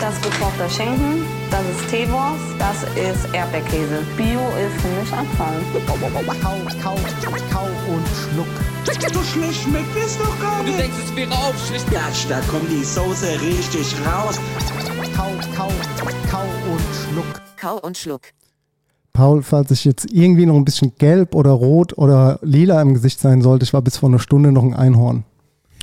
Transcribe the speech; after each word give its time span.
Das 0.00 0.14
ist 0.14 0.22
gekochter 0.22 0.68
Schinken, 0.70 1.24
das 1.50 1.60
ist 1.60 1.90
Teewurst, 1.90 2.40
das 2.58 2.82
ist 2.96 3.26
Erdbeerkäse. 3.34 3.98
Bio 4.16 4.40
ist 4.56 4.80
für 4.80 4.88
mich 4.98 5.12
Anfang. 5.12 5.52
Kau, 5.86 5.96
kau, 6.42 6.56
kau 6.82 6.94
und 7.92 8.06
schluck. 8.08 8.48
So 9.12 9.22
schlecht 9.22 9.62
schmeckt 9.62 9.94
es 10.02 10.16
doch 10.16 10.40
gar 10.40 10.60
Du 10.60 10.64
nicht. 10.68 10.78
denkst, 10.78 10.96
es 11.04 11.14
wäre 11.16 11.30
aufschlicht. 11.32 11.90
Gatsch, 11.90 12.24
da 12.30 12.40
kommt 12.50 12.70
die 12.70 12.82
Soße 12.82 13.26
richtig 13.42 13.94
raus. 14.06 14.40
Kau, 15.14 15.28
kau, 15.54 15.70
kau 16.30 16.44
und 16.72 16.80
schluck. 17.04 17.26
Kau 17.58 17.76
und 17.78 17.98
Schluck. 17.98 18.22
Paul, 19.12 19.42
falls 19.42 19.70
ich 19.70 19.84
jetzt 19.84 20.10
irgendwie 20.10 20.46
noch 20.46 20.56
ein 20.56 20.64
bisschen 20.64 20.94
gelb 20.96 21.34
oder 21.34 21.50
rot 21.50 21.98
oder 21.98 22.38
lila 22.40 22.80
im 22.80 22.94
Gesicht 22.94 23.20
sein 23.20 23.42
sollte, 23.42 23.64
ich 23.64 23.74
war 23.74 23.82
bis 23.82 23.98
vor 23.98 24.08
einer 24.08 24.18
Stunde 24.18 24.50
noch 24.50 24.62
ein 24.62 24.72
Einhorn. 24.72 25.24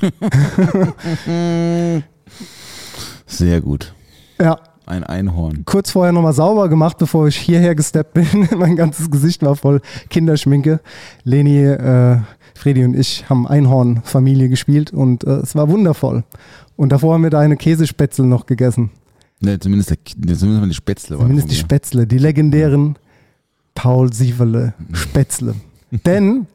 Sehr 3.26 3.60
gut. 3.60 3.94
Ja, 4.40 4.58
Ein 4.86 5.04
Einhorn. 5.04 5.64
kurz 5.64 5.90
vorher 5.90 6.12
nochmal 6.12 6.32
sauber 6.32 6.68
gemacht, 6.68 6.98
bevor 6.98 7.28
ich 7.28 7.36
hierher 7.36 7.74
gesteppt 7.74 8.14
bin. 8.14 8.48
mein 8.56 8.76
ganzes 8.76 9.10
Gesicht 9.10 9.42
war 9.42 9.56
voll 9.56 9.80
Kinderschminke. 10.10 10.80
Leni, 11.24 11.58
äh, 11.64 12.18
Fredi 12.54 12.84
und 12.84 12.94
ich 12.94 13.28
haben 13.28 13.46
Einhorn-Familie 13.46 14.48
gespielt 14.48 14.92
und 14.92 15.24
äh, 15.24 15.36
es 15.36 15.54
war 15.54 15.68
wundervoll. 15.68 16.24
Und 16.76 16.90
davor 16.92 17.14
haben 17.14 17.22
wir 17.22 17.30
deine 17.30 17.56
Käsespätzle 17.56 18.26
noch 18.26 18.46
gegessen. 18.46 18.90
Ne, 19.40 19.58
zumindest, 19.58 19.90
der, 19.90 20.36
zumindest 20.36 20.70
die 20.70 20.74
Spätzle. 20.74 21.16
Zumindest 21.16 21.50
die 21.50 21.54
mir. 21.54 21.60
Spätzle, 21.60 22.06
die 22.06 22.18
legendären 22.18 22.96
Paul 23.74 24.12
Sievele 24.12 24.74
Spätzle. 24.92 25.54
Denn 26.06 26.46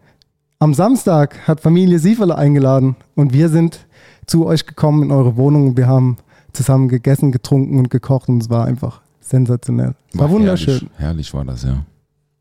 am 0.60 0.74
Samstag 0.74 1.48
hat 1.48 1.62
Familie 1.62 2.00
Sievele 2.00 2.38
eingeladen 2.38 2.96
und 3.16 3.34
wir 3.34 3.50
sind 3.50 3.86
zu 4.26 4.46
euch 4.46 4.66
gekommen 4.66 5.04
in 5.04 5.12
eure 5.12 5.38
Wohnung 5.38 5.68
und 5.70 5.78
wir 5.78 5.88
haben 5.88 6.18
zusammen 6.54 6.88
gegessen, 6.88 7.32
getrunken 7.32 7.78
und 7.78 7.90
gekocht 7.90 8.30
und 8.30 8.42
es 8.42 8.50
war 8.50 8.66
einfach 8.66 9.02
sensationell. 9.20 9.96
Es 10.12 10.20
war, 10.20 10.30
wunderschön. 10.30 10.74
Herrlich, 10.74 11.00
herrlich 11.00 11.34
war 11.34 11.46
das, 11.46 11.64
ja. 11.64 11.86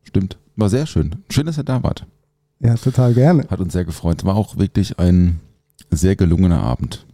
Stimmt. 0.03 0.37
War 0.55 0.69
sehr 0.69 0.85
schön. 0.85 1.15
Schön, 1.29 1.45
dass 1.45 1.57
ihr 1.57 1.63
da 1.63 1.81
wart. 1.81 2.05
Ja, 2.59 2.75
total 2.75 3.13
gerne. 3.13 3.45
Hat 3.49 3.59
uns 3.59 3.73
sehr 3.73 3.85
gefreut. 3.85 4.23
War 4.23 4.35
auch 4.35 4.57
wirklich 4.57 4.99
ein 4.99 5.39
sehr 5.91 6.15
gelungener 6.15 6.61
Abend. 6.61 7.05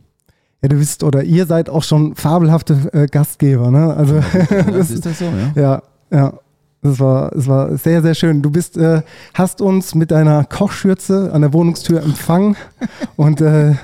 Ja, 0.61 0.69
du 0.69 0.77
wisst, 0.77 1.03
oder 1.03 1.23
ihr 1.23 1.45
seid 1.45 1.69
auch 1.69 1.83
schon 1.83 2.15
fabelhafte 2.15 2.89
äh, 2.91 3.07
Gastgeber, 3.07 3.71
ne? 3.71 3.93
Also 3.93 4.21
das 4.49 4.91
ist 4.91 5.05
das 5.05 5.19
so, 5.19 5.25
ja? 5.25 5.51
Ja, 5.55 5.83
ja. 6.11 6.33
Es 6.81 6.99
war, 6.99 7.33
es 7.35 7.47
war 7.47 7.77
sehr, 7.77 8.01
sehr 8.01 8.15
schön. 8.15 8.41
Du 8.41 8.51
bist, 8.51 8.77
äh, 8.77 9.01
hast 9.33 9.61
uns 9.61 9.95
mit 9.95 10.11
deiner 10.11 10.45
Kochschürze 10.45 11.31
an 11.33 11.41
der 11.41 11.51
Wohnungstür 11.51 12.01
empfangen 12.01 12.55
und 13.17 13.41
äh, 13.41 13.75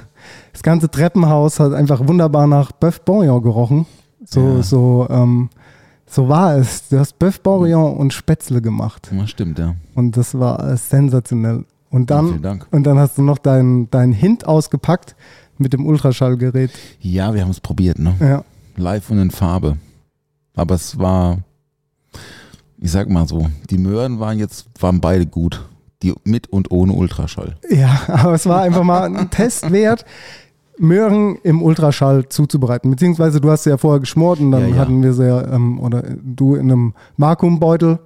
das 0.55 0.63
ganze 0.63 0.89
Treppenhaus 0.89 1.59
hat 1.59 1.73
einfach 1.73 2.07
wunderbar 2.07 2.47
nach 2.47 2.71
Bœuf 2.71 3.01
Bourguignon 3.03 3.43
gerochen. 3.43 3.85
So, 4.25 4.39
Ja. 4.57 4.63
so, 4.63 5.07
ähm, 5.09 5.49
so 6.07 6.29
war 6.29 6.55
es. 6.55 6.87
Du 6.87 6.97
hast 6.97 7.17
Bœuf 7.21 7.41
Bourguignon 7.43 7.97
und 7.97 8.13
Spätzle 8.13 8.61
gemacht 8.61 9.11
Ja, 9.11 9.27
stimmt, 9.27 9.59
ja. 9.59 9.75
und 9.95 10.15
das 10.15 10.33
war 10.39 10.77
sensationell. 10.77 11.65
Und 11.89 12.09
Ja, 12.09 12.17
dann, 12.21 12.41
Dank. 12.41 12.67
und 12.71 12.83
dann 12.85 12.97
hast 12.97 13.17
du 13.17 13.21
noch 13.21 13.37
deinen 13.37 13.89
dein 13.91 14.13
Hint 14.13 14.47
ausgepackt 14.47 15.15
mit 15.57 15.73
dem 15.73 15.85
Ultraschallgerät. 15.85 16.71
Ja, 17.01 17.33
wir 17.33 17.41
haben 17.41 17.51
es 17.51 17.59
probiert, 17.59 17.99
ne? 17.99 18.15
Ja. 18.21 18.43
Live 18.77 19.09
und 19.09 19.19
in 19.19 19.31
Farbe. 19.31 19.77
Aber 20.55 20.75
es 20.75 20.97
war, 20.97 21.39
ich 22.79 22.91
sag 22.91 23.09
mal 23.09 23.27
so, 23.27 23.49
die 23.69 23.77
Möhren 23.77 24.19
waren 24.21 24.39
jetzt, 24.39 24.67
waren 24.79 25.01
beide 25.01 25.25
gut. 25.25 25.67
Die 26.03 26.13
mit 26.25 26.47
und 26.47 26.71
ohne 26.71 26.91
Ultraschall. 26.93 27.55
Ja, 27.69 27.99
aber 28.07 28.33
es 28.33 28.45
war 28.45 28.61
einfach 28.61 28.83
mal 28.83 29.03
ein 29.15 29.29
Test 29.29 29.71
wert, 29.71 30.03
Möhren 30.77 31.37
im 31.43 31.61
Ultraschall 31.61 32.27
zuzubereiten. 32.29 32.91
Beziehungsweise 32.91 33.39
du 33.39 33.49
hast 33.49 33.63
sie 33.63 33.69
ja 33.69 33.77
vorher 33.77 33.99
geschmort 33.99 34.39
und 34.39 34.51
dann 34.51 34.61
Ja, 34.61 34.67
ja. 34.67 34.75
hatten 34.77 35.01
wir 35.01 35.13
sie 35.13 35.25
ja, 35.27 35.53
ähm, 35.53 35.79
oder 35.79 36.03
du 36.23 36.55
in 36.55 36.71
einem 36.71 36.93
Vakuumbeutel. 37.17 37.99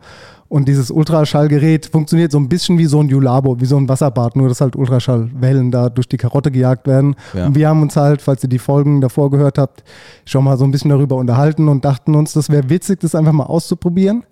Und 0.47 0.67
dieses 0.67 0.89
Ultraschallgerät 0.89 1.85
funktioniert 1.85 2.31
so 2.31 2.39
ein 2.39 2.49
bisschen 2.49 2.79
wie 2.79 2.85
so 2.87 2.99
ein 2.99 3.07
Julabo, 3.07 3.61
wie 3.61 3.65
so 3.65 3.77
ein 3.77 3.87
Wasserbad, 3.87 4.35
nur 4.35 4.49
dass 4.49 4.61
halt 4.61 4.75
Ultraschallwellen 4.75 5.69
da 5.69 5.89
durch 5.89 6.07
die 6.09 6.17
Karotte 6.17 6.49
gejagt 6.49 6.87
werden. 6.87 7.15
Ja. 7.35 7.45
Und 7.45 7.55
wir 7.55 7.69
haben 7.69 7.83
uns 7.83 7.95
halt, 7.95 8.19
falls 8.19 8.41
ihr 8.41 8.49
die 8.49 8.57
Folgen 8.57 8.99
davor 8.99 9.29
gehört 9.29 9.59
habt, 9.59 9.83
schon 10.25 10.43
mal 10.43 10.57
so 10.57 10.63
ein 10.63 10.71
bisschen 10.71 10.89
darüber 10.89 11.17
unterhalten 11.17 11.67
und 11.67 11.85
dachten 11.85 12.15
uns, 12.15 12.33
das 12.33 12.49
wäre 12.49 12.67
witzig, 12.67 12.99
das 12.99 13.13
einfach 13.13 13.31
mal 13.31 13.43
auszuprobieren. 13.45 14.23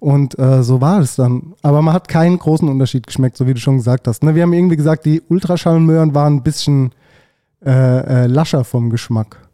Und 0.00 0.36
äh, 0.40 0.64
so 0.64 0.80
war 0.80 0.98
es 0.98 1.14
dann. 1.14 1.54
Aber 1.62 1.82
man 1.82 1.94
hat 1.94 2.08
keinen 2.08 2.40
großen 2.40 2.68
Unterschied 2.68 3.06
geschmeckt, 3.06 3.36
so 3.36 3.46
wie 3.46 3.54
du 3.54 3.60
schon 3.60 3.76
gesagt 3.76 4.08
hast. 4.08 4.24
Ne? 4.24 4.34
Wir 4.34 4.42
haben 4.42 4.52
irgendwie 4.52 4.76
gesagt, 4.76 5.04
die 5.04 5.22
Ultraschallmöhren 5.28 6.16
waren 6.16 6.36
ein 6.36 6.42
bisschen 6.42 6.90
äh, 7.64 7.70
äh, 8.24 8.26
lascher 8.26 8.64
vom 8.64 8.90
Geschmack. 8.90 9.48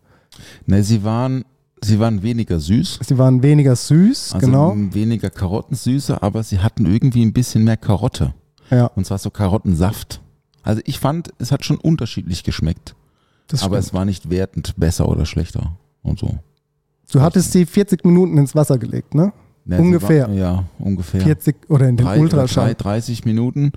Ne, 0.67 0.83
sie 0.83 1.03
waren, 1.05 1.44
sie 1.83 1.99
waren 1.99 2.22
weniger 2.22 2.61
süß. 2.61 3.00
Sie 3.03 3.19
waren 3.19 3.43
weniger 3.43 3.75
süß, 3.77 4.33
Also 4.34 4.47
genau. 4.47 4.75
weniger 4.77 5.31
Karottensüße, 5.31 6.22
aber 6.22 6.43
sie 6.43 6.59
hatten 6.61 6.87
irgendwie 6.87 7.25
ein 7.25 7.33
bisschen 7.33 7.65
mehr 7.65 7.77
Karotte. 7.77 8.34
Ja, 8.71 8.87
Und 8.87 9.06
zwar 9.06 9.19
so 9.19 9.31
Karottensaft. 9.31 10.21
Also 10.62 10.83
ich 10.84 10.99
fand, 10.99 11.31
es 11.39 11.53
hat 11.53 11.65
schon 11.65 11.77
unterschiedlich 11.78 12.43
geschmeckt. 12.44 12.94
das 13.47 13.62
aber 13.62 13.77
stimmt. 13.77 13.87
es 13.87 13.94
war 13.94 14.05
nicht 14.05 14.28
wertend 14.31 14.75
besser 14.77 15.09
oder 15.09 15.25
schlechter 15.25 15.77
und 16.03 16.19
so. 16.19 16.38
Du 17.12 17.21
hattest 17.21 17.53
sie 17.53 17.65
40 17.67 18.05
Minuten 18.05 18.37
ins 18.37 18.55
Wasser 18.56 18.77
gelegt, 18.78 19.15
ne? 19.15 19.33
Ne, 19.65 19.77
sie 19.77 19.83
Ungefähr. 19.83 20.28
War, 20.28 20.34
ja, 20.34 20.65
ungefähr. 20.81 21.21
40 21.21 21.56
oder 21.71 21.88
in 21.88 21.97
den 21.97 22.05
Drei- 22.06 22.19
Ultraschall. 22.21 22.75
drei- 22.75 22.99
30 22.99 23.25
Minuten 23.25 23.71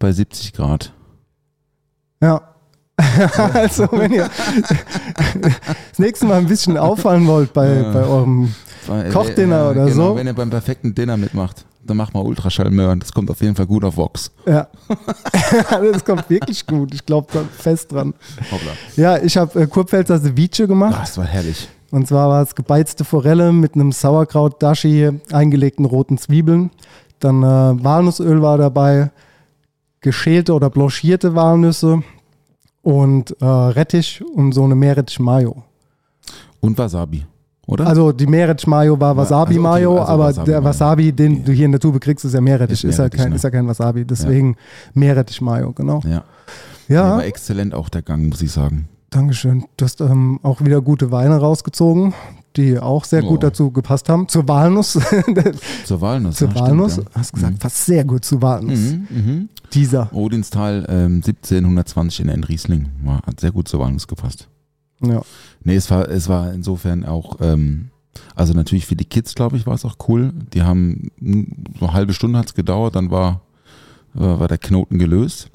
bei 0.00 0.10
70 0.12 0.52
Grad. 0.52 0.92
Ja. 2.20 2.51
also, 3.54 3.88
wenn 3.92 4.12
ihr 4.12 4.28
das 5.90 5.98
nächste 5.98 6.26
Mal 6.26 6.38
ein 6.38 6.46
bisschen 6.46 6.76
auffallen 6.76 7.26
wollt 7.26 7.52
bei, 7.52 7.68
Ja. 7.68 7.92
bei 7.92 8.04
eurem 8.04 8.54
Weil, 8.86 9.10
Kochdinner 9.10 9.70
oder 9.70 9.84
genau, 9.86 10.10
so. 10.10 10.16
Wenn 10.16 10.26
ihr 10.26 10.34
beim 10.34 10.50
perfekten 10.50 10.94
Dinner 10.94 11.16
mitmacht, 11.16 11.64
dann 11.84 11.96
macht 11.96 12.14
mal 12.14 12.20
Ultraschallmöhren. 12.20 13.00
Das 13.00 13.12
kommt 13.12 13.30
auf 13.30 13.40
jeden 13.40 13.54
Fall 13.56 13.66
gut 13.66 13.84
auf 13.84 13.96
Vox. 13.96 14.30
Ja. 14.46 14.68
das 15.92 16.04
kommt 16.04 16.28
wirklich 16.30 16.66
gut. 16.66 16.94
Ich 16.94 17.04
glaube 17.04 17.26
da 17.32 17.40
fest 17.58 17.92
dran. 17.92 18.14
Hoppla. 18.50 18.70
Ja, 18.96 19.18
ich 19.18 19.36
habe 19.36 19.62
äh, 19.62 19.66
Kurpfälzer 19.66 20.20
Ceviche 20.20 20.64
Ah, 20.64 20.66
gemacht. 20.66 20.98
das 21.02 21.18
war 21.18 21.24
herrlich. 21.26 21.68
Und 21.90 22.08
zwar 22.08 22.28
war 22.30 22.42
es 22.42 22.54
gebeizte 22.54 23.04
Forelle 23.04 23.52
mit 23.52 23.74
einem 23.74 23.92
Sauerkraut-Dashi, 23.92 25.10
eingelegten 25.30 25.84
roten 25.84 26.16
Zwiebeln. 26.18 26.70
Dann 27.20 27.42
äh, 27.42 27.84
Walnussöl 27.84 28.40
war 28.42 28.56
dabei, 28.58 29.10
geschälte 30.00 30.54
oder 30.54 30.70
blanchierte 30.70 31.34
Walnüsse 31.34 32.02
und 32.82 33.34
äh, 33.40 33.44
Rettich 33.44 34.22
und 34.34 34.52
so 34.52 34.64
eine 34.64 34.74
Meerrettich-Mayo. 34.74 35.62
Und 36.60 36.78
Wasabi, 36.78 37.24
oder? 37.66 37.86
Also 37.86 38.12
die 38.12 38.26
Meerrettich-Mayo 38.26 38.98
war 39.00 39.10
also, 39.18 39.34
Wasabi-Mayo, 39.34 39.98
also 39.98 40.12
aber 40.12 40.24
Wasabi-Mayo. 40.26 40.46
der 40.60 40.64
Wasabi, 40.64 41.12
den 41.12 41.44
du 41.44 41.52
hier 41.52 41.66
in 41.66 41.72
der 41.72 41.80
Tube 41.80 42.00
kriegst, 42.00 42.24
ist 42.24 42.34
ja 42.34 42.40
Meerrettich. 42.40 42.84
Ist 42.84 42.90
Ist, 42.90 42.98
ja, 42.98 43.08
kein, 43.08 43.30
ne? 43.30 43.36
ist 43.36 43.44
ja 43.44 43.50
kein 43.50 43.66
Wasabi, 43.66 44.04
deswegen 44.04 44.56
Meerrettich-Mayo, 44.94 45.72
genau. 45.72 46.00
ja. 46.04 46.24
Ja, 46.88 47.04
Der 47.04 47.12
war 47.16 47.24
exzellent 47.24 47.74
auch 47.74 47.88
der 47.88 48.02
Gang, 48.02 48.28
muss 48.28 48.42
ich 48.42 48.50
sagen. 48.52 48.88
Dankeschön. 49.10 49.64
Du 49.76 49.84
hast 49.84 50.00
ähm, 50.00 50.40
auch 50.42 50.60
wieder 50.62 50.80
gute 50.82 51.10
Weine 51.12 51.36
rausgezogen, 51.38 52.12
die 52.56 52.78
auch 52.78 53.04
sehr 53.04 53.22
gut 53.22 53.42
Ja. 53.42 53.50
dazu 53.50 53.70
gepasst 53.70 54.08
haben. 54.08 54.28
Zur 54.28 54.46
Walnuss. 54.48 54.98
Zur 55.84 56.00
Walnuss. 56.00 56.36
Zur 56.36 56.48
ja, 56.48 56.54
Walnuss. 56.54 56.92
Stimmt, 56.94 57.08
Hast 57.14 57.32
gesagt, 57.32 57.58
passt 57.58 57.86
sehr 57.86 58.04
gut 58.04 58.24
zu 58.24 58.40
Walnuss. 58.42 58.78
Mhm, 58.78 59.06
mhm. 59.10 59.48
Dieser. 59.72 60.12
Odinstal 60.12 60.84
ähm, 60.88 61.16
1720 61.24 62.20
in 62.20 62.28
Enriesling. 62.28 62.88
War, 63.04 63.22
hat 63.26 63.40
sehr 63.40 63.52
gut 63.52 63.68
zur 63.68 63.80
Walnuss 63.80 64.06
gepasst. 64.06 64.48
Ja. 65.00 65.22
Nee, 65.64 65.76
es 65.76 65.90
war, 65.90 66.08
es 66.08 66.28
war 66.28 66.52
insofern 66.52 67.04
auch, 67.04 67.36
ähm, 67.40 67.90
also 68.34 68.52
natürlich 68.52 68.86
für 68.86 68.96
die 68.96 69.04
Kids, 69.06 69.34
glaube 69.34 69.56
ich, 69.56 69.66
war 69.66 69.74
es 69.74 69.84
auch 69.84 69.96
cool. 70.08 70.32
Die 70.52 70.62
haben 70.62 71.10
mm, 71.18 71.42
so 71.78 71.86
eine 71.86 71.94
halbe 71.94 72.12
Stunde 72.12 72.38
hat 72.38 72.46
es 72.46 72.54
gedauert, 72.54 72.94
dann 72.94 73.10
war, 73.10 73.40
äh, 74.14 74.20
war 74.20 74.48
der 74.48 74.58
Knoten 74.58 74.98
gelöst. 74.98 75.50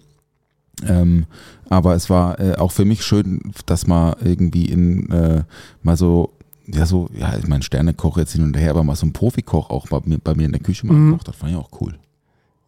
Ähm, 0.86 1.26
aber 1.70 1.96
es 1.96 2.10
war 2.10 2.40
äh, 2.40 2.56
auch 2.56 2.72
für 2.72 2.86
mich 2.86 3.04
schön, 3.04 3.42
dass 3.66 3.88
man 3.88 4.16
irgendwie 4.24 4.66
in 4.66 5.10
äh, 5.12 5.44
mal 5.82 5.98
so, 5.98 6.34
ja, 6.68 6.86
so, 6.86 7.10
ja, 7.14 7.36
ich 7.38 7.48
meine, 7.48 7.64
Sternekoch 7.64 8.18
jetzt 8.18 8.34
hin 8.34 8.44
und 8.44 8.58
her, 8.58 8.72
aber 8.72 8.84
mal 8.84 8.96
so 8.96 9.06
ein 9.06 9.14
Profikoch 9.14 9.70
auch 9.70 9.88
bei 9.88 10.00
mir, 10.06 10.18
bei 10.20 10.36
mir 10.36 10.46
in 10.46 10.52
der 10.52 10.62
Küche 10.62 10.86
mal 10.86 10.94
Mhm. 10.94 11.20
hat, 11.20 11.36
fand 11.36 11.52
ich 11.52 11.58
auch 11.58 11.70
cool. 11.82 11.96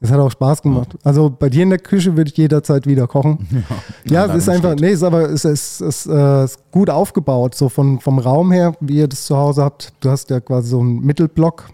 Es 0.01 0.09
hat 0.11 0.19
auch 0.19 0.31
Spaß 0.31 0.61
gemacht. 0.61 0.97
Also 1.03 1.29
bei 1.29 1.49
dir 1.49 1.63
in 1.63 1.71
der 1.71 1.79
Küche 1.79 2.15
würde 2.15 2.31
ich 2.31 2.37
jederzeit 2.37 2.87
wieder 2.87 3.05
kochen. 3.05 3.45
Ja, 4.09 4.25
es 4.27 4.35
ist 4.43 4.49
einfach, 4.49 4.75
nee, 4.75 4.87
es 4.91 4.99
ist 4.99 5.03
aber 5.03 5.29
es 5.29 5.43
ist, 5.43 5.81
ist, 5.81 6.05
äh, 6.05 6.47
gut 6.71 6.89
aufgebaut, 6.89 7.53
so 7.53 7.67
von, 7.67 7.99
vom 7.99 8.17
Raum 8.17 8.53
her, 8.53 8.75
wie 8.79 8.97
ihr 8.99 9.09
das 9.09 9.25
zu 9.25 9.35
Hause 9.35 9.61
habt. 9.63 9.91
Du 9.99 10.09
hast 10.09 10.29
ja 10.29 10.39
quasi 10.39 10.69
so 10.69 10.79
einen 10.79 11.01
Mittelblock 11.01 11.69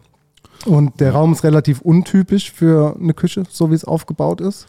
und 0.65 0.99
der 0.99 1.11
Raum 1.13 1.33
ist 1.33 1.43
relativ 1.43 1.81
untypisch 1.81 2.51
für 2.51 2.97
eine 2.99 3.13
Küche, 3.13 3.43
so 3.47 3.69
wie 3.69 3.75
es 3.75 3.85
aufgebaut 3.85 4.41
ist. 4.41 4.65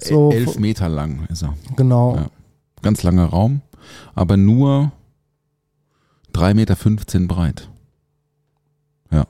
So, 0.00 0.32
Elf 0.32 0.58
Meter 0.58 0.88
lang 0.88 1.26
ist 1.30 1.42
er. 1.42 1.54
Genau. 1.76 2.16
Ja. 2.16 2.26
Ganz 2.82 3.04
langer 3.04 3.26
Raum, 3.26 3.60
aber 4.16 4.36
nur 4.36 4.90
3,15 6.32 6.54
Meter 6.54 7.26
breit. 7.26 7.68
Ja. 9.10 9.26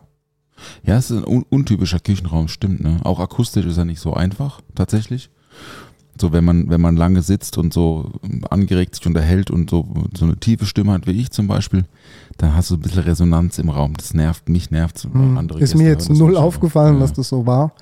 Ja, 0.84 0.96
es 0.96 1.10
ist 1.10 1.18
ein 1.18 1.24
un 1.26 1.44
untypischer 1.48 2.00
Küchenraum, 2.00 2.48
stimmt, 2.48 2.82
ne? 2.82 3.00
Auch 3.04 3.20
akustisch 3.20 3.66
ist 3.66 3.78
er 3.78 3.84
nicht 3.84 4.00
so 4.00 4.14
einfach, 4.14 4.60
tatsächlich. 4.74 5.30
So, 6.20 6.30
wenn 6.32 6.44
man, 6.44 6.68
wenn 6.68 6.80
man 6.80 6.96
lange 6.96 7.22
sitzt 7.22 7.56
und 7.56 7.72
so 7.72 8.12
angeregt 8.50 8.94
sich 8.94 9.06
unterhält 9.06 9.50
und 9.50 9.70
so, 9.70 9.88
so 10.16 10.26
eine 10.26 10.36
tiefe 10.36 10.66
Stimme 10.66 10.92
hat, 10.92 11.06
wie 11.06 11.12
ich 11.12 11.30
zum 11.30 11.46
Beispiel, 11.48 11.86
dann 12.36 12.54
hast 12.54 12.70
du 12.70 12.74
ein 12.74 12.80
bisschen 12.80 13.02
Resonanz 13.02 13.58
im 13.58 13.70
Raum. 13.70 13.94
Das 13.96 14.12
nervt, 14.12 14.48
mich 14.48 14.70
nervt 14.70 15.02
Hm, 15.04 15.38
andere 15.38 15.58
Ist 15.58 15.70
Gäste 15.72 15.78
mir 15.78 15.88
jetzt 15.88 16.10
null 16.10 16.36
aufgefallen, 16.36 16.94
ja. 16.94 17.00
dass 17.00 17.14
das 17.14 17.28
so 17.28 17.46
war. 17.46 17.72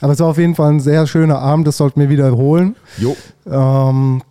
Aber 0.00 0.12
es 0.12 0.18
war 0.18 0.26
auf 0.26 0.38
jeden 0.38 0.56
Fall 0.56 0.72
ein 0.72 0.80
sehr 0.80 1.06
schöner 1.06 1.38
Abend, 1.38 1.66
das 1.68 1.76
sollten 1.76 2.00
wir 2.00 2.08
wiederholen. 2.08 2.74
Jo, 2.98 3.16
Ähm, 3.46 4.22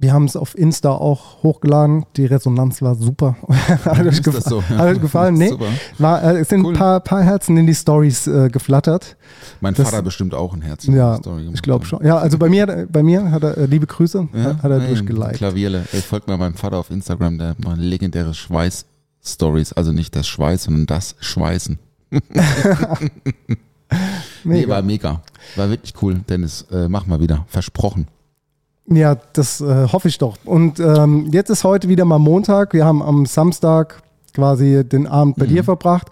wir 0.00 0.12
haben 0.14 0.24
es 0.24 0.34
auf 0.34 0.56
Insta 0.56 0.90
auch 0.90 1.42
hochgeladen. 1.42 2.06
Die 2.16 2.24
Resonanz 2.24 2.80
war 2.80 2.94
super. 2.94 3.36
hat, 3.84 4.00
euch 4.00 4.20
gefa- 4.20 4.48
so? 4.48 4.62
hat 4.62 4.80
euch 4.80 5.00
gefallen? 5.00 5.34
Nee. 5.34 5.48
Super. 5.50 5.66
War, 5.98 6.22
äh, 6.24 6.40
es 6.40 6.48
sind 6.48 6.64
Cool. 6.64 6.72
ein 6.72 6.78
paar, 6.78 7.00
paar 7.00 7.22
Herzen 7.22 7.56
in 7.58 7.66
die 7.66 7.74
Stories 7.74 8.26
äh, 8.26 8.48
geflattert. 8.48 9.16
Mein 9.60 9.74
Das- 9.74 9.88
Vater 9.90 10.02
bestimmt 10.02 10.34
auch 10.34 10.54
ein 10.54 10.62
Herz. 10.62 10.86
Ja, 10.86 11.16
Story 11.18 11.40
gemacht 11.42 11.56
ich 11.56 11.62
glaube 11.62 11.84
schon. 11.84 12.04
Ja, 12.04 12.16
also 12.18 12.38
bei 12.38 12.48
mir, 12.48 12.88
bei 12.90 13.02
mir 13.02 13.30
hat 13.30 13.42
er, 13.44 13.58
äh, 13.58 13.66
liebe 13.66 13.86
Grüße, 13.86 14.28
Ja, 14.32 14.42
hat, 14.44 14.62
hat 14.62 14.70
er 14.70 14.78
nee, 14.78 14.86
durchgeliked. 14.88 15.34
Klavierle. 15.36 15.84
Ey, 15.92 16.00
folgt 16.00 16.28
mal 16.28 16.36
meinem 16.38 16.54
Vater 16.54 16.78
auf 16.78 16.90
Instagram, 16.90 17.36
der 17.38 17.48
hat 17.50 17.62
mal 17.62 17.78
legendäre 17.78 18.32
Schweiß-Stories. 18.32 19.74
Also 19.74 19.92
nicht 19.92 20.16
das 20.16 20.26
Schweiß, 20.26 20.64
sondern 20.64 20.86
das 20.86 21.14
Schweißen. 21.20 21.78
Nee, 24.44 24.60
Mega. 24.60 24.68
war 24.68 24.82
mega. 24.82 25.20
War 25.56 25.68
wirklich 25.68 25.92
cool. 26.00 26.20
Dennis, 26.28 26.64
äh, 26.70 26.88
mach 26.88 27.06
mal 27.06 27.20
wieder. 27.20 27.44
Versprochen. 27.48 28.06
Ja, 28.92 29.16
das 29.32 29.60
äh, 29.60 29.88
hoffe 29.92 30.08
ich 30.08 30.18
doch. 30.18 30.36
Und 30.44 30.80
ähm, 30.80 31.28
jetzt 31.32 31.48
ist 31.50 31.62
heute 31.64 31.88
wieder 31.88 32.04
mal 32.04 32.18
Montag. 32.18 32.72
Wir 32.72 32.84
haben 32.84 33.02
am 33.02 33.24
Samstag 33.26 34.02
quasi 34.34 34.84
den 34.84 35.06
Abend 35.06 35.36
bei 35.36 35.44
Mhm. 35.46 35.50
dir 35.50 35.64
verbracht. 35.64 36.08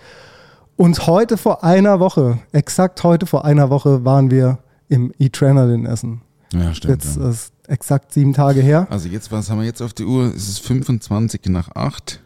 Und 0.77 1.07
heute 1.09 1.37
vor 1.37 1.65
einer 1.65 1.99
Woche, 1.99 2.39
exakt 2.53 3.03
heute 3.03 3.27
vor 3.27 3.45
einer 3.45 3.69
Woche, 3.69 4.05
waren 4.05 4.31
wir 4.31 4.59
im 4.89 5.13
E-Trainerin 5.19 5.87
essen. 5.87 6.21
Ja, 6.53 6.73
stimmt. 6.73 7.05
Jetzt 7.05 7.17
ja. 7.17 7.29
ist 7.29 7.53
exakt 7.67 8.13
sieben 8.13 8.33
Tage 8.33 8.61
her. 8.61 8.87
Also 8.91 9.09
jetzt, 9.09 9.33
was 9.33 9.51
haben 9.51 9.59
wir 9.59 9.67
jetzt 9.67 9.83
auf 9.83 9.93
die 9.93 10.05
Uhr? 10.05 10.27
Es 10.35 10.49
ist 10.49 10.61
25 10.61 11.41
nach 11.47 11.71
8. 11.75 12.21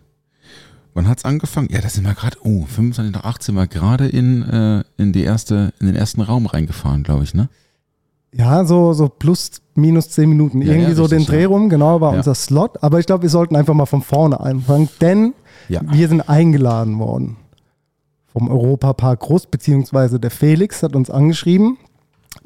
Wann 0.94 1.08
hat's 1.08 1.24
angefangen? 1.24 1.68
Ja, 1.70 1.80
da 1.80 1.88
sind 1.88 2.04
wir 2.04 2.12
gerade, 2.14 2.36
oh, 2.42 2.66
25 2.66 3.14
nach 3.14 3.24
8 3.24 3.42
sind 3.42 3.54
wir 3.54 3.66
gerade 3.66 4.06
in, 4.06 4.42
äh, 4.42 4.84
in, 4.98 5.14
die 5.14 5.22
erste, 5.24 5.72
in 5.80 5.86
den 5.86 5.96
ersten 5.96 6.20
Raum 6.20 6.44
reingefahren, 6.44 7.02
glaube 7.02 7.24
ich, 7.24 7.32
ne? 7.32 7.48
Ja, 8.34 8.64
so, 8.64 8.92
so 8.94 9.08
plus, 9.08 9.50
minus 9.74 10.10
zehn 10.10 10.28
Minuten. 10.28 10.62
Ja, 10.62 10.68
Irgendwie 10.72 10.90
ja, 10.90 10.96
so 10.96 11.06
den 11.06 11.24
Dreh 11.26 11.44
rum, 11.44 11.68
genau, 11.68 12.00
war 12.00 12.12
Ja. 12.12 12.18
unser 12.18 12.34
Slot. 12.34 12.82
Aber 12.82 12.98
ich 12.98 13.06
glaube, 13.06 13.22
wir 13.22 13.28
sollten 13.28 13.56
einfach 13.56 13.74
mal 13.74 13.86
von 13.86 14.02
vorne 14.02 14.40
anfangen, 14.40 14.88
denn 15.00 15.34
wir 15.68 16.08
sind 16.08 16.28
eingeladen 16.28 16.98
worden 16.98 17.36
vom 18.32 18.48
Europapark 18.48 19.20
Groß, 19.20 19.46
beziehungsweise 19.46 20.18
der 20.18 20.30
Felix 20.30 20.82
hat 20.82 20.96
uns 20.96 21.10
angeschrieben, 21.10 21.76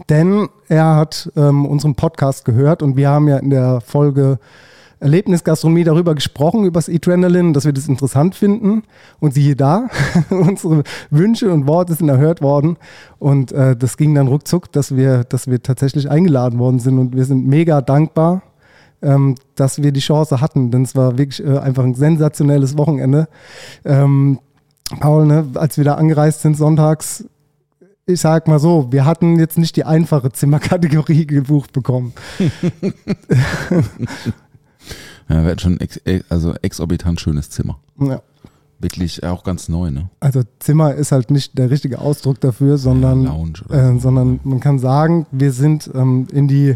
denn 0.08 0.48
er 0.68 0.96
hat 0.96 1.30
ähm, 1.36 1.64
unseren 1.64 1.94
Podcast 1.94 2.44
gehört 2.44 2.82
und 2.82 2.96
wir 2.96 3.08
haben 3.08 3.28
ja 3.28 3.36
in 3.38 3.50
der 3.50 3.80
Folge 3.80 4.38
Erlebnisgastronomie 4.98 5.84
darüber 5.84 6.14
gesprochen, 6.14 6.64
über 6.64 6.78
das 6.78 6.88
Adrenalin, 6.88 7.52
dass 7.52 7.64
wir 7.64 7.72
das 7.72 7.88
interessant 7.88 8.34
finden. 8.34 8.82
Und 9.20 9.34
siehe 9.34 9.56
da, 9.56 9.88
unsere 10.30 10.84
Wünsche 11.10 11.52
und 11.52 11.66
Worte 11.66 11.94
sind 11.94 12.08
erhört 12.08 12.40
worden. 12.40 12.76
Und 13.18 13.52
äh, 13.52 13.76
das 13.76 13.96
ging 13.96 14.14
dann 14.14 14.28
ruckzuck, 14.28 14.72
dass 14.72 14.96
wir, 14.96 15.24
dass 15.24 15.48
wir 15.48 15.62
tatsächlich 15.62 16.10
eingeladen 16.10 16.58
worden 16.58 16.78
sind. 16.78 16.98
Und 16.98 17.14
wir 17.14 17.24
sind 17.24 17.46
mega 17.46 17.82
dankbar, 17.82 18.42
ähm, 19.02 19.34
dass 19.54 19.82
wir 19.82 19.92
die 19.92 20.00
Chance 20.00 20.40
hatten. 20.40 20.70
Denn 20.70 20.82
es 20.82 20.96
war 20.96 21.18
wirklich 21.18 21.46
äh, 21.46 21.58
einfach 21.58 21.84
ein 21.84 21.94
sensationelles 21.94 22.78
Wochenende. 22.78 23.28
Ähm, 23.84 24.38
Paul, 25.00 25.26
ne, 25.26 25.46
als 25.54 25.76
wir 25.76 25.84
da 25.84 25.94
angereist 25.94 26.42
sind 26.42 26.56
sonntags, 26.56 27.24
ich 28.08 28.20
sag 28.20 28.46
mal 28.46 28.60
so, 28.60 28.92
wir 28.92 29.04
hatten 29.04 29.36
jetzt 29.38 29.58
nicht 29.58 29.74
die 29.74 29.84
einfache 29.84 30.30
Zimmerkategorie 30.30 31.26
gebucht 31.26 31.72
bekommen. 31.72 32.14
Ja, 35.28 35.42
wir 35.42 35.50
hatten 35.50 35.58
schon 35.58 35.80
ex, 35.80 36.00
also 36.28 36.54
exorbitant 36.62 37.20
schönes 37.20 37.50
Zimmer. 37.50 37.78
Ja. 37.98 38.22
Wirklich 38.78 39.24
auch 39.24 39.42
ganz 39.42 39.68
neu, 39.68 39.90
ne? 39.90 40.10
Also 40.20 40.42
Zimmer 40.58 40.94
ist 40.94 41.10
halt 41.10 41.30
nicht 41.30 41.56
der 41.56 41.70
richtige 41.70 41.98
Ausdruck 41.98 42.40
dafür, 42.40 42.76
sondern, 42.76 43.24
Lounge 43.24 43.62
oder 43.68 43.90
äh, 43.90 43.92
so. 43.94 44.00
sondern 44.00 44.40
man 44.44 44.60
kann 44.60 44.78
sagen, 44.78 45.26
wir 45.30 45.52
sind 45.52 45.90
ähm, 45.94 46.26
in 46.30 46.46
die 46.46 46.74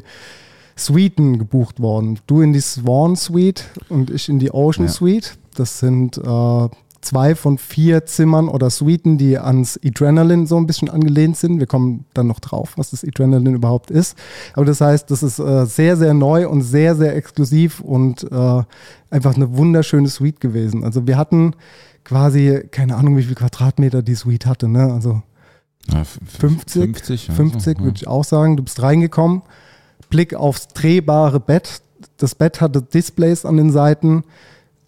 Suiten 0.77 1.39
gebucht 1.39 1.81
worden. 1.81 2.19
Du 2.27 2.41
in 2.41 2.55
die 2.55 2.61
Swan 2.61 3.17
Suite 3.17 3.65
und 3.91 4.11
ich 4.11 4.29
in 4.31 4.39
die 4.39 4.51
Ocean 4.51 4.87
Ja. 4.87 4.93
Suite. 4.93 5.37
Das 5.55 5.79
sind 5.79 6.17
äh, 6.17 6.69
zwei 7.03 7.35
von 7.35 7.57
vier 7.59 8.05
Zimmern 8.07 8.49
oder 8.49 8.69
Suiten, 8.69 9.17
die 9.17 9.39
ans 9.39 9.81
Adrenaline 9.85 10.47
so 10.47 10.57
ein 10.59 10.67
bisschen 10.67 10.91
angelehnt 10.91 11.37
sind. 11.37 11.59
Wir 11.59 11.67
kommen 11.67 12.05
dann 12.15 12.27
noch 12.27 12.41
drauf, 12.41 12.75
was 12.77 12.91
das 12.91 13.05
Adrenaline 13.05 13.57
überhaupt 13.57 13.91
ist. 13.91 14.19
Aber 14.55 14.67
das 14.67 14.81
heißt, 14.81 15.11
das 15.11 15.23
ist 15.23 15.39
äh, 15.39 15.65
sehr, 15.67 15.97
sehr 15.97 16.13
neu 16.15 16.49
und 16.49 16.63
sehr, 16.63 16.95
sehr 16.97 17.17
exklusiv 17.17 17.81
und 17.81 18.25
äh, 18.31 18.63
einfach 19.11 19.35
eine 19.35 19.57
wunderschöne 19.57 20.09
Suite 20.09 20.41
gewesen. 20.41 20.85
Also 20.85 21.07
wir 21.07 21.17
hatten 21.17 21.55
quasi, 22.05 22.63
keine 22.71 22.97
Ahnung, 22.97 23.17
wie 23.17 23.23
viel 23.23 23.35
Quadratmeter 23.35 24.03
die 24.03 24.15
Suite 24.15 24.47
hatte. 24.47 24.69
Ne? 24.69 24.93
Also 24.93 25.23
Ja, 25.91 26.03
f- 26.03 26.19
f- 26.27 26.39
50, 26.41 26.83
50, 26.83 27.29
ja, 27.29 27.35
50 27.35 27.79
so, 27.79 27.85
würde 27.85 27.97
ich 27.97 28.07
auch 28.09 28.25
sagen. 28.25 28.57
Du 28.57 28.63
bist 28.63 28.83
reingekommen, 28.83 29.43
Blick 30.11 30.35
aufs 30.35 30.69
drehbare 30.69 31.41
Bett. 31.41 31.83
Das 32.17 32.35
Bett 32.35 32.61
hatte 32.61 32.83
Displays 32.83 33.45
an 33.47 33.57
den 33.57 33.71
Seiten, 33.71 34.25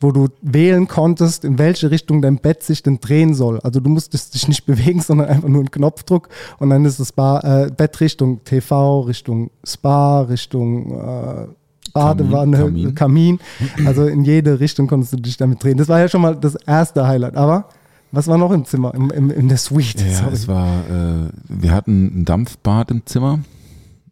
wo 0.03 0.13
du 0.13 0.29
wählen 0.43 0.89
konntest, 0.89 1.45
in 1.45 1.59
welche 1.59 1.91
Richtung 1.91 2.23
dein 2.23 2.39
Bett 2.39 2.63
sich 2.63 2.83
denn 2.83 3.01
drehen 3.01 3.35
soll. 3.35 3.61
Also 3.61 3.81
du 3.81 3.91
musstest 3.91 4.35
dich 4.35 4.49
nicht 4.49 4.67
bewegen, 4.67 5.01
sondern 5.01 5.29
einfach 5.29 5.49
nur 5.49 5.61
einen 5.61 5.71
Knopfdruck 5.71 6.29
und 6.59 6.71
dann 6.71 6.85
ist 6.85 7.01
das 7.01 7.13
Bar, 7.13 7.45
äh, 7.45 7.71
Bett 7.71 8.01
Richtung 8.01 8.45
TV, 8.45 9.01
Richtung 9.01 9.51
Spa, 9.65 10.23
Richtung 10.23 10.93
äh, 10.93 11.47
Badewanne, 11.93 12.59
Kamin. 12.59 12.95
Kamin. 12.95 13.41
Also 13.85 14.07
in 14.07 14.25
jede 14.25 14.61
Richtung 14.61 14.87
konntest 14.87 15.13
du 15.13 15.17
dich 15.19 15.37
damit 15.37 15.63
drehen. 15.63 15.77
Das 15.77 15.89
war 15.89 16.01
ja 16.01 16.09
schon 16.09 16.23
mal 16.23 16.37
das 16.37 16.55
erste 16.55 17.07
Highlight. 17.07 17.37
Aber 17.37 17.69
was 18.13 18.29
war 18.29 18.39
noch 18.39 18.53
im 18.53 18.65
Zimmer, 18.65 18.95
im, 18.95 19.11
im, 19.11 19.31
in 19.31 19.49
der 19.49 19.59
Suite? 19.59 20.01
Ja, 20.01 20.13
Sorry. 20.19 20.33
es 20.33 20.49
war, 20.49 20.69
äh, 20.89 21.29
wir 21.49 21.71
hatten 21.73 22.21
ein 22.21 22.25
Dampfbad 22.25 22.91
im 22.91 23.07
Zimmer 23.07 23.41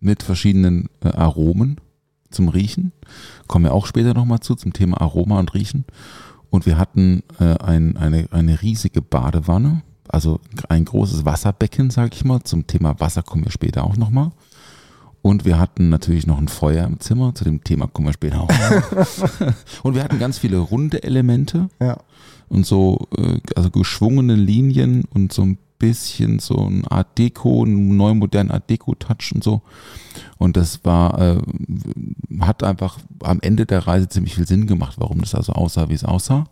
mit 0.01 0.23
verschiedenen 0.23 0.89
äh, 1.05 1.09
Aromen 1.09 1.77
zum 2.31 2.49
Riechen. 2.49 2.93
Kommen 3.47 3.65
wir 3.65 3.75
auch 3.75 3.87
später 3.87 4.15
nochmal 4.15 4.41
zu, 4.41 4.55
zum 4.55 4.73
Thema 4.73 5.01
Aroma 5.01 5.39
und 5.39 5.55
Riechen. 5.55 5.85
Und 6.51 6.67
wir 6.67 6.79
hatten 6.79 7.23
äh, 7.39 7.57
ein, 7.59 7.97
eine, 7.97 8.27
eine 8.33 8.61
riesige 8.61 9.03
Badewanne, 9.03 9.83
also 10.09 10.41
ein 10.69 10.85
großes 10.85 11.25
Wasserbecken, 11.25 11.91
sage 11.91 12.11
ich 12.15 12.25
mal. 12.25 12.43
Zum 12.43 12.67
Thema 12.67 12.99
Wasser 12.99 13.23
kommen 13.23 13.45
wir 13.45 13.53
später 13.53 13.85
auch 13.85 13.97
nochmal. 13.97 14.33
Und 15.23 15.45
wir 15.45 15.59
hatten 15.59 15.91
natürlich 15.91 16.27
noch 16.27 16.39
ein 16.39 16.49
Feuer 16.49 16.87
im 16.87 16.99
Zimmer, 16.99 17.35
zu 17.35 17.45
dem 17.45 17.63
Thema 17.63 17.87
kommen 17.87 18.09
wir 18.09 18.15
später 18.15 18.41
auch 18.41 18.49
noch. 18.49 19.53
Und 19.83 19.95
wir 19.95 20.03
hatten 20.03 20.19
ganz 20.19 20.39
viele 20.39 20.59
runde 20.59 21.03
Elemente 21.03 21.69
ja. 21.81 21.99
und 22.49 22.65
so, 22.65 23.07
äh, 23.17 23.39
also 23.55 23.71
geschwungene 23.71 24.35
Linien 24.35 25.05
und 25.13 25.33
so 25.33 25.43
ein 25.43 25.59
bisschen 25.81 26.39
so 26.39 26.57
ein 26.57 26.87
Art 26.87 27.19
Deko, 27.19 27.65
einen 27.65 27.97
neu 27.97 28.15
modernen 28.15 28.53
Art 28.53 28.71
Deko-Touch 28.71 29.33
und 29.35 29.43
so. 29.43 29.63
Und 30.39 30.57
das 30.57 30.85
war, 30.85 31.21
äh, 31.21 31.43
hat 32.41 32.63
einfach 32.63 32.99
am 33.25 33.41
Ende 33.41 33.67
der 33.67 33.89
Reise 33.89 34.09
ziemlich 34.09 34.37
viel 34.37 34.47
Sinn 34.47 34.69
gemacht, 34.69 34.95
warum 34.99 35.21
das 35.21 35.35
also 35.35 35.55
aussah, 35.55 35.89
wie 35.89 35.95
es 35.95 36.05
aussah. 36.05 36.45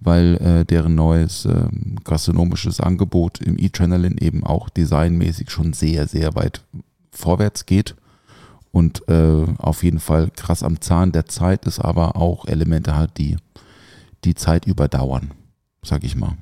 Weil 0.00 0.36
äh, 0.36 0.64
deren 0.64 0.94
neues 0.94 1.44
äh, 1.44 1.68
gastronomisches 2.04 2.80
Angebot 2.80 3.40
im 3.42 3.58
E-Channeling 3.58 4.16
eben 4.18 4.42
auch 4.44 4.70
designmäßig 4.70 5.50
schon 5.50 5.74
sehr, 5.74 6.08
sehr 6.08 6.34
weit 6.34 6.64
vorwärts 7.10 7.66
geht 7.66 7.94
und 8.72 9.06
äh, 9.08 9.44
auf 9.58 9.84
jeden 9.84 10.00
Fall 10.00 10.30
krass 10.34 10.62
am 10.62 10.80
Zahn 10.80 11.12
der 11.12 11.26
Zeit 11.26 11.66
ist, 11.66 11.78
aber 11.78 12.16
auch 12.16 12.46
Elemente 12.46 12.96
hat, 12.96 13.18
die 13.18 13.36
die 14.24 14.34
Zeit 14.34 14.66
überdauern, 14.66 15.32
sag 15.82 16.04
ich 16.04 16.16
mal. 16.16 16.36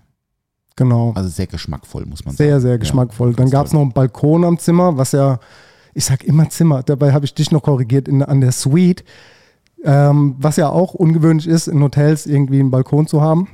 Genau. 0.81 1.13
Also 1.15 1.29
sehr 1.29 1.47
geschmackvoll, 1.47 2.07
muss 2.07 2.25
man 2.25 2.35
sagen. 2.35 2.49
Sehr, 2.49 2.61
sehr 2.63 2.71
Ja, 2.71 2.77
geschmackvoll. 2.79 3.35
Dann 3.35 3.45
ganz 3.45 3.51
gab 3.51 3.67
es 3.67 3.75
noch 3.75 3.83
einen 3.83 3.93
Balkon 3.93 4.45
am 4.47 4.59
Zimmer, 4.59 4.97
was 4.97 5.13
ja, 5.13 5.39
ich 5.93 6.07
sag 6.07 6.25
immer 6.25 6.49
Zimmer, 6.49 6.83
dabei 6.83 7.13
habe 7.13 7.27
ich 7.27 7.35
dich 7.35 7.51
noch 7.51 7.63
korrigiert 7.63 8.09
in, 8.09 8.23
an 8.23 8.41
der 8.41 8.51
Suite, 8.53 9.05
ähm, 9.85 10.37
was 10.39 10.57
ja 10.57 10.71
auch 10.71 10.95
ungewöhnlich 10.95 11.47
ist, 11.47 11.69
in 11.69 11.83
Hotels 11.83 12.25
irgendwie 12.25 12.61
einen 12.61 12.71
Balkon 12.71 13.07
zu 13.07 13.21
haben. 13.21 13.49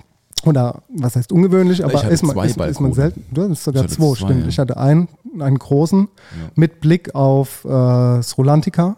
Oder 0.45 0.83
was 0.88 1.16
heißt 1.16 1.33
ungewöhnlich, 1.33 1.85
aber 1.85 2.09
ist 2.09 2.23
man, 2.23 2.47
ist, 2.47 2.56
ist 2.56 2.80
man 2.80 2.92
selten. 2.92 3.25
Du 3.33 3.42
hast 3.49 3.64
sogar 3.64 3.88
zwei, 3.88 4.06
zwei, 4.11 4.14
stimmt. 4.14 4.42
ja. 4.42 4.49
Ich 4.49 4.59
hatte 4.61 4.76
einen, 4.76 5.09
einen 5.40 5.59
großen 5.59 6.06
mit 6.54 6.80
Blick 6.80 7.12
auf 7.16 7.64
äh, 7.64 8.23
Srolantica. 8.23 8.97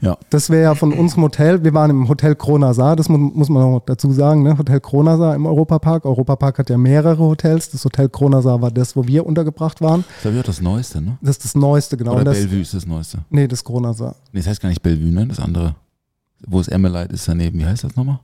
Ja. 0.00 0.16
Das 0.30 0.50
wäre 0.50 0.62
ja 0.62 0.74
von 0.74 0.92
unserem 0.92 1.24
Hotel. 1.24 1.62
Wir 1.64 1.74
waren 1.74 1.90
im 1.90 2.08
Hotel 2.08 2.34
Kronasar, 2.34 2.96
das 2.96 3.08
mu 3.08 3.18
muss 3.18 3.48
man 3.48 3.62
noch 3.70 3.80
dazu 3.84 4.12
sagen, 4.12 4.42
ne? 4.42 4.56
Hotel 4.58 4.80
Kronasar 4.80 5.34
im 5.34 5.46
Europapark. 5.46 6.04
Europapark 6.04 6.58
hat 6.58 6.70
ja 6.70 6.78
mehrere 6.78 7.18
Hotels. 7.18 7.70
Das 7.70 7.84
Hotel 7.84 8.08
Kronasar 8.08 8.60
war 8.62 8.70
das, 8.70 8.96
wo 8.96 9.06
wir 9.06 9.26
untergebracht 9.26 9.80
waren. 9.80 10.04
Das 10.22 10.32
ist 10.32 10.36
ja 10.36 10.42
das 10.42 10.60
Neueste, 10.60 11.00
ne? 11.00 11.18
Das 11.20 11.30
ist 11.36 11.44
das 11.44 11.54
Neueste, 11.54 11.96
genau. 11.96 12.14
Oder 12.14 12.24
das, 12.24 12.38
Bellevue 12.38 12.60
ist 12.60 12.74
das 12.74 12.86
Neueste. 12.86 13.18
nee, 13.30 13.46
das 13.46 13.62
Kronasar. 13.64 14.14
Nee, 14.32 14.40
das 14.40 14.48
heißt 14.48 14.60
gar 14.60 14.68
nicht 14.68 14.82
Bellevue, 14.82 15.12
ne? 15.12 15.26
Das 15.26 15.38
andere. 15.40 15.74
Wo 16.46 16.60
es 16.60 16.68
Emmelite 16.68 17.14
ist 17.14 17.28
daneben. 17.28 17.58
Wie 17.58 17.66
heißt 17.66 17.84
das 17.84 17.96
nochmal? 17.96 18.20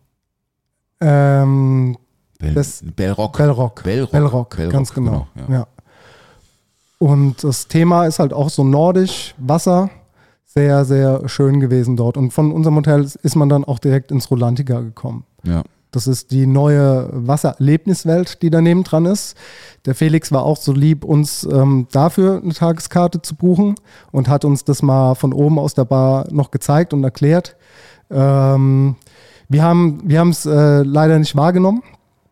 Ähm, 1.00 1.96
Bell, 2.38 2.54
Das- 2.54 2.82
Bellrock. 2.96 3.36
Bellrock. 3.36 3.82
Bellrock. 3.82 4.10
Bellrock, 4.12 4.56
Bellrock, 4.56 4.72
ganz 4.72 4.92
genau. 4.92 5.26
genau, 5.34 5.48
ja. 5.48 5.54
ja. 5.60 5.66
Und 6.98 7.42
das 7.44 7.68
Thema 7.68 8.06
ist 8.06 8.18
halt 8.18 8.32
auch 8.32 8.48
so 8.48 8.64
nordisch, 8.64 9.34
Wasser. 9.38 9.90
Sehr, 10.56 10.84
sehr 10.84 11.28
schön 11.28 11.58
gewesen 11.58 11.96
dort. 11.96 12.16
Und 12.16 12.32
von 12.32 12.52
unserem 12.52 12.76
Hotel 12.76 13.02
ist 13.22 13.34
man 13.34 13.48
dann 13.48 13.64
auch 13.64 13.80
direkt 13.80 14.12
ins 14.12 14.30
Rolantica 14.30 14.80
gekommen. 14.80 15.24
Ja. 15.42 15.64
Das 15.90 16.06
ist 16.06 16.30
die 16.30 16.46
neue 16.46 17.08
Wassererlebniswelt, 17.12 18.42
die 18.42 18.50
daneben 18.50 18.84
dran 18.84 19.04
ist. 19.04 19.36
Der 19.84 19.94
Felix 19.94 20.30
war 20.32 20.44
auch 20.44 20.56
so 20.56 20.72
lieb, 20.72 21.04
uns 21.04 21.44
ähm, 21.44 21.88
dafür 21.90 22.40
eine 22.42 22.52
Tageskarte 22.52 23.22
zu 23.22 23.34
buchen 23.34 23.74
und 24.12 24.28
hat 24.28 24.44
uns 24.44 24.64
das 24.64 24.82
mal 24.82 25.14
von 25.14 25.32
oben 25.32 25.58
aus 25.58 25.74
der 25.74 25.84
Bar 25.84 26.26
noch 26.30 26.50
gezeigt 26.50 26.92
und 26.92 27.02
erklärt. 27.02 27.56
Ähm, 28.10 28.96
wir 29.48 29.62
haben 29.62 30.00
wir 30.04 30.22
es 30.22 30.46
äh, 30.46 30.82
leider 30.82 31.18
nicht 31.18 31.36
wahrgenommen. 31.36 31.82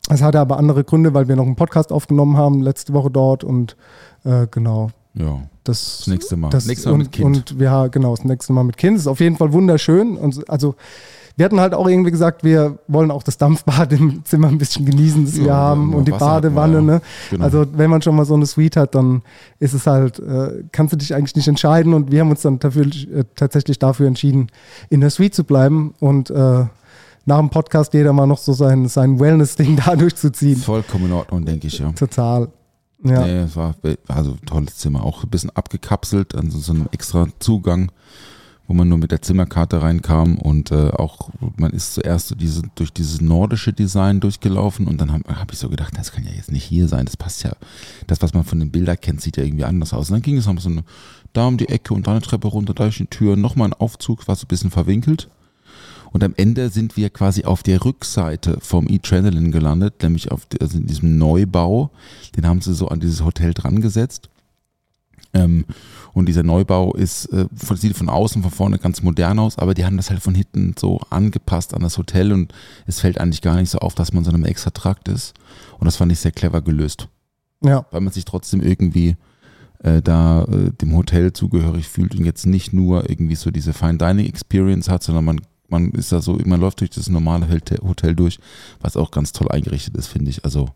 Es 0.09 0.23
hatte 0.23 0.41
aber 0.41 0.59
andere 0.59 0.85
Gründe, 0.85 1.15
weil 1.15 1.29
wir 1.29 1.37
noch 1.37 1.47
einen 1.47 1.57
Podcast 1.57 1.93
aufgenommen 1.93 2.37
haben 2.37 2.63
letzte 2.63 2.93
Woche 2.93 3.11
dort 3.11 3.45
und 3.45 3.77
äh, 4.25 4.47
genau. 4.51 4.91
Ja. 5.15 5.43
Das, 5.65 5.99
Das 5.99 6.07
nächste 6.09 6.37
Mal. 6.37 6.51
das 6.51 6.67
Nächstes 6.67 6.87
Mal 6.87 6.93
und, 6.93 6.99
mit 6.99 7.13
Kind. 7.13 7.53
Und 7.53 7.61
ja, 7.61 7.87
genau, 7.87 8.17
das 8.17 8.25
nächste 8.25 8.53
Mal 8.53 8.65
mit 8.65 8.77
Kind. 8.77 8.97
Das 8.97 9.03
ist 9.03 9.07
auf 9.09 9.21
jeden 9.21 9.37
Fall 9.37 9.53
wunderschön. 9.53 10.17
Und 10.17 10.49
also 10.51 10.75
wir 11.37 11.45
hatten 11.47 11.61
halt 11.61 11.73
auch 11.73 11.89
irgendwie 11.89 12.11
gesagt, 12.11 12.45
wir 12.45 12.79
wollen 12.89 13.11
auch 13.11 13.23
das 13.23 13.39
Dampfbad 13.39 13.93
im 13.93 14.25
Zimmer 14.25 14.49
ein 14.49 14.59
bisschen 14.59 14.85
genießen, 14.85 15.25
das 15.25 15.37
Ja, 15.39 15.45
wir 15.45 15.55
haben 15.55 15.95
und 15.95 16.07
die 16.07 16.13
Wasser 16.13 16.33
hat 16.33 16.45
man, 16.45 16.55
Badewanne. 16.55 16.75
ja. 16.75 16.81
Ne? 16.83 17.03
Genau. 17.31 17.45
Also 17.45 17.65
wenn 17.73 17.91
man 17.91 18.03
schon 18.03 18.17
mal 18.17 18.25
so 18.25 18.35
eine 18.35 18.45
Suite 18.47 18.77
hat, 18.77 18.95
dann 18.95 19.23
ist 19.59 19.73
es 19.73 19.87
halt, 19.87 20.19
äh, 20.19 20.65
kannst 20.73 20.93
du 20.93 20.97
dich 20.99 21.15
eigentlich 21.15 21.37
nicht 21.37 21.49
entscheiden. 21.49 21.95
Und 21.95 22.11
wir 22.11 22.21
haben 22.21 22.31
uns 22.31 22.43
dann 22.43 22.59
dafür, 22.59 22.85
äh, 22.87 23.25
tatsächlich 23.35 23.79
dafür 23.79 24.09
entschieden, 24.09 24.49
in 24.91 25.01
der 25.01 25.11
Suite 25.11 25.35
zu 25.35 25.45
bleiben 25.45 25.95
und 26.01 26.31
äh, 26.31 26.65
nach 27.25 27.39
dem 27.39 27.51
Podcast 27.51 27.95
jeder 27.95 28.13
mal 28.13 28.27
noch 28.27 28.39
so 28.39 28.53
sein, 28.53 28.89
sein 28.89 29.21
Wellness-Ding 29.21 29.77
da 29.87 29.97
durchzuziehen. 29.97 30.57
Vollkommen 30.57 31.07
in 31.07 31.13
Ordnung, 31.13 31.45
denke 31.45 31.69
ich, 31.69 31.79
ja. 31.79 31.93
Total. 31.93 32.49
Ja. 33.05 33.27
Nee, 33.27 33.39
es 33.39 33.57
war 33.57 33.75
also 34.09 34.37
tolles 34.47 34.77
Zimmer, 34.77 35.05
auch 35.05 35.25
ein 35.25 35.31
bisschen 35.31 35.51
abgekapselt, 35.51 36.35
also 36.35 36.59
so 36.59 36.73
ein 36.73 36.89
extra 36.93 37.27
Zugang, 37.41 37.91
wo 38.69 38.75
man 38.75 38.89
nur 38.89 38.99
mit 38.99 39.11
der 39.11 39.23
Zimmerkarte 39.23 39.83
reinkam 39.83 40.39
und 40.39 40.71
äh, 40.71 40.91
auch 40.91 41.31
man 41.57 41.73
ist 41.73 41.95
zuerst 41.95 42.29
so 42.29 42.37
diese, 42.37 42.63
durch 42.77 42.93
dieses 42.93 43.21
nordische 43.21 43.73
Design 43.73 44.21
durchgelaufen 44.21 44.87
und 44.87 45.01
dann 45.01 45.13
habe 45.13 45.25
hab 45.29 45.53
ich 45.53 45.59
so 45.59 45.69
gedacht, 45.69 45.99
das 45.99 46.13
kann 46.13 46.25
ja 46.25 46.31
jetzt 46.31 46.53
nicht 46.53 46.65
hier 46.65 46.87
sein, 46.87 47.05
das 47.05 47.17
passt 47.17 47.43
ja, 47.43 47.53
das 48.07 48.23
was 48.23 48.35
man 48.35 48.45
von 48.45 48.61
den 48.61 48.71
Bildern 48.71 49.01
kennt, 49.01 49.21
sieht 49.21 49.37
ja 49.37 49.43
irgendwie 49.43 49.65
anders 49.65 49.93
aus. 49.93 50.09
Und 50.09 50.15
dann 50.15 50.23
ging 50.23 50.37
es 50.37 50.47
noch 50.47 50.61
so 50.61 50.71
eine, 50.71 50.85
da 51.33 51.47
um 51.47 51.57
die 51.57 51.69
Ecke 51.69 51.95
und 51.95 52.07
da 52.07 52.13
eine 52.13 52.21
Treppe 52.21 52.49
runter, 52.49 52.73
da 52.73 52.85
durch 52.85 52.99
die 52.99 53.07
Tür, 53.07 53.37
nochmal 53.37 53.69
ein 53.69 53.75
Aufzug, 53.75 54.29
war 54.29 54.37
so 54.37 54.45
ein 54.45 54.49
bisschen 54.49 54.71
verwinkelt. 54.71 55.29
Und 56.13 56.23
am 56.23 56.35
Ende 56.37 56.69
sind 56.69 56.97
wir 56.97 57.11
quasi 57.11 57.45
auf 57.45 57.63
der 57.63 57.85
Rückseite 57.85 58.59
vom 58.61 58.87
E-Adrenaline 58.89 59.51
gelandet, 59.51 60.03
nämlich 60.03 60.31
auf 60.31 60.47
also 60.61 60.79
in 60.79 60.87
diesem 60.87 61.19
Neubau. 61.19 61.91
Den 62.37 62.47
haben 62.47 62.61
sie 62.61 62.75
so 62.75 62.89
an 62.89 63.01
dieses 63.01 63.25
Hotel 63.25 63.55
dran 63.55 63.81
gesetzt. 63.81 64.29
Ähm, 65.35 65.65
und 66.13 66.27
dieser 66.27 66.43
Neubau 66.43 66.93
ist, 66.93 67.27
äh, 67.33 67.47
von- 67.57 67.79
sieht 67.79 67.97
von 67.97 68.11
außen, 68.11 68.43
von 68.43 68.51
vorne 68.51 68.79
ganz 68.79 69.03
modern 69.03 69.39
aus, 69.39 69.57
aber 69.59 69.73
die 69.73 69.87
haben 69.87 69.97
das 69.97 70.11
halt 70.11 70.21
von 70.21 70.35
hinten 70.35 70.75
so 70.79 71.01
angepasst 71.09 71.73
an 71.73 71.81
das 71.81 71.97
Hotel 71.97 72.33
und 72.33 72.53
es 72.87 73.01
fällt 73.01 73.19
eigentlich 73.19 73.41
gar 73.41 73.57
nicht 73.57 73.71
so 73.71 73.79
auf, 73.79 73.95
dass 73.95 74.13
man 74.13 74.25
so 74.25 74.31
in 74.31 74.37
einem 74.37 74.45
extra 74.45 74.71
Trakt 74.71 75.09
ist. 75.09 75.33
Und 75.79 75.87
das 75.87 75.97
fand 75.97 76.13
ich 76.13 76.19
sehr 76.21 76.33
clever 76.33 76.61
gelöst, 76.61 77.09
ja. 77.65 77.87
weil 77.91 78.03
man 78.03 78.13
sich 78.13 78.27
trotzdem 78.27 78.61
irgendwie 78.61 79.17
äh, 79.83 80.03
da 80.03 80.45
äh, 80.45 80.71
dem 80.73 80.95
Hotel 80.95 81.33
zugehörig 81.33 81.89
fühlt 81.89 82.15
und 82.15 82.27
jetzt 82.27 82.45
nicht 82.45 82.75
nur 82.75 83.09
irgendwie 83.09 83.37
so 83.37 83.51
diese 83.51 83.73
Fine 83.73 83.97
Dining 83.97 84.27
Experience 84.27 84.91
hat, 84.91 85.03
sondern 85.03 85.25
man 85.25 85.41
man 85.73 85.91
ist 85.91 86.13
da 86.13 86.21
so, 86.21 86.39
man 86.45 86.61
läuft 86.61 86.81
durch 86.81 86.91
das 86.91 87.09
normale 87.09 87.49
Hotel 87.83 88.15
durch, 88.15 88.39
was 88.81 88.97
auch 88.97 89.11
ganz 89.11 89.33
toll 89.33 89.49
eingerichtet 89.51 89.97
ist, 89.97 90.07
finde 90.07 90.31
ich. 90.31 90.45
Also 90.45 90.69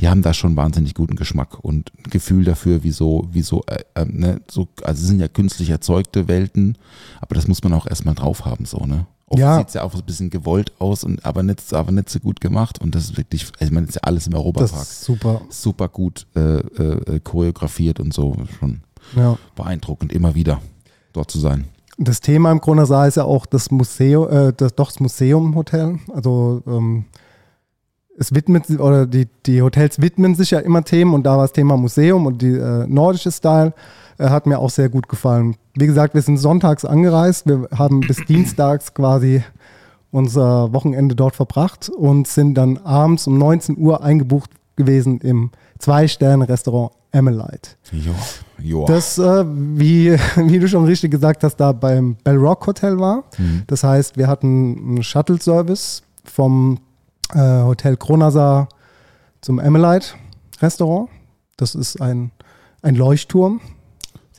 die 0.00 0.08
haben 0.08 0.22
da 0.22 0.34
schon 0.34 0.54
wahnsinnig 0.54 0.94
guten 0.94 1.16
Geschmack 1.16 1.58
und 1.64 1.90
ein 1.96 2.10
Gefühl 2.10 2.44
dafür, 2.44 2.84
wieso, 2.84 3.26
wieso, 3.32 3.64
äh, 3.66 3.82
äh, 3.94 4.04
ne, 4.04 4.40
so, 4.50 4.68
also 4.84 5.00
es 5.02 5.08
sind 5.08 5.18
ja 5.18 5.28
künstlich 5.28 5.70
erzeugte 5.70 6.28
Welten, 6.28 6.76
aber 7.20 7.34
das 7.34 7.48
muss 7.48 7.62
man 7.64 7.72
auch 7.72 7.86
erstmal 7.86 8.14
drauf 8.14 8.44
haben, 8.44 8.64
so, 8.66 8.84
ne? 8.86 9.06
Oft 9.30 9.40
Ja. 9.40 9.58
sieht 9.58 9.68
es 9.68 9.74
ja 9.74 9.82
auch 9.82 9.92
so 9.92 9.98
ein 9.98 10.04
bisschen 10.06 10.30
gewollt 10.30 10.72
aus 10.78 11.04
und 11.04 11.24
aber 11.26 11.42
nicht, 11.42 11.72
aber 11.74 11.92
nicht 11.92 12.08
so 12.08 12.18
gut 12.18 12.40
gemacht 12.40 12.80
und 12.80 12.94
das 12.94 13.04
ist 13.04 13.16
wirklich, 13.18 13.44
also 13.58 13.64
ich 13.66 13.70
meine, 13.70 13.86
das 13.86 13.96
ist 13.96 14.02
ja 14.02 14.06
alles 14.08 14.26
im 14.26 14.32
Das 14.32 14.40
Europapark. 14.40 14.82
ist 14.82 15.04
super. 15.04 15.40
Super 15.50 15.88
gut 15.88 16.26
äh, 16.34 16.40
äh, 16.60 17.16
äh, 17.16 17.20
choreografiert 17.20 17.98
und 18.00 18.12
so, 18.14 18.36
schon 18.58 18.80
Ja. 19.16 19.38
beeindruckend, 19.54 20.12
immer 20.12 20.34
wieder 20.34 20.60
dort 21.14 21.30
zu 21.30 21.38
sein. 21.40 21.64
Das 22.00 22.20
Thema 22.20 22.52
im 22.52 22.60
Kronasar 22.60 23.08
ist 23.08 23.16
ja 23.16 23.24
auch 23.24 23.44
das 23.44 23.72
Museum, 23.72 24.30
äh, 24.30 24.52
das, 24.56 24.74
doch 24.76 24.86
das 24.86 25.00
Museum-Hotel. 25.00 25.98
Also 26.14 26.62
ähm, 26.66 27.06
es 28.16 28.32
widmet 28.32 28.70
oder 28.78 29.04
die, 29.06 29.26
die 29.46 29.62
Hotels 29.62 30.00
widmen 30.00 30.36
sich 30.36 30.52
ja 30.52 30.60
immer 30.60 30.84
Themen 30.84 31.12
und 31.12 31.24
da 31.24 31.36
war 31.36 31.44
das 31.44 31.52
Thema 31.52 31.76
Museum 31.76 32.26
und 32.26 32.40
die 32.40 32.54
äh, 32.54 32.86
nordische 32.86 33.32
Style 33.32 33.74
äh, 34.18 34.28
hat 34.28 34.46
mir 34.46 34.60
auch 34.60 34.70
sehr 34.70 34.88
gut 34.88 35.08
gefallen. 35.08 35.56
Wie 35.74 35.86
gesagt, 35.86 36.14
wir 36.14 36.22
sind 36.22 36.36
sonntags 36.36 36.84
angereist, 36.84 37.46
wir 37.46 37.68
haben 37.76 38.00
bis 38.00 38.24
dienstags 38.26 38.94
quasi 38.94 39.42
unser 40.10 40.72
Wochenende 40.72 41.16
dort 41.16 41.34
verbracht 41.36 41.88
und 41.88 42.28
sind 42.28 42.54
dann 42.54 42.78
abends 42.78 43.26
um 43.26 43.38
19 43.38 43.76
Uhr 43.76 44.02
eingebucht 44.02 44.50
gewesen 44.76 45.20
im 45.20 45.50
Zwei-Sterne-Restaurant 45.78 46.92
Emmelite. 47.10 47.70
Jo, 47.92 48.14
jo. 48.60 48.84
Das, 48.86 49.18
äh, 49.18 49.44
wie, 49.46 50.12
wie 50.36 50.58
du 50.58 50.68
schon 50.68 50.84
richtig 50.84 51.10
gesagt 51.10 51.42
hast, 51.44 51.56
da 51.56 51.72
beim 51.72 52.16
Bell 52.24 52.36
Rock 52.36 52.66
Hotel 52.66 52.98
war. 52.98 53.24
Mhm. 53.38 53.62
Das 53.66 53.82
heißt, 53.84 54.16
wir 54.16 54.28
hatten 54.28 54.76
einen 54.78 55.02
Shuttle-Service 55.02 56.02
vom 56.24 56.78
äh, 57.34 57.38
Hotel 57.38 57.96
Kronasar 57.96 58.68
zum 59.40 59.58
Emmelite 59.58 60.08
Restaurant. 60.60 61.08
Das 61.56 61.74
ist 61.74 62.00
ein, 62.00 62.30
ein 62.82 62.94
Leuchtturm. 62.94 63.60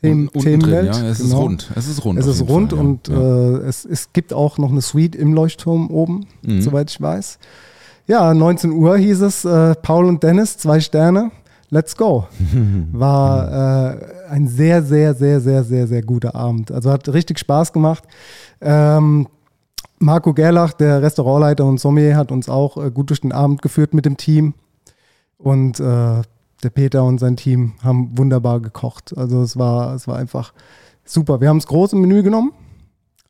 Themen, 0.01 0.27
Unten 0.29 0.39
drin, 0.39 0.59
Themenwelt. 0.61 0.95
ja, 0.95 1.07
es 1.09 1.19
ist 1.19 1.29
genau. 1.31 1.41
rund. 1.41 1.71
Es 1.75 1.87
ist 1.87 2.05
rund. 2.05 2.19
Es 2.19 2.25
ist 2.27 2.47
rund 2.47 2.71
Fall, 2.71 2.79
und 2.79 3.07
ja. 3.09 3.15
Äh, 3.17 3.67
es, 3.67 3.83
es 3.83 4.13
gibt 4.13 4.31
auch 4.31 4.57
noch 4.57 4.71
eine 4.71 4.81
Suite 4.81 5.15
im 5.17 5.33
Leuchtturm 5.33 5.89
oben, 5.91 6.25
Mhm. 6.41 6.61
soweit 6.61 6.89
ich 6.89 7.01
weiß. 7.01 7.37
Ja, 8.07 8.33
19 8.33 8.71
Uhr 8.71 8.97
hieß 8.97 9.21
es, 9.21 9.43
äh, 9.43 9.75
Paul 9.75 10.05
und 10.05 10.23
Dennis, 10.23 10.57
zwei 10.57 10.79
Sterne, 10.79 11.31
let's 11.69 11.95
go. 11.95 12.27
War 12.91 13.93
äh, 13.93 14.29
ein 14.29 14.47
sehr, 14.47 14.83
sehr, 14.83 15.13
sehr, 15.13 15.39
sehr, 15.39 15.63
sehr, 15.63 15.87
sehr 15.87 16.01
guter 16.01 16.35
Abend. 16.35 16.71
Also 16.71 16.91
hat 16.91 17.07
richtig 17.09 17.39
Spaß 17.39 17.73
gemacht. 17.73 18.03
Ähm, 18.61 19.27
Marco 19.99 20.33
Gerlach, 20.33 20.73
der 20.73 21.01
Restaurantleiter 21.01 21.65
und 21.65 21.79
Sommelier, 21.79 22.15
hat 22.15 22.31
uns 22.31 22.49
auch 22.49 22.77
äh, 22.77 22.89
gut 22.91 23.09
durch 23.09 23.21
den 23.21 23.31
Abend 23.31 23.61
geführt 23.61 23.93
mit 23.93 24.05
dem 24.05 24.17
Team. 24.17 24.53
Und 25.37 25.79
äh, 25.79 26.21
der 26.63 26.69
Peter 26.73 27.03
und 27.03 27.19
sein 27.19 27.37
Team 27.37 27.73
haben 27.83 28.17
wunderbar 28.17 28.59
gekocht. 28.59 29.17
Also 29.17 29.41
es 29.41 29.57
war, 29.57 29.93
es 29.95 30.07
war 30.07 30.17
einfach 30.17 30.53
super. 31.05 31.41
Wir 31.41 31.49
haben 31.49 31.59
das 31.59 31.67
große 31.67 31.95
Menü 31.95 32.23
genommen, 32.23 32.51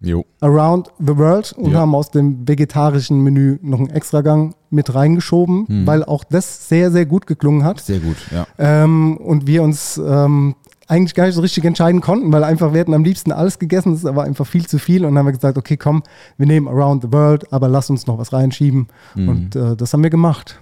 Jo. 0.02 0.26
Around 0.40 0.88
the 1.00 1.18
World, 1.18 1.52
und 1.58 1.72
Ja. 1.72 1.80
haben 1.80 1.94
aus 1.94 2.10
dem 2.10 2.48
vegetarischen 2.48 3.22
Menü 3.22 3.60
noch 3.62 3.80
einen 3.80 3.90
Extragang 3.90 4.56
mit 4.70 4.94
reingeschoben, 4.96 5.66
Mhm. 5.68 5.88
weil 5.88 6.04
auch 6.06 6.24
das 6.24 6.70
sehr, 6.70 6.90
sehr 6.92 7.06
gut 7.06 7.28
geklungen 7.28 7.64
hat. 7.66 7.82
Sehr 7.82 8.00
gut, 8.00 8.16
ja. 8.32 8.48
Ähm, 8.58 9.18
und 9.18 9.46
wir 9.46 9.62
uns 9.62 9.98
ähm, 10.04 10.56
eigentlich 10.88 11.14
gar 11.16 11.26
nicht 11.26 11.36
so 11.36 11.42
richtig 11.42 11.66
entscheiden 11.66 12.00
konnten, 12.02 12.32
weil 12.32 12.44
einfach 12.46 12.72
wir 12.74 12.80
hätten 12.80 12.94
am 12.94 13.04
liebsten 13.04 13.32
alles 13.34 13.60
gegessen, 13.60 13.94
ist 13.94 14.06
aber 14.06 14.24
einfach 14.24 14.48
viel 14.48 14.66
zu 14.66 14.80
viel. 14.80 15.04
Und 15.04 15.12
dann 15.12 15.20
haben 15.20 15.26
wir 15.28 15.34
gesagt, 15.34 15.58
okay, 15.58 15.76
komm, 15.78 16.02
wir 16.38 16.48
nehmen 16.48 16.68
Around 16.70 17.04
the 17.04 17.12
World, 17.12 17.52
aber 17.52 17.68
lass 17.68 17.90
uns 17.90 18.08
noch 18.08 18.18
was 18.18 18.32
reinschieben. 18.32 18.88
Mhm. 19.16 19.30
Und 19.30 19.56
äh, 19.56 19.76
das 19.76 19.92
haben 19.94 20.02
wir 20.04 20.10
gemacht. 20.10 20.60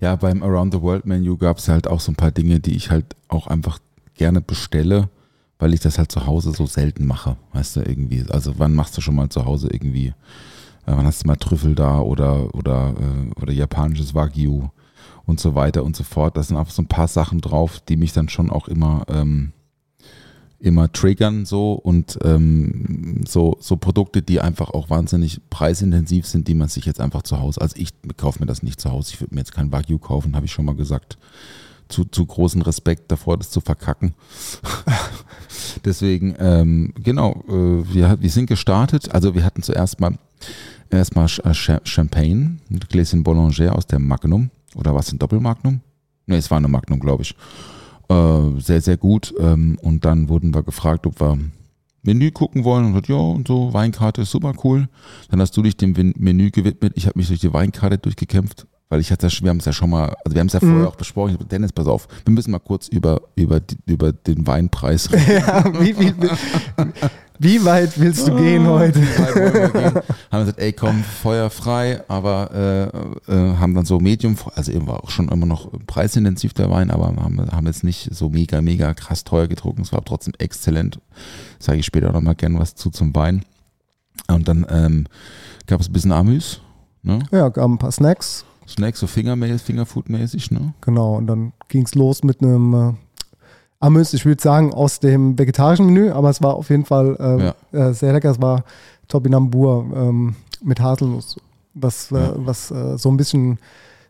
Ja, 0.00 0.16
beim 0.16 0.42
Around 0.42 0.72
the 0.74 0.80
World 0.82 1.04
Menu 1.06 1.36
gab 1.36 1.58
es 1.58 1.68
halt 1.68 1.86
auch 1.86 2.00
so 2.00 2.10
ein 2.10 2.16
paar 2.16 2.30
Dinge, 2.32 2.58
die 2.58 2.74
ich 2.74 2.90
halt 2.90 3.04
auch 3.28 3.46
einfach 3.46 3.78
gerne 4.14 4.40
bestelle, 4.40 5.08
weil 5.62 5.74
ich 5.74 5.80
das 5.80 5.96
halt 5.96 6.10
zu 6.10 6.26
Hause 6.26 6.50
so 6.50 6.66
selten 6.66 7.06
mache. 7.06 7.36
Weißt 7.52 7.76
du, 7.76 7.82
irgendwie. 7.82 8.24
Also 8.28 8.54
wann 8.58 8.74
machst 8.74 8.96
du 8.96 9.00
schon 9.00 9.14
mal 9.14 9.28
zu 9.28 9.44
Hause 9.44 9.68
irgendwie, 9.70 10.08
äh, 10.08 10.12
wann 10.86 11.06
hast 11.06 11.22
du 11.22 11.28
mal 11.28 11.36
Trüffel 11.36 11.76
da 11.76 12.00
oder, 12.00 12.52
oder, 12.56 12.96
äh, 12.98 13.40
oder 13.40 13.52
japanisches 13.52 14.12
Wagyu 14.12 14.70
und 15.24 15.38
so 15.38 15.54
weiter 15.54 15.84
und 15.84 15.94
so 15.94 16.02
fort. 16.02 16.36
Da 16.36 16.42
sind 16.42 16.56
einfach 16.56 16.72
so 16.72 16.82
ein 16.82 16.88
paar 16.88 17.06
Sachen 17.06 17.40
drauf, 17.40 17.78
die 17.78 17.96
mich 17.96 18.12
dann 18.12 18.28
schon 18.28 18.50
auch 18.50 18.66
immer, 18.66 19.04
ähm, 19.06 19.52
immer 20.58 20.90
triggern 20.90 21.46
so 21.46 21.74
und 21.74 22.18
ähm, 22.24 23.20
so, 23.24 23.56
so 23.60 23.76
Produkte, 23.76 24.20
die 24.20 24.40
einfach 24.40 24.70
auch 24.70 24.90
wahnsinnig 24.90 25.42
preisintensiv 25.48 26.26
sind, 26.26 26.48
die 26.48 26.54
man 26.54 26.70
sich 26.70 26.86
jetzt 26.86 27.00
einfach 27.00 27.22
zu 27.22 27.38
Hause, 27.38 27.60
also 27.60 27.76
ich 27.76 27.90
kaufe 28.16 28.40
mir 28.40 28.46
das 28.46 28.64
nicht 28.64 28.80
zu 28.80 28.90
Hause, 28.90 29.12
ich 29.14 29.20
würde 29.20 29.32
mir 29.32 29.42
jetzt 29.42 29.54
kein 29.54 29.70
Wagyu 29.70 29.98
kaufen, 29.98 30.34
habe 30.34 30.46
ich 30.46 30.52
schon 30.52 30.64
mal 30.64 30.74
gesagt. 30.74 31.18
Zu, 31.88 32.04
zu 32.06 32.24
großen 32.24 32.62
Respekt 32.62 33.12
davor, 33.12 33.36
das 33.36 33.50
zu 33.50 33.60
verkacken. 33.60 34.14
Deswegen, 35.84 36.34
ähm, 36.38 36.92
genau, 37.02 37.42
äh, 37.48 37.94
wir, 37.94 38.16
wir 38.20 38.30
sind 38.30 38.46
gestartet. 38.46 39.12
Also 39.14 39.34
wir 39.34 39.44
hatten 39.44 39.62
zuerst 39.62 40.00
mal 40.00 40.14
erstmal 40.90 41.26
äh, 41.26 41.54
Champagne, 41.84 42.58
ein 42.70 42.80
Gläschen 42.88 43.22
Boulanger 43.22 43.76
aus 43.76 43.86
der 43.86 43.98
Magnum. 43.98 44.50
Oder 44.74 44.94
was, 44.94 45.12
ein 45.12 45.18
Doppelmagnum? 45.18 45.80
Ne, 46.26 46.36
es 46.36 46.50
war 46.50 46.58
eine 46.58 46.68
Magnum, 46.68 47.00
glaube 47.00 47.22
ich. 47.22 47.34
Äh, 48.08 48.60
sehr, 48.60 48.80
sehr 48.80 48.96
gut. 48.96 49.34
Ähm, 49.38 49.78
und 49.82 50.04
dann 50.04 50.28
wurden 50.28 50.54
wir 50.54 50.62
gefragt, 50.62 51.06
ob 51.06 51.20
wir 51.20 51.38
Menü 52.02 52.30
gucken 52.32 52.64
wollen 52.64 52.94
und 52.94 53.08
ja 53.08 53.14
und 53.14 53.46
so, 53.46 53.72
Weinkarte 53.72 54.22
ist 54.22 54.30
super 54.30 54.54
cool. 54.64 54.88
Dann 55.30 55.40
hast 55.40 55.56
du 55.56 55.62
dich 55.62 55.76
dem 55.76 55.94
Menü 56.16 56.50
gewidmet. 56.50 56.94
Ich 56.96 57.06
habe 57.06 57.18
mich 57.18 57.28
durch 57.28 57.40
die 57.40 57.52
Weinkarte 57.52 57.98
durchgekämpft, 57.98 58.66
weil 58.92 59.00
ich 59.00 59.10
hatte, 59.10 59.26
wir 59.40 59.48
haben 59.48 59.56
es 59.56 59.64
ja 59.64 59.72
schon 59.72 59.88
mal, 59.88 60.14
also 60.22 60.34
wir 60.34 60.40
haben 60.40 60.48
es 60.48 60.52
ja 60.52 60.60
vorher 60.60 60.80
mhm. 60.80 60.86
auch 60.86 60.96
besprochen. 60.96 61.38
Dennis, 61.50 61.72
pass 61.72 61.86
auf, 61.86 62.06
wir 62.26 62.34
müssen 62.34 62.50
mal 62.50 62.58
kurz 62.58 62.88
über, 62.88 63.22
über, 63.36 63.62
über 63.86 64.12
den 64.12 64.46
Weinpreis 64.46 65.10
reden. 65.10 65.30
ja, 65.46 65.64
wie, 65.80 65.98
wie, 65.98 66.14
wie 67.38 67.64
weit 67.64 67.98
willst 67.98 68.28
du 68.28 68.36
gehen 68.36 68.66
ah, 68.66 68.80
heute? 68.80 69.00
gehen? 69.00 70.02
Haben 70.30 70.40
gesagt, 70.40 70.58
ey 70.58 70.74
komm, 70.74 71.04
Feuer 71.04 71.48
frei, 71.48 72.02
aber 72.06 72.90
äh, 73.26 73.32
äh, 73.32 73.56
haben 73.56 73.74
dann 73.74 73.86
so 73.86 73.98
Medium, 73.98 74.36
also 74.56 74.70
eben 74.70 74.86
war 74.86 75.02
auch 75.02 75.08
schon 75.08 75.30
immer 75.30 75.46
noch 75.46 75.70
preisintensiv 75.86 76.52
der 76.52 76.68
Wein, 76.68 76.90
aber 76.90 77.06
haben, 77.06 77.50
haben 77.50 77.66
jetzt 77.66 77.84
nicht 77.84 78.14
so 78.14 78.28
mega, 78.28 78.60
mega 78.60 78.92
krass 78.92 79.24
teuer 79.24 79.46
getrunken. 79.46 79.80
Es 79.80 79.94
war 79.94 80.04
trotzdem 80.04 80.34
exzellent. 80.36 81.00
Sage 81.58 81.78
ich 81.78 81.86
später 81.86 82.10
auch 82.10 82.12
noch 82.12 82.20
mal 82.20 82.34
gern 82.34 82.58
was 82.58 82.74
zu 82.74 82.90
zum 82.90 83.14
Wein. 83.14 83.46
Und 84.28 84.48
dann 84.48 84.66
ähm, 84.68 85.06
gab 85.66 85.80
es 85.80 85.88
ein 85.88 85.94
bisschen 85.94 86.12
Amüs. 86.12 86.60
Ne? 87.02 87.20
Ja, 87.30 87.48
gab 87.48 87.70
ein 87.70 87.78
paar 87.78 87.90
Snacks. 87.90 88.44
Snacks, 88.72 89.00
so 89.00 89.06
Fingermäßig, 89.06 89.62
Fingerfood-mäßig, 89.62 90.50
ne? 90.50 90.74
Genau, 90.80 91.16
und 91.16 91.26
dann 91.26 91.52
ging 91.68 91.84
es 91.84 91.94
los 91.94 92.22
mit 92.24 92.42
einem 92.42 92.74
äh, 92.74 92.92
Amüs, 93.80 94.14
ich 94.14 94.24
würde 94.24 94.40
sagen, 94.40 94.72
aus 94.72 95.00
dem 95.00 95.38
vegetarischen 95.38 95.86
Menü, 95.86 96.10
aber 96.10 96.30
es 96.30 96.42
war 96.42 96.54
auf 96.54 96.70
jeden 96.70 96.84
Fall 96.84 97.16
äh, 97.18 97.78
ja. 97.78 97.88
äh, 97.88 97.94
sehr 97.94 98.12
lecker. 98.12 98.30
Es 98.30 98.40
war 98.40 98.64
Topinambur 99.08 99.86
ähm, 99.94 100.36
mit 100.62 100.80
Haselnuss, 100.80 101.36
was, 101.74 102.12
äh, 102.12 102.16
ja. 102.16 102.32
was 102.36 102.70
äh, 102.70 102.96
so 102.96 103.10
ein 103.10 103.16
bisschen 103.16 103.58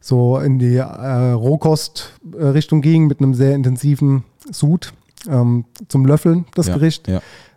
so 0.00 0.38
in 0.38 0.58
die 0.58 0.76
äh, 0.76 1.30
Rohkost-Richtung 1.30 2.82
ging, 2.82 3.06
mit 3.06 3.20
einem 3.20 3.34
sehr 3.34 3.54
intensiven 3.54 4.24
Sud 4.50 4.92
ähm, 5.28 5.64
zum 5.88 6.04
Löffeln, 6.06 6.44
das 6.54 6.66
ja. 6.66 6.74
Gericht. 6.74 7.10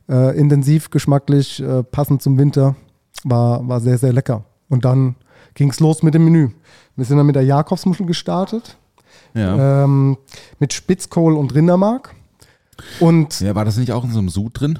Intensiv, 0.07 0.91
geschmacklich, 0.91 1.63
passend 1.91 2.21
zum 2.21 2.37
Winter, 2.37 2.75
war, 3.23 3.67
war 3.67 3.79
sehr, 3.79 3.97
sehr 3.97 4.13
lecker. 4.13 4.43
Und 4.69 4.85
dann 4.85 5.15
ging 5.55 5.71
es 5.71 5.79
los 5.79 6.03
mit 6.03 6.13
dem 6.13 6.25
Menü. 6.25 6.49
Wir 6.95 7.05
sind 7.05 7.17
dann 7.17 7.25
mit 7.25 7.35
der 7.35 7.43
Jakobsmuschel 7.43 8.05
gestartet. 8.05 8.77
Ja. 9.33 9.83
Ähm, 9.83 10.17
mit 10.59 10.73
Spitzkohl 10.73 11.33
und 11.33 11.53
Rindermark. 11.53 12.15
Und 12.99 13.39
ja, 13.41 13.55
war 13.55 13.65
das 13.65 13.77
nicht 13.77 13.91
auch 13.91 14.03
in 14.03 14.11
so 14.11 14.19
einem 14.19 14.29
Sud 14.29 14.59
drin? 14.59 14.79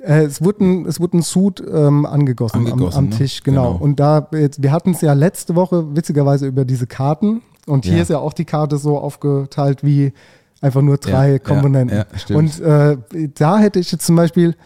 Äh, 0.00 0.24
es, 0.24 0.42
wurde 0.42 0.64
ein, 0.64 0.86
es 0.86 1.00
wurde 1.00 1.18
ein 1.18 1.22
Sud 1.22 1.60
ähm, 1.60 2.06
angegossen, 2.06 2.66
angegossen, 2.66 2.98
am, 2.98 3.04
am 3.04 3.10
ne? 3.10 3.16
Tisch, 3.16 3.42
genau. 3.42 3.72
genau. 3.74 3.84
Und 3.84 4.00
da, 4.00 4.28
jetzt, 4.32 4.62
wir 4.62 4.72
hatten 4.72 4.92
es 4.92 5.02
ja 5.02 5.12
letzte 5.12 5.54
Woche 5.54 5.94
witzigerweise 5.94 6.46
über 6.46 6.64
diese 6.64 6.86
Karten. 6.86 7.42
Und 7.66 7.84
hier 7.84 7.96
ja. 7.96 8.02
ist 8.02 8.08
ja 8.08 8.18
auch 8.18 8.32
die 8.32 8.44
Karte 8.44 8.78
so 8.78 8.98
aufgeteilt 8.98 9.84
wie 9.84 10.12
einfach 10.60 10.82
nur 10.82 10.96
drei 10.96 11.32
ja, 11.32 11.38
Komponenten. 11.38 12.04
Ja, 12.28 12.36
und 12.36 12.60
äh, 12.60 12.96
da 13.34 13.58
hätte 13.58 13.78
ich 13.78 13.92
jetzt 13.92 14.06
zum 14.06 14.16
Beispiel 14.16 14.56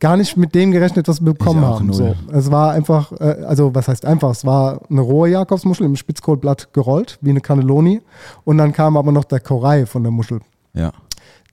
gar 0.00 0.16
nicht 0.16 0.36
mit 0.36 0.54
dem 0.54 0.72
gerechnet, 0.72 1.08
was 1.08 1.24
wir 1.24 1.32
bekommen 1.32 1.64
haben. 1.64 1.92
So. 1.92 2.14
Es 2.32 2.50
war 2.50 2.72
einfach, 2.72 3.12
äh, 3.12 3.44
also 3.46 3.74
was 3.74 3.88
heißt 3.88 4.04
einfach, 4.04 4.30
es 4.30 4.44
war 4.44 4.80
eine 4.90 5.00
rohe 5.00 5.30
Jakobsmuschel 5.30 5.86
im 5.86 5.96
Spitzkohlblatt 5.96 6.72
gerollt, 6.72 7.18
wie 7.20 7.30
eine 7.30 7.40
Cannelloni. 7.40 8.02
Und 8.44 8.58
dann 8.58 8.72
kam 8.72 8.96
aber 8.96 9.12
noch 9.12 9.24
der 9.24 9.40
Korei 9.40 9.86
von 9.86 10.02
der 10.02 10.12
Muschel. 10.12 10.40
Ja. 10.74 10.92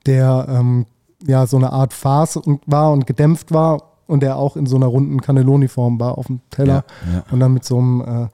Der 0.06 0.46
ähm, 0.50 0.86
ja 1.26 1.48
so 1.48 1.58
eine 1.58 1.72
Art 1.72 1.94
Farce 1.94 2.40
war 2.66 2.92
und 2.92 3.08
gedämpft 3.08 3.54
war 3.54 3.94
und 4.08 4.22
der 4.22 4.38
auch 4.38 4.56
in 4.56 4.66
so 4.66 4.76
einer 4.76 4.88
runden 4.88 5.22
Cannelloni-Form 5.22 6.00
war 6.00 6.18
auf 6.18 6.28
dem 6.28 6.42
Teller. 6.50 6.84
Ja, 7.08 7.14
ja. 7.14 7.24
Und 7.32 7.40
dann 7.40 7.54
mit 7.54 7.64
so 7.64 7.78
einem 7.78 8.02
äh, 8.02 8.28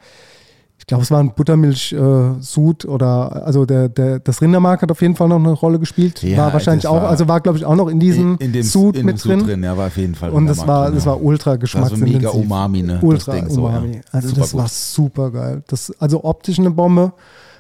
glaube, 0.90 1.04
es 1.04 1.12
war 1.12 1.20
ein 1.20 1.34
Buttermilch-Sud 1.34 2.84
äh, 2.84 2.88
oder 2.88 3.46
also 3.46 3.66
der, 3.66 3.90
der, 3.90 4.20
das 4.20 4.42
Rindermark 4.42 4.82
hat 4.82 4.92
auf 4.92 5.02
jeden 5.02 5.16
Fall 5.16 5.30
noch 5.30 5.38
eine 5.38 5.52
Rolle 5.52 5.80
gespielt. 5.80 6.22
Ja, 6.24 6.38
war 6.38 6.54
wahrscheinlich 6.54 6.88
auch, 6.88 7.04
also 7.04 7.28
war, 7.28 7.40
glaube 7.42 7.58
ich, 7.58 7.66
auch 7.66 7.76
noch 7.76 7.88
in 7.88 8.00
diesem 8.00 8.38
in, 8.40 8.54
in 8.54 8.64
Sud 8.64 8.98
in 8.98 9.06
mit 9.06 9.24
drin. 9.24 9.40
drin. 9.40 9.64
Ja, 9.64 9.78
war 9.78 9.88
auf 9.88 9.98
jeden 9.98 10.16
Fall. 10.16 10.32
Und 10.32 10.48
das 10.48 10.68
war, 10.68 10.86
drin, 10.86 10.96
das 10.96 11.06
war 11.06 11.22
ultra 11.22 11.56
geschmacksintensiv. 11.56 12.26
Also 12.26 12.38
mega 12.38 12.46
Umami, 12.46 12.82
ne? 12.82 13.00
Ultra 13.02 13.34
Umami. 13.34 13.50
So, 13.50 13.70
ja. 13.70 14.02
Also 14.12 14.30
super 14.30 14.42
das 14.42 14.52
gut. 14.52 14.62
war 14.62 14.68
super 14.68 15.32
geil. 15.32 15.64
Das, 15.68 15.94
also 16.00 16.24
optisch 16.24 16.60
eine 16.60 16.72
Bombe, 16.72 17.14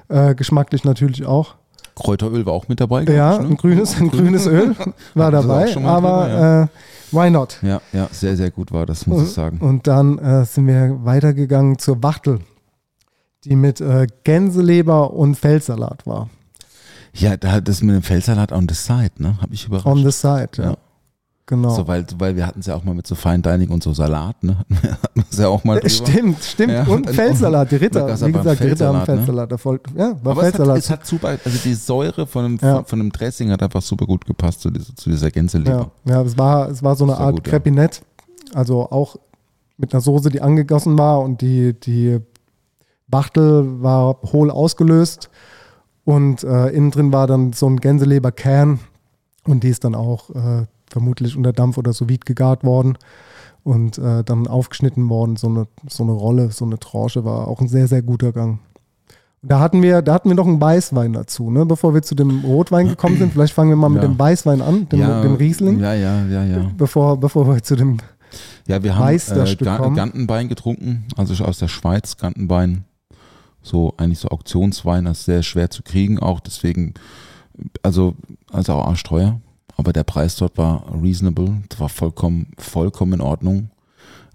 äh, 0.10 0.36
geschmacklich 0.36 0.84
natürlich 0.84 1.26
auch. 1.26 1.56
Kräuteröl 1.96 2.46
war 2.46 2.54
auch 2.54 2.68
mit 2.68 2.80
dabei. 2.80 3.04
Ja, 3.04 3.36
ich, 3.36 3.42
ne? 3.42 3.48
ein 3.50 3.58
grünes, 3.58 4.00
ein 4.00 4.10
grünes 4.10 4.48
Öl 4.48 4.76
war 5.13 5.32
dabei, 5.32 5.76
aber 5.78 6.24
drin, 6.26 6.32
ja. 6.32 6.63
äh, 6.63 6.68
why 7.12 7.30
not? 7.30 7.60
Ja, 7.62 7.82
ja, 7.94 8.08
sehr, 8.12 8.36
sehr 8.36 8.52
gut 8.52 8.72
war 8.72 8.86
das, 8.86 9.06
muss 9.06 9.20
und, 9.20 9.24
ich 9.26 9.32
sagen. 9.32 9.60
Und 9.60 9.88
dann 9.88 10.18
äh, 10.18 10.46
sind 10.46 10.68
wir 10.68 11.00
weitergegangen 11.04 11.78
zur 11.78 12.02
Wachtel 12.02 12.39
die 13.45 13.56
mit 13.56 13.82
äh, 13.82 14.08
Gänseleber 14.23 15.13
und 15.13 15.36
Feldsalat 15.36 16.06
war. 16.06 16.30
Ja, 17.13 17.38
da 17.38 17.60
das 17.62 17.82
mit 17.82 17.95
dem 17.95 18.04
Feldsalat 18.04 18.52
on 18.52 18.67
the 18.69 18.75
side, 18.75 19.12
ne? 19.17 19.38
Habe 19.41 19.54
ich 19.54 19.65
überrascht. 19.65 19.88
On 19.88 20.04
the 20.04 20.12
side, 20.12 20.49
ja. 20.58 20.63
ja. 20.63 20.78
Genau. 21.49 21.75
So, 21.75 21.88
weil, 21.88 22.06
weil 22.19 22.36
wir 22.36 22.45
hatten 22.45 22.60
es 22.60 22.67
ja 22.67 22.75
auch 22.75 22.84
mal 22.84 22.93
mit 22.93 23.08
so 23.08 23.15
Fine 23.15 23.39
Dining 23.39 23.69
und 23.69 23.82
so 23.82 23.91
Salat, 23.91 24.43
ne? 24.43 24.58
Hatten 24.69 25.15
wir 25.15 25.25
es 25.32 25.39
ja 25.39 25.47
auch 25.47 25.63
mal 25.63 25.80
drüber. 25.80 25.89
Stimmt, 25.89 26.43
stimmt. 26.43 26.73
Ja, 26.73 26.84
und, 26.84 27.10
Feldsalat, 27.10 27.71
die 27.71 27.78
Ritter. 27.78 28.06
Wie 28.06 28.32
gesagt, 28.32 28.60
die 28.60 28.67
Ritter 28.67 28.93
haben 28.93 29.04
Feldsalat. 29.04 29.49
Ne? 29.49 29.58
Voll, 29.58 29.80
ja, 29.97 30.15
war 30.23 30.34
Aber 30.34 30.41
Feldsalat. 30.41 30.78
Es 30.78 30.91
hat, 30.91 30.99
es 30.99 31.06
hat, 31.06 31.08
super, 31.08 31.30
also 31.30 31.58
die 31.63 31.73
Säure 31.73 32.28
von 32.28 32.45
einem, 32.45 32.60
ja. 32.62 32.84
von 32.84 32.99
einem 32.99 33.12
Dressing 33.12 33.49
hat 33.49 33.63
einfach 33.63 33.82
super 33.82 34.06
gut 34.06 34.28
gepasst 34.28 34.62
zu 34.62 34.69
dieser, 34.69 34.95
zu 34.95 35.10
dieser 35.10 35.32
Gänseleber. 35.32 35.89
Ja, 36.06 36.13
ja 36.13 36.21
es, 36.21 36.38
war, 36.38 36.69
es 36.69 36.84
war 36.84 36.95
so 36.95 37.06
eine 37.06 37.17
Art 37.17 37.38
gut, 37.38 37.45
Crepinett. 37.45 38.04
Also 38.54 38.84
auch 38.91 39.15
mit 39.78 39.91
einer 39.91 40.02
Soße, 40.02 40.30
die 40.30 40.41
angegossen 40.41 40.99
war 40.99 41.19
und 41.21 41.41
die, 41.41 41.73
die 41.73 42.19
Wachtel 43.10 43.82
war 43.82 44.17
hohl 44.32 44.52
ausgelöst 44.52 45.30
und 46.04 46.43
äh, 46.43 46.67
innen 46.69 46.91
drin 46.91 47.12
war 47.12 47.28
dann 47.28 47.54
so 47.54 47.67
ein 47.67 47.78
Gänseleberkern 47.78 48.80
und 49.45 49.63
die 49.63 49.69
ist 49.69 49.84
dann 49.84 49.95
auch 49.95 50.30
äh, 50.32 50.65
vermutlich 50.89 51.36
unter 51.36 51.54
Dampf 51.54 51.78
oder 51.78 51.93
sous 51.93 52.10
vide 52.10 52.26
gegart 52.26 52.63
worden 52.63 52.98
und 53.63 53.98
äh, 53.98 54.24
dann 54.24 54.48
aufgeschnitten 54.48 55.10
worden. 55.10 55.36
So 55.36 55.48
eine, 55.48 55.67
so 55.88 56.04
eine 56.04 56.13
Rolle, 56.13 56.52
so 56.52 56.65
eine 56.65 56.80
Tranche 56.80 57.26
war 57.26 57.48
auch 57.48 57.62
ein 57.62 57.67
sehr, 57.67 57.88
sehr 57.88 58.02
guter 58.02 58.32
Gang. 58.32 58.60
Da 59.41 59.60
hatten 59.60 59.82
wir, 59.82 60.02
da 60.02 60.15
hatten 60.15 60.30
wir 60.30 60.36
noch 60.36 60.48
einen 60.48 60.60
Weißwein 60.60 61.13
dazu, 61.13 61.50
ne? 61.50 61.65
Bevor 61.65 61.93
wir 61.93 62.02
zu 62.02 62.13
dem 62.13 62.41
Rotwein 62.43 62.89
gekommen 62.89 63.17
sind. 63.17 63.32
Vielleicht 63.32 63.54
fangen 63.54 63.69
wir 63.69 63.78
mal 63.78 63.88
mit 63.88 64.04
dem 64.04 64.19
Weißwein 64.19 64.62
an, 64.62 64.89
dem, 64.89 65.00
ja, 65.00 65.22
dem 65.22 65.36
Riesling. 65.36 65.80
Ja, 65.80 65.93
ja, 65.93 66.26
ja, 66.26 66.43
ja. 66.43 66.72
Bevor, 66.78 67.17
bevor 67.17 67.48
wir 67.48 67.63
zu 67.63 67.78
dem 67.78 68.00
ja, 68.67 68.84
wir 68.84 68.95
haben 68.95 69.15
äh, 69.15 69.95
Gantenbein 69.95 70.50
getrunken, 70.50 71.06
also 71.17 71.43
aus 71.43 71.58
der 71.58 71.69
Schweiz, 71.69 72.17
Gantenbein 72.17 72.84
so 73.62 73.93
eigentlich 73.98 74.19
so 74.19 74.30
Auktionswein 74.30 75.06
ist 75.06 75.26
sehr 75.26 75.43
schwer 75.43 75.69
zu 75.69 75.84
kriegen, 75.84 76.19
auch 76.19 76.39
deswegen, 76.39 76.93
also, 77.84 78.15
also 78.52 78.74
auch 78.74 78.88
arschteuer. 78.88 79.41
Aber 79.78 79.93
der 79.93 80.04
Preis 80.04 80.36
dort 80.36 80.58
war 80.58 80.86
reasonable, 81.02 81.62
das 81.69 81.80
war 81.80 81.89
vollkommen, 81.89 82.52
vollkommen 82.58 83.13
in 83.13 83.22
Ordnung. 83.22 83.69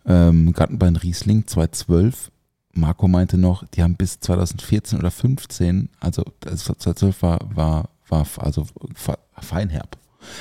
Ähm, 0.07 0.53
Gartenbein 0.53 0.97
Riesling 0.97 1.47
2012. 1.47 2.31
Marco 2.73 3.09
meinte 3.09 3.39
noch, 3.39 3.65
die 3.69 3.83
haben 3.83 3.97
bis 3.97 4.19
2014 4.21 4.99
oder 4.99 5.11
15, 5.11 5.91
also 6.01 6.25
2012 6.41 7.23
war, 7.23 7.39
war, 7.55 7.89
war 8.09 8.27
also 8.39 8.67
feinherb. 9.41 9.97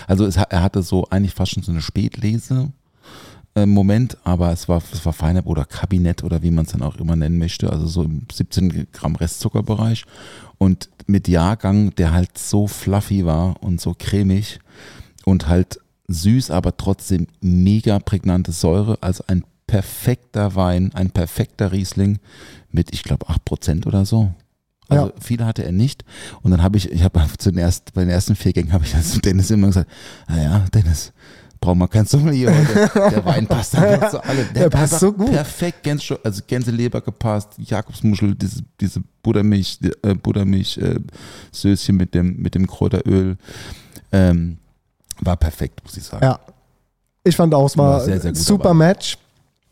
Also 0.07 0.25
es, 0.25 0.37
er 0.37 0.63
hatte 0.63 0.81
so 0.81 1.05
eigentlich 1.09 1.33
fast 1.33 1.51
schon 1.51 1.63
so 1.63 1.71
eine 1.71 1.81
Spätlese 1.81 2.71
Moment, 3.55 4.17
aber 4.23 4.51
es 4.51 4.67
war, 4.67 4.81
es 4.91 5.05
war 5.05 5.13
Feinab 5.13 5.45
oder 5.45 5.65
Kabinett 5.65 6.23
oder 6.23 6.41
wie 6.41 6.49
man 6.49 6.65
es 6.65 6.71
dann 6.71 6.81
auch 6.81 6.95
immer 6.97 7.15
nennen 7.15 7.37
möchte, 7.37 7.71
also 7.71 7.85
so 7.85 8.03
im 8.03 8.25
17 8.31 8.87
Gramm 8.91 9.15
Restzuckerbereich 9.15 10.05
und 10.57 10.89
mit 11.05 11.27
Jahrgang, 11.27 11.93
der 11.95 12.13
halt 12.13 12.37
so 12.37 12.67
fluffy 12.67 13.25
war 13.25 13.61
und 13.61 13.79
so 13.79 13.93
cremig 13.97 14.59
und 15.25 15.47
halt 15.47 15.79
süß, 16.07 16.51
aber 16.51 16.77
trotzdem 16.77 17.27
mega 17.41 17.99
prägnante 17.99 18.51
Säure, 18.51 18.97
also 19.01 19.23
ein 19.27 19.43
perfekter 19.67 20.55
Wein, 20.55 20.91
ein 20.93 21.11
perfekter 21.11 21.71
Riesling 21.71 22.19
mit, 22.71 22.93
ich 22.93 23.03
glaube, 23.03 23.27
8% 23.27 23.85
oder 23.87 24.05
so. 24.05 24.33
Also 24.89 25.07
ja. 25.07 25.13
viele 25.19 25.45
hatte 25.45 25.63
er 25.63 25.71
nicht. 25.71 26.03
Und 26.41 26.51
dann 26.51 26.61
habe 26.61 26.77
ich, 26.77 26.91
ich 26.91 27.03
habe 27.03 27.23
zuerst 27.37 27.93
bei 27.93 28.01
den 28.01 28.09
ersten 28.09 28.35
vier 28.35 28.53
Gängen 28.53 28.73
habe 28.73 28.85
ich 28.85 28.91
dann 28.91 29.03
zu 29.03 29.19
Dennis 29.19 29.49
immer 29.51 29.67
gesagt, 29.67 29.89
naja, 30.27 30.65
Dennis, 30.73 31.13
braucht 31.63 31.77
man 31.77 31.89
kein 31.89 32.05
Sommelier 32.05 32.53
heute. 32.53 32.91
Der 32.93 33.25
Wein 33.25 33.47
passt 33.47 33.75
einfach 33.75 34.11
zu 34.11 34.23
allem. 34.23 34.45
Der, 34.53 34.63
der 34.63 34.69
passt 34.69 34.99
so 34.99 35.13
gut. 35.13 35.31
Perfekt, 35.31 35.83
Gänse, 35.83 36.19
also 36.21 36.41
Gänseleber 36.45 36.99
gepasst, 36.99 37.51
Jakobsmuschel, 37.57 38.35
diese, 38.35 38.61
diese 38.79 39.01
Buttermilch, 39.21 39.79
äh, 40.01 40.13
Buttermilch 40.13 40.77
äh, 40.77 40.99
Söschen 41.51 41.95
mit 41.95 42.13
dem, 42.13 42.35
mit 42.37 42.53
dem 42.55 42.67
Kräuteröl. 42.67 43.37
Ähm, 44.11 44.57
War 45.21 45.37
perfekt, 45.37 45.81
muss 45.83 45.95
ich 45.95 46.03
sagen. 46.03 46.25
Ja. 46.25 46.39
Ich 47.23 47.35
fand 47.37 47.53
auch, 47.53 47.65
es 47.65 47.77
war, 47.77 47.93
War 47.93 47.99
sehr, 48.01 48.19
sehr 48.19 48.35
super 48.35 48.71
Wein. 48.71 48.77
Match. 48.77 49.17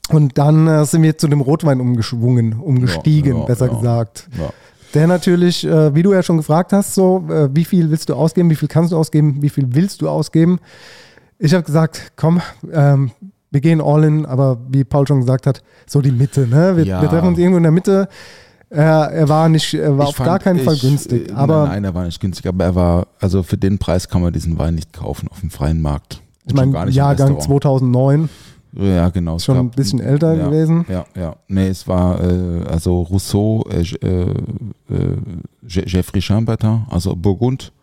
Und 0.10 0.38
dann 0.38 0.67
äh, 0.67 0.86
sind 0.86 1.04
wir 1.04 1.17
zu 1.17 1.27
dem 1.27 1.41
Rotwein 1.41 1.82
umgeschwungen, 1.82 2.54
umgestiegen, 2.54 3.38
ja, 3.38 3.43
besser 3.43 3.67
ja. 3.67 3.73
gesagt. 3.73 4.30
Ja. 4.39 4.49
Der 4.93 5.08
natürlich, 5.08 5.65
äh, 5.65 5.93
wie 5.93 6.04
du 6.04 6.13
ja 6.13 6.23
schon 6.23 6.38
gefragt 6.38 6.71
hast, 6.71 6.95
so, 6.95 7.25
äh, 7.30 7.49
wie 7.54 7.65
viel 7.65 7.89
willst 7.89 8.08
du 8.08 8.15
ausgeben, 8.15 8.49
wie 8.49 8.56
viel 8.56 8.69
kannst 8.69 8.93
du 8.93 8.97
ausgeben, 8.97 9.41
wie 9.41 9.49
viel 9.49 9.67
willst 9.73 10.01
du 10.01 10.08
ausgeben? 10.08 10.60
Ich 11.43 11.54
habe 11.54 11.63
gesagt, 11.63 12.12
komm, 12.15 12.39
ähm, 12.71 13.12
wir 13.49 13.62
gehen 13.62 13.82
all 13.82 14.04
in, 14.04 14.25
aber 14.25 14.60
wie 14.69 14.84
Paul 14.84 15.08
schon 15.08 15.19
gesagt 15.21 15.47
hat, 15.47 15.62
so 15.88 15.99
die 16.01 16.12
Mitte, 16.12 16.47
ne? 16.47 16.77
Wir, 16.77 16.86
Ja. 16.86 17.01
wir 17.01 17.10
treffen 17.10 17.30
uns 17.30 17.38
irgendwo 17.39 17.58
in 17.58 17.63
der 17.63 17.71
Mitte. 17.71 18.08
Er, 18.69 19.12
er 19.12 19.27
war 19.27 19.49
nicht, 19.49 19.73
er 19.73 19.97
war 19.97 20.04
Ich 20.06 20.10
auf 20.10 20.15
fand, 20.15 20.27
gar 20.27 20.39
keinen 20.39 20.60
Fall 20.60 20.75
ich, 20.75 20.82
günstig. 20.82 21.30
äh, 21.30 21.34
Aber 21.34 21.63
nein, 21.63 21.69
nein, 21.71 21.84
er 21.86 21.93
war 21.95 22.06
nicht 22.06 22.21
günstig, 22.21 22.45
aber 22.47 22.63
er 22.63 22.75
war, 22.75 23.08
also 23.19 23.43
für 23.43 23.58
den 23.58 23.77
Preis 23.80 24.08
kann 24.08 24.21
man 24.21 24.32
diesen 24.32 24.58
Wein 24.60 24.75
nicht 24.75 24.93
kaufen 24.93 25.27
auf 25.30 25.41
dem 25.41 25.49
freien 25.49 25.82
Markt. 25.82 26.21
ich 26.45 26.54
Und 26.54 26.60
schon 26.60 26.71
meine, 26.71 26.91
Jahrgang 26.91 27.36
Restaurant. 27.36 27.63
2009, 27.63 28.30
Ja, 28.73 29.10
genau. 29.10 29.39
schon 29.39 29.56
gab- 29.56 29.65
ein 29.65 29.69
bisschen 29.71 29.99
älter 29.99 30.34
ja, 30.36 30.45
gewesen. 30.45 30.86
Ja, 30.88 31.06
ja. 31.19 31.36
Nee, 31.49 31.67
es 31.67 31.86
war 31.88 32.21
äh, 32.23 32.63
also 32.69 33.01
Rousseau, 33.01 33.65
äh, 33.69 33.82
äh, 33.82 34.30
äh, 34.89 35.17
Je- 35.67 35.84
Jeffrey 35.88 36.21
Chambertin, 36.21 36.84
also 36.89 37.13
Burgund, 37.15 37.73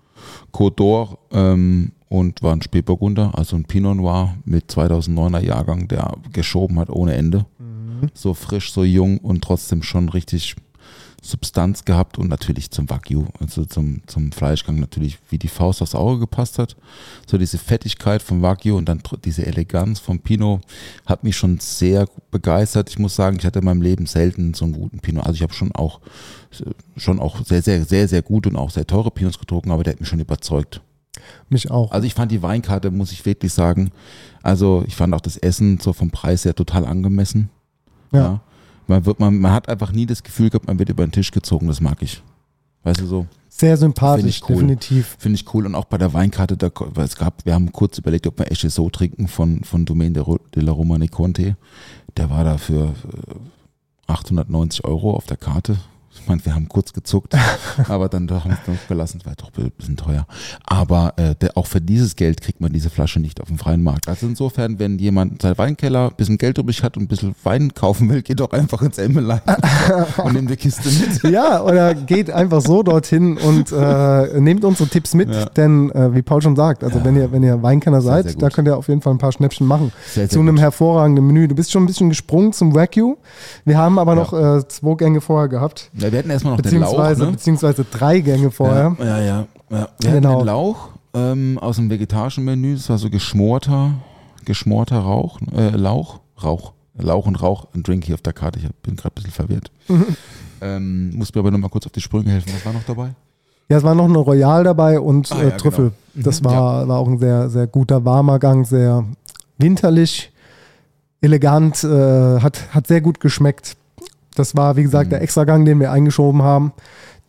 Côte 0.54 0.76
d'Or 0.76 1.18
ähm, 1.32 1.92
und 2.08 2.42
war 2.42 2.52
ein 2.52 2.62
Spätburgunder, 2.62 3.32
also 3.36 3.56
ein 3.56 3.64
Pinot 3.64 3.96
Noir 3.96 4.34
mit 4.44 4.70
2009er 4.70 5.40
Jahrgang, 5.40 5.88
der 5.88 6.14
geschoben 6.32 6.78
hat 6.78 6.90
ohne 6.90 7.14
Ende. 7.14 7.46
So 8.14 8.34
frisch, 8.34 8.72
so 8.72 8.84
jung 8.84 9.18
und 9.18 9.42
trotzdem 9.42 9.82
schon 9.82 10.08
richtig 10.08 10.56
Substanz 11.20 11.84
gehabt 11.84 12.16
und 12.16 12.28
natürlich 12.28 12.70
zum 12.70 12.88
Wagyu, 12.88 13.26
also 13.40 13.64
zum, 13.64 14.02
zum 14.06 14.30
Fleischgang 14.30 14.78
natürlich 14.78 15.18
wie 15.30 15.38
die 15.38 15.48
Faust 15.48 15.82
aufs 15.82 15.96
Auge 15.96 16.20
gepasst 16.20 16.58
hat. 16.58 16.76
So 17.26 17.38
diese 17.38 17.58
Fettigkeit 17.58 18.22
vom 18.22 18.40
Wagyu 18.40 18.76
und 18.76 18.88
dann 18.88 19.02
diese 19.24 19.44
Eleganz 19.44 19.98
vom 19.98 20.20
Pinot 20.20 20.60
hat 21.06 21.24
mich 21.24 21.36
schon 21.36 21.58
sehr 21.58 22.06
begeistert. 22.30 22.88
Ich 22.88 22.98
muss 22.98 23.16
sagen, 23.16 23.36
ich 23.38 23.46
hatte 23.46 23.58
in 23.58 23.64
meinem 23.64 23.82
Leben 23.82 24.06
selten 24.06 24.54
so 24.54 24.64
einen 24.64 24.74
guten 24.74 25.00
Pinot. 25.00 25.26
Also 25.26 25.34
ich 25.34 25.42
habe 25.42 25.52
schon 25.52 25.72
auch 25.72 26.00
schon 26.96 27.18
auch 27.18 27.44
sehr, 27.44 27.62
sehr, 27.62 27.84
sehr, 27.84 28.08
sehr 28.08 28.22
gut 28.22 28.46
und 28.46 28.56
auch 28.56 28.70
sehr 28.70 28.86
teure 28.86 29.10
Pinots 29.10 29.38
getrunken, 29.38 29.72
aber 29.72 29.84
der 29.84 29.94
hat 29.94 30.00
mich 30.00 30.08
schon 30.08 30.20
überzeugt. 30.20 30.80
Mich 31.48 31.70
auch. 31.70 31.92
Also 31.92 32.06
ich 32.06 32.14
fand 32.14 32.32
die 32.32 32.42
Weinkarte, 32.42 32.90
muss 32.90 33.12
ich 33.12 33.24
wirklich 33.26 33.52
sagen, 33.52 33.90
also 34.42 34.84
ich 34.86 34.96
fand 34.96 35.14
auch 35.14 35.20
das 35.20 35.36
Essen 35.36 35.78
so 35.80 35.92
vom 35.92 36.10
Preis 36.10 36.44
her 36.44 36.54
total 36.54 36.84
angemessen. 36.84 37.50
Ja. 38.12 38.40
Man, 38.86 39.04
wird, 39.04 39.20
man, 39.20 39.38
man 39.38 39.52
hat 39.52 39.68
einfach 39.68 39.92
nie 39.92 40.06
das 40.06 40.22
Gefühl 40.22 40.50
gehabt, 40.50 40.66
man 40.66 40.78
wird 40.78 40.88
über 40.88 41.06
den 41.06 41.12
Tisch 41.12 41.30
gezogen, 41.30 41.66
das 41.66 41.80
mag 41.80 42.02
ich. 42.02 42.22
Weißt 42.84 43.00
du 43.00 43.06
so? 43.06 43.26
Sehr 43.48 43.76
sympathisch, 43.76 44.40
cool. 44.42 44.54
definitiv. 44.54 45.16
Finde 45.18 45.36
ich 45.36 45.52
cool. 45.52 45.66
Und 45.66 45.74
auch 45.74 45.86
bei 45.86 45.98
der 45.98 46.12
Weinkarte, 46.12 46.56
da, 46.56 46.70
weil 46.74 47.04
es 47.04 47.16
gab, 47.16 47.44
wir 47.44 47.54
haben 47.54 47.72
kurz 47.72 47.98
überlegt, 47.98 48.26
ob 48.26 48.38
wir 48.38 48.50
Esche 48.50 48.70
so 48.70 48.88
trinken 48.88 49.26
von, 49.26 49.64
von 49.64 49.84
Domaine 49.84 50.12
de, 50.12 50.24
de 50.54 50.62
la 50.62 50.72
Romane 50.72 51.08
Conte. 51.08 51.56
Der 52.16 52.30
war 52.30 52.44
da 52.44 52.56
für 52.56 52.94
äh, 52.94 54.12
890 54.12 54.84
Euro 54.84 55.14
auf 55.14 55.26
der 55.26 55.36
Karte. 55.36 55.76
Meine, 56.28 56.44
wir 56.44 56.54
haben 56.54 56.68
kurz 56.68 56.92
gezuckt, 56.92 57.34
aber 57.88 58.08
dann 58.08 58.26
doch 58.26 58.44
haben 58.44 58.56
wir 58.66 58.74
es 58.74 58.86
gelassen. 58.88 59.20
War 59.24 59.34
doch 59.36 59.50
ein 59.56 59.70
bisschen 59.76 59.96
teuer. 59.96 60.26
Aber 60.64 61.14
äh, 61.16 61.34
der, 61.34 61.56
auch 61.56 61.66
für 61.66 61.80
dieses 61.80 62.16
Geld 62.16 62.40
kriegt 62.40 62.60
man 62.60 62.72
diese 62.72 62.90
Flasche 62.90 63.18
nicht 63.20 63.40
auf 63.40 63.48
dem 63.48 63.58
freien 63.58 63.82
Markt. 63.82 64.08
Also 64.08 64.26
insofern, 64.26 64.78
wenn 64.78 64.98
jemand 64.98 65.42
seinen 65.42 65.58
Weinkeller 65.58 66.08
ein 66.10 66.16
bisschen 66.16 66.38
Geld 66.38 66.58
übrig 66.58 66.82
hat 66.82 66.96
und 66.96 67.04
ein 67.04 67.08
bisschen 67.08 67.34
Wein 67.44 67.72
kaufen 67.74 68.08
will, 68.10 68.22
geht 68.22 68.40
doch 68.40 68.50
einfach 68.52 68.82
ins 68.82 68.98
Emmelei 68.98 69.40
und 70.22 70.32
nimmt 70.34 70.50
die 70.50 70.56
Kiste 70.56 70.88
mit. 70.88 71.32
Ja, 71.32 71.62
oder 71.62 71.94
geht 71.94 72.30
einfach 72.30 72.60
so 72.60 72.82
dorthin 72.82 73.36
und 73.38 73.72
äh, 73.72 74.40
nehmt 74.40 74.64
unsere 74.64 74.88
Tipps 74.88 75.14
mit, 75.14 75.30
Ja. 75.30 75.46
denn 75.46 75.90
äh, 75.92 76.14
wie 76.14 76.22
Paul 76.22 76.42
schon 76.42 76.56
sagt, 76.56 76.84
also 76.84 76.98
Ja. 76.98 77.04
wenn 77.04 77.16
ihr 77.16 77.32
wenn 77.32 77.42
ihr 77.42 77.62
Weinkenner 77.62 78.00
Sehr, 78.02 78.12
seid, 78.12 78.24
sehr 78.24 78.32
gut. 78.34 78.42
da 78.42 78.50
könnt 78.50 78.68
ihr 78.68 78.76
auf 78.76 78.88
jeden 78.88 79.00
Fall 79.00 79.12
ein 79.14 79.18
paar 79.18 79.32
Schnäppchen 79.32 79.66
machen. 79.66 79.92
Sehr, 80.06 80.24
sehr 80.24 80.28
Zu 80.30 80.40
einem 80.40 80.56
gut. 80.56 80.62
hervorragenden 80.62 81.26
Menü. 81.26 81.48
Du 81.48 81.54
bist 81.54 81.70
schon 81.72 81.82
ein 81.84 81.86
bisschen 81.86 82.08
gesprungen 82.08 82.52
zum 82.52 82.74
Wagyu. 82.74 83.16
Wir 83.64 83.78
haben 83.78 83.98
aber 83.98 84.14
noch 84.14 84.32
äh, 84.32 84.66
zwei 84.68 84.94
Gänge 84.94 85.20
vorher 85.20 85.48
gehabt, 85.48 85.90
Ja, 85.94 86.10
wir 86.18 86.22
hatten 86.22 86.30
erstmal 86.30 86.56
noch 86.56 86.60
den 86.62 86.80
Lauch. 86.80 87.16
Ne? 87.16 87.26
beziehungsweise 87.32 87.84
drei 87.84 88.20
Gänge 88.20 88.50
vorher. 88.50 88.96
Ja, 88.98 89.04
ja, 89.04 89.18
ja. 89.20 89.46
ja. 89.70 89.88
Wir 90.00 90.10
Genau. 90.12 90.28
hatten 90.30 90.38
den 90.40 90.46
Lauch 90.46 90.88
ähm, 91.14 91.58
aus 91.58 91.76
dem 91.76 91.90
vegetarischen 91.90 92.44
Menü. 92.44 92.74
Das 92.74 92.88
war 92.90 92.98
so 92.98 93.10
geschmorter, 93.10 93.92
geschmorter 94.44 94.98
Rauch, 94.98 95.38
äh, 95.56 95.70
Lauch, 95.70 96.20
Rauch, 96.42 96.72
Lauch 96.96 97.26
und 97.26 97.36
Rauch. 97.36 97.66
Ein 97.74 97.82
Drink 97.82 98.04
hier 98.04 98.14
auf 98.14 98.22
der 98.22 98.32
Karte. 98.32 98.58
Ich 98.58 98.68
bin 98.82 98.96
gerade 98.96 99.12
ein 99.12 99.14
bisschen 99.14 99.32
verwirrt. 99.32 99.70
Mhm. 99.88 100.06
ähm, 100.60 101.10
muss 101.16 101.34
mir 101.34 101.40
aber 101.40 101.50
nochmal 101.50 101.70
kurz 101.70 101.86
auf 101.86 101.92
die 101.92 102.00
Sprünge 102.00 102.30
helfen. 102.30 102.52
Was 102.54 102.64
war 102.66 102.72
noch 102.72 102.84
dabei? 102.84 103.10
Ja, 103.70 103.76
es 103.78 103.82
war 103.84 103.94
noch 103.94 104.06
eine 104.06 104.18
Royal 104.18 104.64
dabei 104.64 104.98
und 104.98 105.30
Ah, 105.30 105.40
äh, 105.42 105.48
ja, 105.50 105.56
Trüffel. 105.56 105.92
genau. 106.14 106.24
Das 106.26 106.40
Mhm, 106.40 106.44
war, 106.46 106.88
war 106.88 106.98
auch 106.98 107.06
ein 107.08 107.18
sehr, 107.18 107.48
sehr 107.50 107.66
guter 107.66 108.04
warmer 108.04 108.38
Gang, 108.38 108.66
sehr 108.66 109.04
winterlich, 109.58 110.32
elegant, 111.20 111.84
äh, 111.84 112.40
hat, 112.40 112.72
hat 112.74 112.86
sehr 112.86 113.00
gut 113.00 113.20
geschmeckt. 113.20 113.76
Das 114.38 114.56
war, 114.56 114.76
wie 114.76 114.82
gesagt, 114.82 115.06
Mhm. 115.06 115.10
der 115.10 115.22
Extragang, 115.22 115.64
den 115.64 115.80
wir 115.80 115.90
eingeschoben 115.92 116.42
haben. 116.42 116.72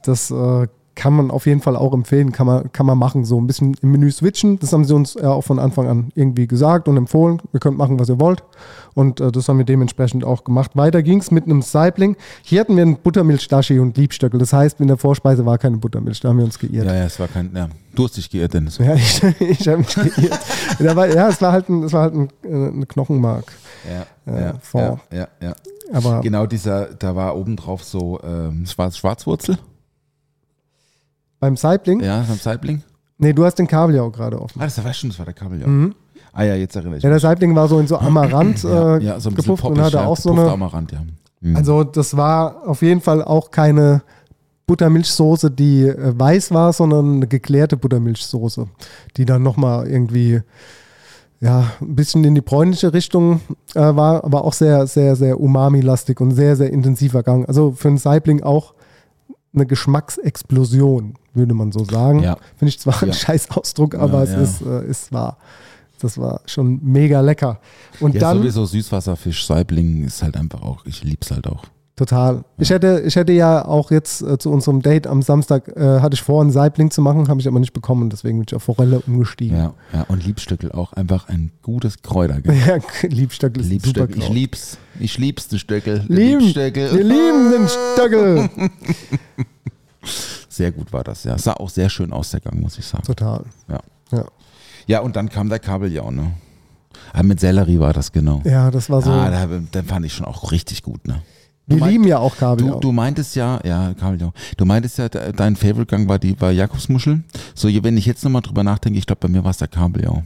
Das 0.04 0.32
äh, 0.32 0.67
kann 1.00 1.14
man 1.14 1.32
auf 1.32 1.46
jeden 1.46 1.62
Fall 1.62 1.78
auch 1.78 1.94
empfehlen, 1.94 2.34
kann 2.34 2.46
man, 2.46 2.74
kann 2.74 2.86
man 2.86 2.98
machen. 2.98 3.24
So 3.24 3.40
ein 3.40 3.48
bisschen 3.48 3.74
im 3.82 3.92
Menü 3.92 4.12
switchen. 4.12 4.60
Das 4.60 4.74
haben 4.74 4.84
sie 4.84 4.94
uns 4.94 5.14
ja 5.14 5.32
auch 5.32 5.46
von 5.46 5.58
Anfang 5.58 5.88
an 5.88 6.12
irgendwie 6.14 6.46
gesagt 6.46 6.90
und 6.90 6.98
empfohlen. 6.98 7.42
Ihr 7.54 7.62
könnt 7.62 7.78
machen, 7.78 7.98
was 8.00 8.10
ihr 8.10 8.20
wollt. 8.20 8.44
Und 8.96 9.22
äh, 9.22 9.32
das 9.32 9.48
haben 9.48 9.58
wir 9.60 9.64
dementsprechend 9.66 10.26
auch 10.26 10.44
gemacht. 10.44 10.72
Weiter 10.76 11.02
ging 11.02 11.20
es 11.22 11.32
mit 11.32 11.46
einem 11.46 11.62
Saibling. 11.62 12.18
Hier 12.44 12.60
hatten 12.60 12.76
wir 12.76 12.84
einen 12.84 12.98
Buttermilch-Dashi 12.98 13.80
und 13.80 13.96
Liebstöckel. 13.96 14.42
Das 14.42 14.52
heißt, 14.52 14.82
in 14.82 14.88
der 14.90 14.98
Vorspeise 14.98 15.46
war 15.46 15.58
keine 15.58 15.78
Buttermilch. 15.78 16.20
Da 16.20 16.28
haben 16.30 16.38
wir 16.40 16.44
uns 16.44 16.60
geirrt. 16.60 16.86
Ja, 16.86 16.94
ja, 16.96 17.06
es 17.06 17.18
war 17.18 17.30
kein, 17.30 17.52
ja, 17.56 17.70
durstig 17.96 18.30
geirrt, 18.30 18.54
Dennis. 18.54 18.78
Ja, 18.78 18.96
ich, 18.96 19.24
ich 19.40 19.66
habe 19.70 19.78
mich 19.78 19.96
geirrt. 19.96 20.96
War, 20.98 21.08
ja, 21.08 21.30
es 21.30 21.42
war 21.42 21.54
halt 21.54 21.70
ein, 21.70 21.84
es 21.84 21.94
war 21.94 22.02
halt 22.02 22.14
ein, 22.14 22.30
äh, 22.44 22.48
eine 22.48 22.86
Knochenmark. 22.86 23.54
Ja, 23.90 24.34
Äh, 24.34 24.42
ja, 24.42 24.54
Fond. 24.60 25.00
ja, 25.14 25.18
ja, 25.20 25.28
ja. 25.42 25.56
Aber 25.94 26.20
Genau 26.20 26.46
dieser, 26.46 26.88
da 26.94 27.16
war 27.16 27.38
obendrauf 27.38 27.84
so 27.86 28.20
ähm, 28.22 28.66
Schwarz, 28.68 28.98
Schwarzwurzel. 28.98 29.58
Beim 31.39 31.56
Saibling, 31.58 32.02
Ja, 32.02 32.23
beim 32.28 32.38
Saibling. 32.38 32.84
nee, 33.17 33.34
du 33.34 33.45
hast 33.45 33.56
den 33.56 33.67
Kabeljau 33.67 34.10
gerade 34.12 34.41
offen. 34.41 34.60
Ah, 34.62 34.65
das 34.65 34.84
war 34.84 34.93
schon, 34.93 35.10
das 35.10 35.19
war 35.19 35.25
der 35.25 35.34
Kabeljau. 35.34 35.67
Mhm. 35.67 35.95
Ah 36.34 36.43
ja, 36.43 36.56
jetzt 36.56 36.75
erinnere 36.75 36.97
ich 36.97 37.04
Ja, 37.04 37.10
der 37.10 37.15
mich. 37.15 37.21
Saibling 37.23 37.56
war 37.56 37.67
so 37.67 37.80
in 37.80 37.88
so 37.88 37.97
Amaranth 37.97 38.63
ja, 38.63 38.97
äh, 38.97 39.04
ja, 39.04 39.19
so 39.19 39.30
ein 39.30 39.36
gepufft 39.36 39.63
und 39.63 39.69
poppig, 39.75 39.84
hatte 39.84 39.97
ja, 39.97 40.06
auch 40.06 40.17
so 40.17 40.32
eine. 40.32 40.49
Amaranth, 40.52 40.91
ja. 40.91 40.99
Mhm. 41.41 41.56
Also, 41.56 41.84
das 41.84 42.15
war 42.17 42.67
auf 42.67 42.82
jeden 42.82 43.02
Fall 43.02 43.23
auch 43.23 43.49
keine 43.52 44.02
Buttermilchsoße, 44.67 45.49
die 45.49 45.84
äh, 45.88 46.13
weiß 46.19 46.52
war, 46.54 46.73
sondern 46.73 47.15
eine 47.15 47.28
geklärte 47.28 47.78
Buttermilchsoße, 47.78 48.67
die 49.17 49.25
dann 49.25 49.41
nochmal 49.41 49.88
irgendwie 49.88 50.41
ja, 51.41 51.71
ein 51.82 51.95
bisschen 51.95 52.23
in 52.25 52.36
die 52.36 52.41
bräunliche 52.41 52.93
Richtung 52.93 53.39
äh, 53.73 53.80
war, 53.80 54.23
aber 54.25 54.43
auch 54.43 54.54
sehr, 54.54 54.86
sehr, 54.88 55.15
sehr 55.15 55.39
umami-lastig 55.39 56.19
und 56.19 56.32
sehr, 56.32 56.56
sehr 56.58 56.71
intensiver 56.71 57.23
Gang. 57.23 57.47
Also 57.47 57.71
für 57.71 57.88
einen 57.88 57.97
Saibling 57.97 58.43
auch 58.43 58.73
eine 59.54 59.66
Geschmacksexplosion, 59.66 61.16
würde 61.34 61.54
man 61.54 61.72
so 61.72 61.84
sagen. 61.84 62.22
Ja. 62.22 62.38
Finde 62.58 62.70
ich 62.70 62.80
zwar 62.80 63.02
ein 63.02 63.10
Ja. 63.10 63.14
scheiß 63.14 63.52
Ausdruck, 63.52 63.96
aber 63.96 64.24
Ja, 64.26 64.42
es 64.42 64.52
ist, 64.56 64.62
äh, 64.62 64.86
ist 64.88 65.12
wahr. 65.12 65.38
Das 66.02 66.18
war 66.18 66.42
schon 66.46 66.80
mega 66.84 67.20
lecker. 67.22 67.60
Und 68.00 68.14
Ja, 68.16 68.22
dann 68.22 68.38
sowieso 68.38 68.66
Süßwasserfisch, 68.66 69.46
Saibling 69.46 70.06
ist 70.06 70.24
halt 70.24 70.38
einfach 70.38 70.62
auch, 70.62 70.86
ich 70.86 71.04
lieb's 71.04 71.32
halt 71.32 71.46
auch. 71.48 71.66
Total. 72.00 72.46
Ich 72.58 72.70
hätte, 72.70 73.04
ich 73.06 73.18
hätte 73.18 73.34
ja 73.34 73.66
auch 73.66 73.92
jetzt 73.92 74.22
äh, 74.22 74.38
zu 74.38 74.50
unserem 74.52 74.82
Date 74.82 75.06
am 75.06 75.22
Samstag, 75.22 75.68
äh, 75.76 76.00
hatte 76.00 76.14
ich 76.14 76.22
vor, 76.22 76.40
einen 76.42 76.50
Saibling 76.50 76.92
zu 76.92 77.02
machen, 77.02 77.28
habe 77.28 77.42
ich 77.42 77.48
aber 77.50 77.60
nicht 77.60 77.74
bekommen, 77.74 78.10
deswegen 78.10 78.38
bin 78.38 78.46
ich 78.48 78.56
auf 78.56 78.64
Forelle 78.64 79.02
umgestiegen. 79.02 79.58
Ja, 79.58 79.74
ja. 79.92 80.04
Und 80.04 80.26
Liebstöckel 80.26 80.72
auch 80.72 80.94
einfach 80.94 81.28
ein 81.28 81.52
gutes 81.62 82.02
Kräuter. 82.02 82.40
gell? 82.40 82.56
Ja, 82.66 82.78
Liebstöckel 83.10 83.64
ist 83.64 83.70
Liebstöckel, 83.70 84.16
super 84.16 84.28
ich 84.28 84.30
lieb's. 84.30 84.78
Ich 84.98 85.18
lieb's, 85.18 85.50
den 85.50 85.60
Stöckel. 85.60 86.06
Lieben. 86.08 86.40
Liebstöckel. 86.40 86.94
Wir 86.94 87.04
lieben 87.04 87.52
den 87.52 87.68
Stöckel. 87.68 88.50
Sehr 90.48 90.72
gut 90.72 90.94
war 90.94 91.04
das, 91.04 91.26
ja. 91.26 91.38
Sah 91.38 91.56
auch 91.56 91.70
sehr 91.70 91.90
schön 91.90 92.14
aus, 92.14 92.32
der 92.32 92.40
Gang, 92.40 92.62
muss 92.62 92.78
ich 92.78 92.86
sagen. 92.86 93.04
Total. 93.04 93.44
Ja. 93.68 93.80
Ja. 94.14 94.26
Ja, 94.88 95.00
und 95.02 95.18
dann 95.18 95.28
kam 95.28 95.50
der 95.50 95.60
Kabeljau, 95.60 96.12
ne? 96.12 96.32
Ah, 97.12 97.24
mit 97.24 97.42
Sellerie 97.42 97.80
war 97.80 97.92
das 97.92 98.14
genau. 98.14 98.42
Ja, 98.46 98.72
das 98.72 98.90
war 98.90 99.02
so. 99.02 99.12
Ah, 99.12 99.30
da, 99.30 99.48
den 99.48 99.86
fand 99.86 100.06
ich 100.06 100.14
schon 100.14 100.26
auch 100.26 100.54
richtig 100.54 100.82
gut, 100.82 101.06
ne? 101.06 101.22
Wir 101.70 101.78
du 101.78 101.80
mein- 101.80 101.90
lieben 101.92 102.04
ja 102.08 102.20
auch 102.20 102.34
Du, 102.34 102.40
Kabeljau. 102.40 102.80
du 102.80 102.92
meintest 102.92 103.36
ja, 103.36 103.60
ja, 103.64 103.94
Kabeljau, 103.94 104.32
du 104.58 104.66
meintest 104.66 104.98
ja, 104.98 105.08
de- 105.10 105.32
dein 105.34 105.56
Favorite-Gang 105.56 106.08
war 106.10 106.20
die 106.20 106.40
war 106.42 106.52
Jakobsmuschel. 106.52 107.24
So, 107.56 107.68
wenn 107.84 107.96
ich 107.98 108.06
jetzt 108.06 108.24
nochmal 108.24 108.42
drüber 108.42 108.64
nachdenke, 108.64 109.00
ich 109.00 109.06
glaube, 109.06 109.20
bei 109.22 109.28
mir 109.30 109.44
war 109.44 109.52
es 109.52 109.58
der 109.58 109.68
Kabeljau. 109.70 110.24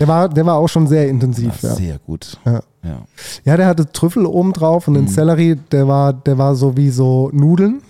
Der, 0.00 0.06
war, 0.08 0.28
der 0.28 0.46
war 0.46 0.54
auch 0.56 0.68
schon 0.68 0.86
sehr 0.86 1.08
intensiv. 1.08 1.60
Ja. 1.62 1.74
Sehr 1.74 1.98
gut. 1.98 2.38
Ja. 2.44 2.60
Ja. 2.84 3.02
ja, 3.44 3.56
der 3.56 3.66
hatte 3.66 3.90
Trüffel 3.90 4.24
oben 4.26 4.52
drauf 4.52 4.86
und 4.88 4.94
den 4.94 5.04
Mhm. 5.04 5.08
Sellerie, 5.08 5.56
der 5.72 5.88
war, 5.88 6.12
der 6.12 6.38
war 6.38 6.54
so 6.54 6.76
wie 6.76 6.90
so 6.90 7.30
Nudeln. 7.32 7.82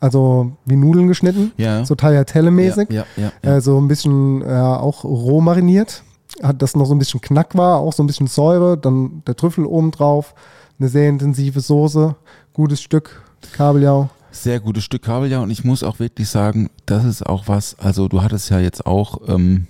Also 0.00 0.52
wie 0.66 0.76
Nudeln 0.76 1.08
geschnitten. 1.08 1.50
Ja. 1.56 1.84
So 1.84 1.94
Tagliatelle-mäßig. 1.94 2.92
Ja, 2.92 3.04
ja, 3.16 3.32
ja. 3.42 3.56
äh, 3.56 3.60
so 3.60 3.80
ein 3.80 3.88
bisschen 3.88 4.42
ja, 4.42 4.78
auch 4.78 5.02
roh 5.04 5.40
mariniert. 5.40 6.04
Hat 6.42 6.60
das 6.62 6.76
noch 6.76 6.84
so 6.84 6.94
ein 6.94 6.98
bisschen 6.98 7.20
Knack 7.20 7.56
war, 7.56 7.78
auch 7.78 7.92
so 7.94 8.02
ein 8.02 8.06
bisschen 8.06 8.26
Säure, 8.28 8.76
dann 8.78 9.22
der 9.26 9.34
Trüffel 9.34 9.64
oben 9.64 9.90
drauf, 9.90 10.34
eine 10.78 10.88
sehr 10.88 11.08
intensive 11.08 11.60
Soße, 11.60 12.14
gutes 12.52 12.80
Stück 12.82 13.22
Kabeljau. 13.52 14.10
Sehr 14.30 14.60
gutes 14.60 14.84
Stück 14.84 15.02
Kabeljau 15.02 15.42
und 15.42 15.50
ich 15.50 15.64
muss 15.64 15.82
auch 15.82 15.98
wirklich 15.98 16.28
sagen, 16.28 16.70
das 16.86 17.04
ist 17.04 17.26
auch 17.26 17.48
was, 17.48 17.78
also 17.78 18.08
du 18.08 18.22
hattest 18.22 18.50
ja 18.50 18.60
jetzt 18.60 18.86
auch 18.86 19.20
ähm, 19.26 19.66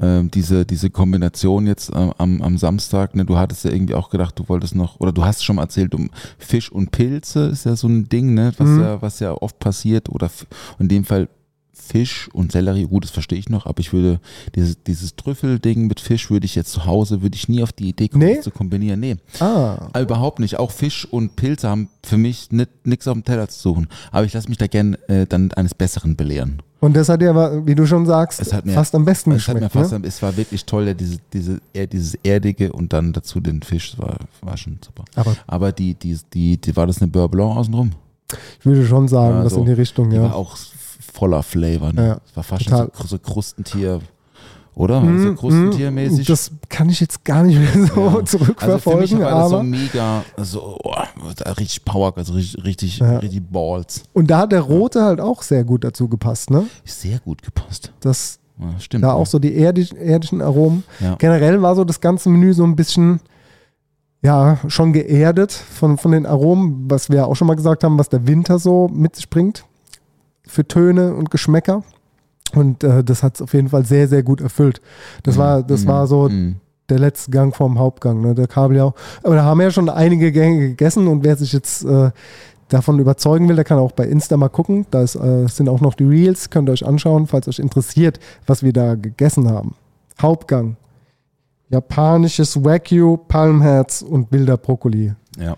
ähm, 0.00 0.30
diese, 0.30 0.64
diese 0.64 0.90
Kombination 0.90 1.66
jetzt 1.66 1.90
äh, 1.90 2.10
am, 2.18 2.40
am 2.42 2.56
Samstag, 2.58 3.14
ne, 3.14 3.24
du 3.24 3.36
hattest 3.36 3.64
ja 3.64 3.70
irgendwie 3.72 3.94
auch 3.94 4.10
gedacht, 4.10 4.38
du 4.38 4.48
wolltest 4.48 4.74
noch, 4.74 4.98
oder 5.00 5.12
du 5.12 5.24
hast 5.24 5.44
schon 5.44 5.56
mal 5.56 5.62
erzählt, 5.62 5.94
um 5.94 6.10
Fisch 6.38 6.70
und 6.70 6.90
Pilze 6.90 7.46
ist 7.46 7.64
ja 7.66 7.76
so 7.76 7.88
ein 7.88 8.08
Ding, 8.08 8.34
ne, 8.34 8.52
was, 8.58 8.68
Mhm. 8.68 8.80
ja, 8.80 9.02
was 9.02 9.20
ja 9.20 9.32
oft 9.32 9.58
passiert, 9.58 10.08
oder 10.08 10.30
in 10.78 10.88
dem 10.88 11.04
Fall 11.04 11.28
Fisch 11.74 12.28
und 12.32 12.52
Sellerie, 12.52 12.84
gut, 12.86 13.04
das 13.04 13.10
verstehe 13.10 13.38
ich 13.38 13.48
noch, 13.48 13.66
aber 13.66 13.80
ich 13.80 13.92
würde 13.92 14.20
dieses, 14.54 14.82
dieses 14.84 15.16
Trüffelding 15.16 15.86
mit 15.86 16.00
Fisch 16.00 16.30
würde 16.30 16.46
ich 16.46 16.54
jetzt 16.54 16.70
zu 16.72 16.86
Hause, 16.86 17.20
würde 17.22 17.34
ich 17.36 17.48
nie 17.48 17.62
auf 17.62 17.72
die 17.72 17.88
Idee 17.88 18.08
kommen, 18.08 18.24
Nee? 18.24 18.36
das 18.36 18.44
zu 18.44 18.50
kombinieren. 18.50 19.00
Nee, 19.00 19.16
Ah, 19.40 19.88
Ah, 19.92 20.00
Überhaupt 20.00 20.38
nicht. 20.38 20.58
Auch 20.58 20.70
Fisch 20.70 21.06
und 21.10 21.36
Pilze 21.36 21.68
haben 21.68 21.88
für 22.04 22.16
mich 22.16 22.48
nichts 22.84 23.08
auf 23.08 23.14
dem 23.14 23.24
Teller 23.24 23.48
zu 23.48 23.60
suchen. 23.60 23.88
Aber 24.12 24.24
ich 24.24 24.32
lasse 24.32 24.48
mich 24.48 24.58
da 24.58 24.66
gern 24.66 24.94
äh, 25.08 25.26
dann 25.26 25.52
eines 25.52 25.74
Besseren 25.74 26.16
belehren. 26.16 26.62
und 26.80 26.94
das 26.96 27.08
hat 27.08 27.22
aber, 27.22 27.66
wie 27.66 27.74
du 27.74 27.86
schon 27.86 28.06
sagst, 28.06 28.40
Es 28.40 28.52
hat 28.52 28.66
mir- 28.66 28.72
fast 28.74 28.94
am 28.94 29.04
besten 29.04 29.32
Es, 29.32 29.46
geschmeckt. 29.46 29.74
ne? 29.74 29.90
am- 29.96 30.04
es 30.04 30.22
war 30.22 30.36
wirklich 30.36 30.64
toll, 30.66 30.86
ja, 30.86 30.94
diese, 30.94 31.18
diese, 31.32 31.60
eher 31.72 31.86
dieses 31.86 32.14
Erdige 32.22 32.72
und 32.72 32.92
dann 32.92 33.12
dazu 33.12 33.40
den 33.40 33.62
Fisch. 33.62 33.92
Das 33.92 34.00
war, 34.00 34.16
war 34.42 34.56
schon 34.56 34.78
super. 34.84 35.04
Aber 35.16 35.36
Aber 35.46 35.72
die, 35.72 35.94
die, 35.94 36.16
die, 36.32 36.56
die 36.60 36.76
war 36.76 36.86
das 36.86 37.00
eine 37.02 37.10
Beurre 37.10 37.28
Blanc 37.28 37.56
außenrum? 37.56 37.92
ich 38.60 38.66
würde 38.66 38.86
schon 38.86 39.06
sagen, 39.08 39.36
Ja, 39.38 39.44
was 39.44 39.52
so. 39.54 39.60
in 39.60 39.66
die 39.66 39.72
Richtung, 39.72 40.10
Die 40.10 40.16
ja. 40.16 40.22
war 40.24 40.34
auch 40.34 40.56
voller 41.14 41.42
Flavor. 41.42 41.92
Ne? 41.92 42.06
Ja, 42.08 42.14
Das 42.14 42.36
war 42.36 42.42
fast 42.42 42.64
schon 42.64 42.90
so, 42.92 43.06
so 43.06 43.18
Krustentier. 43.18 44.00
Oder? 44.76 45.00
Das 45.00 45.22
so 45.22 45.28
Mm, 45.30 45.36
Krustentiermäßig? 45.36 46.26
mm, 46.28 46.32
Das 46.32 46.50
kann 46.68 46.88
ich 46.90 46.98
jetzt 46.98 47.24
gar 47.24 47.44
nicht 47.44 47.56
mehr 47.60 47.86
so 47.86 48.00
Ja. 48.00 48.06
Also 48.08 48.18
für 48.20 48.24
zurückverfolgen, 48.24 49.18
mich 49.18 49.24
war 49.26 49.40
das 49.42 49.50
so 49.50 49.62
mega, 49.62 50.24
so 50.38 50.78
oh, 50.82 50.92
richtig 51.58 51.84
Power, 51.84 52.12
also 52.16 52.32
richtig, 52.32 52.64
richtig, 52.64 52.98
Ja. 52.98 53.18
richtig 53.18 53.42
Balls. 53.48 54.02
Und 54.12 54.28
da 54.32 54.38
hat 54.40 54.50
der 54.52 54.62
rote 54.62 55.02
halt 55.04 55.20
auch 55.20 55.42
sehr 55.42 55.62
gut 55.62 55.84
dazu 55.84 56.08
gepasst, 56.08 56.50
ne? 56.50 56.66
Sehr 56.84 57.20
gut 57.20 57.42
gepasst. 57.42 57.92
Das 58.00 58.40
Ja, 58.58 58.80
stimmt. 58.80 59.04
da 59.04 59.08
ja. 59.08 59.14
auch 59.14 59.26
so 59.26 59.38
die 59.38 59.54
erdisch, 59.54 59.92
erdischen 59.92 60.42
Aromen. 60.42 60.82
Ja. 60.98 61.14
Generell 61.16 61.62
war 61.62 61.76
so 61.76 61.84
das 61.84 62.00
ganze 62.00 62.28
Menü 62.28 62.52
so 62.52 62.64
ein 62.64 62.74
bisschen, 62.74 63.20
ja, 64.22 64.58
schon 64.66 64.92
geerdet 64.92 65.52
von, 65.52 65.98
von 65.98 66.10
den 66.10 66.26
Aromen, 66.26 66.86
was 66.90 67.10
wir 67.10 67.28
auch 67.28 67.36
schon 67.36 67.46
mal 67.46 67.54
gesagt 67.54 67.84
haben, 67.84 67.96
was 67.96 68.08
der 68.08 68.26
Winter 68.26 68.58
so 68.58 68.88
mit 68.92 69.14
sich 69.14 69.30
bringt 69.30 69.64
für 70.46 70.66
Töne 70.66 71.14
und 71.14 71.30
Geschmäcker. 71.30 71.82
Und 72.54 72.84
äh, 72.84 73.02
das 73.02 73.22
hat 73.22 73.36
es 73.36 73.42
auf 73.42 73.52
jeden 73.54 73.68
Fall 73.70 73.84
sehr, 73.84 74.06
sehr 74.08 74.22
gut 74.22 74.40
erfüllt. 74.40 74.80
Das 75.24 75.36
war, 75.38 75.62
das 75.62 75.84
Mhm. 75.84 75.88
war 75.88 76.06
so 76.06 76.28
Mhm. 76.28 76.56
der 76.88 76.98
letzte 76.98 77.30
Gang 77.30 77.54
vorm 77.54 77.78
Hauptgang, 77.78 78.20
ne? 78.20 78.34
Der 78.34 78.46
Kabeljau. 78.46 78.94
Aber 79.22 79.34
da 79.34 79.44
haben 79.44 79.58
wir 79.58 79.64
ja 79.64 79.70
schon 79.70 79.88
einige 79.88 80.30
Gänge 80.30 80.68
gegessen 80.68 81.08
und 81.08 81.24
wer 81.24 81.36
sich 81.36 81.52
jetzt 81.52 81.84
äh, 81.84 82.10
davon 82.68 82.98
überzeugen 82.98 83.48
will, 83.48 83.56
der 83.56 83.64
kann 83.64 83.78
auch 83.78 83.92
bei 83.92 84.04
Insta 84.06 84.36
mal 84.36 84.48
gucken. 84.48 84.86
Da 84.90 85.02
ist, 85.02 85.16
äh, 85.16 85.46
sind 85.48 85.68
auch 85.68 85.80
noch 85.80 85.94
die 85.94 86.04
Reels, 86.04 86.50
könnt 86.50 86.68
ihr 86.68 86.72
euch 86.72 86.86
anschauen, 86.86 87.26
falls 87.26 87.48
euch 87.48 87.58
interessiert, 87.58 88.20
was 88.46 88.62
wir 88.62 88.72
da 88.72 88.94
gegessen 88.94 89.48
haben. 89.50 89.74
Hauptgang. 90.20 90.76
Japanisches 91.70 92.62
Wagyu, 92.62 93.16
Palmherz 93.16 94.02
und 94.02 94.30
wilder 94.30 94.56
Brokkoli. 94.56 95.14
Ja. 95.38 95.56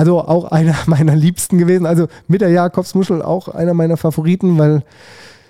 Also 0.00 0.18
auch 0.18 0.50
einer 0.50 0.74
meiner 0.86 1.14
Liebsten 1.14 1.58
gewesen. 1.58 1.84
Also 1.84 2.06
mit 2.26 2.40
der 2.40 2.48
Jakobsmuschel 2.48 3.20
auch 3.20 3.48
einer 3.48 3.74
meiner 3.74 3.98
Favoriten, 3.98 4.56
weil 4.56 4.82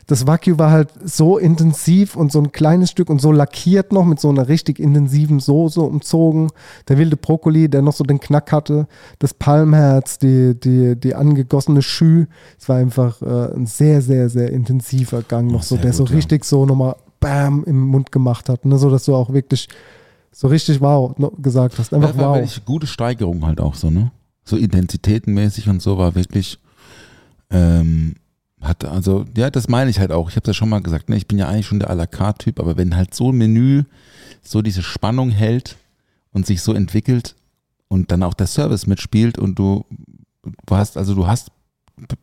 das 0.08 0.26
Wagyu 0.26 0.58
war 0.58 0.72
halt 0.72 0.88
so 1.04 1.38
intensiv 1.38 2.16
und 2.16 2.32
so 2.32 2.40
ein 2.40 2.50
kleines 2.50 2.90
Stück 2.90 3.10
und 3.10 3.20
so 3.20 3.30
lackiert 3.30 3.92
noch 3.92 4.04
mit 4.04 4.18
so 4.18 4.28
einer 4.28 4.48
richtig 4.48 4.80
intensiven 4.80 5.38
Soße 5.38 5.80
umzogen. 5.80 6.50
Der 6.88 6.98
wilde 6.98 7.16
Brokkoli, 7.16 7.68
der 7.68 7.82
noch 7.82 7.92
so 7.92 8.02
den 8.02 8.18
Knack 8.18 8.50
hatte. 8.50 8.88
Das 9.20 9.34
Palmherz, 9.34 10.18
die, 10.18 10.58
die, 10.58 10.96
die 10.96 11.14
angegossene 11.14 11.80
Schü. 11.80 12.26
Es 12.58 12.68
war 12.68 12.78
einfach 12.78 13.22
äh, 13.22 13.54
ein 13.54 13.66
sehr, 13.66 14.02
sehr, 14.02 14.28
sehr 14.30 14.50
intensiver 14.50 15.22
Gang 15.22 15.48
noch 15.52 15.62
so, 15.62 15.76
der 15.76 15.92
so 15.92 16.02
gut, 16.02 16.10
ja. 16.10 16.16
richtig 16.16 16.44
so 16.44 16.66
nochmal 16.66 16.96
Bam 17.20 17.62
im 17.62 17.82
Mund 17.82 18.10
gemacht 18.10 18.48
hat. 18.48 18.64
Ne? 18.64 18.78
So 18.78 18.90
dass 18.90 19.04
du 19.04 19.14
auch 19.14 19.32
wirklich 19.32 19.68
so 20.32 20.48
richtig 20.48 20.80
wow 20.80 21.16
no, 21.18 21.30
gesagt 21.38 21.78
hast. 21.78 21.94
Einfach 21.94 22.16
war 22.16 22.40
wow. 22.40 22.60
gute 22.64 22.88
Steigerung 22.88 23.46
halt 23.46 23.60
auch 23.60 23.76
so, 23.76 23.90
ne? 23.90 24.10
So 24.44 24.56
intensitätenmäßig 24.56 25.68
und 25.68 25.80
so 25.82 25.98
war 25.98 26.14
wirklich, 26.14 26.58
ähm, 27.50 28.14
hat 28.60 28.84
also, 28.84 29.24
ja, 29.36 29.50
das 29.50 29.68
meine 29.68 29.90
ich 29.90 29.98
halt 30.00 30.12
auch. 30.12 30.28
Ich 30.30 30.36
habe 30.36 30.46
ja 30.46 30.54
schon 30.54 30.68
mal 30.68 30.80
gesagt, 30.82 31.08
ne? 31.08 31.16
Ich 31.16 31.26
bin 31.26 31.38
ja 31.38 31.48
eigentlich 31.48 31.66
schon 31.66 31.78
der 31.78 31.90
à 31.90 31.94
la 31.94 32.06
carte 32.06 32.44
Typ, 32.44 32.60
aber 32.60 32.76
wenn 32.76 32.94
halt 32.96 33.14
so 33.14 33.32
ein 33.32 33.38
Menü 33.38 33.84
so 34.42 34.60
diese 34.62 34.82
Spannung 34.82 35.30
hält 35.30 35.76
und 36.32 36.46
sich 36.46 36.62
so 36.62 36.72
entwickelt 36.74 37.36
und 37.88 38.10
dann 38.12 38.22
auch 38.22 38.34
der 38.34 38.46
Service 38.46 38.86
mitspielt 38.86 39.38
und 39.38 39.58
du, 39.58 39.84
du 40.66 40.76
hast, 40.76 40.96
also 40.96 41.14
du 41.14 41.26
hast 41.26 41.50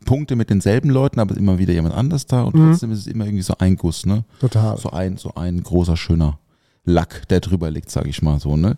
Punkte 0.06 0.36
mit 0.36 0.50
denselben 0.50 0.90
Leuten, 0.90 1.20
aber 1.20 1.36
immer 1.38 1.60
wieder 1.60 1.74
jemand 1.74 1.94
anders 1.96 2.26
da 2.26 2.42
und 2.44 2.56
Mhm. 2.56 2.70
trotzdem 2.72 2.92
ist 2.92 3.00
es 3.00 3.08
immer 3.08 3.26
irgendwie 3.26 3.44
so 3.44 3.54
ein 3.60 3.76
Guss, 3.76 4.06
ne? 4.06 4.24
Total. 4.40 4.78
so 4.78 4.90
ein, 4.92 5.18
so 5.18 5.34
ein 5.36 5.62
großer, 5.62 5.98
schöner 5.98 6.40
Lack, 6.86 7.28
der 7.28 7.42
drüber 7.42 7.70
liegt, 7.70 7.90
sage 7.92 8.10
ich 8.10 8.22
mal 8.22 8.40
so, 8.40 8.58
ne? 8.58 8.78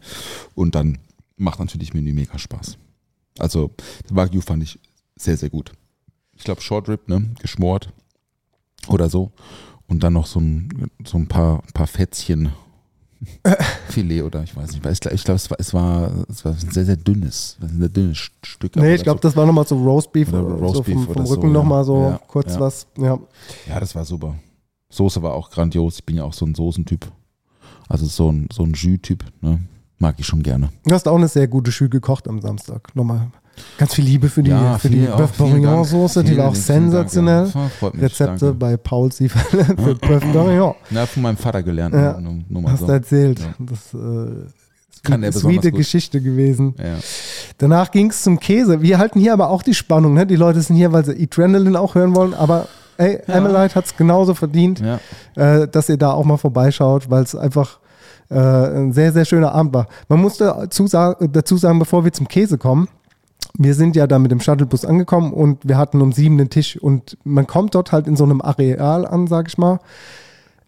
Und 0.55 0.75
dann 0.75 0.97
macht 1.37 1.59
natürlich 1.59 1.93
Menü 1.93 2.11
mega 2.13 2.37
Spaß. 2.39 2.77
Also, 3.39 3.71
das 4.03 4.15
Wagyu 4.15 4.41
fand 4.41 4.63
ich 4.63 4.79
sehr, 5.15 5.37
sehr 5.37 5.49
gut. 5.49 5.71
Ich 6.35 6.43
glaube, 6.43 6.61
Short 6.61 6.87
Rib, 6.87 7.07
ne? 7.09 7.31
Geschmort 7.39 7.91
oder 8.87 9.09
so. 9.09 9.31
Und 9.87 10.03
dann 10.03 10.13
noch 10.13 10.27
so 10.27 10.39
ein, 10.39 10.89
so 11.05 11.17
ein 11.17 11.27
paar, 11.27 11.63
paar 11.73 11.87
Fetzchen. 11.87 12.51
Filet 13.89 14.21
oder 14.21 14.43
ich 14.43 14.55
weiß 14.55 14.71
nicht. 14.71 14.85
Ich 14.85 14.99
glaube, 15.01 15.17
glaub, 15.17 15.35
es, 15.35 15.49
war, 15.51 15.59
es, 15.59 15.73
war, 15.73 16.11
es 16.29 16.45
war 16.45 16.53
ein 16.53 16.71
sehr, 16.71 16.85
sehr 16.85 16.95
dünnes, 16.95 17.57
ein 17.59 17.79
sehr 17.79 17.89
dünnes 17.89 18.17
Stück. 18.17 18.75
Nee, 18.77 18.95
ich 18.95 19.03
glaube, 19.03 19.19
dazu- 19.19 19.27
das 19.29 19.35
war 19.35 19.45
nochmal 19.45 19.67
so 19.67 19.77
Roastbeef, 19.77 20.29
Oder 20.31 20.41
so 20.47 20.55
Roastbeef 20.55 20.93
vom, 21.05 21.13
vom 21.13 21.25
so, 21.25 21.33
Rücken 21.33 21.47
ja. 21.47 21.53
nochmal 21.53 21.83
so 21.83 22.01
Ja, 22.01 22.21
kurz 22.27 22.53
ja. 22.53 22.59
was. 22.61 22.87
Ja. 22.97 23.19
Ja, 23.67 23.79
das 23.79 23.93
war 23.95 24.05
super. 24.05 24.35
Soße 24.89 25.21
war 25.21 25.33
auch 25.33 25.49
grandios. 25.49 25.95
Ich 25.95 26.05
bin 26.05 26.15
ja 26.15 26.23
auch 26.23 26.33
so 26.33 26.45
ein 26.45 26.55
Soßentyp. 26.55 27.11
Also 27.89 28.05
so 28.05 28.31
ein, 28.31 28.47
so 28.53 28.63
ein 28.63 28.73
Jus-Typ, 28.73 29.25
ne? 29.41 29.59
Mag 29.99 30.15
ich 30.17 30.25
schon 30.25 30.41
gerne. 30.43 30.69
Du 30.85 30.95
hast 30.95 31.07
auch 31.07 31.15
eine 31.17 31.27
sehr 31.27 31.47
gute 31.47 31.71
Schü 31.71 31.89
gekocht 31.89 32.27
am 32.27 32.39
Samstag. 32.41 32.95
Nochmal 32.95 33.27
ganz 33.77 33.93
viel 33.95 34.05
Liebe 34.05 34.29
für 34.29 34.41
die, 34.41 34.55
für 34.79 34.89
die 34.89 35.05
Bœuf 35.07 35.37
Bourguignon. 35.37 35.83
Soße, 35.83 36.23
die 36.23 36.37
war 36.37 36.45
auch 36.45 36.53
Dank, 36.53 36.63
sensationell. 36.65 37.51
ja. 37.53 37.67
Freut 37.79 37.93
mich, 37.95 38.03
Rezepte 38.03 38.45
danke. 38.45 38.53
bei 38.53 38.77
Paul 38.77 39.11
Sieferle 39.11 39.65
für 39.65 39.91
Bœuf 39.95 40.19
Bourguignon. 40.31 40.75
Ja, 40.91 41.05
von 41.05 41.23
meinem 41.23 41.35
Vater 41.37 41.61
gelernt. 41.63 41.93
Ja, 41.93 42.19
nur, 42.19 42.35
nur 42.47 42.61
mal 42.61 42.71
Hast 42.71 42.79
so. 42.79 42.85
du 42.87 42.91
erzählt. 42.93 43.39
Ja. 43.39 43.53
Das 43.59 43.93
äh, 43.93 44.31
Kann 45.03 45.19
der 45.21 45.31
ist 45.31 45.35
besonders 45.35 45.63
eine 45.63 45.71
gut. 45.71 45.77
Geschichte 45.79 46.21
gewesen. 46.21 46.75
Ja. 46.77 46.95
Danach 47.57 47.91
ging 47.91 48.09
es 48.11 48.23
zum 48.23 48.39
Käse. 48.39 48.81
Wir 48.81 48.97
halten 48.99 49.19
hier 49.19 49.33
aber 49.33 49.49
auch 49.49 49.63
die 49.63 49.73
Spannung. 49.73 50.13
Ne? 50.13 50.25
Die 50.25 50.37
Leute 50.37 50.61
sind 50.61 50.77
hier, 50.77 50.93
weil 50.93 51.03
sie 51.03 51.21
Adrenaline 51.21 51.77
auch 51.77 51.95
hören 51.95 52.15
wollen. 52.15 52.33
Aber 52.33 52.69
ey, 52.97 53.19
Ja. 53.27 53.35
Amelite 53.35 53.75
hat 53.75 53.85
es 53.85 53.97
genauso 53.97 54.33
verdient. 54.33 54.79
ja. 54.79 54.99
äh, 55.35 55.67
dass 55.67 55.89
ihr 55.89 55.97
da 55.97 56.13
auch 56.13 56.23
mal 56.23 56.37
vorbeischaut, 56.37 57.09
weil 57.09 57.23
es 57.23 57.35
einfach 57.35 57.78
äh, 58.29 58.35
ein 58.35 58.93
sehr, 58.93 59.11
sehr 59.11 59.25
schöner 59.25 59.53
Abend 59.53 59.73
war. 59.73 59.87
Man 60.07 60.21
muss 60.21 60.37
dazu, 60.37 60.87
sa 60.87 61.15
dazu 61.15 61.57
sagen, 61.57 61.79
bevor 61.79 62.03
wir 62.03 62.13
zum 62.13 62.27
Käse 62.27 62.57
kommen, 62.57 62.87
wir 63.57 63.73
sind 63.73 63.95
ja 63.95 64.07
da 64.07 64.19
mit 64.19 64.31
dem 64.31 64.39
Shuttlebus 64.39 64.85
angekommen 64.85 65.33
und 65.33 65.67
wir 65.67 65.77
hatten 65.77 66.01
um 66.01 66.11
sieben 66.11 66.37
den 66.37 66.49
Tisch 66.49 66.77
und 66.79 67.17
man 67.23 67.47
kommt 67.47 67.75
dort 67.75 67.91
halt 67.91 68.07
in 68.07 68.15
so 68.15 68.23
einem 68.23 68.41
Areal 68.41 69.05
an, 69.05 69.27
sag 69.27 69.47
ich 69.47 69.57
mal, 69.57 69.79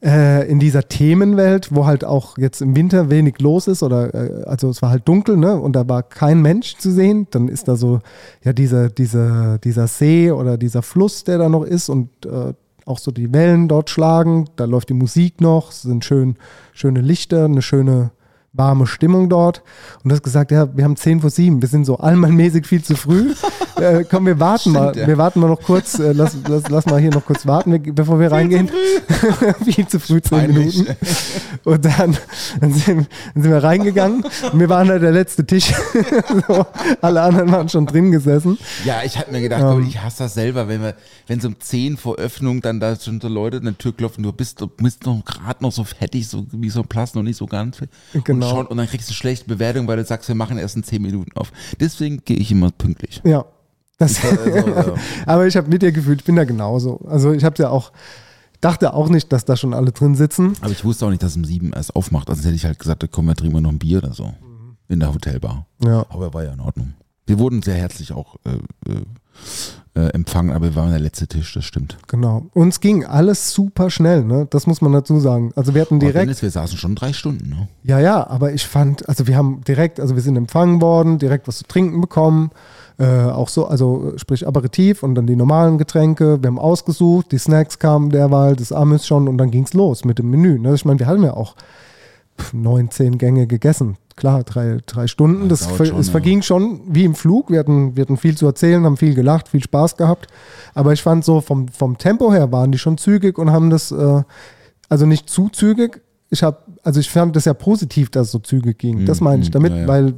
äh, 0.04 0.50
in 0.50 0.60
dieser 0.60 0.88
Themenwelt, 0.88 1.76
wo 1.76 1.86
halt 1.86 2.04
auch 2.04 2.38
jetzt 2.38 2.62
im 2.62 2.76
Winter 2.76 3.10
wenig 3.10 3.40
los 3.40 3.68
ist 3.68 3.84
oder 3.84 4.14
äh, 4.14 4.44
also 4.46 4.70
es 4.70 4.82
war 4.82 4.90
halt 4.90 5.08
dunkel, 5.08 5.38
ne? 5.38 5.56
Und 5.56 5.76
da 5.76 5.88
war 5.88 6.02
kein 6.02 6.42
Mensch 6.42 6.78
zu 6.78 6.92
sehen. 6.92 7.28
Dann 7.30 7.48
ist 7.48 7.68
da 7.68 7.76
so 7.76 8.00
ja 8.44 8.52
dieser 8.52 8.90
dieser 8.90 9.60
dieser 9.60 9.88
See 9.88 10.32
oder 10.32 10.58
dieser 10.58 10.82
Fluss, 10.82 11.24
der 11.24 11.38
da 11.38 11.50
noch 11.50 11.64
ist 11.64 11.90
und 11.90 12.10
äh, 12.26 12.54
auch 12.86 12.98
so 12.98 13.12
die 13.12 13.34
Wellen 13.34 13.68
dort 13.68 13.90
schlagen. 13.90 14.46
Da 14.56 14.66
läuft 14.66 14.90
die 14.90 14.94
Musik 14.94 15.42
noch, 15.42 15.70
es 15.72 15.84
sind 15.84 16.06
schön 16.06 16.36
schöne 16.74 17.02
Lichter, 17.02 17.46
eine 17.46 17.62
schöne 17.62 18.12
warme 18.54 18.88
Stimmung 18.88 19.30
dort. 19.30 19.64
Und 20.04 20.10
du 20.10 20.16
hast 20.16 20.24
gesagt, 20.24 20.52
ja, 20.52 20.76
wir 20.76 20.84
haben 20.84 20.96
10 20.96 21.22
vor 21.22 21.30
7, 21.30 21.62
wir 21.62 21.70
sind 21.70 21.86
so 21.86 21.98
allmannmäßig 21.98 22.66
viel 22.66 22.84
zu 22.84 22.96
früh. 22.96 23.34
äh, 23.80 24.04
komm, 24.10 24.26
wir 24.26 24.40
warten 24.40 24.72
mal. 24.72 24.96
ja. 24.96 25.08
Wir 25.08 25.18
warten 25.18 25.40
mal 25.40 25.48
noch 25.48 25.62
kurz, 25.62 26.00
äh, 26.00 26.12
lass, 26.14 26.36
lass, 26.48 26.70
lass 26.70 26.86
mal 26.86 27.00
hier 27.00 27.12
noch 27.12 27.26
kurz 27.26 27.46
warten, 27.46 27.82
bevor 27.94 28.20
wir 28.20 28.32
reingehen. 28.32 28.70
viel 29.66 29.88
zu 29.88 30.00
früh, 30.00 30.22
10 30.22 30.38
Peinlich. 30.38 30.78
Minuten. 30.78 30.96
Und 31.64 31.86
dann, 31.86 32.18
dann, 32.60 32.74
sind, 32.74 33.08
dann 33.34 33.44
sind 33.44 33.52
wir 33.52 33.64
reingegangen 33.64 34.24
und 34.52 34.60
wir 34.60 34.70
waren 34.70 34.88
da 34.88 35.00
der 35.00 35.12
letzte 35.12 35.46
Tisch. 35.46 35.74
so, 36.48 36.66
alle 37.02 37.22
anderen 37.22 37.52
waren 37.52 37.70
schon 37.70 37.86
drin 37.86 38.12
gesessen. 38.12 38.58
ja, 38.86 39.02
ich 39.04 39.18
habe 39.18 39.32
mir 39.32 39.42
gedacht, 39.42 39.62
Ähm. 39.62 39.86
ich 39.88 40.02
hasse 40.02 40.24
das 40.24 40.34
selber, 40.34 40.68
wenn 40.68 40.82
wir, 40.82 40.96
wenn 41.28 41.40
so 41.40 41.48
um 41.48 41.60
10 41.60 41.98
vor 41.98 42.16
Öffnung 42.16 42.62
dann 42.62 42.80
da 42.80 42.96
schon 42.96 43.22
so 43.22 43.28
Leute 43.28 43.58
an 43.58 43.64
der 43.66 43.78
Tür 43.78 43.96
klopfen, 43.96 44.24
du 44.24 44.32
bist, 44.32 44.62
du 44.62 44.68
bist 44.68 45.06
noch 45.06 45.24
gerade 45.26 45.64
noch 45.64 45.72
so 45.72 45.84
fettig, 45.84 46.28
so 46.28 46.46
wie 46.52 46.70
so 46.70 46.82
ein 46.82 46.88
Platz, 46.88 47.14
noch 47.14 47.24
nicht 47.24 47.38
so 47.38 47.46
ganz. 47.46 47.80
Genau. 48.24 48.46
Und, 48.48 48.52
schaut, 48.52 48.72
und 48.72 48.78
dann 48.78 48.88
kriegst 48.88 49.10
du 49.10 49.14
schlechte 49.14 49.46
Bewertung, 49.48 49.88
weil 49.88 49.98
du 49.98 50.06
sagst, 50.06 50.28
wir 50.28 50.36
machen 50.36 50.58
erst 50.58 50.76
in 50.76 50.84
10 50.84 51.02
Minuten 51.02 51.32
auf. 51.36 51.52
Deswegen 51.80 52.22
gehe 52.26 52.38
ich 52.38 52.52
immer 52.52 52.72
pünktlich. 52.72 53.22
Ja. 53.24 53.46
Das, 54.02 54.20
Also, 54.26 54.50
ja. 54.50 54.96
aber 55.28 55.46
ich 55.46 55.56
habe 55.56 55.70
mit 55.70 55.84
dir 55.84 55.92
gefühlt, 55.92 56.22
ich 56.22 56.26
bin 56.26 56.36
da 56.36 56.44
genauso. 56.44 56.98
Also 57.08 57.34
ich 57.34 57.44
habe 57.44 57.62
ja 57.62 57.70
auch, 57.70 57.92
dachte 58.60 58.96
auch 58.96 59.10
nicht, 59.10 59.32
dass 59.32 59.46
da 59.46 59.56
schon 59.56 59.76
alle 59.76 59.92
drin 59.92 60.16
sitzen. 60.16 60.54
Aber 60.62 60.72
ich 60.72 60.84
wusste 60.84 61.06
auch 61.06 61.12
nicht, 61.12 61.22
dass 61.22 61.32
es 61.32 61.38
um 61.38 61.46
sieben 61.46 61.72
erst 61.72 61.96
aufmacht. 61.96 62.30
Also 62.30 62.44
hätte 62.44 62.56
ich 62.56 62.66
halt 62.66 62.80
gesagt, 62.80 63.04
da 63.04 63.08
kommen 63.08 63.28
wir 63.28 63.36
trinken 63.36 63.56
wir 63.56 63.62
noch 63.62 63.72
ein 63.72 63.78
Bier 63.78 64.00
oder 64.00 64.14
so. 64.14 64.34
In 64.88 65.00
der 65.00 65.14
Hotelbar. 65.14 65.68
Ja. 65.84 66.06
Aber 66.10 66.34
war 66.34 66.44
ja 66.44 66.52
in 66.52 66.60
Ordnung. 66.60 66.96
Wir 67.28 67.38
wurden 67.38 67.62
sehr 67.62 67.76
herzlich 67.76 68.12
auch 68.12 68.38
äh, 68.44 69.02
äh, 69.94 70.08
empfangen, 70.14 70.52
aber 70.52 70.68
wir 70.68 70.76
waren 70.76 70.92
der 70.92 71.00
letzte 71.00 71.28
Tisch, 71.28 71.54
das 71.54 71.66
stimmt. 71.66 71.98
Genau. 72.08 72.46
Uns 72.54 72.80
ging 72.80 73.06
alles 73.06 73.54
super 73.54 73.90
schnell, 73.90 74.24
ne? 74.24 74.48
Das 74.50 74.66
muss 74.66 74.82
man 74.82 74.94
dazu 74.94 75.20
sagen. 75.20 75.52
Also 75.56 75.74
wir 75.74 75.82
hatten 75.82 75.96
Aber 75.96 76.06
direkt. 76.06 76.24
Dennis, 76.24 76.42
wir 76.42 76.50
saßen 76.50 76.78
schon 76.78 76.96
drei 76.96 77.12
Stunden, 77.12 77.50
ne? 77.50 77.68
Ja, 77.84 78.00
ja, 78.00 78.26
aber 78.26 78.54
ich 78.54 78.66
fand, 78.66 79.08
also 79.10 79.28
wir 79.28 79.36
haben 79.36 79.62
direkt, 79.68 80.00
also 80.00 80.16
wir 80.16 80.22
sind 80.22 80.38
empfangen 80.38 80.82
worden, 80.82 81.20
direkt 81.20 81.48
was 81.48 81.58
zu 81.58 81.66
trinken 81.66 82.00
bekommen, 82.00 82.52
äh, 83.00 83.06
auch 83.06 83.50
so, 83.50 83.68
also 83.68 84.14
sprich 84.16 84.48
Aperitif 84.48 85.04
und 85.04 85.16
dann 85.16 85.28
die 85.28 85.36
normalen 85.36 85.78
Getränke. 85.78 86.42
Wir 86.42 86.48
haben 86.48 86.60
ausgesucht, 86.60 87.32
die 87.34 87.38
Snacks 87.38 87.78
kamen 87.78 88.12
derweil, 88.12 88.56
das 88.56 88.72
Amis 88.72 89.06
schon 89.06 89.28
und 89.28 89.38
dann 89.38 89.52
ging's 89.52 89.74
los 89.74 90.06
mit 90.06 90.20
dem 90.20 90.30
Menü. 90.30 90.58
Ne? 90.58 90.74
Ich 90.74 90.86
meine, 90.86 91.00
wir 91.00 91.08
haben 91.08 91.24
ja 91.24 91.34
auch 91.34 91.56
pf, 92.40 92.54
neun, 92.54 92.92
zehn 92.92 93.18
Gänge 93.18 93.48
gegessen. 93.48 93.98
Klar, 94.22 94.44
drei, 94.44 94.78
drei 94.86 95.08
Stunden. 95.08 95.50
Das, 95.50 95.62
dauert 95.62 95.78
ver 95.78 95.86
schon, 95.88 96.00
es 96.00 96.06
ja. 96.06 96.12
verging 96.12 96.44
schon 96.44 96.82
wie 96.86 97.06
im 97.06 97.16
Flug. 97.16 97.50
Wir 97.50 97.58
hatten, 97.58 97.96
wir 97.96 98.04
hatten 98.04 98.18
viel 98.18 98.38
zu 98.38 98.46
erzählen, 98.46 98.86
haben 98.86 98.96
viel 98.96 99.16
gelacht, 99.16 99.48
viel 99.48 99.64
Spaß 99.64 99.98
gehabt. 99.98 100.28
Aber 100.76 100.94
ich 100.94 101.02
fand 101.02 101.26
so 101.26 101.42
vom, 101.42 101.68
vom 101.70 101.98
Tempo 101.98 102.32
her 102.32 102.52
waren 102.52 102.72
die 102.72 102.78
schon 102.78 103.00
zügig 103.00 103.40
und 103.40 103.52
haben 103.52 103.72
das, 103.72 103.92
äh, 103.92 104.22
also 104.90 105.08
nicht 105.08 105.28
zu 105.28 105.50
zügig. 105.50 106.04
Ich 106.30 106.44
habe, 106.44 106.60
also 106.84 107.00
ich 107.00 107.10
fand 107.10 107.36
das 107.36 107.46
ja 107.46 107.56
positiv, 107.56 108.12
dass 108.12 108.28
es 108.28 108.32
so 108.32 108.38
zügig 108.38 108.78
ging. 108.78 109.08
Das 109.08 109.22
Mhm, 109.22 109.24
meine 109.24 109.42
ich 109.42 109.48
mhm, 109.50 109.54
damit, 109.54 109.72
ja, 109.74 109.80
ja. 109.80 109.88
weil 109.88 110.14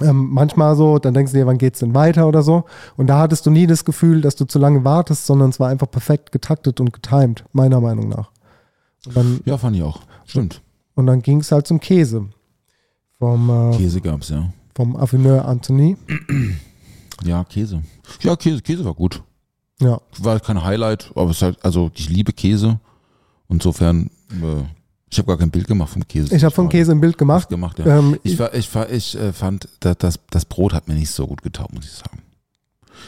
ähm, 0.00 0.30
manchmal 0.32 0.74
so, 0.74 0.98
dann 0.98 1.14
denkst 1.14 1.30
du 1.30 1.38
dir, 1.38 1.46
wann 1.46 1.58
geht's 1.58 1.78
denn 1.78 1.94
weiter 1.94 2.26
oder 2.26 2.42
so. 2.42 2.64
Und 2.96 3.06
da 3.06 3.20
hattest 3.20 3.46
du 3.46 3.50
nie 3.50 3.68
das 3.68 3.84
Gefühl, 3.84 4.20
dass 4.20 4.34
du 4.34 4.46
zu 4.46 4.58
lange 4.58 4.84
wartest, 4.84 5.26
sondern 5.26 5.50
es 5.50 5.60
war 5.60 5.68
einfach 5.68 5.88
perfekt 5.88 6.32
getaktet 6.32 6.80
und 6.80 6.92
getimed, 6.92 7.44
meiner 7.52 7.80
Meinung 7.80 8.08
nach. 8.08 8.32
Dann, 9.14 9.38
Ja, 9.44 9.58
fand 9.58 9.76
ich 9.76 9.82
auch. 9.84 10.00
Stimmt. 10.26 10.60
und 10.96 11.06
dann 11.06 11.22
ging 11.22 11.38
es 11.38 11.52
halt 11.52 11.68
zum 11.68 11.78
Käse. 11.78 12.26
Vom, 13.22 13.72
äh, 13.72 13.76
Käse 13.76 14.00
gab's, 14.00 14.30
ja. 14.30 14.52
vom 14.74 14.96
Affineur 14.96 15.44
Anthony. 15.46 15.96
Ja, 17.24 17.44
Käse. 17.44 17.82
Ja, 18.22 18.34
Käse, 18.34 18.60
Käse 18.62 18.84
war 18.84 18.94
gut. 18.94 19.22
Ja. 19.80 20.00
War 20.18 20.40
kein 20.40 20.64
Highlight, 20.64 21.12
aber 21.14 21.30
es 21.30 21.36
ist 21.36 21.42
halt, 21.42 21.64
also 21.64 21.92
ich 21.94 22.08
liebe 22.08 22.32
Käse. 22.32 22.80
Insofern, 23.48 24.06
äh, 24.32 24.64
ich 25.08 25.18
habe 25.18 25.28
gar 25.28 25.36
kein 25.36 25.50
Bild 25.52 25.68
gemacht 25.68 25.90
vom 25.92 26.08
Käse. 26.08 26.34
Ich 26.34 26.42
habe 26.42 26.52
vom 26.52 26.68
Käse 26.68 26.90
ein 26.90 27.00
Bild 27.00 27.16
gemacht. 27.16 27.48
gemacht, 27.48 27.78
ja. 27.78 27.98
Ähm, 27.98 28.18
Ich, 28.24 28.36
war, 28.40 28.52
ich, 28.54 28.74
war, 28.74 28.90
ich 28.90 29.16
äh, 29.16 29.32
fand, 29.32 29.68
dass 29.78 29.98
das, 29.98 30.18
das 30.30 30.44
Brot 30.46 30.72
hat 30.72 30.88
mir 30.88 30.94
nicht 30.94 31.10
so 31.12 31.28
gut 31.28 31.42
getaugt, 31.42 31.72
muss 31.74 31.84
ich 31.84 31.92
sagen. 31.92 32.22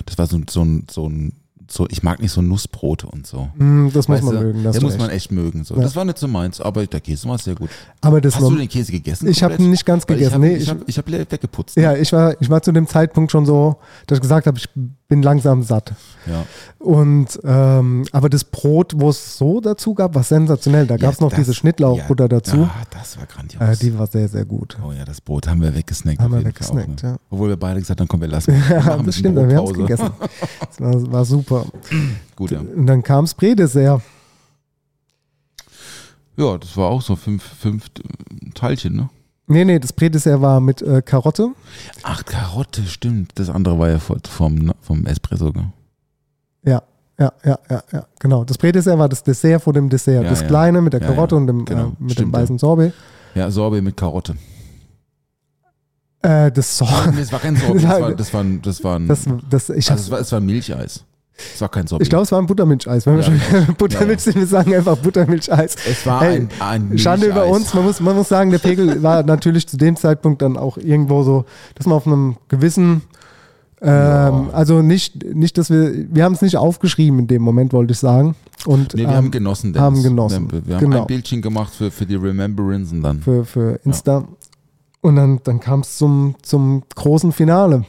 Das 0.07 0.17
war 0.17 0.27
so, 0.29 0.37
ein- 0.37 0.47
so 0.49 0.63
ein, 0.63 0.87
so 0.89 1.09
ein, 1.09 1.33
so, 1.69 1.87
ich 1.91 2.03
mag 2.03 2.21
nicht 2.21 2.33
so 2.33 2.43
Nussbrote 2.43 3.07
und 3.07 3.27
so. 3.27 3.49
Mm, 3.57 3.89
das 3.93 4.09
muss 4.09 4.17
Weißt 4.17 4.25
man 4.25 4.35
du, 4.35 4.41
mögen. 4.43 4.65
Das 4.65 4.81
muss 4.81 4.93
man 4.99 5.07
recht. 5.07 5.17
echt 5.17 5.33
mögen. 5.33 5.65
So. 5.65 5.75
Ja. 5.77 5.83
Das 5.83 5.97
war 5.97 6.05
nicht 6.05 6.19
so 6.19 6.29
meins, 6.29 6.61
aber 6.61 6.87
der 6.87 7.01
Käse 7.01 7.29
war 7.29 7.39
sehr 7.39 7.55
gut. 7.55 7.71
Aber 8.01 8.21
das 8.21 8.35
Hast 8.37 8.43
war, 8.43 8.51
du 8.51 8.57
den 8.57 8.69
Käse 8.69 8.93
gegessen? 8.93 9.29
ich 9.29 9.43
habe 9.43 9.63
nicht 9.63 9.87
ganz 9.87 10.09
Weil 10.09 10.17
gegessen. 10.19 10.43
Ich 10.43 10.61
nee, 10.61 10.67
habe 10.67 10.83
ich, 10.87 10.89
ich 10.89 10.99
hab, 10.99 11.09
ich 11.09 11.23
hab 11.23 11.33
weggeputzt. 11.33 11.77
ja, 11.77 11.95
ich 11.95 12.13
war, 12.13 12.41
ich 12.41 12.51
war 12.51 12.63
zu 12.63 12.73
dem 12.73 12.87
Zeitpunkt 12.87 13.33
schon 13.33 13.47
so, 13.47 13.77
dass 14.07 14.19
ich 14.19 14.23
gesagt 14.23 14.47
habe, 14.47 14.59
ich 14.59 14.69
bin 15.09 15.23
langsam 15.23 15.63
satt. 15.63 15.93
ja. 16.27 16.45
Und 16.85 17.41
ähm, 17.45 18.05
aber 18.13 18.29
das 18.29 18.45
Brot, 18.45 18.93
wo 18.97 19.09
es 19.09 19.39
so 19.39 19.63
dazu 19.63 19.95
gab, 19.95 20.15
war 20.15 20.23
sensationell. 20.23 20.87
Da 20.87 20.99
gab 20.99 21.15
es 21.15 21.19
Ja, 21.19 21.25
noch 21.25 21.31
das- 21.31 21.39
diese 21.41 21.55
Schnittlauchbutter 21.55 22.25
ja, 22.25 22.29
dazu. 22.29 22.57
Ja, 22.59 22.71
das 22.91 23.17
war 23.17 23.25
grandios. 23.25 23.63
Äh, 23.63 23.77
die 23.77 23.99
war 23.99 24.07
sehr, 24.07 24.29
sehr 24.29 24.45
gut. 24.45 24.77
oh 24.87 24.93
ja, 24.93 25.07
das 25.07 25.23
Brot 25.23 25.49
haben 25.49 25.63
wir 25.63 25.75
weggesnackt. 25.75 26.21
Haben 26.21 26.35
wir 26.35 26.45
weggesnackt, 26.45 26.99
auch, 27.01 27.03
ne? 27.05 27.11
ja. 27.13 27.17
Obwohl 27.31 27.49
wir 27.49 27.57
beide 27.57 27.81
gesagt 27.81 28.01
haben, 28.01 28.09
komm, 28.09 28.21
wir 28.21 28.29
lassen 28.29 28.53
wir 28.69 28.77
Ja, 28.77 28.97
das 28.99 29.17
stimmt, 29.17 29.37
wir 29.37 29.57
haben 29.57 29.67
es 29.67 29.73
gegessen. 29.73 30.11
Das 30.79 30.81
war, 30.81 31.13
war 31.13 31.25
super. 31.25 31.65
Gut, 32.37 32.51
ja. 32.51 32.61
Und 32.61 32.87
dann 32.87 33.03
kam 33.03 33.25
das 33.25 33.33
Bredessert. 33.35 34.03
Ja, 36.37 36.59
das 36.59 36.77
war 36.77 36.89
auch 36.91 37.01
so 37.01 37.17
fünf, 37.17 37.43
fünf 37.43 37.87
Teilchen, 38.55 38.97
ne? 38.97 39.09
Nee, 39.47 39.65
nee, 39.65 39.79
das 39.79 39.93
Bredessert 39.93 40.41
war 40.41 40.61
mit 40.61 40.83
äh, 40.83 41.01
Karotte. 41.03 41.51
Ach, 42.03 42.25
Karotte, 42.25 42.83
stimmt. 42.87 43.33
Das 43.37 43.51
andere 43.51 43.79
war 43.79 43.89
ja 43.91 43.99
vom, 43.99 44.19
vom, 44.29 44.73
vom 44.81 45.07
Espresso. 45.07 45.53
gell? 45.53 45.67
Ja, 46.65 46.83
ja, 47.19 47.33
ja, 47.45 47.59
ja, 47.71 47.83
ja, 47.93 48.07
genau. 48.19 48.45
Das 48.45 48.59
Bredessert 48.59 48.99
war 48.99 49.09
das 49.09 49.23
Dessert 49.23 49.63
vor 49.63 49.73
dem 49.73 49.89
Dessert. 49.89 50.25
Ja, 50.25 50.31
das 50.31 50.41
ja. 50.41 50.47
kleine 50.49 50.81
mit 50.83 50.93
der 50.93 51.01
Ja, 51.01 51.09
Karotte 51.09 51.35
ja. 51.35 51.41
und 51.41 51.47
dem, 51.47 51.65
Genau, 51.65 51.83
äh, 51.83 51.87
mit 51.91 51.99
dem 52.01 52.11
stimmt, 52.11 52.33
weißen 52.33 52.59
Sorbet. 52.59 52.93
Ja, 53.35 53.51
Sorbet 53.51 53.83
mit 53.85 53.97
Karotte. 53.97 54.35
Äh, 56.23 56.51
das 56.53 56.77
Sorbet. 56.79 57.19
Es 57.21 57.33
war 57.33 57.39
kein 57.41 57.57
Sorbet, 57.57 57.85
das 57.85 57.93
war, 58.01 58.13
das 58.15 58.33
war, 58.35 58.41
ein- 58.41 58.63
das 58.63 58.85
war 58.85 58.97
ein, 58.99 59.09
Das, 59.09 59.25
das, 59.69 59.69
ich, 59.71 59.91
also 59.91 60.03
es 60.03 60.11
war, 60.11 60.21
es 60.21 60.33
war 60.33 60.41
Milcheis. 60.41 61.05
Es 61.55 61.61
war 61.61 61.69
kein 61.69 61.87
Sorbet. 61.87 62.07
ich 62.07 62.11
glaube, 62.11 62.23
es 62.23 62.31
war 62.33 62.39
ein 62.41 62.47
Buttermilcheis. 62.47 63.07
Wenn 63.07 63.17
wir 63.17 63.23
Ja, 63.25 63.27
schon 63.27 63.41
genau. 63.51 63.73
Buttermilch 63.79 64.21
sind, 64.21 64.37
wir 64.37 64.47
sagen 64.47 64.73
einfach 64.75 64.97
Buttermilcheis. 64.99 65.75
es 65.89 66.07
war 66.07 66.21
Hey, 66.23 66.47
ein, 66.61 66.93
ein 66.93 66.99
Schande 66.99 67.27
über 67.27 67.47
uns. 67.47 67.75
Man 67.75 67.85
muss, 67.85 68.01
man 68.01 68.15
muss 68.17 68.29
sagen, 68.29 68.51
der 68.53 68.59
Pegel 68.59 69.03
war 69.03 69.23
natürlich 69.27 69.67
zu 69.67 69.77
dem 69.77 69.97
Zeitpunkt 69.97 70.43
dann 70.43 70.57
auch 70.57 70.79
irgendwo 70.79 71.25
so, 71.25 71.45
dass 71.75 71.87
man 71.87 71.97
auf 71.97 72.07
einem 72.07 72.37
gewissen, 72.49 73.03
ähm, 73.85 73.91
Ja. 73.91 74.49
also 74.53 74.83
nicht, 74.83 75.25
nicht, 75.35 75.57
dass 75.59 75.71
wir, 75.71 75.93
wir 76.15 76.25
haben 76.25 76.33
es 76.35 76.43
nicht 76.43 76.57
aufgeschrieben 76.57 77.19
in 77.21 77.27
dem 77.27 77.43
Moment, 77.43 77.73
wollte 77.73 77.93
ich 77.93 77.99
sagen. 77.99 78.35
Und 78.67 78.95
Nee, 78.95 79.03
wir 79.03 79.09
ähm, 79.09 79.15
haben 79.15 79.31
genossen. 79.31 79.73
Dennis. 79.73 79.85
haben 79.85 80.03
genossen. 80.03 80.49
Wir, 80.65 80.77
haben 80.77 80.81
Genau. 80.85 81.01
ein 81.03 81.07
Bildchen 81.07 81.43
gemacht 81.43 81.75
für, 81.75 81.91
für 81.91 82.07
die 82.07 82.15
Remembrance 82.17 82.95
und 82.95 83.03
dann. 83.03 83.21
für, 83.21 83.45
für 83.45 83.79
Insta. 83.85 84.25
Und 85.03 85.17
dann, 85.17 85.41
dann 85.45 85.61
kam 85.61 85.81
es 85.81 85.99
zum, 85.99 86.35
zum 86.43 86.83
großen 86.95 87.33
Finale. 87.33 87.85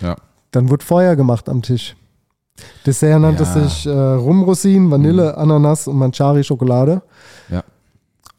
Ja. 0.00 0.16
Dann 0.52 0.70
wurde 0.70 0.84
Feuer 0.84 1.16
gemacht 1.16 1.48
am 1.48 1.60
Tisch. 1.62 1.96
Dessert 2.86 3.20
nannte 3.20 3.42
Ja. 3.42 3.52
sich 3.66 3.86
äh, 3.86 3.90
Rumrosinen, 3.90 4.90
Vanille, 4.90 5.36
Ananas 5.36 5.88
und 5.88 5.96
Manchari 5.96 6.44
Schokolade. 6.44 7.02
Ja. 7.50 7.64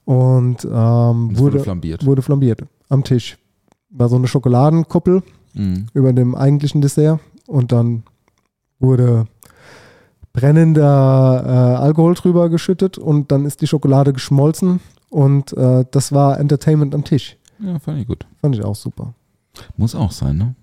Und 0.05 0.63
ähm, 0.65 0.71
wurde 0.71 1.37
wurde, 1.37 1.59
flambiert. 1.59 2.05
wurde 2.05 2.21
flambiert 2.21 2.61
am 2.89 3.03
Tisch. 3.03 3.37
War 3.89 4.07
so 4.09 4.15
eine 4.15 4.27
Schokoladenkuppel 4.27 5.21
Mhm. 5.53 5.87
über 5.93 6.13
dem 6.13 6.35
eigentlichen 6.35 6.81
Dessert 6.81 7.19
und 7.47 7.71
dann 7.71 8.03
wurde 8.79 9.25
brennender 10.33 11.43
äh, 11.45 11.81
Alkohol 11.83 12.15
drüber 12.15 12.49
geschüttet 12.49 12.97
und 12.97 13.31
dann 13.31 13.45
ist 13.45 13.61
die 13.61 13.67
Schokolade 13.67 14.13
geschmolzen 14.13 14.79
und 15.09 15.55
äh, 15.55 15.85
das 15.91 16.11
war 16.11 16.39
Entertainment 16.39 16.95
am 16.95 17.03
Tisch. 17.03 17.37
Ja, 17.59 17.77
fand 17.79 17.99
ich 17.99 18.07
gut. 18.07 18.25
Fand 18.41 18.55
ich 18.55 18.63
auch 18.63 18.75
super. 18.75 19.13
Muss 19.77 19.93
auch 19.95 20.11
sein, 20.11 20.37
ne? 20.37 20.55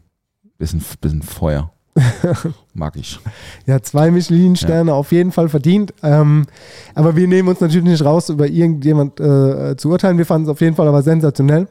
Bisschen, 0.59 0.83
bisschen 1.01 1.23
Feuer. 1.23 1.71
Mag 2.75 2.97
ich. 2.97 3.19
Ja, 3.67 3.81
zwei 3.83 4.11
Michelin-Sterne 4.11 4.93
auf 4.93 5.13
jeden 5.13 5.33
Fall 5.33 5.49
verdient. 5.49 5.95
Ähm, 6.03 6.47
aber 6.95 7.17
wir 7.17 7.27
nehmen 7.29 7.49
uns 7.49 7.61
natürlich 7.61 7.85
nicht 7.85 8.05
raus, 8.05 8.29
über 8.29 8.49
irgendjemand 8.49 9.21
äh, 9.21 9.77
zu 9.77 9.89
urteilen. 9.91 10.19
Wir 10.19 10.27
fanden 10.27 10.47
es 10.49 10.51
auf 10.51 10.61
jeden 10.61 10.77
Fall 10.77 10.89
aber 10.89 11.03
sensationell. 11.03 11.69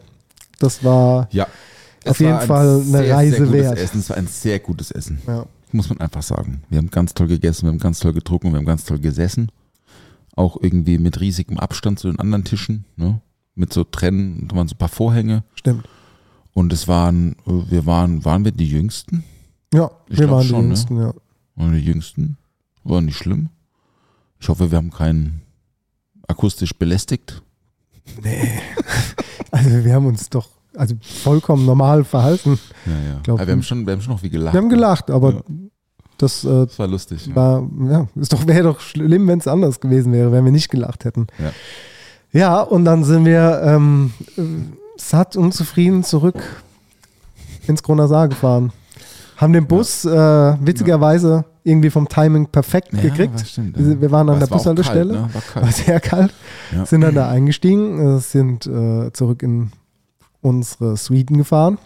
Das 0.59 0.83
war 0.83 1.27
Ja. 1.31 1.47
Auf 2.09 2.19
jeden 2.19 2.33
ein 2.33 2.47
Fall 2.47 2.75
eine 2.81 2.83
sehr, 2.83 3.15
Reise 3.15 3.35
sehr 3.37 3.51
wert. 3.51 3.77
Essen. 3.77 3.99
Es 3.99 4.09
war 4.09 4.17
ein 4.17 4.27
sehr 4.27 4.59
gutes 4.59 4.91
Essen. 4.91 5.19
ja, 5.27 5.45
Muss 5.71 5.89
man 5.89 5.99
einfach 5.99 6.23
sagen. 6.23 6.63
Wir 6.69 6.77
haben 6.79 6.89
ganz 6.89 7.13
toll 7.13 7.27
gegessen, 7.27 7.63
wir 7.65 7.69
haben 7.71 7.79
ganz 7.79 7.99
toll 7.99 8.13
getrunken, 8.13 8.51
wir 8.51 8.57
haben 8.57 8.65
ganz 8.65 8.85
toll 8.85 8.99
gesessen. 8.99 9.51
Auch 10.35 10.57
irgendwie 10.61 10.97
mit 10.97 11.19
riesigem 11.19 11.57
Abstand 11.59 11.99
zu 11.99 12.07
den 12.09 12.19
anderen 12.19 12.43
Tischen. 12.43 12.85
Ne? 12.95 13.21
Mit 13.55 13.73
so 13.73 13.83
Trennen, 13.83 14.47
da 14.47 14.55
waren 14.55 14.67
so 14.67 14.75
ein 14.75 14.77
paar 14.77 14.87
Vorhänge. 14.89 15.43
stimmt. 15.55 15.87
Und 16.53 16.73
es 16.73 16.87
waren, 16.87 17.35
wir 17.45 17.85
waren, 17.85 18.25
waren 18.25 18.43
wir 18.43 18.51
die 18.51 18.67
Jüngsten? 18.69 19.23
Ja, 19.73 19.91
Ich 20.07 20.17
wir 20.19 20.29
waren 20.31 20.41
die 20.41 20.47
schon, 20.47 20.61
ne? 20.61 20.65
Jüngsten, 20.67 20.97
ja. 20.97 21.13
Waren 21.55 21.73
die 21.73 21.79
Jüngsten? 21.79 22.37
War 22.83 23.01
nicht 23.01 23.17
schlimm. 23.17 23.49
Ich 24.39 24.49
hoffe, 24.49 24.71
wir 24.71 24.77
haben 24.77 24.89
keinen 24.91 25.41
akustisch 26.27 26.73
belästigt. 26.73 27.41
Also 29.51 29.83
wir 29.83 29.93
haben 29.95 30.05
uns 30.05 30.29
doch 30.29 30.47
also 30.79 30.95
vollkommen 31.01 31.65
normal 31.65 32.03
verhalten. 32.03 32.57
Ja, 32.85 32.91
ja. 32.91 33.19
Glaub- 33.23 33.39
wir 33.45 33.47
haben 33.51 33.63
schon, 33.63 33.85
wir 33.85 33.93
haben 33.93 34.01
schon 34.01 34.13
noch 34.13 34.23
wie 34.23 34.29
gelacht. 34.29 34.53
Wir 34.53 34.61
haben 34.61 34.69
gelacht, 34.69 35.11
aber 35.11 35.33
Ja. 35.33 35.41
das 36.17 36.43
äh, 36.43 36.65
Das 36.65 36.79
war 36.79 36.87
lustig. 36.87 37.29
War, 37.35 37.67
ja, 37.89 38.07
ist 38.15 38.33
doch, 38.33 38.47
wäre 38.47 38.63
doch 38.63 38.79
schlimm, 38.79 39.27
wenn 39.27 39.39
es 39.39 39.47
anders 39.47 39.79
gewesen 39.79 40.11
wäre, 40.13 40.31
wenn 40.31 40.45
wir 40.45 40.51
nicht 40.51 40.69
gelacht 40.69 41.05
hätten. 41.05 41.27
Ja. 42.31 42.61
Und 42.61 42.85
dann 42.85 43.03
sind 43.03 43.25
wir 43.25 43.61
ähm, 43.63 44.11
äh, 44.37 44.41
satt 44.97 45.35
und 45.35 45.53
zufrieden 45.53 46.03
zurück 46.03 46.41
ins 47.67 47.83
Kronasar 47.83 48.27
gefahren. 48.27 48.71
Haben 49.37 49.53
den 49.53 49.67
Bus 49.67 50.03
äh, 50.05 50.09
witzigerweise 50.59 51.45
irgendwie 51.63 51.89
vom 51.89 52.09
Timing 52.09 52.47
perfekt 52.47 52.89
Ja, 52.93 53.01
gekriegt. 53.01 53.33
war 53.35 53.45
stimmt, 53.45 53.77
wir, 53.77 53.93
ja. 53.93 54.01
wir 54.01 54.11
waren 54.11 54.27
an 54.29 54.35
Aber 54.35 54.39
der 54.39 54.49
war 54.51 54.57
Bushaltestelle. 54.57 55.13
Kalt, 55.13 55.27
ne? 55.35 55.41
War 55.55 55.61
War 55.63 55.71
sehr 55.71 55.99
kalt. 55.99 56.33
Ja. 56.75 56.85
Sind 56.85 57.01
dann 57.01 57.15
da 57.15 57.29
eingestiegen, 57.29 58.17
äh, 58.17 58.19
sind 58.19 58.65
äh, 58.67 59.11
zurück 59.13 59.41
in 59.43 59.71
unsere 60.41 60.95
Suiten 60.97 61.37
gefahren, 61.37 61.77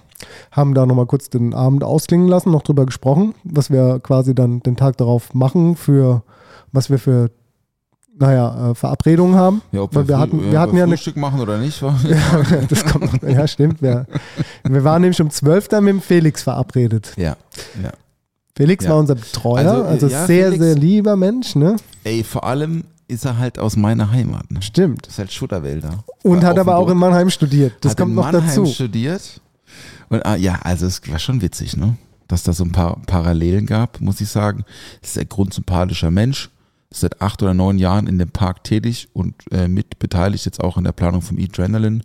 haben 0.52 0.74
da 0.74 0.86
nochmal 0.86 1.06
kurz 1.06 1.30
den 1.30 1.54
Abend 1.54 1.84
ausklingen 1.84 2.28
lassen, 2.28 2.52
noch 2.52 2.62
drüber 2.64 2.86
gesprochen, 2.86 3.34
was 3.44 3.70
wir 3.72 4.00
quasi 4.00 4.34
dann 4.36 4.62
den 4.62 4.76
Tag 4.76 4.98
darauf 4.98 5.34
machen, 5.34 5.76
für 5.76 6.24
was 6.72 6.90
wir 6.90 7.00
für, 7.00 7.30
naja, 8.18 8.72
äh, 8.72 8.76
Verabredungen 8.76 9.36
haben. 9.36 9.62
Ja, 9.72 9.82
ob 9.82 9.94
wir 9.96 10.06
früh- 10.06 10.14
hatten- 10.14 10.42
wir 10.44 10.50
ob 10.52 10.58
hatten 10.58 10.78
ja 10.78 10.84
eine- 10.84 10.94
Frühstück 10.94 11.18
machen 11.18 11.40
oder 11.40 11.58
nicht, 11.58 11.82
war 11.82 11.96
das 12.70 12.86
kommt 12.86 13.22
noch, 13.24 13.30
ja, 13.30 13.48
stimmt. 13.48 13.82
Wir, 13.82 14.06
wir 14.64 14.84
waren 14.84 15.02
nämlich 15.02 15.22
um 15.22 15.30
12 15.30 15.68
dann 15.68 15.84
mit 15.86 15.94
dem 15.94 16.02
Felix 16.02 16.44
verabredet. 16.44 17.14
ja, 17.18 17.36
ja. 17.84 17.92
Felix 18.56 18.86
Ja. 18.86 18.92
war 18.92 18.98
unser 19.00 19.16
Betreuer, 19.16 19.58
Also, 19.58 19.84
also, 19.84 20.08
äh, 20.08 20.12
ja, 20.12 20.26
sehr, 20.28 20.46
Felix- 20.52 20.64
sehr 20.64 20.76
lieber 20.76 21.16
Mensch, 21.16 21.56
ne? 21.56 21.76
Ey, 22.04 22.24
vor 22.24 22.44
allem 22.44 22.84
ist 23.14 23.26
er 23.26 23.38
halt 23.38 23.60
aus 23.60 23.76
meiner 23.76 24.12
Heimat. 24.12 24.50
Ne? 24.52 24.62
Stimmt. 24.62 25.06
Das 25.06 25.14
ist 25.14 25.20
halt 25.20 25.32
Schutterwälder. 25.32 26.04
Und 26.24 26.44
hat 26.44 26.58
aber 26.58 26.78
auch 26.78 26.90
in. 26.90 26.98
Mannheim 26.98 27.30
studiert. 27.30 27.74
Das 27.82 27.92
Hat 27.92 28.00
kommt 28.00 28.12
in 28.12 28.16
noch 28.16 28.32
Mannheim 28.32 28.48
dazu. 28.48 28.66
studiert. 28.66 29.42
Und, 30.10 30.26
ah, 30.26 30.36
ja, 30.36 30.60
also 30.64 30.86
es 30.86 31.02
war 31.10 31.20
schon 31.20 31.42
witzig, 31.42 31.78
ne? 31.78 31.98
dass 32.28 32.44
da 32.44 32.54
so 32.54 32.64
ein 32.64 32.72
paar 32.72 33.00
Parallelen 33.06 33.66
gab, 33.66 34.02
muss 34.02 34.22
ich 34.22 34.30
sagen. 34.30 34.64
Ist 35.02 35.18
ein 35.18 35.30
grundsympathischer 35.30 36.12
Mensch, 36.12 36.50
ist 36.90 37.02
seit 37.02 37.22
acht 37.22 37.42
oder 37.44 37.54
neun 37.54 37.78
Jahren 37.78 38.08
in 38.08 38.18
dem 38.18 38.30
Park 38.30 38.64
tätig 38.64 39.10
und 39.14 39.36
äh, 39.52 39.68
mit 39.68 40.00
beteiligt 40.00 40.46
jetzt 40.46 40.62
auch 40.64 40.78
in 40.78 40.84
der 40.84 40.92
Planung 40.94 41.22
vom 41.22 41.38
E-Adrenaline, 41.38 42.02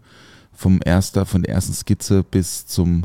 vom 0.53 0.81
erster, 0.85 1.25
von 1.25 1.43
der 1.43 1.55
ersten 1.55 1.73
Skizze 1.73 2.23
bis 2.25 2.67
zum 2.67 3.05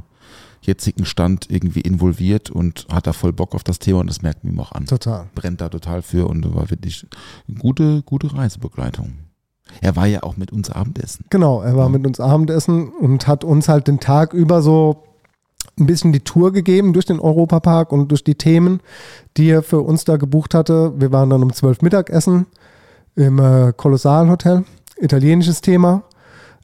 jetzigen 0.66 1.06
Stand 1.06 1.48
irgendwie 1.50 1.82
involviert 1.82 2.50
und 2.50 2.88
hat 2.92 3.08
da 3.08 3.14
voll 3.14 3.34
Bock 3.34 3.54
auf 3.56 3.64
das 3.64 3.80
Thema 3.80 4.00
und 4.00 4.08
das 4.10 4.22
merkt 4.22 4.44
man 4.44 4.54
ihm 4.54 4.60
auch 4.60 4.72
an. 4.72 4.86
Total. 4.86 5.28
Brennt 5.36 5.62
da 5.62 5.70
total 5.70 6.02
für 6.02 6.28
und 6.28 6.56
war 6.56 6.70
wirklich 6.70 7.06
eine 7.48 7.58
gute, 7.58 8.02
gute 8.04 8.34
Reisebegleitung. 8.36 9.14
Er 9.82 9.96
war 9.96 10.06
ja 10.08 10.24
auch 10.24 10.38
mit 10.38 10.52
uns 10.52 10.70
Abendessen. 10.70 11.26
Genau, 11.30 11.62
er 11.62 11.76
war 11.76 11.86
Ja. 11.86 11.90
mit 11.90 12.06
uns 12.06 12.20
Abendessen 12.20 12.90
und 12.90 13.28
hat 13.28 13.44
uns 13.44 13.70
halt 13.70 13.88
den 13.88 14.00
Tag 14.00 14.34
über 14.34 14.62
so 14.62 15.04
ein 15.80 15.86
bisschen 15.88 16.12
die 16.12 16.20
Tour 16.20 16.52
gegeben 16.52 16.94
durch 16.94 17.06
den 17.06 17.20
Europapark 17.20 17.92
und 17.92 18.10
durch 18.10 18.24
die 18.24 18.36
Themen, 18.36 18.82
die 19.38 19.50
er 19.50 19.64
für 19.64 19.80
uns 19.80 20.04
da 20.04 20.18
gebucht 20.18 20.54
hatte. 20.54 20.94
Wir 20.98 21.12
waren 21.12 21.30
dann 21.30 21.42
um 21.42 21.52
12 21.52 21.82
Mittagessen 21.82 22.46
im 23.16 23.40
äh, 23.40 23.74
Kolossalhotel, 23.76 24.66
italienisches 24.98 25.62
Thema. 25.62 26.04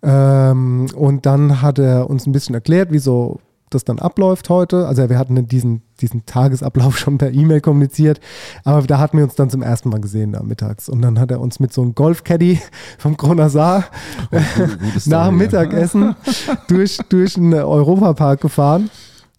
Ähm, 0.04 0.88
und 0.96 1.26
dann 1.26 1.62
hat 1.62 1.80
er 1.80 2.10
uns 2.10 2.28
ein 2.28 2.32
bisschen 2.32 2.56
erklärt, 2.56 2.92
wie 2.92 3.00
so 3.00 3.40
das 3.70 3.84
dann 3.84 4.00
abläuft 4.00 4.50
heute. 4.50 4.88
Also 4.88 5.10
wir 5.10 5.18
hatten 5.18 5.48
diesen, 5.48 5.82
diesen 6.02 6.26
Tagesablauf 6.26 6.98
schon 6.98 7.18
per 7.18 7.32
E-Mail 7.32 7.62
kommuniziert, 7.62 8.20
aber 8.64 8.82
da 8.82 8.98
hatten 9.00 9.18
wir 9.18 9.24
uns 9.24 9.36
dann 9.36 9.50
zum 9.50 9.62
ersten 9.62 9.90
Mal 9.90 10.02
gesehen 10.02 10.34
da 10.34 10.44
mittags. 10.44 10.90
Und 10.90 11.02
dann 11.02 11.20
hat 11.20 11.32
er 11.32 11.40
uns 11.40 11.60
mit 11.60 11.72
so 11.74 11.82
einem 11.82 11.96
Golfcaddy 11.96 12.60
vom 12.98 13.18
Kronasar 13.18 13.86
Story, 14.98 15.02
nach 15.06 15.28
dem. 15.30 15.38
Mittagessen 15.38 16.16
durch, 16.68 16.98
durch 17.10 17.34
den 17.36 17.54
Europapark 17.54 18.42
gefahren, 18.42 18.90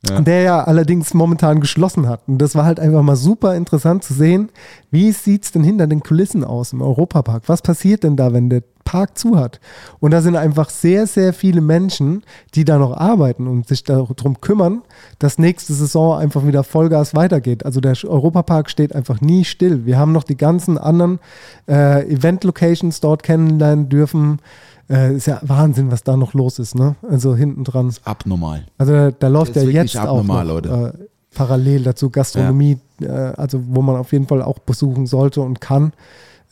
Ja. 0.08 0.20
der 0.20 0.42
ja 0.42 0.64
allerdings 0.64 1.12
momentan 1.12 1.60
geschlossen 1.60 2.08
hat. 2.08 2.22
Und 2.26 2.38
das 2.38 2.54
war 2.54 2.64
halt 2.64 2.80
einfach 2.80 3.02
mal 3.02 3.16
super 3.16 3.54
interessant 3.54 4.02
zu 4.02 4.14
sehen, 4.14 4.48
wie 4.90 5.12
sieht 5.12 5.44
es 5.44 5.52
denn 5.52 5.62
hinter 5.62 5.86
den 5.86 6.00
Kulissen 6.00 6.42
aus 6.44 6.72
im 6.72 6.80
Europapark? 6.80 7.42
Was 7.48 7.60
passiert 7.62 8.02
denn 8.04 8.16
da, 8.16 8.32
wenn 8.32 8.48
der 8.48 8.62
Park 8.91 9.16
zu 9.16 9.36
hat? 9.36 9.61
Und 10.01 10.11
da 10.11 10.20
sind 10.20 10.34
einfach 10.34 10.68
sehr, 10.68 11.07
sehr 11.07 11.32
viele 11.32 11.61
Menschen, 11.61 12.24
die 12.57 12.64
da 12.64 12.76
noch 12.76 12.97
arbeiten 12.97 13.47
und 13.47 13.68
sich 13.68 13.84
darum 13.84 14.41
kümmern, 14.41 14.82
dass 15.20 15.38
nächste 15.38 15.74
Saison 15.74 16.18
einfach 16.18 16.45
wieder 16.45 16.64
Vollgas 16.64 17.14
weitergeht. 17.14 17.64
Also 17.64 17.80
der 17.80 17.95
Europapark 18.03 18.68
steht 18.68 18.93
einfach 18.93 19.20
nie 19.20 19.45
still. 19.45 19.86
Wir 19.86 19.97
haben 19.97 20.11
noch 20.11 20.24
die 20.24 20.36
ganzen 20.36 20.76
anderen 20.76 21.20
äh, 21.68 22.05
Event-Locations 22.12 22.99
dort 22.99 23.22
kennenlernen 23.22 23.88
dürfen. 23.88 24.41
Äh, 24.88 25.14
ist 25.14 25.28
ja 25.28 25.38
Wahnsinn, 25.43 25.93
was 25.93 26.03
da 26.03 26.16
noch 26.16 26.34
los 26.34 26.59
ist, 26.59 26.74
ne? 26.74 26.97
Also 27.09 27.36
hinten 27.36 27.62
dran. 27.62 27.95
Abnormal. 28.03 28.64
Also 28.76 28.93
da, 28.93 29.11
da 29.12 29.28
läuft 29.28 29.55
ja 29.55 29.62
jetzt 29.62 29.97
auch 29.97 30.18
abnormal, 30.18 30.45
noch, 30.45 30.55
Leute. 30.55 30.95
Äh, 30.99 31.05
parallel 31.32 31.84
dazu 31.84 32.11
Gastronomie, 32.11 32.78
äh, 33.01 33.09
also 33.09 33.61
wo 33.68 33.82
man 33.82 33.95
auf 33.95 34.11
jeden 34.11 34.26
Fall 34.26 34.43
auch 34.43 34.59
besuchen 34.59 35.07
sollte 35.07 35.43
und 35.43 35.61
kann. 35.61 35.93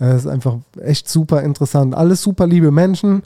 Äh, 0.00 0.16
ist 0.16 0.26
einfach 0.26 0.58
echt 0.80 1.08
super 1.08 1.42
interessant. 1.42 1.94
Alles 1.94 2.22
super 2.22 2.46
liebe 2.46 2.70
Menschen, 2.70 3.22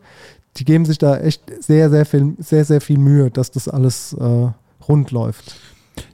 die 0.56 0.64
geben 0.64 0.84
sich 0.84 0.98
da 0.98 1.18
echt 1.18 1.42
sehr, 1.62 1.90
sehr 1.90 2.06
viel, 2.06 2.34
sehr, 2.38 2.64
sehr 2.64 2.80
viel 2.80 2.98
Mühe, 2.98 3.30
dass 3.30 3.50
das 3.50 3.68
alles 3.68 4.12
äh, 4.14 4.48
rund 4.88 5.10
läuft. 5.10 5.56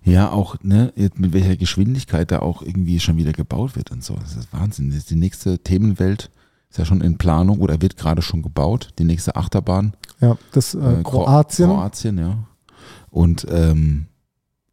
Ja, 0.02 0.30
auch, 0.30 0.56
ne, 0.62 0.92
mit 1.16 1.32
welcher 1.32 1.56
Geschwindigkeit 1.56 2.30
da 2.32 2.40
auch 2.40 2.62
irgendwie 2.62 2.98
schon 2.98 3.16
wieder 3.16 3.32
gebaut 3.32 3.76
wird 3.76 3.90
und 3.92 4.02
so. 4.02 4.14
Das 4.14 4.34
ist 4.36 4.52
Wahnsinn. 4.52 4.88
Das 4.90 4.98
ist 4.98 5.10
die 5.10 5.16
nächste 5.16 5.58
Themenwelt 5.60 6.30
ist 6.70 6.78
ja 6.78 6.84
schon 6.84 7.00
in 7.00 7.16
Planung 7.16 7.60
oder 7.60 7.80
wird 7.80 7.96
gerade 7.96 8.20
schon 8.20 8.42
gebaut. 8.42 8.90
Die 8.98 9.04
nächste 9.04 9.36
Achterbahn. 9.36 9.94
Ja, 10.20 10.36
das 10.52 10.74
äh, 10.74 10.78
äh, 10.78 11.02
Kro- 11.02 11.24
Kroatien. 11.24 11.68
Kroatien, 11.70 12.18
ja. 12.18 12.38
Und, 13.10 13.46
ähm, 13.50 14.06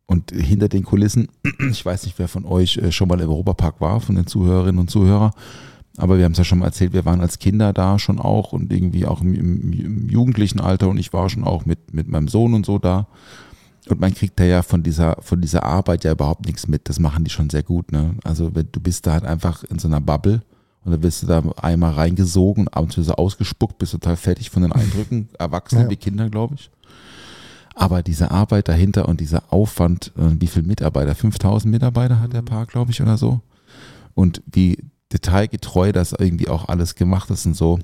und 0.05 0.31
hinter 0.31 0.67
den 0.67 0.83
Kulissen, 0.83 1.29
ich 1.69 1.85
weiß 1.85 2.03
nicht, 2.05 2.19
wer 2.19 2.27
von 2.27 2.45
euch 2.45 2.77
äh, 2.77 2.91
schon 2.91 3.07
mal 3.07 3.21
im 3.21 3.29
Europapark 3.29 3.79
war, 3.79 4.01
von 4.01 4.15
den 4.15 4.27
Zuhörerinnen 4.27 4.79
und 4.79 4.89
Zuhörern, 4.89 5.31
aber 5.97 6.17
wir 6.17 6.25
haben 6.25 6.33
es 6.33 6.37
ja 6.37 6.43
schon 6.43 6.59
mal 6.59 6.65
erzählt, 6.65 6.93
wir 6.93 7.05
waren 7.05 7.21
als 7.21 7.39
Kinder 7.39 7.71
da 7.73 7.97
schon 7.99 8.19
auch 8.19 8.53
und 8.53 8.71
irgendwie 8.71 9.05
auch 9.05 9.21
im, 9.21 9.33
im, 9.33 9.73
im 9.73 10.09
jugendlichen 10.09 10.59
Alter 10.59 10.89
und 10.89 10.97
ich 10.97 11.13
war 11.13 11.29
schon 11.29 11.43
auch 11.43 11.65
mit, 11.65 11.93
mit 11.93 12.07
meinem 12.07 12.27
Sohn 12.27 12.53
und 12.53 12.65
so 12.65 12.79
da. 12.79 13.07
Und 13.87 13.99
man 13.99 14.13
kriegt 14.15 14.39
da 14.39 14.43
ja 14.43 14.63
von 14.63 14.81
dieser, 14.81 15.17
von 15.21 15.41
dieser 15.41 15.63
Arbeit 15.63 16.03
ja 16.03 16.11
überhaupt 16.11 16.45
nichts 16.47 16.67
mit. 16.67 16.89
Das 16.89 16.99
machen 16.99 17.23
die 17.23 17.29
schon 17.29 17.51
sehr 17.51 17.61
gut, 17.63 17.91
ne? 17.91 18.15
Also 18.23 18.55
wenn, 18.55 18.67
du 18.71 18.79
bist 18.79 19.05
da 19.05 19.13
halt 19.13 19.25
einfach 19.25 19.63
in 19.63 19.77
so 19.77 19.87
einer 19.87 20.01
Bubble 20.01 20.41
und 20.83 20.91
dann 20.91 21.03
wirst 21.03 21.21
du 21.23 21.27
da 21.27 21.43
einmal 21.61 21.91
reingesogen 21.91 22.63
und 22.67 22.73
abends 22.73 22.97
wirst 22.97 23.09
du 23.09 23.17
ausgespuckt, 23.17 23.77
bist 23.77 23.91
total 23.91 24.15
fertig 24.15 24.49
von 24.49 24.63
den 24.63 24.71
Eindrücken. 24.71 25.29
Erwachsene 25.39 25.83
Ja. 25.83 25.89
wie 25.91 25.97
Kinder, 25.97 26.29
glaube 26.29 26.55
ich. 26.55 26.71
Aber 27.75 28.01
diese 28.01 28.31
Arbeit 28.31 28.69
dahinter 28.69 29.07
und 29.07 29.19
dieser 29.19 29.53
Aufwand, 29.53 30.11
äh, 30.17 30.31
wie 30.39 30.47
viele 30.47 30.65
Mitarbeiter? 30.65 31.13
5000 31.13 31.71
Mitarbeiter 31.71 32.19
hat 32.21 32.33
der 32.33 32.41
Park, 32.41 32.69
glaube 32.69 32.91
ich, 32.91 33.01
oder 33.01 33.17
so. 33.17 33.41
Und 34.15 34.41
wie 34.51 34.79
detailgetreu 35.13 35.91
das 35.91 36.13
irgendwie 36.13 36.47
auch 36.47 36.67
alles 36.67 36.95
gemacht 36.95 37.29
ist 37.29 37.45
und 37.45 37.55
so. 37.55 37.79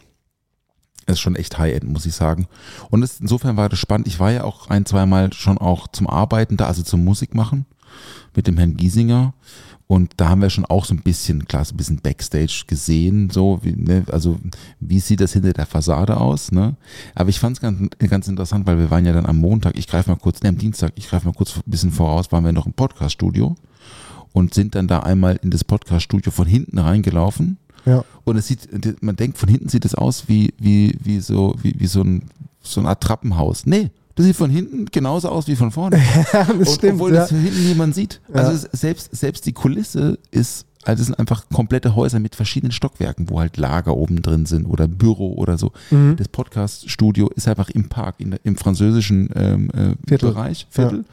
Das 1.05 1.15
ist 1.15 1.21
schon 1.21 1.35
echt 1.35 1.57
High-End, 1.57 1.91
muss 1.91 2.05
ich 2.05 2.13
sagen. 2.13 2.47
Und 2.89 3.03
es, 3.03 3.19
insofern 3.19 3.57
war 3.57 3.69
das 3.69 3.79
spannend. 3.79 4.07
Ich 4.07 4.19
war 4.19 4.31
ja 4.31 4.43
auch 4.43 4.69
ein, 4.69 4.85
zweimal 4.85 5.33
schon 5.33 5.57
auch 5.57 5.87
zum 5.87 6.07
Arbeiten 6.07 6.57
da, 6.57 6.67
also 6.67 6.83
zum 6.83 7.03
Musik 7.03 7.33
machen 7.35 7.65
mit 8.35 8.47
dem 8.47 8.57
Herrn 8.57 8.77
Giesinger. 8.77 9.33
Und 9.87 10.13
da 10.17 10.29
haben 10.29 10.41
wir 10.41 10.49
schon 10.49 10.63
auch 10.63 10.85
so 10.85 10.93
ein 10.93 11.01
bisschen, 11.01 11.47
klar, 11.47 11.65
so 11.65 11.73
ein 11.73 11.77
bisschen 11.77 11.99
Backstage 12.01 12.63
gesehen, 12.65 13.29
so, 13.29 13.59
wie, 13.61 13.73
ne, 13.73 14.05
also 14.09 14.39
wie 14.79 15.01
sieht 15.01 15.19
das 15.19 15.33
hinter 15.33 15.51
der 15.51 15.65
Fassade 15.65 16.15
aus, 16.15 16.53
ne? 16.53 16.77
Aber 17.13 17.29
ich 17.29 17.41
fand 17.41 17.57
es 17.57 17.61
ganz, 17.61 17.89
ganz 17.99 18.29
interessant, 18.29 18.65
weil 18.65 18.77
wir 18.77 18.89
waren 18.89 19.05
ja 19.05 19.11
dann 19.11 19.25
am 19.25 19.35
Montag, 19.35 19.77
ich 19.77 19.87
greife 19.87 20.09
mal 20.09 20.15
kurz, 20.15 20.41
ne, 20.43 20.49
am 20.49 20.57
Dienstag, 20.57 20.93
ich 20.95 21.09
greife 21.09 21.27
mal 21.27 21.33
kurz 21.33 21.57
ein 21.57 21.63
bisschen 21.65 21.91
voraus, 21.91 22.31
waren 22.31 22.45
wir 22.45 22.53
noch 22.53 22.67
im 22.67 22.73
Podcast-Studio 22.73 23.57
und 24.33 24.53
sind 24.53 24.75
dann 24.75 24.87
da 24.87 24.99
einmal 24.99 25.39
in 25.43 25.51
das 25.51 25.63
Podcast-Studio 25.63 26.31
von 26.31 26.47
hinten 26.47 26.77
reingelaufen. 26.77 27.57
Ja. 27.85 28.03
Und 28.23 28.37
es 28.37 28.47
sieht, 28.47 28.69
man 29.01 29.15
denkt, 29.15 29.37
von 29.37 29.49
hinten 29.49 29.69
sieht 29.69 29.85
es 29.85 29.95
aus 29.95 30.25
wie, 30.27 30.53
wie, 30.59 30.97
wie 31.03 31.19
so, 31.19 31.55
wie, 31.61 31.73
wie 31.77 31.87
so 31.87 32.01
ein, 32.01 32.23
so 32.61 32.79
eine 32.79 32.89
Art 32.89 33.01
Trappenhaus. 33.01 33.65
Nee, 33.65 33.89
das 34.15 34.25
sieht 34.25 34.35
von 34.35 34.49
hinten 34.51 34.85
genauso 34.85 35.29
aus 35.29 35.47
wie 35.47 35.55
von 35.55 35.71
vorne. 35.71 35.99
das 36.31 36.49
Und 36.49 36.67
stimmt. 36.69 36.93
obwohl 36.93 37.13
Ja. 37.13 37.21
das 37.21 37.29
von 37.29 37.39
hinten 37.39 37.63
niemand 37.67 37.95
sieht. 37.95 38.21
Ja. 38.29 38.35
Also 38.35 38.51
es, 38.51 38.79
selbst, 38.79 39.15
selbst 39.15 39.45
die 39.47 39.53
Kulisse 39.53 40.19
ist, 40.29 40.65
also 40.83 41.01
es 41.01 41.07
sind 41.07 41.17
einfach 41.19 41.47
komplette 41.49 41.95
Häuser 41.95 42.19
mit 42.19 42.35
verschiedenen 42.35 42.71
Stockwerken, 42.71 43.29
wo 43.29 43.39
halt 43.39 43.57
Lager 43.57 43.95
oben 43.97 44.21
drin 44.21 44.45
sind 44.45 44.65
oder 44.65 44.87
Büro 44.87 45.33
oder 45.35 45.57
so. 45.57 45.71
Mhm. 45.89 46.15
Das 46.17 46.27
Podcast-Studio 46.27 47.29
ist 47.35 47.47
einfach 47.47 47.69
im 47.69 47.89
Park, 47.89 48.15
in 48.19 48.35
im 48.43 48.55
französischen 48.57 49.29
ähm, 49.35 49.69
äh, 49.71 49.95
Viertel. 50.07 50.31
Bereich, 50.33 50.67
Viertel. 50.69 51.05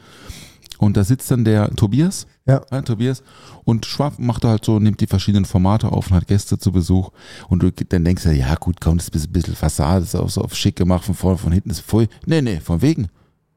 Und 0.79 0.97
da 0.97 1.03
sitzt 1.03 1.29
dann 1.29 1.43
der 1.45 1.69
Tobias, 1.75 2.25
Ja. 2.47 2.61
ja, 2.71 2.81
Tobias, 2.81 3.21
und 3.65 3.85
Schwab 3.85 4.17
macht 4.17 4.43
halt 4.45 4.65
so, 4.65 4.79
nimmt 4.79 4.99
die 5.01 5.07
verschiedenen 5.07 5.45
Formate 5.45 5.91
auf 5.91 6.09
und 6.09 6.15
hat 6.15 6.25
Gäste 6.27 6.57
zu 6.57 6.71
Besuch. 6.71 7.11
Und 7.49 7.61
du 7.61 7.69
dann 7.71 8.03
denkst 8.05 8.23
du, 8.23 8.31
ja 8.31 8.55
gut, 8.55 8.81
komm, 8.81 8.97
das 8.97 9.09
ist 9.09 9.27
ein 9.27 9.31
bisschen 9.31 9.55
Fassade, 9.55 9.99
das 9.99 10.15
ist 10.15 10.19
auch 10.19 10.29
so 10.29 10.41
auf 10.41 10.55
schick 10.55 10.75
gemacht, 10.77 11.03
von 11.05 11.13
vorne, 11.15 11.37
von 11.37 11.51
hinten 11.51 11.69
ist 11.69 11.81
voll. 11.81 12.07
Nee, 12.25 12.41
nee, 12.41 12.59
von 12.59 12.81
wegen. 12.81 13.09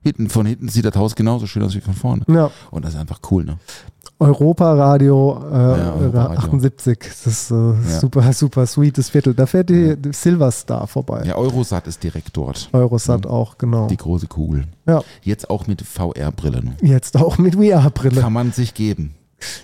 Hinten, 0.05 0.29
von 0.29 0.45
hinten 0.47 0.69
sieht 0.69 0.85
das 0.85 0.97
Haus 0.97 1.15
genauso 1.15 1.47
schön 1.47 1.63
aus 1.63 1.75
wie 1.77 1.81
von 1.81 1.95
vorne. 1.95 2.25
ja. 2.29 2.51
Und 2.73 2.85
das 2.85 2.95
ist 2.95 3.01
einfach 3.01 3.21
cool, 3.31 3.45
ne? 3.45 3.57
Europa 4.23 4.73
Radio, 4.75 5.43
äh, 5.51 5.55
Ja, 5.55 5.95
Europa 5.95 6.23
Radio. 6.25 6.39
78. 6.39 6.99
Das 7.01 7.27
ist 7.27 7.51
äh, 7.51 7.75
super, 8.01 8.33
super 8.33 8.67
sweetes 8.67 9.11
Viertel. 9.11 9.35
Da 9.35 9.47
fährt 9.47 9.71
die 9.71 9.97
die 9.97 10.13
Silverstar 10.13 10.87
vorbei. 10.87 11.25
Ja, 11.27 11.37
Eurosat 11.37 11.87
ist 11.87 12.03
direkt 12.03 12.37
dort. 12.37 12.69
Eurosat 12.73 13.27
auch, 13.27 13.59
genau. 13.59 13.87
Die 13.89 13.97
große 13.97 14.27
Kugel. 14.27 14.65
Ja. 14.87 15.03
Jetzt 15.23 15.51
auch 15.51 15.67
mit 15.67 15.83
VR-Brille. 15.83 16.65
Ne? 16.65 16.77
Jetzt 16.81 17.17
auch 17.17 17.39
mit 17.39 17.55
VR-Brille. 17.57 18.21
Kann 18.21 18.33
man 18.33 18.53
sich 18.53 18.75
geben. 18.75 19.15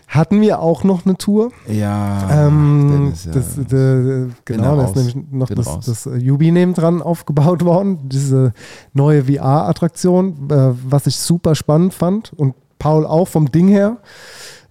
Hatten 0.08 0.40
wir 0.40 0.60
auch 0.60 0.84
noch 0.84 1.06
eine 1.06 1.16
Tour. 1.16 1.52
Ja. 1.68 2.46
ähm, 2.48 2.88
Dennis, 2.90 3.24
ja. 3.26 3.32
das, 3.32 3.58
äh, 3.58 4.26
genau, 4.44 4.76
da 4.76 4.84
ist 4.84 4.96
nämlich 4.96 5.16
noch 5.30 5.48
Bin 5.48 5.56
das, 5.56 5.66
raus. 5.66 5.86
das 5.86 6.06
äh, 6.06 6.16
Jubi 6.16 6.50
neben 6.50 6.74
dran 6.74 7.02
aufgebaut 7.02 7.64
worden. 7.64 8.08
Diese 8.08 8.52
neue 8.92 9.24
VR-Attraktion, 9.24 10.50
äh, 10.50 10.74
was 10.90 11.06
ich 11.06 11.16
super 11.16 11.54
spannend 11.54 11.94
fand. 11.94 12.32
Und 12.32 12.54
Paul 12.78 13.06
auch 13.06 13.28
vom 13.28 13.50
Ding 13.50 13.68
her. 13.68 13.98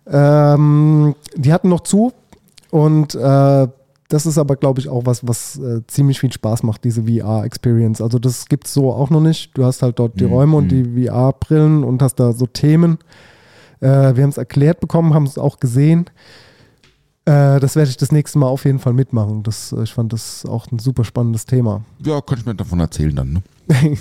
Ähm, 0.10 1.16
die 1.36 1.53
hatten 1.53 1.70
noch 1.70 1.82
zu. 1.82 2.14
Und 2.72 3.16
äh, 3.16 3.68
das 4.10 4.26
ist 4.26 4.38
aber, 4.38 4.55
glaube 4.55 4.80
ich, 4.80 4.88
auch 4.88 5.05
was, 5.05 5.28
was 5.28 5.58
äh, 5.60 5.82
ziemlich 5.88 6.20
viel 6.20 6.32
Spaß 6.32 6.64
macht, 6.64 6.84
diese 6.86 7.03
VR-Experience. 7.03 8.01
Also 8.01 8.20
das 8.20 8.45
gibt 8.47 8.68
es 8.68 8.74
so 8.74 8.91
auch 8.91 9.10
noch 9.10 9.20
nicht. 9.20 9.58
Du 9.58 9.66
hast 9.66 9.82
halt 9.82 9.99
dort 9.99 10.20
die 10.20 10.26
Mhm, 10.26 10.32
Räume 10.32 10.55
und 10.58 10.72
mhm. 10.72 10.93
die 10.95 11.08
VR-Brillen 11.08 11.84
und 11.84 12.01
hast 12.01 12.16
da 12.16 12.32
so 12.32 12.45
Themen. 12.45 12.99
Äh, 13.82 14.16
wir 14.16 14.24
haben 14.24 14.30
es 14.30 14.38
erklärt 14.38 14.80
bekommen, 14.80 15.14
haben 15.14 15.26
es 15.26 15.38
auch 15.38 15.60
gesehen. 15.60 16.05
Äh, 17.26 17.60
das 17.60 17.76
werde 17.76 17.89
ich 17.89 17.97
das 17.97 18.14
nächste 18.14 18.39
Mal 18.39 18.47
auf 18.47 18.64
jeden 18.64 18.80
Fall 18.80 18.93
mitmachen. 18.93 19.43
Das, 19.43 19.74
äh, 19.74 19.84
ich 19.84 19.93
fand 19.93 20.14
das 20.14 20.45
auch 20.45 20.72
ein 20.72 20.80
super 20.80 21.03
spannendes 21.03 21.45
Thema. 21.45 21.82
Ja, 22.05 22.22
kann 22.22 22.39
ich 22.39 22.45
mir 22.45 22.55
davon 22.55 22.80
erzählen 22.80 23.16
dann. 23.16 23.34
Ne? 23.34 23.41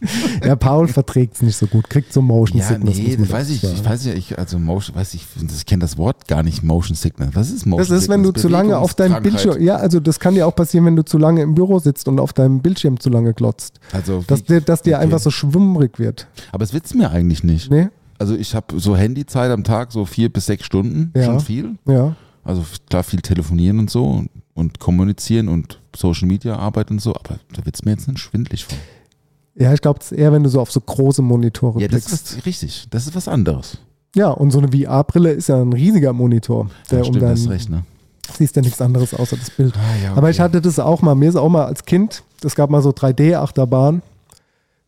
Ja, 0.44 0.56
Paul 0.56 0.88
verträgt 0.88 1.34
es 1.34 1.42
nicht 1.42 1.56
so 1.56 1.66
gut, 1.66 1.90
kriegt 1.90 2.12
so 2.12 2.22
Motion 2.22 2.58
Ja, 2.58 2.66
Sickness. 2.66 2.96
nee, 2.96 3.16
das 3.16 3.30
weiß 3.30 3.50
ich. 3.50 3.62
Ich 3.64 3.84
weiß 3.84 4.06
ja, 4.06 4.14
ich, 4.14 4.38
also 4.38 4.58
Motion, 4.58 4.96
weiß 4.96 5.14
ich, 5.14 5.26
ich 5.54 5.66
kenne 5.66 5.80
das 5.82 5.98
Wort 5.98 6.26
gar 6.28 6.42
nicht, 6.42 6.62
Motion 6.62 6.96
Sickness. 6.96 7.30
Was 7.34 7.50
ist 7.50 7.66
Motion 7.66 7.88
Das 7.88 8.02
ist, 8.02 8.08
wenn 8.08 8.22
du 8.22 8.28
Sickness? 8.28 8.42
zu 8.42 8.48
lange 8.48 8.78
auf 8.78 8.94
deinem. 8.94 9.22
Bildschirm, 9.22 9.60
ja, 9.62 9.76
also 9.76 10.00
das 10.00 10.18
kann 10.18 10.34
dir 10.34 10.46
auch 10.46 10.54
passieren, 10.54 10.86
wenn 10.86 10.96
du 10.96 11.04
zu 11.04 11.18
lange 11.18 11.42
im 11.42 11.54
Büro 11.54 11.78
sitzt 11.78 12.08
und 12.08 12.18
auf 12.20 12.32
deinem 12.32 12.60
Bildschirm 12.60 12.98
zu 12.98 13.10
lange 13.10 13.34
glotzt. 13.34 13.78
Also, 13.92 14.24
Dass 14.26 14.42
dir, 14.44 14.60
dass 14.60 14.82
dir 14.82 14.94
okay. 14.96 15.04
einfach 15.04 15.18
so 15.18 15.30
schwummrig 15.30 15.98
wird. 15.98 16.26
Aber 16.52 16.64
es 16.64 16.72
wird's 16.72 16.94
mir 16.94 17.10
eigentlich 17.10 17.44
nicht. 17.44 17.70
Nee? 17.70 17.88
also 18.18 18.34
ich 18.36 18.54
habe 18.54 18.78
so 18.78 18.96
Handyzeit 18.96 19.50
am 19.50 19.64
Tag, 19.64 19.92
so 19.92 20.04
vier 20.04 20.28
bis 20.30 20.46
sechs 20.46 20.64
Stunden, 20.66 21.10
Ja. 21.16 21.24
schon 21.24 21.40
viel. 21.40 21.76
Ja. 21.86 22.16
Also 22.44 22.64
klar 22.88 23.02
viel 23.02 23.20
telefonieren 23.20 23.78
und 23.78 23.90
so 23.90 24.24
und, 24.54 24.78
kommunizieren 24.78 25.48
und 25.48 25.80
Social 25.96 26.26
Media 26.28 26.56
Arbeit 26.56 26.90
und 26.90 27.00
so, 27.00 27.14
aber 27.14 27.38
da 27.54 27.64
wird's 27.64 27.82
mir 27.84 27.92
jetzt 27.92 28.08
nicht 28.08 28.18
schwindlig 28.20 28.64
von. 28.64 28.76
Ja, 29.54 29.72
ich 29.74 29.80
glaube, 29.80 29.98
es 30.00 30.12
ist 30.12 30.18
eher, 30.18 30.32
wenn 30.32 30.42
du 30.42 30.48
so 30.48 30.60
auf 30.60 30.70
so 30.70 30.80
große 30.80 31.22
Monitore 31.22 31.80
Ja, 31.80 31.88
das 31.88 32.04
blickst. 32.06 32.32
ist 32.36 32.46
richtig, 32.46 32.86
das 32.90 33.06
ist 33.06 33.14
was 33.16 33.28
anderes. 33.28 33.78
Ja, 34.14 34.30
und 34.30 34.50
so 34.50 34.58
eine 34.58 34.68
VR-Brille 34.68 35.30
ist 35.32 35.48
ja 35.48 35.60
ein 35.60 35.72
riesiger 35.72 36.12
Monitor. 36.12 36.68
Der 36.90 36.98
Ja, 36.98 37.04
um 37.04 37.10
stimmt, 37.10 37.22
dein, 37.22 37.32
hast 37.32 37.48
recht, 37.48 37.70
ne? 37.70 37.84
siehst 38.36 38.54
ja 38.56 38.62
nichts 38.62 38.80
anderes 38.80 39.12
außer 39.12 39.36
das 39.36 39.50
Bild. 39.50 39.74
Ah, 39.76 40.04
ja, 40.04 40.14
Aber 40.16 40.30
ich 40.30 40.38
hatte 40.40 40.60
das 40.60 40.78
auch 40.78 41.02
mal, 41.02 41.14
mir 41.16 41.28
ist 41.28 41.36
auch 41.36 41.48
mal 41.48 41.64
als 41.64 41.84
Kind, 41.84 42.22
es 42.44 42.54
gab 42.54 42.70
mal 42.70 42.80
so 42.80 42.90
3D-Achterbahn, 42.90 44.02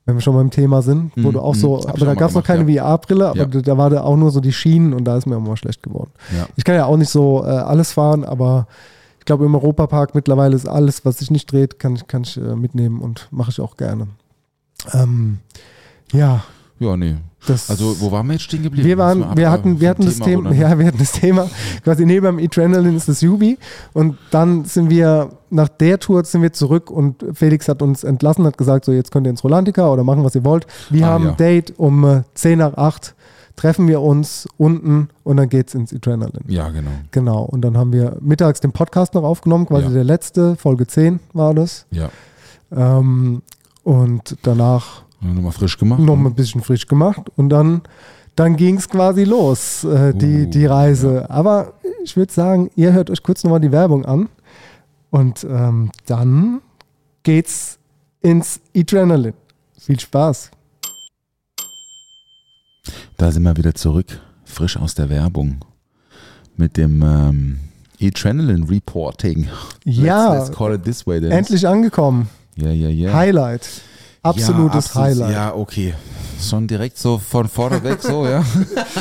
wenn 0.06 0.14
wir 0.16 0.20
schon 0.20 0.34
beim 0.34 0.50
Thema 0.50 0.80
sind, 0.82 1.12
wo 1.16 1.28
Mhm, 1.28 1.32
du 1.32 1.40
auch 1.40 1.54
mhm. 1.54 1.58
so, 1.58 1.78
ich 1.80 1.88
aber 1.88 2.06
da 2.06 2.14
gab 2.14 2.28
es 2.30 2.34
noch 2.34 2.44
keine 2.44 2.64
VR-Brille, 2.72 3.28
aber 3.28 3.38
Ja. 3.38 3.44
da, 3.46 3.76
war 3.78 3.90
da 3.90 4.02
auch 4.02 4.16
nur 4.16 4.30
so 4.30 4.40
die 4.40 4.52
Schienen 4.52 4.92
und 4.94 5.04
da 5.04 5.16
ist 5.16 5.26
mir 5.26 5.36
auch 5.36 5.40
mal 5.40 5.56
schlecht 5.56 5.82
geworden. 5.82 6.10
Ja. 6.36 6.46
Ich 6.56 6.64
kann 6.64 6.74
ja 6.76 6.86
auch 6.86 6.96
nicht 6.96 7.10
so 7.10 7.42
äh, 7.44 7.48
alles 7.48 7.92
fahren, 7.92 8.24
aber 8.24 8.66
ich 9.18 9.24
glaube 9.24 9.44
im 9.44 9.54
Europapark 9.54 10.14
mittlerweile 10.14 10.54
ist 10.56 10.66
alles, 10.66 11.04
was 11.04 11.18
sich 11.18 11.30
nicht 11.30 11.50
dreht, 11.52 11.78
kann, 11.78 11.94
ich- 11.96 12.06
kann 12.08 12.22
ich 12.22 12.36
äh, 12.36 12.56
mitnehmen 12.56 13.00
und 13.00 13.28
mache 13.30 13.50
ich 13.50 13.60
auch 13.60 13.76
gerne. 13.76 14.08
Ähm, 14.93 15.39
ja, 16.12 16.45
Ja, 16.78 16.97
nee. 16.97 17.16
das 17.47 17.70
Also, 17.70 18.01
wo 18.01 18.11
waren 18.12 18.26
wir 18.26 18.35
jetzt 18.35 18.43
stehen 18.43 18.62
geblieben? 18.62 18.87
wir 18.87 18.99
waren, 18.99 19.37
wir 19.37 19.51
hatten, 19.51 19.80
wir 19.80 19.89
hatten 19.89 20.05
das 20.05 20.18
Thema, 20.18 20.53
ja, 20.55 20.78
wir 20.78 20.87
hatten 20.87 20.99
das 20.99 21.12
Thema, 21.12 21.49
quasi 21.85 22.05
neben 22.07 22.26
dem 22.26 22.39
Adrenaline 22.45 22.97
ist 22.97 23.09
das 23.09 23.20
Jubi 23.20 23.59
und 23.93 24.16
dann 24.30 24.64
sind 24.64 24.91
wir, 24.91 25.30
nach 25.51 25.68
der 25.68 25.99
Tour 26.01 26.24
sind 26.24 26.43
wir 26.43 26.53
zurück 26.53 26.91
und 26.91 27.24
Felix 27.35 27.68
hat 27.68 27.83
uns 27.83 28.05
entlassen, 28.05 28.45
hat 28.45 28.59
gesagt, 28.59 28.85
so 28.85 28.93
jetzt 28.93 29.11
könnt 29.12 29.26
ihr 29.26 29.30
ins 29.30 29.45
Rolantica 29.45 29.89
oder 29.93 30.03
machen, 30.05 30.24
was 30.24 30.35
ihr 30.35 30.45
wollt. 30.45 30.66
Wir 30.91 31.07
Ah, 31.07 31.11
haben 31.11 31.24
ja. 31.24 31.30
ein 31.30 31.37
Date 31.37 31.74
um 31.78 32.05
äh, 32.05 32.22
10 32.35 32.59
nach 32.59 32.74
8, 32.76 33.14
treffen 33.55 33.87
wir 33.87 34.01
uns 34.01 34.49
unten 34.57 35.09
und 35.24 35.37
dann 35.37 35.49
geht's 35.49 35.74
ins 35.74 35.93
Adrenaline. 35.93 36.45
Ja, 36.49 36.68
genau. 36.70 36.91
Genau, 37.12 37.43
und 37.45 37.61
dann 37.62 37.76
haben 37.76 37.93
wir 37.93 38.16
mittags 38.20 38.61
den 38.61 38.72
Podcast 38.72 39.14
noch 39.14 39.24
aufgenommen, 39.24 39.66
quasi 39.66 39.85
Ja. 39.87 39.91
der 39.93 40.05
letzte, 40.05 40.57
Folge 40.57 40.87
10 40.87 41.20
war 41.33 41.55
das. 41.55 41.87
Ja. 41.91 42.09
Ähm, 42.74 43.43
und 43.83 44.37
danach 44.43 45.03
Nochmal 45.20 45.53
frisch 45.53 45.78
gemacht. 45.78 46.01
noch 46.01 46.16
mal 46.16 46.30
ein 46.30 46.35
bisschen 46.35 46.62
frisch 46.62 46.87
gemacht 46.87 47.22
und 47.37 47.49
dann, 47.49 47.83
dann 48.35 48.57
ging 48.57 48.76
es 48.76 48.89
quasi 48.89 49.24
los, 49.24 49.85
äh, 49.85 50.12
die, 50.14 50.47
Uh, 50.47 50.51
die 50.51 50.66
Reise. 50.66 51.30
Aber 51.30 51.74
ich 52.05 52.16
würde 52.16 52.33
sagen, 52.33 52.70
ihr 52.74 52.93
hört 52.93 53.11
euch 53.11 53.22
kurz 53.22 53.45
nochmal 53.45 53.61
die 53.61 53.70
Werbung 53.72 54.05
an 54.05 54.28
und 55.11 55.45
ähm, 55.45 55.91
dann 56.07 56.61
geht's 57.22 57.78
ins 58.20 58.61
Adrenaline. 58.76 59.35
Viel 59.78 60.01
Spaß. 60.01 60.51
Da 63.16 63.30
sind 63.30 63.43
wir 63.45 63.57
wieder 63.57 63.74
zurück, 63.74 64.20
frisch 64.45 64.76
aus 64.76 64.95
der 64.95 65.09
Werbung. 65.09 65.64
Mit 66.57 66.76
dem 66.76 67.03
ähm, 67.03 67.59
Adrenaline 68.01 68.68
Reporting. 68.68 69.49
Ja, 69.85 70.33
Let's, 70.35 70.49
let's 70.49 70.59
call 70.59 70.74
it 70.74 70.83
this 70.85 71.07
way. 71.07 71.20
Dennis. 71.20 71.37
endlich 71.39 71.66
angekommen. 71.66 72.28
Ja, 72.57 72.70
ja, 72.70 72.88
ja. 72.88 73.12
Highlight. 73.12 73.68
Absolutes 74.22 74.94
ja. 74.94 75.00
Highlight. 75.00 75.32
Ja, 75.32 75.55
okay. 75.55 75.94
Schon 76.40 76.66
direkt 76.66 76.98
so 76.98 77.18
von 77.18 77.48
vorne 77.48 77.82
weg, 77.82 78.03
so, 78.03 78.26
ja. 78.26 78.44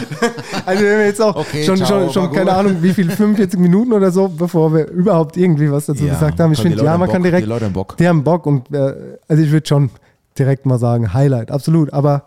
Also 0.66 0.84
wir 0.84 0.93
haben 0.93 1.06
jetzt 1.06 1.22
auch 1.22 1.36
Okay, 1.36 1.64
schon, 1.64 1.78
ciao, 1.78 2.02
schon, 2.02 2.14
schon 2.14 2.32
keine. 2.32 2.54
Ahnung, 2.54 2.78
wie 2.82 2.93
viel, 2.93 3.10
45 3.10 3.60
Minuten 3.60 3.93
oder 3.93 4.12
so, 4.12 4.28
bevor 4.28 4.74
wir 4.74 4.88
überhaupt 4.89 5.38
irgendwie 5.38 5.72
was 5.72 5.88
dazu 5.88 6.06
ja. 6.06 6.14
gesagt 6.14 6.39
haben. 6.39 6.54
Ich 6.54 6.62
finde, 6.62 6.84
ja, 6.84 6.97
man 6.97 7.08
Bock, 7.08 7.14
kann 7.14 7.24
direkt 7.24 7.45
Die 7.45 7.49
Leute 7.49 7.66
haben 7.66 7.74
Bock. 7.74 7.97
Die 7.97 8.08
haben 8.08 8.24
Bock 8.24 8.45
und 8.45 8.72
äh, 8.72 9.18
also 9.28 9.43
ich 9.43 9.52
würde 9.52 9.68
schon 9.68 9.89
direkt 10.38 10.66
mal 10.66 10.78
sagen, 10.78 11.14
Highlight, 11.14 11.52
absolut. 11.52 11.93
Aber 11.93 12.26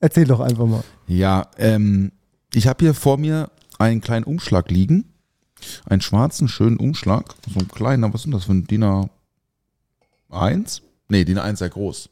erzähl 0.00 0.24
doch 0.24 0.40
einfach 0.40 0.66
mal. 0.66 0.82
Ja, 1.06 1.46
ähm, 1.58 2.12
ich 2.54 2.66
habe 2.66 2.84
hier 2.84 2.94
vor 2.94 3.18
mir 3.18 3.50
einen 3.78 4.00
kleinen 4.00 4.24
Umschlag 4.24 4.70
liegen. 4.70 5.04
Einen 5.86 6.00
schwarzen, 6.00 6.48
schönen 6.48 6.78
Umschlag. 6.78 7.34
So 7.52 7.60
ein 7.60 7.68
kleiner, 7.68 8.12
was 8.12 8.22
sind 8.22 8.32
das 8.32 8.44
für 8.44 8.52
ein 8.52 8.66
DIN 8.66 8.82
A1? 10.30 10.82
Nee, 11.08 11.24
DIN 11.24 11.38
A1 11.38 11.56
sehr 11.56 11.68
groß. 11.68 12.08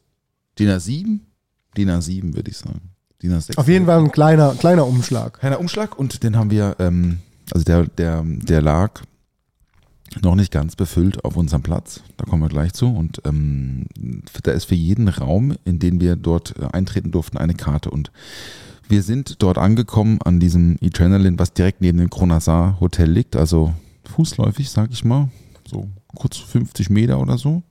DIN 0.57 0.69
A7? 0.69 1.19
DIN 1.77 1.89
A7 1.89 2.35
würde 2.35 2.51
ich 2.51 2.57
sagen. 2.57 2.81
DIN 3.21 3.33
A6. 3.33 3.57
Auf 3.57 3.67
jeden 3.67 3.85
Fall 3.85 3.99
ein 3.99 4.11
kleiner, 4.11 4.55
kleiner 4.55 4.85
Umschlag. 4.85 5.39
Kleiner 5.39 5.59
Umschlag 5.59 5.97
und 5.97 6.23
den 6.23 6.35
haben 6.35 6.51
wir, 6.51 6.75
ähm, 6.79 7.19
also 7.51 7.63
der, 7.63 7.85
der, 7.87 8.23
der 8.25 8.61
lag 8.61 9.01
noch 10.21 10.35
nicht 10.35 10.51
ganz 10.51 10.75
befüllt 10.75 11.23
auf 11.23 11.35
unserem 11.35 11.61
Platz. 11.61 12.01
Da 12.17 12.25
kommen 12.25 12.41
wir 12.41 12.49
gleich 12.49 12.73
zu. 12.73 12.87
Und 12.87 13.21
ähm, 13.25 13.85
da 14.43 14.51
ist 14.51 14.65
für 14.65 14.75
jeden 14.75 15.07
Raum, 15.07 15.55
in 15.65 15.79
den 15.79 16.01
wir 16.01 16.15
dort 16.15 16.55
äh, 16.57 16.65
eintreten 16.71 17.11
durften, 17.11 17.37
eine 17.37 17.53
Karte. 17.53 17.91
Und 17.91 18.11
wir 18.87 19.03
sind 19.03 19.41
dort 19.41 19.57
angekommen 19.57 20.19
an 20.23 20.39
diesem 20.39 20.77
Adrenaline, 20.81 21.37
was 21.37 21.53
direkt 21.53 21.81
neben 21.81 21.99
dem 21.99 22.09
Kronasar 22.09 22.79
Hotel 22.79 23.09
liegt, 23.09 23.35
also 23.35 23.73
fußläufig, 24.15 24.71
sag 24.71 24.91
ich 24.91 25.05
mal, 25.05 25.29
so 25.63 25.87
kurz 26.15 26.37
50 26.37 26.89
Meter 26.89 27.19
oder 27.19 27.37
so. 27.37 27.63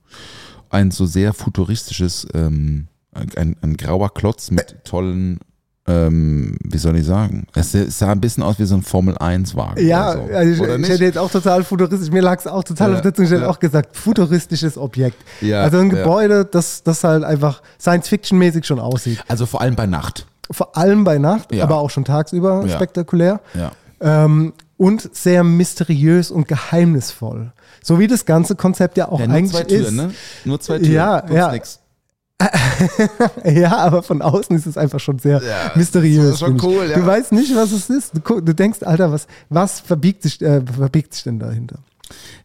Ein 0.69 0.91
so 0.91 1.05
sehr 1.05 1.33
futuristisches, 1.33 2.27
ähm, 2.33 2.87
ein, 3.13 3.55
ein 3.61 3.77
grauer 3.77 4.13
Klotz 4.13 4.51
mit 4.51 4.83
tollen, 4.85 5.39
ähm, 5.87 6.55
wie 6.63 6.77
soll 6.77 6.95
ich 6.97 7.05
sagen? 7.05 7.47
Es 7.55 7.71
sah 7.71 8.11
ein 8.11 8.21
bisschen 8.21 8.43
aus 8.43 8.59
wie 8.59 8.65
so 8.65 8.75
ein 8.75 8.83
Formel-1-Wagen. 8.83 9.85
Ja, 9.85 10.11
oder 10.11 10.27
so. 10.27 10.33
also 10.33 10.51
ich, 10.51 10.59
Oder 10.61 10.73
ich 10.75 10.81
nicht? 10.81 10.89
hätte 10.91 11.03
jetzt 11.05 11.17
auch 11.17 11.31
total 11.31 11.63
futuristisch, 11.63 12.11
mir 12.11 12.21
lag 12.21 12.37
es 12.37 12.45
auch 12.45 12.63
total 12.63 12.91
Ja, 12.91 12.95
auf 12.97 13.01
der 13.01 13.13
Zunge, 13.13 13.27
ich 13.27 13.33
hätte 13.33 13.43
ja. 13.43 13.49
auch 13.49 13.59
gesagt, 13.59 13.97
futuristisches 13.97 14.77
Objekt. 14.77 15.17
Ja, 15.41 15.63
also 15.63 15.79
ein. 15.79 15.89
Gebäude, 15.89 16.45
das, 16.45 16.83
das 16.83 17.03
halt 17.03 17.23
einfach 17.23 17.63
Science-Fiction-mäßig 17.79 18.65
schon 18.65 18.79
aussieht. 18.79 19.23
Also 19.27 19.47
vor 19.47 19.61
allem 19.61 19.75
bei 19.75 19.87
Nacht. 19.87 20.27
Vor 20.51 20.77
allem 20.77 21.03
bei 21.03 21.17
Nacht, 21.17 21.59
aber 21.59 21.77
auch 21.77 21.89
schon 21.89 22.05
tagsüber 22.05 22.67
spektakulär. 22.69 23.39
Ja. 23.55 23.71
Ähm, 24.01 24.53
und 24.79 25.13
sehr 25.15 25.43
mysteriös 25.43 26.31
und 26.31 26.47
geheimnisvoll. 26.47 27.51
So 27.83 27.99
wie 27.99 28.07
das 28.07 28.25
ganze 28.25 28.55
Konzept 28.55 28.97
ja 28.97 29.09
auch 29.09 29.19
Ja, 29.19 29.27
nur 29.27 29.35
eigentlich 29.37 29.51
zwei 29.51 29.63
Türen, 29.65 29.83
ist. 29.85 29.91
ne? 29.91 30.11
Nur 30.45 30.59
zwei 30.59 30.79
Türen. 30.79 30.93
Ja, 30.93 31.29
ja. 31.31 31.51
nix. 31.51 31.79
Ja, 33.43 33.77
aber 33.77 34.01
von 34.03 34.21
außen 34.21 34.55
ist 34.55 34.65
es 34.65 34.77
einfach 34.77 34.99
schon 35.01 35.19
sehr 35.19 35.41
Ja, 35.43 35.71
mysteriös. 35.75 36.23
das 36.25 36.33
ist 36.35 36.39
schon 36.39 36.59
cool, 36.63 36.87
ja. 36.89 36.97
Du 36.97 37.05
weißt 37.05 37.33
nicht, 37.33 37.53
was 37.55 37.71
es 37.73 37.89
ist. 37.89 38.13
Du, 38.15 38.39
du 38.41 38.53
denkst, 38.55 38.83
Alter, 38.83 39.11
was, 39.11 39.27
was 39.49 39.81
verbiegt, 39.81 40.23
sich, 40.23 40.41
äh, 40.41 40.61
verbiegt 40.65 41.13
sich 41.13 41.23
denn 41.23 41.39
dahinter? 41.39 41.79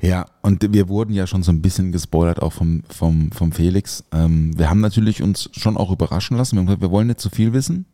Ja, 0.01 0.26
und 0.43 0.72
wir 0.72 0.89
wurden 0.89 1.14
ja 1.14 1.26
schon 1.28 1.43
so 1.45 1.53
ein 1.53 1.62
bisschen 1.62 1.93
gespoilert 1.93 2.43
auch 2.43 2.53
vom, 2.53 2.82
vom, 2.91 3.30
vom 3.30 3.53
Felix. 3.53 4.03
Ähm, 4.12 4.59
wir 4.59 4.68
haben 4.68 4.80
natürlich 4.80 5.22
uns 5.22 5.49
schon 5.53 5.76
auch 5.76 5.91
überraschen 5.93 6.37
lassen. 6.37 6.57
Wir 6.57 6.61
haben 6.61 6.66
gesagt, 6.66 6.82
wir 6.82 6.91
wollen 6.91 7.07
nicht 7.07 7.20
zu 7.20 7.30
viel 7.30 7.53
wissen, 7.53 7.87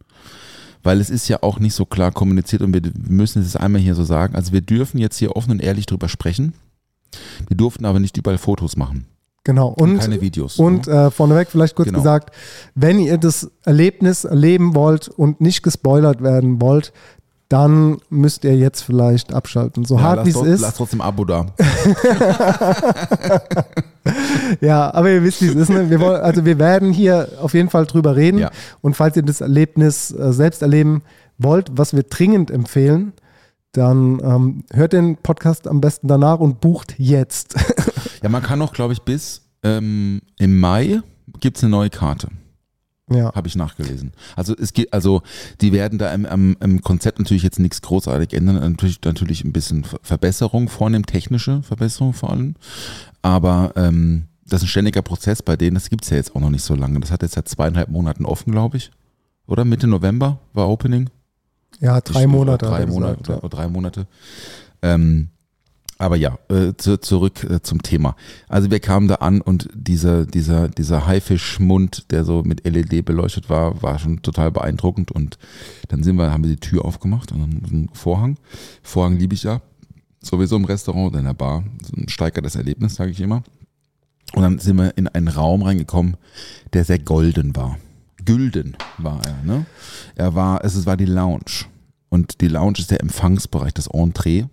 weil 0.83 1.01
es 1.01 1.11
ist 1.11 1.29
ja 1.29 1.43
auch 1.43 1.59
nicht 1.59 1.75
so 1.75 1.85
klar 1.85 2.13
kommuniziert 2.13 2.63
und 2.63 2.73
wir 2.75 2.83
müssen 3.09 3.43
es 3.43 3.57
einmal 3.57 3.81
hier 3.81 3.95
so 3.95 4.05
sagen. 4.05 4.35
Also 4.35 4.53
wir 4.53 4.61
dürfen 4.61 4.99
jetzt 4.99 5.19
hier 5.19 5.37
offen 5.37 5.51
und 5.53 5.63
ehrlich 5.63 5.87
drüber 5.87 6.09
sprechen. 6.09 6.55
Wir 7.49 7.57
durften 7.57 7.85
aber 7.85 8.01
nicht 8.01 8.17
überall 8.17 8.39
Fotos 8.39 8.77
machen. 8.77 9.07
Genau. 9.45 9.69
Und, 9.69 9.99
keine 9.99 10.21
Videos. 10.21 10.59
Und 10.59 10.87
äh, 10.87 11.11
vorneweg 11.11 11.49
vielleicht 11.49 11.75
kurz 11.75 11.89
Genau. 11.89 11.99
gesagt, 12.01 12.35
wenn 12.75 12.99
ihr 12.99 13.17
das 13.17 13.51
Erlebnis 13.65 14.25
erleben 14.25 14.75
wollt 14.75 15.09
und 15.09 15.41
nicht 15.41 15.63
gespoilert 15.63 16.23
werden 16.23 16.61
wollt, 16.61 16.93
dann 17.51 17.99
müsst 18.11 18.45
ihr 18.45 18.57
jetzt 18.57 18.83
vielleicht 18.83 19.35
abschalten. 19.35 19.85
So 19.85 19.97
Ja, 19.97 20.03
hart 20.03 20.25
wie 20.25 20.31
es 20.31 20.41
ist. 20.41 20.61
Lass 20.61 20.77
trotzdem 20.77 21.01
ein 21.03 21.07
Abo 21.09 21.25
da. 21.25 21.47
Ja, 24.61 24.93
aber 24.95 25.11
ihr 25.11 25.23
wisst, 25.23 25.43
wie 25.43 25.47
es 25.49 25.55
ist. 25.55 25.69
Ne? 25.69 25.91
Wir 25.91 26.01
wollen, 26.01 26.21
also 26.23 26.45
wir 26.45 26.59
werden 26.59 26.91
hier 26.91 27.29
auf 27.41 27.55
jeden 27.55 27.69
Fall 27.69 27.87
drüber 27.87 28.17
reden. 28.17 28.39
Ja. 28.39 28.51
Und 28.81 28.97
falls 28.97 29.17
ihr 29.17 29.23
das 29.23 29.41
Erlebnis 29.41 30.11
äh, 30.11 30.33
selbst 30.33 30.63
erleben 30.63 31.03
wollt, 31.39 31.71
was 31.75 31.95
wir 31.95 32.03
dringend 32.03 32.51
empfehlen, 32.51 33.13
dann 33.73 34.21
ähm, 34.25 34.65
hört 34.73 34.95
den 34.95 35.17
Podcast 35.17 35.69
am 35.69 35.81
besten 35.81 36.09
danach 36.09 36.41
und 36.41 36.61
bucht 36.61 36.95
jetzt. 36.99 37.55
Ja, 38.23 38.29
man 38.29 38.43
kann 38.43 38.61
auch, 38.61 38.75
glaube 38.75 38.93
ich, 38.93 39.01
bis 39.01 39.41
ähm, 39.63 40.21
im 40.39 40.61
Mai 40.61 41.01
gibt 41.41 41.57
es 41.57 41.63
eine 41.63 41.71
neue 41.71 41.89
Karte. 41.89 42.29
Ja. 43.13 43.33
Habe 43.35 43.49
ich 43.49 43.57
nachgelesen. 43.57 44.13
Also 44.37 44.55
es 44.57 44.73
geht, 44.73 44.93
also 44.93 45.23
die 45.61 45.73
werden 45.73 45.99
da 45.99 46.13
im, 46.15 46.25
im, 46.25 46.57
im 46.61 46.81
Konzept 46.83 47.19
natürlich 47.19 47.43
jetzt 47.43 47.59
nichts 47.59 47.83
großartig 47.83 48.33
ändern. 48.35 48.57
Natürlich, 48.73 49.01
natürlich 49.05 49.45
ein 49.45 49.53
bisschen 49.53 49.85
Ver- 49.85 49.99
Verbesserung 50.03 50.69
vornehmen, 50.69 51.05
technische 51.07 51.63
Verbesserung 51.63 52.13
vor 52.13 52.31
allem. 52.31 52.55
Aber 53.23 53.73
ähm, 53.77 54.25
das 54.47 54.61
ist 54.63 54.67
ein 54.67 54.69
ständiger 54.71 55.03
Prozess 55.03 55.43
bei 55.43 55.57
denen. 55.57 55.75
Das 55.75 55.91
gibt's 55.91 56.11
ja 56.11 56.17
jetzt 56.17 56.35
auch 56.35 56.41
noch 56.41 56.51
nicht 56.51 56.65
so 56.65 56.75
lange. 56.75 56.99
Das 57.01 57.11
hat 57.11 57.23
jetzt 57.23 57.35
seit 57.35 57.49
zweieinhalb 57.49 57.89
Monaten 57.89 58.25
offen, 58.25 58.53
glaube 58.53 58.77
ich. 58.79 58.91
Oder 59.47 59.65
Mitte 59.65 59.87
November 59.87 60.39
war 60.53 60.69
Opening. 60.69 61.11
ja, 61.81 62.01
drei 62.01 62.23
Ich- 62.23 62.29
Monate. 62.29 62.67
Drei 62.67 62.87
Monate 62.87 63.23
gesagt, 63.23 63.45
oder 63.45 63.49
drei 63.57 63.69
Monate. 63.69 64.07
Ähm, 64.83 65.29
aber 66.01 66.17
ja, 66.17 66.39
äh, 66.49 66.73
zu, 66.79 66.99
zurück 66.99 67.45
äh, 67.45 67.61
zum 67.61 67.83
Thema. 67.83 68.17
Also 68.49 68.71
wir 68.71 68.81
kamen 68.81 69.07
da 69.07 69.17
an 69.17 69.43
und 69.43 69.69
dieser, 69.75 70.25
dieser, 70.25 70.69
dieser 70.69 71.07
Haifischmund, 71.07 72.11
der 72.11 72.25
so 72.25 72.43
mit 72.43 72.67
LED 72.67 73.05
beleuchtet 73.05 73.51
war, 73.51 73.83
war 73.83 73.99
schon 73.99 74.23
total 74.23 74.51
beeindruckend. 74.51 75.11
Und 75.11 75.39
dann 75.89 76.03
sind 76.03 76.17
wir, 76.17 76.33
haben 76.33 76.43
wir 76.43 76.51
die 76.51 76.57
Tür 76.57 76.87
aufgemacht 76.87 77.33
und 77.33 77.41
dann 77.41 77.51
ein 77.51 77.89
Vorhang. 77.93 78.39
Vorhang 78.83 79.19
liebe 79.19 79.35
ich 79.35 79.43
ja. 79.43 79.61
Sowieso 80.23 80.57
im 80.57 80.65
Restaurant 80.65 81.09
oder 81.09 81.19
in 81.19 81.27
der 81.27 81.35
Bar. 81.35 81.65
So 81.83 82.01
ein 82.01 82.09
steigertes 82.09 82.57
Erlebnis, 82.57 82.95
sage 82.95 83.11
ich 83.11 83.21
immer. 83.21 83.43
Und 84.33 84.43
dann 84.43 84.59
sind 84.59 84.77
wir 84.77 84.97
in 84.97 85.07
einen 85.07 85.29
Raum 85.29 85.63
reingekommen, 85.63 86.17
der 86.73 86.87
sehr 86.87 86.99
golden 86.99 87.55
war. 87.55 87.79
Gülden 88.25 88.77
war 88.97 89.21
er. 89.27 89.43
Ne? 89.45 89.67
Er 90.15 90.35
war, 90.35 90.65
es 90.65 90.87
war 90.87 90.97
die 90.97 91.05
Lounge. 91.05 91.67
Und 92.09 92.41
die 92.41 92.49
Lounge 92.49 92.79
ist 92.79 92.91
der 92.91 93.01
Empfangsbereich, 93.01 93.75
das 93.75 93.87
Entree. 93.87 94.47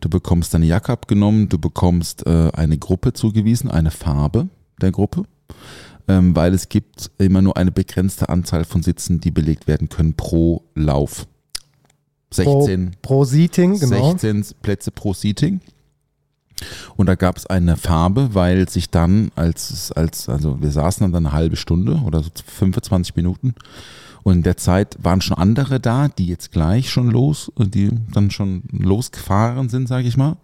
Du 0.00 0.08
bekommst 0.08 0.54
deine 0.54 0.66
Jacke 0.66 0.92
abgenommen, 0.92 1.48
du 1.48 1.58
bekommst 1.58 2.26
äh, 2.26 2.50
eine 2.52 2.78
Gruppe 2.78 3.12
zugewiesen, 3.12 3.70
eine 3.70 3.90
Farbe 3.90 4.48
der 4.80 4.92
Gruppe, 4.92 5.24
ähm, 6.08 6.34
weil 6.34 6.54
es 6.54 6.68
gibt 6.68 7.10
immer 7.18 7.42
nur 7.42 7.56
eine 7.56 7.70
begrenzte 7.70 8.28
Anzahl 8.28 8.64
von 8.64 8.82
Sitzen, 8.82 9.20
die 9.20 9.30
belegt 9.30 9.66
werden 9.66 9.88
können 9.88 10.14
pro 10.14 10.64
Lauf. 10.74 11.26
16, 12.32 12.90
Pro, 12.90 12.98
pro 13.02 13.24
Seating, 13.24 13.78
genau. 13.78 14.10
16 14.12 14.56
Plätze 14.62 14.90
pro 14.90 15.12
Seating. 15.12 15.60
Und 16.96 17.06
da 17.06 17.14
gab 17.14 17.36
es 17.36 17.46
eine 17.46 17.76
Farbe, 17.76 18.34
weil 18.34 18.68
sich 18.68 18.90
dann, 18.90 19.32
als, 19.34 19.92
als, 19.92 20.28
also 20.28 20.60
wir 20.60 20.70
saßen 20.70 21.10
dann 21.10 21.26
eine 21.26 21.34
halbe 21.34 21.56
Stunde 21.56 22.02
oder 22.04 22.22
so 22.22 22.30
25 22.44 23.16
Minuten. 23.16 23.54
Und 24.22 24.34
in 24.34 24.42
der 24.42 24.56
Zeit 24.56 24.96
waren 25.02 25.20
schon 25.20 25.36
andere 25.38 25.80
da, 25.80 26.08
die 26.08 26.26
jetzt 26.26 26.52
gleich 26.52 26.90
schon 26.90 27.10
los, 27.10 27.50
die 27.58 27.90
dann 28.12 28.30
schon 28.30 28.62
losgefahren 28.70 29.68
sind, 29.68 29.88
sage 29.88 30.08
ich 30.08 30.16
mal. 30.16 30.36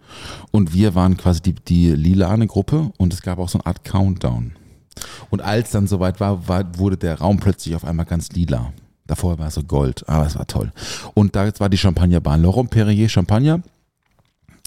Und 0.51 0.73
wir 0.73 0.95
waren 0.95 1.17
quasi 1.17 1.41
die, 1.41 1.53
die 1.53 1.91
lilane 1.91 2.47
Gruppe 2.47 2.91
und 2.97 3.13
es 3.13 3.21
gab 3.21 3.39
auch 3.39 3.49
so 3.49 3.59
eine 3.59 3.65
Art 3.67 3.83
Countdown. 3.83 4.53
Und 5.29 5.41
als 5.41 5.71
dann 5.71 5.87
soweit 5.87 6.19
war, 6.19 6.47
war, 6.47 6.77
wurde 6.77 6.97
der 6.97 7.19
Raum 7.19 7.37
plötzlich 7.37 7.75
auf 7.75 7.85
einmal 7.85 8.05
ganz 8.05 8.31
lila. 8.31 8.73
Davor 9.05 9.39
war 9.39 9.47
es 9.47 9.53
so 9.53 9.63
Gold, 9.63 10.07
aber 10.09 10.25
es 10.25 10.37
war 10.37 10.47
toll. 10.47 10.71
Und 11.13 11.35
da 11.35 11.45
jetzt 11.45 11.59
war 11.59 11.69
die 11.69 11.77
Champagnerbahn. 11.77 12.41
Laurent 12.41 12.69
Perrier 12.69 13.07
Champagner. 13.07 13.61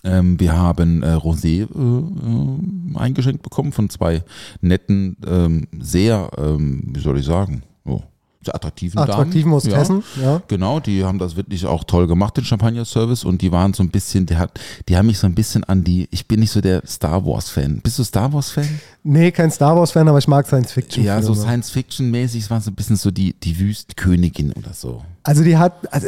Ähm, 0.03 0.41
wir 0.41 0.57
haben 0.57 1.03
äh, 1.03 1.09
Rosé 1.09 1.61
äh, 1.61 1.65
äh, 1.65 2.99
eingeschenkt 2.99 3.43
bekommen 3.43 3.73
von 3.73 3.91
zwei 3.91 4.25
netten, 4.63 5.19
ähm, 5.27 5.69
sehr, 5.79 6.31
ähm, 6.39 6.85
wie 6.87 7.01
soll 7.01 7.19
ich 7.19 7.27
sagen, 7.27 7.65
oh, 7.85 8.01
sehr 8.43 8.55
attraktiven 8.55 8.97
Damen. 8.97 9.11
Attraktiven 9.11 9.53
aus 9.53 9.65
Ja. 9.67 9.77
Hessen, 9.77 10.03
ja. 10.21 10.41
Genau, 10.49 10.81
die 10.81 11.05
haben 11.05 11.19
das 11.19 11.37
wirklich 11.37 11.67
auch 11.67 11.85
toll 11.85 12.07
gemacht, 12.07 12.37
den 12.37 12.45
Champagner-Service, 12.45 13.25
und 13.25 13.43
die 13.43 13.53
waren 13.53 13.75
so 13.75 13.83
ein 13.83 13.91
bisschen, 13.91 14.25
der 14.27 14.39
hat, 14.39 14.59
die 14.89 14.97
haben 14.97 15.07
mich 15.07 15.19
so 15.19 15.27
ein 15.27 15.35
bisschen 15.35 15.63
an 15.65 15.85
die, 15.85 16.09
ich 16.11 16.27
bin 16.27 16.41
nicht 16.41 16.51
so 16.51 16.61
der 16.61 16.83
Star 16.87 17.25
Wars-Fan. 17.27 17.81
Bist 17.83 17.99
du 17.99 18.05
Star 18.05 18.33
Wars-Fan? 18.33 18.69
Nee, 19.03 19.31
kein 19.31 19.51
Star 19.51 19.77
Wars-Fan, 19.77 20.09
aber 20.09 20.19
ich 20.19 20.29
mag 20.29 20.47
Science 20.47 20.73
Fiction. 20.73 21.05
Ja, 21.05 21.21
so 21.21 21.35
Filme. 21.35 21.49
Science-Fiction-mäßig, 21.49 22.45
es 22.45 22.51
war 22.51 22.61
so 22.61 22.71
ein 22.71 22.75
bisschen 22.75 22.97
so 22.97 23.11
die, 23.11 23.35
die 23.35 23.59
Wüstenkönigin 23.59 24.53
oder 24.53 24.73
so. 24.73 25.05
Also 25.23 25.45
die 25.45 25.59
hat, 25.59 25.93
also 25.93 26.07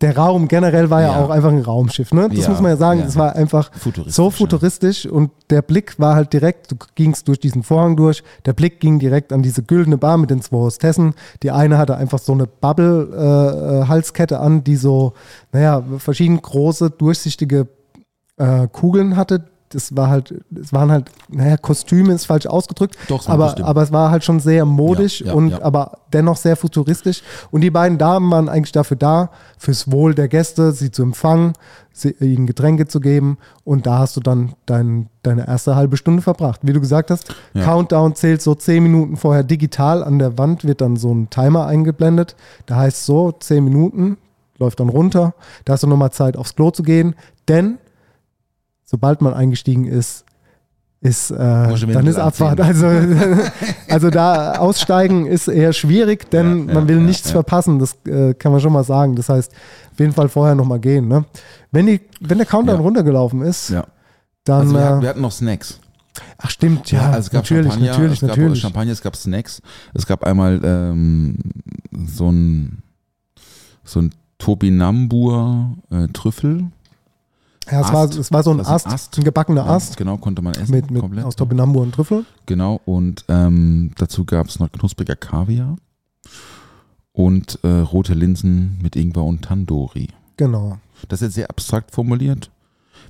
der 0.00 0.16
Raum 0.16 0.48
generell 0.48 0.88
war 0.88 1.02
ja, 1.02 1.08
Ja. 1.12 1.24
auch 1.24 1.30
einfach 1.30 1.50
ein 1.50 1.60
Raumschiff, 1.60 2.12
ne? 2.12 2.28
Das 2.30 2.38
Ja, 2.44 2.48
muss 2.50 2.60
man 2.60 2.70
ja 2.70 2.76
sagen. 2.76 3.00
ja. 3.00 3.06
Das 3.06 3.16
war 3.16 3.36
einfach 3.36 3.70
Futuristisch, 3.74 4.14
so 4.16 4.24
ja. 4.24 4.30
futuristisch 4.30 5.06
und 5.06 5.30
der 5.50 5.60
Blick 5.62 5.98
war 5.98 6.14
halt 6.14 6.32
direkt, 6.32 6.72
du 6.72 6.76
gingst 6.94 7.28
durch 7.28 7.38
diesen 7.38 7.62
Vorhang 7.62 7.96
durch, 7.96 8.22
der 8.46 8.52
Blick 8.54 8.80
ging 8.80 8.98
direkt 8.98 9.32
an 9.32 9.42
diese 9.42 9.62
güldene 9.62 9.98
Bar 9.98 10.16
mit 10.16 10.30
den 10.30 10.40
zwei 10.40 10.56
Hostessen. 10.56 11.14
Die 11.42 11.50
eine 11.50 11.76
hatte 11.76 11.96
einfach 11.96 12.18
so 12.18 12.32
eine 12.32 12.46
Bubble-Halskette 12.46 14.40
an, 14.40 14.64
die 14.64 14.76
so, 14.76 15.12
naja, 15.52 15.82
verschieden 15.98 16.40
große, 16.40 16.90
durchsichtige 16.90 17.68
äh, 18.36 18.68
Kugeln 18.68 19.16
hatte. 19.16 19.49
Das 19.72 19.96
war 19.96 20.08
halt, 20.10 20.34
es 20.60 20.72
waren 20.72 20.90
halt, 20.90 21.12
naja, 21.28 21.56
Kostüme 21.56 22.12
ist 22.12 22.26
falsch 22.26 22.46
ausgedrückt, 22.46 22.96
Doch, 23.06 23.28
aber, 23.28 23.44
Kostüme. 23.46 23.68
aber 23.68 23.82
es 23.82 23.92
war 23.92 24.10
halt 24.10 24.24
schon 24.24 24.40
sehr 24.40 24.64
modisch 24.64 25.20
Ja, 25.20 25.28
ja, 25.28 25.32
und 25.34 25.50
ja. 25.50 25.62
aber 25.62 25.98
dennoch 26.12 26.36
sehr 26.36 26.56
futuristisch. 26.56 27.22
Und 27.52 27.60
die 27.60 27.70
beiden 27.70 27.96
Damen 27.96 28.28
waren 28.32 28.48
eigentlich 28.48 28.72
dafür 28.72 28.96
da, 28.96 29.30
fürs 29.58 29.90
Wohl 29.92 30.14
der 30.14 30.26
Gäste, 30.26 30.72
sie 30.72 30.90
zu 30.90 31.04
empfangen, 31.04 31.52
sie, 31.92 32.10
ihnen 32.18 32.46
Getränke 32.48 32.88
zu 32.88 32.98
geben. 32.98 33.38
Und 33.62 33.86
da 33.86 33.98
hast 34.00 34.16
du 34.16 34.20
dann 34.20 34.54
dein, 34.66 35.08
deine 35.22 35.46
erste 35.46 35.76
halbe 35.76 35.96
Stunde 35.96 36.22
verbracht. 36.22 36.60
Wie 36.64 36.72
du 36.72 36.80
gesagt 36.80 37.12
hast. 37.12 37.32
Countdown 37.54 38.16
zählt 38.16 38.42
so 38.42 38.56
zehn 38.56 38.82
Minuten 38.82 39.16
vorher 39.16 39.44
digital. 39.44 40.02
An 40.02 40.18
der 40.18 40.36
Wand 40.36 40.64
wird 40.64 40.80
dann 40.80 40.96
so 40.96 41.14
ein 41.14 41.30
Timer 41.30 41.66
eingeblendet. 41.66 42.34
Da 42.66 42.74
heißt 42.74 43.06
so, 43.06 43.30
zehn 43.30 43.62
Minuten, 43.62 44.16
läuft 44.58 44.80
dann 44.80 44.88
runter. 44.88 45.32
Da 45.64 45.74
hast 45.74 45.84
du 45.84 45.86
nochmal 45.86 46.10
Zeit, 46.10 46.36
aufs 46.36 46.56
Klo 46.56 46.72
zu 46.72 46.82
gehen. 46.82 47.14
Denn 47.46 47.78
sobald 48.90 49.22
man 49.22 49.34
eingestiegen 49.34 49.86
ist, 49.86 50.24
ist, 51.00 51.30
äh, 51.30 51.36
dann 51.36 52.06
ist 52.06 52.18
Abfahrt. 52.18 52.60
Also, 52.60 52.86
also 53.88 54.10
da 54.10 54.58
aussteigen 54.58 55.26
ist 55.26 55.48
eher 55.48 55.72
schwierig, 55.72 56.30
denn 56.30 56.68
Ja, 56.68 56.74
man 56.74 56.88
will 56.88 56.98
ja, 56.98 57.02
nichts 57.02 57.28
ja. 57.28 57.32
verpassen. 57.32 57.78
Das 57.78 57.96
äh, 58.06 58.34
kann 58.34 58.52
man 58.52 58.60
schon 58.60 58.72
mal 58.72 58.84
sagen. 58.84 59.16
Das 59.16 59.28
heißt, 59.28 59.52
auf 59.92 59.98
jeden 59.98 60.12
Fall 60.12 60.28
vorher 60.28 60.54
nochmal 60.54 60.80
gehen. 60.80 61.08
Ne? 61.08 61.24
Wenn, 61.70 61.86
die, 61.86 62.00
wenn 62.20 62.36
der 62.36 62.46
Countdown 62.46 62.80
runtergelaufen 62.80 63.40
ist, 63.42 63.70
dann. 64.44 64.60
Also 64.60 64.74
wir, 64.74 64.84
hatten, 64.84 64.98
äh, 64.98 65.02
wir 65.02 65.08
hatten 65.08 65.20
noch 65.22 65.32
Snacks. 65.32 65.80
ach, 66.36 66.50
stimmt, 66.50 66.90
ja. 66.90 67.06
also 67.06 67.18
es 67.20 67.30
gab 67.30 67.44
natürlich, 67.44 67.72
Champagner, 67.72 67.90
natürlich, 67.92 68.12
es 68.14 68.20
gab 68.20 68.28
natürlich. 68.28 68.60
Champagner, 68.60 68.92
es 68.92 69.02
gab 69.02 69.16
Snacks. 69.16 69.62
Es 69.94 70.06
gab 70.06 70.24
einmal 70.24 70.60
ähm, 70.62 71.38
so 72.06 72.30
ein 72.30 72.82
so 73.84 74.00
ein 74.00 74.10
Topinambur 74.36 75.76
äh, 75.90 76.08
Trüffel. 76.08 76.66
Ja, 77.70 77.80
es, 77.80 77.92
war, 77.92 78.04
Ast. 78.04 78.18
es 78.18 78.32
war 78.32 78.42
so 78.42 78.50
ein 78.50 78.60
Ast, 78.60 78.86
ein 78.86 78.92
Ast. 78.92 79.18
ein 79.18 79.24
gebackener 79.24 79.64
Ja, 79.66 79.74
Ast 79.76 79.96
Genau, 79.96 80.16
konnte 80.16 80.42
man 80.42 80.54
essen. 80.54 80.70
mit, 80.72 80.90
mit 80.90 81.00
komplett. 81.00 81.24
aus 81.24 81.36
Topinambur 81.36 81.82
und 81.82 81.92
Trüffel. 81.94 82.24
Genau, 82.46 82.80
und 82.84 83.24
ähm, 83.28 83.92
dazu 83.98 84.24
gab 84.24 84.48
es 84.48 84.58
noch 84.58 84.70
knuspriger 84.72 85.16
Kaviar 85.16 85.76
und 87.12 87.58
äh, 87.62 87.68
rote 87.68 88.14
Linsen 88.14 88.78
mit 88.82 88.96
Ingwer 88.96 89.24
und 89.24 89.42
Tandoori. 89.42 90.08
Genau. 90.36 90.78
Das 91.08 91.20
ist 91.20 91.26
jetzt 91.28 91.34
sehr 91.34 91.50
abstrakt 91.50 91.90
formuliert. 91.92 92.50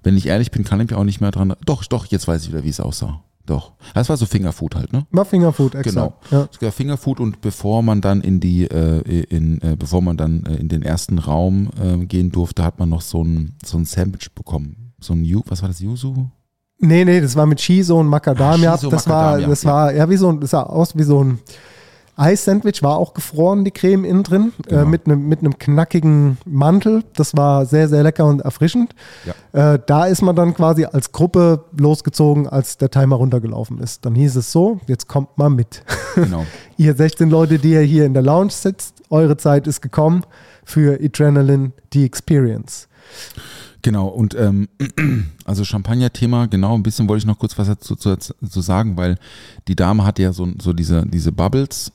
Wenn 0.03 0.17
ich 0.17 0.27
ehrlich 0.27 0.51
bin, 0.51 0.65
kann 0.65 0.81
ich 0.81 0.91
mich 0.91 0.99
auch 0.99 1.05
nicht 1.05 1.21
mehr 1.21 1.31
dran. 1.31 1.55
Doch, 1.67 1.85
doch, 1.85 2.07
jetzt 2.07 2.27
weiß 2.27 2.43
ich 2.45 2.49
wieder, 2.51 2.65
wie 2.65 2.69
es 2.71 2.81
aussah. 2.81 3.21
Doch. 3.47 3.73
Das 3.95 4.09
war 4.09 4.17
so 4.17 4.27
Fingerfood 4.27 4.75
halt, 4.75 4.93
ne? 4.93 5.07
War 5.11 5.25
Fingerfood, 5.25 5.75
exakt. 5.75 6.31
Genau. 6.31 6.49
Ja. 6.61 6.71
Fingerfood 6.71 7.21
und 7.21 7.41
bevor 7.41 7.83
man 7.83 8.01
dann 8.01 8.21
in 8.21 8.39
die, 8.39 8.65
äh, 8.65 9.01
in, 9.25 9.61
äh, 9.63 9.77
bevor 9.77 10.03
man 10.03 10.17
dann 10.17 10.45
äh, 10.45 10.57
in 10.57 10.69
den 10.69 10.83
ersten 10.83 11.19
Raum 11.19 11.71
äh, 11.83 12.05
gehen 12.07 12.31
durfte, 12.31 12.63
hat 12.63 12.79
man 12.79 12.89
noch 12.89 13.01
so 13.01 13.25
ein, 13.25 13.57
so 13.65 13.79
ein 13.79 13.87
Sandwich 13.87 14.35
bekommen. 14.35 14.93
So 15.01 15.15
ein 15.15 15.25
Yu, 15.25 15.43
was 15.47 15.63
war 15.63 15.69
das, 15.69 15.81
Yuzu? 15.81 16.31
Nee, 16.79 17.05
nee, 17.05 17.21
das 17.21 17.37
war 17.37 17.47
mit 17.47 17.61
Shiso 17.61 17.99
und 17.99 18.07
Macadamia. 18.07 18.75
Ah, 18.75 18.77
Shiso, 18.77 18.91
das 18.91 19.09
war, 19.09 19.23
Macadamia, 19.23 19.49
das 19.49 19.63
ja. 19.63 19.71
war, 19.71 19.95
ja, 19.95 20.09
wie 20.09 20.17
so 20.17 20.29
ein, 20.31 20.41
das 20.41 20.51
sah 20.51 20.63
aus 20.63 20.97
wie 20.97 21.03
so 21.03 21.25
ein 21.25 21.39
Eissandwich, 22.21 22.83
war 22.83 22.99
auch 22.99 23.15
gefroren, 23.15 23.65
die 23.65 23.71
Creme 23.71 24.05
innen 24.05 24.23
drin, 24.23 24.53
Genau. 24.69 24.83
äh, 24.83 24.85
mit 24.85 25.07
einem 25.07 25.27
mit 25.29 25.41
einem 25.41 25.59
knackigen 25.59 26.37
Mantel. 26.45 27.03
Das 27.15 27.37
war 27.37 27.65
sehr, 27.67 27.89
sehr 27.89 28.03
lecker 28.03 28.27
und 28.27 28.41
erfrischend. 28.43 28.95
Äh, 29.53 29.79
da 29.87 30.05
ist 30.05 30.21
man 30.23 30.37
dann 30.37 30.55
quasi 30.55 30.85
als 30.85 31.13
Gruppe 31.13 31.65
losgezogen, 31.77 32.47
als 32.47 32.77
der 32.77 32.91
Timer 32.91 33.17
runtergelaufen 33.17 33.79
ist. 33.81 34.05
Dann 34.05 34.15
hieß 34.15 34.37
es 34.37 34.53
so, 34.53 34.81
jetzt 34.87 35.09
kommt 35.09 35.39
mal 35.39 35.51
mit. 35.51 35.83
Genau. 36.15 36.45
ihr 36.77 36.95
16 36.95 37.31
Leute, 37.31 37.59
die 37.59 37.73
ihr 37.73 37.81
hier 37.81 38.05
in 38.05 38.13
der 38.15 38.23
Lounge 38.23 38.51
sitzt, 38.51 39.03
eure 39.11 39.37
Zeit 39.37 39.67
ist 39.67 39.81
gekommen 39.81 40.25
für 40.65 40.99
Adrenaline, 41.03 41.73
die 41.93 42.05
Experience. 42.05 42.87
Genau, 43.83 44.09
und 44.09 44.35
ähm, 44.35 44.69
also 45.47 45.65
Champagner-Thema, 45.65 46.47
genau, 46.49 46.75
ein 46.75 46.83
bisschen 46.83 47.09
wollte 47.09 47.21
ich 47.23 47.27
noch 47.27 47.39
kurz 47.39 47.57
was 47.59 47.67
dazu 47.67 47.97
zu, 47.97 48.17
zu 48.17 48.61
sagen, 48.61 48.97
weil 48.97 49.17
die 49.69 49.75
Dame 49.75 50.05
hatte 50.05 50.23
ja 50.23 50.33
so, 50.33 50.47
so 50.61 50.73
diese, 50.73 51.07
diese 51.07 51.33
Bubbles, 51.33 51.91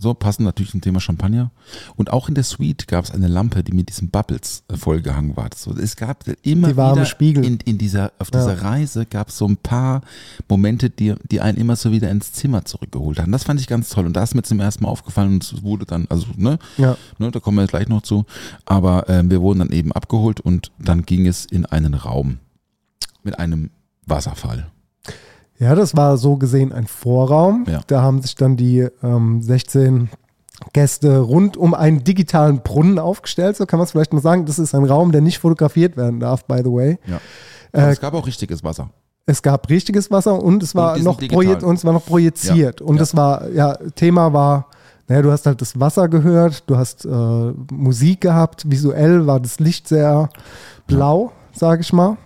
so 0.00 0.14
passen 0.14 0.44
natürlich 0.44 0.70
zum 0.70 0.80
Thema 0.80 0.98
Champagner. 1.00 1.50
Und 1.96 2.10
auch 2.10 2.28
in 2.28 2.34
der 2.34 2.44
Suite 2.44 2.88
gab 2.88 3.04
es 3.04 3.10
eine 3.10 3.28
Lampe, 3.28 3.62
die 3.62 3.72
mit 3.72 3.88
diesen 3.90 4.08
Bubbles 4.10 4.64
äh, 4.68 4.76
vollgehangen 4.76 5.36
war. 5.36 5.50
So, 5.54 5.72
es 5.76 5.94
gab 5.96 6.24
immer 6.42 6.68
Die 6.68 6.76
warme 6.76 6.96
wieder 6.96 7.06
Spiegel. 7.06 7.44
In, 7.44 7.58
in 7.64 7.76
dieser, 7.78 8.12
auf 8.18 8.30
Ja. 8.32 8.40
dieser 8.40 8.62
Reise 8.62 9.04
gab 9.06 9.28
es 9.28 9.36
so 9.36 9.46
ein 9.46 9.56
paar 9.58 10.00
Momente, 10.48 10.88
die, 10.90 11.14
die 11.30 11.40
einen 11.40 11.58
immer 11.58 11.76
so 11.76 11.92
wieder 11.92 12.10
ins 12.10 12.32
Zimmer 12.32 12.64
zurückgeholt 12.64 13.20
haben. 13.20 13.30
Das 13.32 13.44
fand 13.44 13.60
ich 13.60 13.66
ganz 13.66 13.90
toll. 13.90 14.06
Und 14.06 14.14
da 14.14 14.22
ist 14.22 14.34
mir 14.34 14.42
zum 14.42 14.58
ersten 14.60 14.84
Mal 14.84 14.90
aufgefallen 14.90 15.34
und 15.34 15.44
es 15.44 15.62
wurde 15.62 15.84
dann, 15.84 16.06
also, 16.08 16.26
ne, 16.36 16.58
Ja. 16.78 16.96
Ne, 17.18 17.30
da 17.30 17.38
kommen 17.40 17.58
wir 17.58 17.66
gleich 17.66 17.88
noch 17.88 18.02
zu. 18.02 18.24
Aber 18.64 19.08
ähm, 19.08 19.30
wir 19.30 19.42
wurden 19.42 19.58
dann 19.58 19.70
eben 19.70 19.92
abgeholt 19.92 20.40
und 20.40 20.72
dann 20.78 21.02
ging 21.04 21.26
es 21.26 21.44
in 21.44 21.66
einen 21.66 21.92
Raum 21.94 22.38
mit 23.22 23.38
einem 23.38 23.70
Wasserfall. 24.06 24.70
Ja, 25.60 25.74
das 25.74 25.94
war 25.94 26.16
so 26.16 26.36
gesehen 26.36 26.72
ein 26.72 26.86
Vorraum. 26.86 27.66
Ja. 27.68 27.82
Da 27.86 28.02
haben 28.02 28.22
sich 28.22 28.34
dann 28.34 28.56
die 28.56 28.88
ähm, 29.02 29.42
16 29.42 30.08
Gäste 30.72 31.18
rund 31.18 31.56
um 31.56 31.74
einen 31.74 32.02
digitalen 32.02 32.62
Brunnen 32.62 32.98
aufgestellt, 32.98 33.56
so 33.56 33.66
kann 33.66 33.78
man 33.78 33.84
es 33.84 33.92
vielleicht 33.92 34.12
mal 34.12 34.20
sagen. 34.20 34.46
Das 34.46 34.58
ist 34.58 34.74
ein 34.74 34.84
Raum, 34.84 35.12
der 35.12 35.20
nicht 35.20 35.38
fotografiert 35.38 35.96
werden 35.96 36.18
darf, 36.18 36.44
by 36.46 36.58
the 36.58 36.72
way. 36.72 36.98
Ja. 37.06 37.20
Äh, 37.72 37.92
es 37.92 38.00
gab 38.00 38.14
auch 38.14 38.26
richtiges 38.26 38.64
Wasser. 38.64 38.90
Es 39.26 39.42
gab 39.42 39.68
richtiges 39.68 40.10
Wasser 40.10 40.42
und 40.42 40.62
es 40.62 40.74
war 40.74 40.94
sind 40.96 41.04
noch 41.04 41.18
projiziert 41.18 41.62
und 41.62 41.76
es 41.76 41.84
war 41.84 41.92
noch 41.92 42.04
projiziert. 42.04 42.80
Ja, 42.80 42.86
Und 42.86 42.98
das 42.98 43.14
war, 43.14 43.48
ja, 43.50 43.76
Thema 43.94 44.32
war, 44.32 44.66
naja, 45.08 45.22
du 45.22 45.30
hast 45.30 45.46
halt 45.46 45.60
das 45.60 45.78
Wasser 45.78 46.08
gehört, 46.08 46.68
du 46.68 46.76
hast 46.76 47.04
äh, 47.04 47.08
Musik 47.70 48.22
gehabt, 48.22 48.68
visuell 48.68 49.26
war 49.26 49.38
das 49.38 49.60
Licht 49.60 49.88
sehr 49.88 50.30
blau, 50.86 51.32
sage 51.52 51.82
ich 51.82 51.92
mal. 51.92 52.16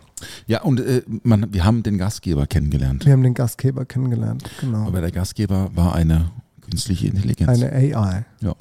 Ja, 0.46 0.62
und 0.62 0.80
äh, 0.80 1.02
man, 1.22 1.52
wir 1.52 1.64
haben 1.64 1.82
den 1.82 1.98
Gastgeber 1.98 2.46
kennengelernt. 2.46 3.04
Wir 3.06 3.12
haben 3.12 3.22
den 3.22 3.34
Gastgeber 3.34 3.84
kennengelernt, 3.84 4.44
genau. 4.60 4.86
Aber 4.86 5.00
der 5.00 5.10
Gastgeber 5.10 5.70
war 5.74 5.94
eine 5.94 6.30
künstliche 6.60 7.06
Intelligenz. 7.08 7.48
Eine 7.50 7.72
AI. 7.72 8.24
ja. 8.40 8.54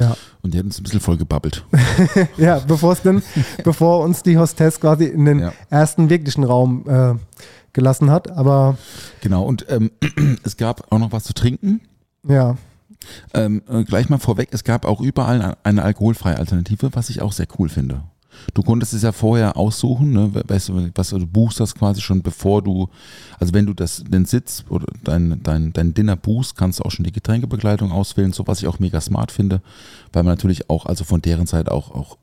Ja. 0.00 0.16
Und 0.40 0.54
die 0.54 0.58
hat 0.58 0.64
uns 0.64 0.80
ein 0.80 0.82
bisschen 0.82 1.00
voll 1.00 1.18
gebabbelt. 1.18 1.62
Ja, 2.38 2.58
bevor 2.60 2.94
es 2.94 3.02
bevor 3.64 4.02
uns 4.02 4.22
die 4.22 4.38
Hostess 4.38 4.80
quasi 4.80 5.04
in 5.04 5.26
den 5.26 5.40
Ja. 5.40 5.52
ersten 5.68 6.08
wirklichen 6.08 6.42
Raum 6.42 6.88
äh, 6.88 7.14
gelassen 7.74 8.10
hat. 8.10 8.30
Aber 8.30 8.78
Genau. 9.20 9.42
Und 9.44 9.66
ähm, 9.68 9.90
es 10.42 10.56
gab 10.56 10.90
auch 10.90 10.98
noch 10.98 11.12
was 11.12 11.24
zu 11.24 11.34
trinken. 11.34 11.82
ja, 12.26 12.56
Ähm, 13.34 13.60
äh, 13.68 13.84
gleich 13.84 14.08
mal 14.08 14.18
vorweg, 14.18 14.48
es 14.52 14.64
gab 14.64 14.86
auch 14.86 15.02
überall 15.02 15.56
eine 15.64 15.82
alkoholfreie 15.82 16.36
Alternative, 16.38 16.90
was 16.94 17.10
ich 17.10 17.20
auch 17.20 17.32
sehr 17.32 17.46
cool 17.58 17.68
finde. 17.68 18.02
Du 18.54 18.62
konntest 18.62 18.94
es 18.94 19.02
ja 19.02 19.12
vorher 19.12 19.56
aussuchen, 19.56 20.12
ne? 20.12 20.30
weißt 20.46 20.70
du, 20.70 20.90
was 20.94 21.10
du 21.10 21.26
buchst 21.26 21.60
das 21.60 21.74
quasi 21.74 22.00
schon 22.00 22.22
bevor 22.22 22.62
du, 22.62 22.88
also 23.38 23.52
wenn 23.54 23.66
du 23.66 23.74
das, 23.74 24.02
den 24.06 24.24
Sitz 24.24 24.64
oder 24.68 24.86
dein, 25.04 25.42
dein, 25.42 25.72
dein 25.72 25.94
Dinner 25.94 26.16
buchst, 26.16 26.56
kannst 26.56 26.80
du 26.80 26.84
auch 26.84 26.90
schon 26.90 27.04
die 27.04 27.12
Getränkebegleitung 27.12 27.92
auswählen, 27.92 28.32
so 28.32 28.46
was 28.46 28.60
ich 28.60 28.68
auch 28.68 28.78
mega 28.78 29.00
smart 29.00 29.32
finde, 29.32 29.60
weil 30.12 30.22
man 30.22 30.32
natürlich 30.32 30.70
auch, 30.70 30.86
also 30.86 31.04
von 31.04 31.22
deren 31.22 31.46
Seite 31.46 31.72
auch, 31.72 31.90
auch 31.90 32.16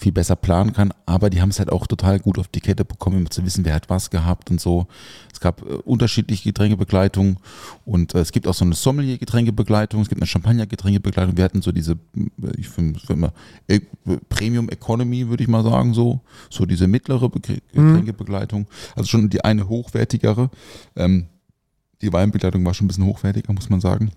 viel 0.00 0.12
besser 0.12 0.34
planen 0.34 0.72
kann. 0.72 0.94
Aber 1.04 1.28
die 1.28 1.42
haben 1.42 1.50
es 1.50 1.58
halt 1.58 1.70
auch 1.70 1.86
total 1.86 2.18
gut 2.18 2.38
auf 2.38 2.48
die 2.48 2.60
Kette 2.60 2.86
bekommen, 2.86 3.18
um 3.18 3.30
zu 3.30 3.44
wissen, 3.44 3.66
wer 3.66 3.74
hat 3.74 3.90
was 3.90 4.08
gehabt 4.08 4.50
und 4.50 4.58
so. 4.58 4.86
Es 5.30 5.40
gab 5.40 5.60
äh, 5.60 5.74
unterschiedliche 5.84 6.44
Getränkebegleitungen 6.48 7.36
und 7.84 8.14
äh, 8.14 8.20
es 8.20 8.32
gibt 8.32 8.46
auch 8.46 8.54
so 8.54 8.64
eine 8.64 8.74
Sommelier-Getränkebegleitung, 8.74 10.00
es 10.00 10.08
gibt 10.08 10.20
eine 10.20 10.26
Champagner-Getränkebegleitung. 10.26 11.36
Wir 11.36 11.44
hatten 11.44 11.60
so 11.60 11.70
diese, 11.70 11.92
äh, 12.16 12.52
ich 12.56 12.68
finde 12.68 12.98
immer, 13.08 13.32
äh, 13.68 13.80
Premium 14.30 14.70
Economy, 14.70 15.28
würde 15.28 15.42
ich 15.42 15.48
mal 15.48 15.62
sagen, 15.62 15.92
so. 15.92 16.20
So 16.48 16.64
diese 16.64 16.88
mittlere 16.88 17.28
Be 17.28 17.40
Getränkebegleitung. 17.72 18.66
Also 18.96 19.08
schon 19.08 19.28
die 19.28 19.44
eine 19.44 19.68
hochwertigere. 19.68 20.50
Ähm, 20.96 21.26
die 22.00 22.10
Weinbegleitung 22.10 22.64
war 22.64 22.72
schon 22.72 22.86
ein 22.86 22.88
bisschen 22.88 23.04
hochwertiger, 23.04 23.52
muss 23.52 23.68
man 23.68 23.82
sagen 23.82 24.12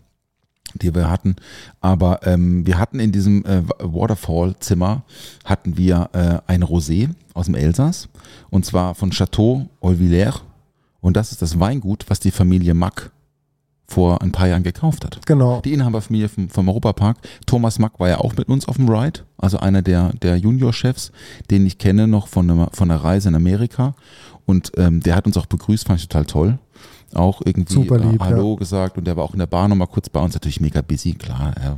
die 0.82 0.94
wir 0.94 1.10
hatten. 1.10 1.36
Aber 1.82 2.26
ähm, 2.26 2.66
wir 2.66 2.78
hatten 2.78 3.00
in 3.00 3.12
diesem 3.12 3.46
äh, 3.46 3.62
Waterfall-Zimmer 3.80 5.04
hatten 5.46 5.78
wir 5.78 6.10
äh, 6.14 6.52
ein 6.52 6.64
Rosé 6.64 7.10
aus 7.34 7.46
dem 7.46 7.56
Elsass 7.56 8.10
und 8.50 8.66
zwar 8.66 8.96
von 8.96 9.12
Chateau 9.12 9.70
Olvillers 9.80 10.44
und 11.02 11.18
das 11.18 11.32
ist 11.32 11.42
das 11.42 11.60
Weingut, 11.60 12.06
was 12.08 12.20
die 12.20 12.32
Familie 12.32 12.74
Mack 12.74 13.12
vor 13.88 14.22
ein 14.22 14.32
paar 14.32 14.48
Jahren 14.48 14.64
gekauft 14.64 15.04
hat. 15.06 15.26
Genau. 15.26 15.62
Die 15.62 15.74
Inhaberfamilie 15.74 16.30
vom, 16.30 16.50
vom 16.50 16.70
Europapark. 16.70 17.18
Thomas 17.46 17.78
Mack 17.78 18.00
war 18.00 18.10
ja 18.10 18.18
auch 18.20 18.36
mit 18.36 18.48
uns 18.48 18.68
auf 18.68 18.78
dem 18.78 18.90
Ride, 18.90 19.22
also 19.38 19.60
einer 19.60 19.82
der, 19.82 20.14
der 20.14 20.38
Junior-Chefs, 20.38 21.12
den 21.52 21.66
ich 21.66 21.78
kenne 21.78 22.08
noch 22.08 22.28
von 22.28 22.50
einer, 22.50 22.70
von 22.72 22.90
einer 22.90 23.04
Reise 23.04 23.30
in 23.30 23.36
Amerika. 23.36 23.96
Und 24.46 24.72
ähm, 24.78 25.02
der 25.02 25.16
hat 25.16 25.26
uns 25.26 25.38
auch 25.38 25.46
begrüßt, 25.46 25.86
fand 25.86 26.00
ich 26.00 26.08
total 26.08 26.26
toll 26.26 26.60
auch 27.16 27.42
irgendwie 27.46 27.74
Super 27.74 27.98
lieb, 27.98 28.22
äh, 28.22 28.26
Hallo 28.26 28.54
ja. 28.54 28.60
gesagt 28.60 28.98
und 28.98 29.06
der 29.06 29.16
war 29.18 29.24
auch 29.24 29.34
in 29.34 29.40
der 29.40 29.48
Bar 29.48 29.68
nochmal 29.68 29.88
kurz 29.88 30.10
bei 30.10 30.20
uns, 30.22 30.34
natürlich 30.34 30.60
mega 30.62 30.82
busy, 30.82 31.14
klar. 31.14 31.54
Ja, 31.64 31.78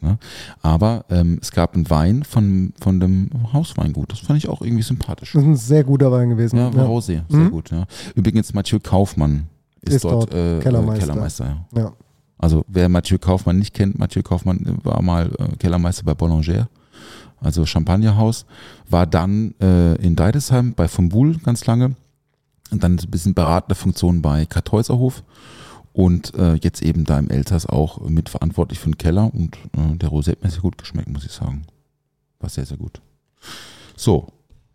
ne? 0.00 0.18
Aber 0.62 1.04
ähm, 1.10 1.38
es 1.40 1.50
gab 1.52 1.74
einen 1.74 1.88
Wein 1.90 2.22
von, 2.24 2.72
von 2.80 3.00
dem 3.00 3.30
Hausweingut, 3.52 4.12
das 4.12 4.20
fand 4.20 4.38
ich 4.38 4.48
auch 4.48 4.62
irgendwie 4.62 4.82
sympathisch. 4.82 5.32
Das 5.32 5.42
ist 5.42 5.48
ein 5.48 5.56
sehr 5.56 5.84
guter 5.84 6.10
Wein 6.12 6.30
gewesen. 6.30 6.56
Ja, 6.58 6.74
war 6.74 6.86
Rosé, 6.86 7.22
sehr 7.28 7.40
Mhm. 7.40 7.50
gut. 7.50 7.70
Ja. 7.70 7.84
Übrigens, 8.14 8.52
Mathieu 8.54 8.78
Kaufmann 8.82 9.46
ist, 9.82 9.94
Ist 9.96 10.04
dort, 10.04 10.32
dort 10.32 10.34
äh, 10.34 10.60
Kellermeister. 10.60 11.06
Kellermeister 11.06 11.44
ja. 11.74 11.82
Ja. 11.82 11.92
Also 12.38 12.64
wer 12.68 12.88
Mathieu 12.88 13.18
Kaufmann 13.18 13.58
nicht 13.58 13.72
kennt, 13.74 13.98
Mathieu 13.98 14.22
Kaufmann 14.22 14.78
war 14.82 15.00
mal 15.02 15.30
äh, 15.38 15.56
Kellermeister 15.56 16.04
bei 16.04 16.14
Boulanger, 16.14 16.68
also 17.40 17.64
Champagnerhaus, 17.64 18.44
war 18.90 19.06
dann 19.06 19.54
äh, 19.60 19.94
in 19.96 20.16
Deidesheim 20.16 20.74
bei 20.74 20.86
von 20.88 21.08
Buhl 21.08 21.36
ganz 21.38 21.64
lange 21.66 21.94
und 22.70 22.82
dann 22.82 22.92
ein 22.98 23.10
bisschen 23.10 23.34
beratende 23.34 23.74
Funktion 23.74 24.22
bei 24.22 24.46
Kartäuserhof 24.46 25.22
und 25.92 26.34
äh, 26.34 26.54
jetzt 26.54 26.82
eben 26.82 27.04
da 27.04 27.18
im 27.18 27.30
Elsass 27.30 27.66
auch 27.66 28.00
mitverantwortlich 28.00 28.78
für 28.78 28.90
den 28.90 28.98
Keller 28.98 29.30
und 29.32 29.56
äh, 29.76 29.96
der 29.96 30.10
Rosé 30.10 30.32
hat 30.32 30.42
mir 30.42 30.50
sehr 30.50 30.60
gut 30.62 30.78
geschmeckt, 30.78 31.08
muss 31.08 31.24
ich 31.24 31.32
sagen. 31.32 31.66
War 32.40 32.50
sehr, 32.50 32.66
sehr 32.66 32.76
gut. 32.76 33.00
So. 33.96 34.28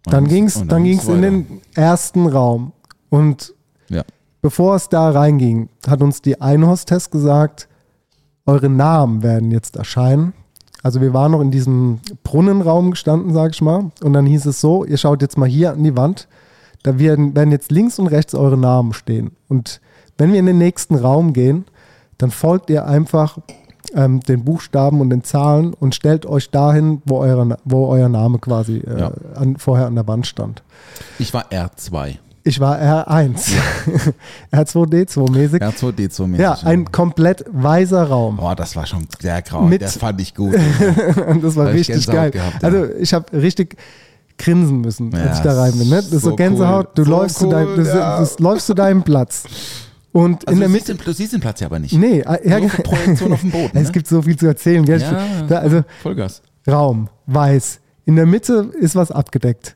Dann 0.05 0.27
ging 0.27 0.45
es 0.45 0.55
dann 0.55 0.83
ging's 0.83 1.05
ging's 1.05 1.15
in 1.15 1.21
den 1.21 1.61
ersten 1.75 2.25
Raum. 2.25 2.71
Und 3.09 3.53
Ja. 3.89 4.03
bevor 4.41 4.75
es 4.75 4.89
da 4.89 5.11
reinging, 5.11 5.69
hat 5.87 6.01
uns 6.01 6.23
die 6.23 6.41
Einhostess 6.41 7.11
gesagt, 7.11 7.67
eure 8.47 8.69
Namen 8.69 9.21
werden 9.21 9.51
jetzt 9.51 9.75
erscheinen. 9.75 10.33
Also 10.81 11.01
wir 11.01 11.13
waren 11.13 11.33
noch 11.33 11.41
in 11.41 11.51
diesem 11.51 11.99
Brunnenraum 12.23 12.91
gestanden, 12.91 13.33
sag 13.33 13.53
ich 13.53 13.61
mal. 13.61 13.91
Und 14.01 14.13
dann 14.13 14.25
hieß 14.25 14.47
es 14.47 14.59
so, 14.59 14.85
ihr 14.85 14.97
schaut 14.97 15.21
jetzt 15.21 15.37
mal 15.37 15.47
hier 15.47 15.73
an 15.73 15.83
die 15.83 15.95
Wand. 15.95 16.27
Da 16.84 16.97
werden, 16.99 17.36
werden 17.36 17.51
jetzt 17.51 17.71
links 17.71 17.99
und 17.99 18.07
rechts 18.07 18.34
eure 18.36 18.57
Namen 18.57 18.93
stehen. 18.93 19.32
Und 19.47 19.82
wenn 20.17 20.32
wir 20.34 20.39
in 20.39 20.45
den 20.45 20.57
nächsten 20.57 20.95
Raum 20.95 21.34
gehen, 21.34 21.65
dann 22.17 22.32
folgt 22.32 22.69
ihr 22.69 22.86
einfach 22.86 23.38
ähm, 23.95 24.19
den 24.21 24.43
Buchstaben 24.45 25.01
und 25.01 25.09
den 25.09 25.23
Zahlen 25.23 25.73
und 25.73 25.95
stellt 25.95 26.25
euch 26.25 26.49
dahin, 26.51 27.01
wo, 27.05 27.17
eure, 27.19 27.57
wo 27.65 27.88
euer 27.88 28.09
Name 28.09 28.38
quasi 28.39 28.77
äh, 28.77 28.99
Ja. 28.99 29.11
an, 29.36 29.57
vorher 29.57 29.88
an 29.88 29.95
der 29.95 30.07
Wand 30.07 30.27
stand. 30.27 30.63
Ich 31.19 31.34
war 31.34 31.45
R2. 31.51 32.17
Ich 32.43 32.59
war 32.59 32.79
R1. 32.79 33.51
R2D2 34.51 35.32
mäßig. 35.32 35.61
R2D2 35.61 36.27
mäßig. 36.27 36.43
Ja, 36.43 36.57
ein 36.63 36.91
komplett 36.91 37.45
weißer 37.51 38.03
Raum. 38.03 38.38
Boah, 38.38 38.55
das 38.55 38.75
war 38.75 38.86
schon 38.86 39.07
sehr 39.19 39.41
grau. 39.41 39.61
Mit- 39.61 39.82
das 39.82 39.97
fand 39.97 40.19
ich 40.21 40.34
gut. 40.36 40.55
Das 41.41 41.55
war 41.55 41.69
ich 41.73 41.89
richtig 41.89 42.07
geil. 42.07 42.32
gehabt, 42.32 42.61
ja. 42.63 42.67
Also 42.69 42.86
ich 42.99 43.13
habe 43.13 43.32
richtig 43.34 43.77
grinsen 44.43 44.81
müssen, 44.81 45.13
als 45.13 45.23
Ja, 45.23 45.33
ich 45.33 45.39
da 45.39 45.61
rein 45.61 45.71
bin. 45.77 45.89
Ne? 45.89 45.95
Das 45.97 46.05
ist 46.05 46.21
so 46.23 46.29
so 46.31 46.35
Gänsehaut, 46.35 46.87
cool. 46.87 46.91
du, 46.95 47.03
So 47.05 47.11
läufst 47.11 47.37
zu 47.39 47.45
cool, 47.45 47.51
deinem, 47.51 47.75
du, 47.75 47.81
ja. 47.83 48.23
du 48.23 48.43
läufst 48.43 48.67
zu 48.67 48.73
deinem 48.73 49.03
Platz. 49.03 49.43
Und 50.11 50.47
Also 50.47 50.53
in 50.55 50.59
der 50.59 50.69
Mitte. 50.69 50.85
siehst 50.87 50.99
den, 50.99 51.05
du 51.05 51.13
siehst 51.13 51.33
den 51.33 51.39
Platz 51.41 51.59
ja 51.61 51.67
aber 51.67 51.79
nicht. 51.79 51.93
Nee, 51.97 52.19
äh, 52.19 52.49
ja, 52.49 52.59
Nur 52.59 52.69
Projektion 52.69 53.31
auf 53.33 53.41
dem 53.41 53.51
Boden. 53.51 53.71
es 53.77 53.87
ne? 53.87 53.91
gibt 53.93 54.07
so 54.07 54.21
viel 54.21 54.35
zu 54.37 54.45
erzählen. 54.47 54.83
gell? 54.85 54.99
ja, 54.99 55.43
Da, 55.47 55.59
also 55.59 55.83
Vollgas. 56.01 56.41
Raum, 56.69 57.07
weiß. 57.27 57.79
In 58.05 58.15
der 58.17 58.25
Mitte 58.25 58.69
ist 58.79 58.95
was 58.95 59.11
abgedeckt. 59.11 59.75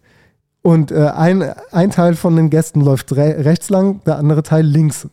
Und 0.61 0.91
äh, 0.91 1.07
ein, 1.09 1.43
ein 1.71 1.91
Teil 1.91 2.15
von 2.15 2.35
den 2.35 2.49
Gästen 2.49 2.81
läuft 2.81 3.15
re 3.15 3.45
rechts 3.45 3.69
lang, 3.69 4.01
der 4.05 4.17
andere 4.17 4.41
Teil 4.43 4.65
links 4.65 5.07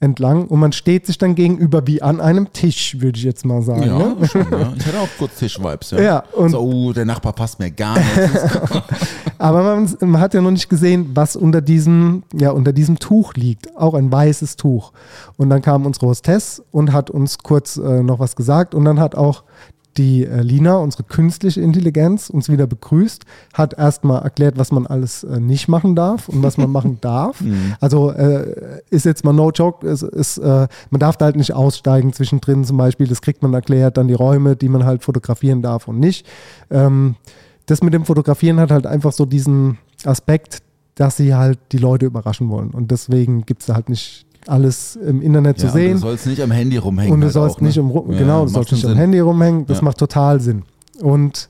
entlang. 0.00 0.46
Und 0.46 0.60
man 0.60 0.72
steht 0.72 1.06
sich 1.06 1.18
dann 1.18 1.34
gegenüber 1.34 1.86
wie 1.86 2.02
an 2.02 2.20
einem 2.20 2.52
Tisch, 2.52 2.96
würde 3.00 3.18
ich 3.18 3.24
jetzt 3.24 3.44
mal 3.44 3.62
sagen. 3.62 3.82
Ja, 3.82 3.98
Ne? 3.98 4.16
schon, 4.28 4.46
ja. 4.50 4.72
Ich 4.76 4.86
hatte 4.86 5.00
auch 5.00 5.08
kurz 5.18 5.36
Tisch-Vibes. 5.38 5.90
Ja, 5.92 6.00
Ja, 6.00 6.24
und- 6.34 6.50
so, 6.50 6.60
oh, 6.60 6.92
der 6.92 7.04
Nachbar 7.04 7.32
passt 7.32 7.58
mir 7.58 7.70
gar 7.70 7.96
nicht. 7.98 8.06
Aber 9.38 9.62
man, 9.62 9.96
man 10.00 10.20
hat 10.20 10.34
ja 10.34 10.40
noch 10.40 10.50
nicht 10.50 10.68
gesehen, 10.68 11.10
was 11.14 11.36
unter 11.36 11.60
diesem, 11.60 12.22
ja, 12.34 12.50
unter 12.50 12.72
diesem 12.72 12.98
Tuch 12.98 13.34
liegt. 13.34 13.76
Auch 13.76 13.94
ein 13.94 14.10
weißes 14.10 14.56
Tuch. 14.56 14.92
Und 15.36 15.50
dann 15.50 15.62
kam 15.62 15.86
unsere 15.86 16.06
Hostess 16.06 16.62
und 16.72 16.92
hat 16.92 17.10
uns 17.10 17.38
kurz 17.38 17.76
äh, 17.76 18.02
noch 18.02 18.18
was 18.18 18.34
gesagt. 18.36 18.74
Und 18.74 18.84
dann 18.84 18.98
hat 19.00 19.14
auch 19.14 19.42
die 19.96 20.24
äh, 20.24 20.42
Lina, 20.42 20.76
unsere 20.76 21.02
künstliche 21.02 21.60
Intelligenz, 21.60 22.30
uns 22.30 22.48
wieder 22.48 22.66
begrüßt, 22.66 23.24
hat 23.54 23.76
erstmal 23.76 24.22
erklärt, 24.22 24.58
was 24.58 24.70
man 24.70 24.86
alles 24.86 25.24
äh, 25.24 25.40
nicht 25.40 25.68
machen 25.68 25.96
darf 25.96 26.28
und 26.28 26.42
was 26.42 26.56
man 26.56 26.70
machen 26.70 26.98
darf. 27.00 27.42
Also 27.80 28.10
äh, 28.12 28.80
ist 28.90 29.04
jetzt 29.04 29.24
mal 29.24 29.32
no 29.32 29.50
joke, 29.50 29.86
es 29.86 30.02
ist, 30.02 30.38
äh, 30.38 30.68
man 30.90 31.00
darf 31.00 31.16
da 31.16 31.26
halt 31.26 31.36
nicht 31.36 31.52
aussteigen 31.52 32.12
zwischendrin 32.12 32.64
zum 32.64 32.76
Beispiel, 32.76 33.06
das 33.06 33.22
kriegt 33.22 33.42
man 33.42 33.52
erklärt, 33.54 33.96
dann 33.96 34.08
die 34.08 34.14
Räume, 34.14 34.54
die 34.56 34.68
man 34.68 34.84
halt 34.84 35.02
fotografieren 35.02 35.62
darf 35.62 35.88
und 35.88 35.98
nicht. 35.98 36.26
Ähm, 36.70 37.16
das 37.66 37.82
mit 37.82 37.92
dem 37.92 38.04
Fotografieren 38.04 38.60
hat 38.60 38.70
halt 38.70 38.86
einfach 38.86 39.12
so 39.12 39.26
diesen 39.26 39.78
Aspekt, 40.04 40.62
dass 40.94 41.16
sie 41.16 41.34
halt 41.34 41.58
die 41.72 41.78
Leute 41.78 42.06
überraschen 42.06 42.48
wollen. 42.48 42.70
Und 42.70 42.90
deswegen 42.90 43.44
gibt 43.46 43.60
es 43.60 43.66
da 43.66 43.74
halt 43.74 43.88
nicht 43.88 44.26
alles 44.48 44.96
im 44.96 45.20
Internet 45.22 45.58
ja, 45.58 45.60
zu 45.62 45.66
und 45.68 45.72
sehen. 45.72 45.92
Du 45.94 45.98
sollst 45.98 46.26
nicht 46.26 46.40
am 46.42 46.50
Handy 46.50 46.76
rumhängen. 46.76 47.12
Und 47.12 47.20
du 47.20 47.26
halt 47.26 47.34
sollst 47.34 47.56
auch, 47.56 47.60
ne? 47.60 47.66
nicht 47.68 47.78
um, 47.78 47.90
Ru- 47.90 48.12
Ja, 48.12 48.18
genau, 48.18 48.42
du 48.44 48.48
sollst 48.48 48.72
nicht 48.72 48.84
am 48.84 48.90
Sinn. 48.90 48.98
Handy 48.98 49.18
rumhängen. 49.20 49.66
Das 49.66 49.78
Ja. 49.78 49.84
macht 49.84 49.98
total 49.98 50.40
Sinn. 50.40 50.62
Und 51.00 51.48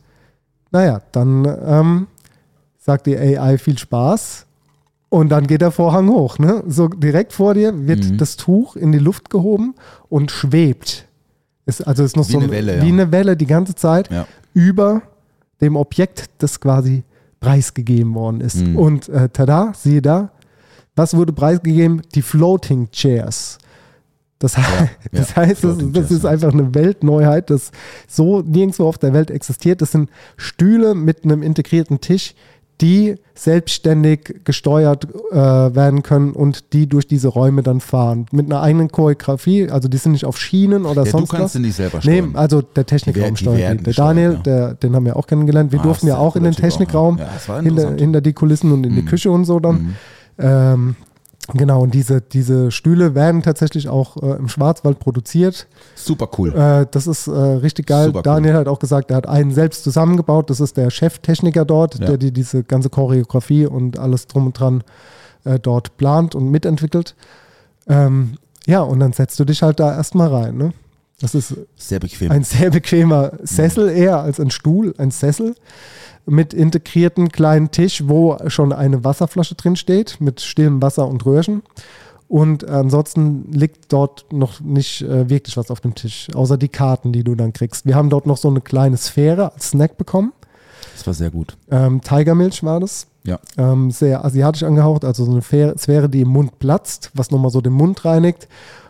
naja, 0.71 1.01
dann 1.13 1.47
ähm, 1.67 2.07
sagt 2.79 3.07
die 3.07 3.17
AI 3.17 3.59
viel 3.59 3.79
Spaß. 3.79 4.45
Und 5.11 5.31
dann 5.31 5.47
geht 5.47 5.63
der 5.63 5.71
Vorhang 5.71 6.11
hoch. 6.11 6.39
Ne? 6.39 6.63
So 6.67 6.89
direkt 6.89 7.33
vor 7.33 7.55
dir 7.55 7.87
wird 7.87 8.05
Mhm. 8.05 8.19
das 8.19 8.37
Tuch 8.37 8.77
in 8.77 8.93
die 8.93 8.99
Luft 8.99 9.31
gehoben 9.31 9.75
und 10.11 10.31
schwebt. 10.31 11.07
Ist, 11.65 11.87
also 11.87 12.05
ist 12.05 12.15
noch 12.17 12.29
Wie 12.29 12.33
so 12.33 12.39
eine 12.39 12.47
ein- 12.49 12.51
Welle, 12.51 12.77
ja. 12.79 12.83
wie 12.83 12.89
eine 12.89 13.11
Welle 13.11 13.37
die 13.37 13.47
ganze 13.47 13.75
Zeit 13.75 14.11
über 14.53 15.01
dem 15.63 15.77
Objekt, 15.77 16.27
das 16.39 16.61
quasi 16.61 17.05
preisgegeben 17.41 18.15
worden 18.15 18.41
ist. 18.43 18.57
Mhm. 18.67 18.77
Und 18.77 19.09
äh, 19.09 19.29
tada, 19.31 19.73
siehe 19.75 20.03
da, 20.03 20.31
was 20.99 21.15
wurde 21.17 21.33
preisgegeben? 21.33 22.03
Die 22.15 22.23
Floating 22.23 22.91
Chairs. 22.91 23.59
Das, 24.41 24.57
he 24.57 24.63
das 25.13 25.31
ja, 25.31 25.37
heißt, 25.37 25.65
das, 25.65 25.77
das 25.93 26.11
ist 26.11 26.25
ja. 26.25 26.31
einfach 26.31 26.53
eine 26.53 26.75
Weltneuheit, 26.75 27.51
das 27.51 27.71
so 28.07 28.41
nirgendwo 28.41 28.87
auf 28.87 28.99
der 28.99 29.13
Welt 29.13 29.31
existiert. 29.31 29.81
Das 29.83 29.93
sind 29.93 30.11
Stühle 30.37 30.95
mit 30.95 31.25
einem 31.25 31.43
integrierten 31.43 32.01
Tisch, 32.01 32.35
die 32.81 33.17
selbstständig 33.35 34.37
gesteuert 34.45 35.09
äh, 35.33 35.35
werden 35.37 36.05
können 36.05 36.31
und 36.33 36.73
die 36.73 36.89
durch 36.89 37.09
diese 37.09 37.27
Räume 37.27 37.65
dann 37.65 37.81
fahren. 37.81 38.27
Mit 38.31 38.47
einer 38.47 38.63
eigenen 38.63 38.93
Choreografie, 38.93 39.69
also 39.69 39.89
die 39.89 39.97
sind 39.97 40.13
nicht 40.13 40.25
auf 40.25 40.39
Schienen 40.39 40.85
oder 40.85 41.01
Ja, 41.03 41.05
du 41.07 41.11
sonst 41.11 41.31
kannst 41.31 41.43
was. 41.47 41.53
sie 41.55 41.59
nicht 41.59 41.75
selber 41.75 41.99
Nee, 42.05 42.19
steuern. 42.19 42.37
also 42.37 42.63
der 42.63 42.69
Die 42.69 42.77
wer- 42.77 42.87
Technikraum 42.87 43.35
die 43.35 43.41
steuert 43.43 43.59
werden 43.59 43.79
die. 43.79 43.85
Der 43.85 43.95
Daniel, 43.95 44.33
ja. 44.35 44.39
der, 44.39 44.75
den 44.75 44.95
haben 44.95 45.05
wir 45.07 45.17
auch 45.17 45.27
kennengelernt. 45.27 45.73
Wir 45.73 45.81
Ah, 45.81 45.83
durften 45.83 46.07
ja 46.07 46.19
auch 46.19 46.37
in 46.37 46.45
den 46.45 46.53
auch, 46.53 46.57
Technikraum 46.61 47.19
ja. 47.19 47.29
Ja, 47.49 47.61
hinter, 47.61 47.95
hinter 47.97 48.21
die 48.21 48.33
Kulissen 48.33 48.71
und 48.71 48.85
in 48.87 48.95
die 48.95 49.03
Mhm. 49.03 49.07
Küche 49.07 49.33
und 49.33 49.45
so 49.45 49.59
dann. 49.59 49.75
Mhm. 49.83 49.95
Ähm, 50.39 50.97
genau, 51.55 51.83
und 51.83 51.95
diese, 51.95 52.21
diese 52.21 52.71
Stühle 52.71 53.15
werden 53.15 53.43
tatsächlich 53.43 53.89
auch 53.89 54.17
äh, 54.23 54.37
im 54.37 54.49
Schwarzwald 54.49 54.99
produziert. 54.99 55.67
Super 55.95 56.29
cool. 56.39 56.55
Äh, 56.55 56.87
das 56.91 57.07
ist 57.07 57.27
äh, 57.27 57.31
richtig 57.33 57.87
geil. 57.87 58.07
Super 58.07 58.19
cool. 58.19 58.23
Daniel 58.23 58.55
hat 58.55 58.69
auch 58.69 58.79
gesagt, 58.79 59.11
er 59.11 59.17
hat 59.19 59.29
einen 59.29 59.53
selbst 59.53 59.85
zusammengebaut. 59.85 60.51
Das 60.51 60.61
ist 60.61 60.77
der 60.77 60.91
Cheftechniker 60.91 61.65
dort, 61.65 61.99
Ja. 61.99 62.07
der 62.07 62.17
die, 62.19 62.33
diese 62.33 62.63
ganze 62.65 62.91
Choreografie 62.91 63.67
und 63.67 63.99
alles 63.99 64.27
drum 64.27 64.47
und 64.47 64.59
dran 64.59 64.85
äh, 65.45 65.59
dort 65.59 65.97
plant 65.97 66.35
und 66.35 66.51
mitentwickelt. 66.51 67.15
Ähm, 67.89 68.35
ja, 68.67 68.81
und 68.83 69.01
dann 69.01 69.13
setzt 69.13 69.41
du 69.41 69.45
dich 69.45 69.63
halt 69.63 69.81
da 69.81 69.97
erstmal 69.97 70.29
rein. 70.29 70.57
Ne? 70.57 70.73
Das 71.21 71.35
ist 71.35 71.55
Sehr 71.77 71.99
bequem. 72.01 72.31
ein 72.31 72.45
sehr 72.45 72.71
bequemer 72.71 73.33
Sessel 73.43 73.89
eher 73.89 74.21
als 74.21 74.39
ein 74.39 74.51
Stuhl, 74.51 74.95
ein 74.99 75.11
Sessel 75.11 75.55
mit 76.29 76.55
integrierten 76.55 77.31
kleinen 77.31 77.71
Tisch, 77.71 78.05
wo 78.07 78.37
schon 78.49 78.73
eine 78.73 79.05
Wasserflasche 79.05 79.55
drin 79.55 79.77
steht 79.77 80.21
mit 80.21 80.41
stillem 80.41 80.83
Wasser 80.83 81.07
und 81.09 81.25
Röhrchen. 81.27 81.63
Und 82.29 82.69
ansonsten 82.69 83.51
liegt 83.53 83.91
dort 83.93 84.27
noch 84.33 84.61
nicht 84.61 85.01
äh, 85.01 85.31
wirklich 85.31 85.57
was 85.57 85.71
auf 85.71 85.81
dem 85.81 85.95
Tisch, 85.95 86.29
außer 86.35 86.59
die 86.59 86.69
Karten, 86.69 87.11
die 87.11 87.25
du 87.25 87.35
dann 87.35 87.55
kriegst. 87.55 87.87
Wir 87.87 87.95
haben 87.95 88.11
dort 88.11 88.27
noch 88.27 88.37
so 88.37 88.49
eine 88.49 88.61
kleine 88.61 88.99
Sphäre 88.99 89.53
als 89.55 89.71
Snack 89.71 89.97
bekommen. 89.97 90.33
das 90.95 91.07
war 91.07 91.15
sehr 91.15 91.31
gut. 91.31 91.57
Ähm, 91.71 92.03
Tigermilch 92.03 92.63
war 92.63 92.81
das. 92.81 93.07
Ja. 93.25 93.39
Ähm, 93.57 93.91
sehr 93.91 94.25
asiatisch 94.25 94.63
angehaucht, 94.63 95.05
also 95.05 95.25
so 95.25 95.33
eine 95.33 95.41
Fähre- 95.41 95.77
Sphäre, 95.79 96.09
die 96.09 96.21
im 96.21 96.29
Mund 96.29 96.59
platzt, 96.59 97.11
was 97.15 97.31
nochmal 97.31 97.51
so 97.51 97.61
den 97.63 97.73
Mund 97.73 98.05
reinigt. 98.05 98.47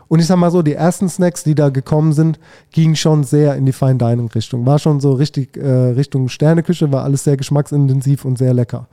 Und 0.09 0.19
ich 0.19 0.25
sag 0.25 0.37
mal 0.37 0.51
so, 0.51 0.61
die 0.61 0.73
ersten 0.73 1.07
Snacks, 1.07 1.43
die 1.43 1.55
da 1.55 1.69
gekommen 1.69 2.11
sind, 2.13 2.39
gingen 2.71 2.95
schon 2.97 3.23
sehr 3.23 3.55
in 3.55 3.65
die 3.65 3.71
Fine 3.71 3.95
Dining 3.95 4.27
Richtung. 4.29 4.65
War 4.65 4.77
schon 4.79 4.99
so 4.99 5.13
richtig 5.13 5.55
äh, 5.55 5.69
Richtung 5.91 6.27
Sterneküche, 6.29 6.91
war 6.91 7.03
alles 7.03 7.23
sehr 7.23 7.37
geschmacksintensiv 7.37 8.25
und 8.25 8.37
sehr 8.37 8.53
lecker. 8.53 8.87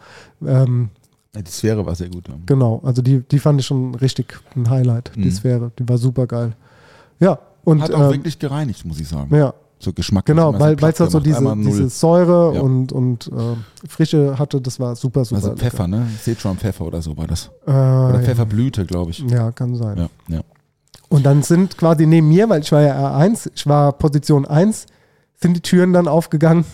Ähm, 0.47 0.91
Ja, 1.35 1.43
Die 1.43 1.51
Sphäre 1.51 1.85
war 1.85 1.95
sehr 1.95 2.09
gut. 2.11 2.29
Ja. 2.29 2.35
genau, 2.47 2.81
also 2.85 3.03
die, 3.03 3.21
die 3.21 3.39
fand 3.39 3.59
ich 3.61 3.67
schon 3.67 3.95
richtig 3.97 4.39
ein 4.55 4.69
Highlight, 4.71 5.11
die 5.17 5.21
Mhm. 5.21 5.31
Sphäre. 5.33 5.73
Die 5.79 5.89
war 5.89 5.99
super 5.99 6.27
geil. 6.27 6.53
Ja, 7.19 7.39
und 7.65 7.81
Hat 7.83 7.93
auch 7.93 8.05
ähm, 8.05 8.13
wirklich 8.13 8.39
gereinigt, 8.39 8.85
muss 8.85 9.01
ich 9.01 9.09
sagen. 9.09 9.35
ja, 9.35 9.53
So 9.79 9.93
Geschmack. 9.93 10.27
genau, 10.27 10.59
weil 10.61 10.77
es 10.77 11.01
halt 11.01 11.11
so 11.11 11.19
diese, 11.21 11.57
diese 11.57 11.89
Säure 11.89 12.55
Ja. 12.57 12.61
und, 12.61 12.93
und 12.93 13.27
äh, 13.29 13.89
Frische 13.89 14.39
hatte, 14.39 14.61
das 14.61 14.79
war 14.81 14.95
super, 14.97 15.25
super. 15.25 15.37
also 15.37 15.49
lecker. 15.49 15.61
Pfeffer, 15.61 15.89
ne? 15.89 16.07
Sichuan 16.23 16.57
Pfeffer 16.59 16.85
oder 16.85 17.01
so 17.03 17.17
war 17.17 17.27
das. 17.27 17.51
Äh, 17.67 17.71
Oder 17.71 18.17
ja. 18.17 18.21
Pfefferblüte, 18.23 18.85
glaube 18.85 19.11
ich. 19.13 19.19
ja, 19.21 19.51
kann 19.53 19.75
sein. 19.77 19.97
Ja, 19.97 20.09
ja. 20.37 20.41
Und 21.09 21.25
dann 21.25 21.43
sind 21.43 21.79
quasi 21.79 22.07
neben 22.07 22.29
mir, 22.29 22.49
weil 22.49 22.63
ich 22.63 22.73
war 22.73 22.83
ja 22.83 23.17
R1, 23.19 23.51
ich 23.55 23.67
war 23.67 23.93
Position 23.93 24.45
1, 24.45 24.87
sind 25.41 25.55
die 25.57 25.61
Türen 25.61 25.93
dann 25.93 26.09
aufgegangen 26.09 26.65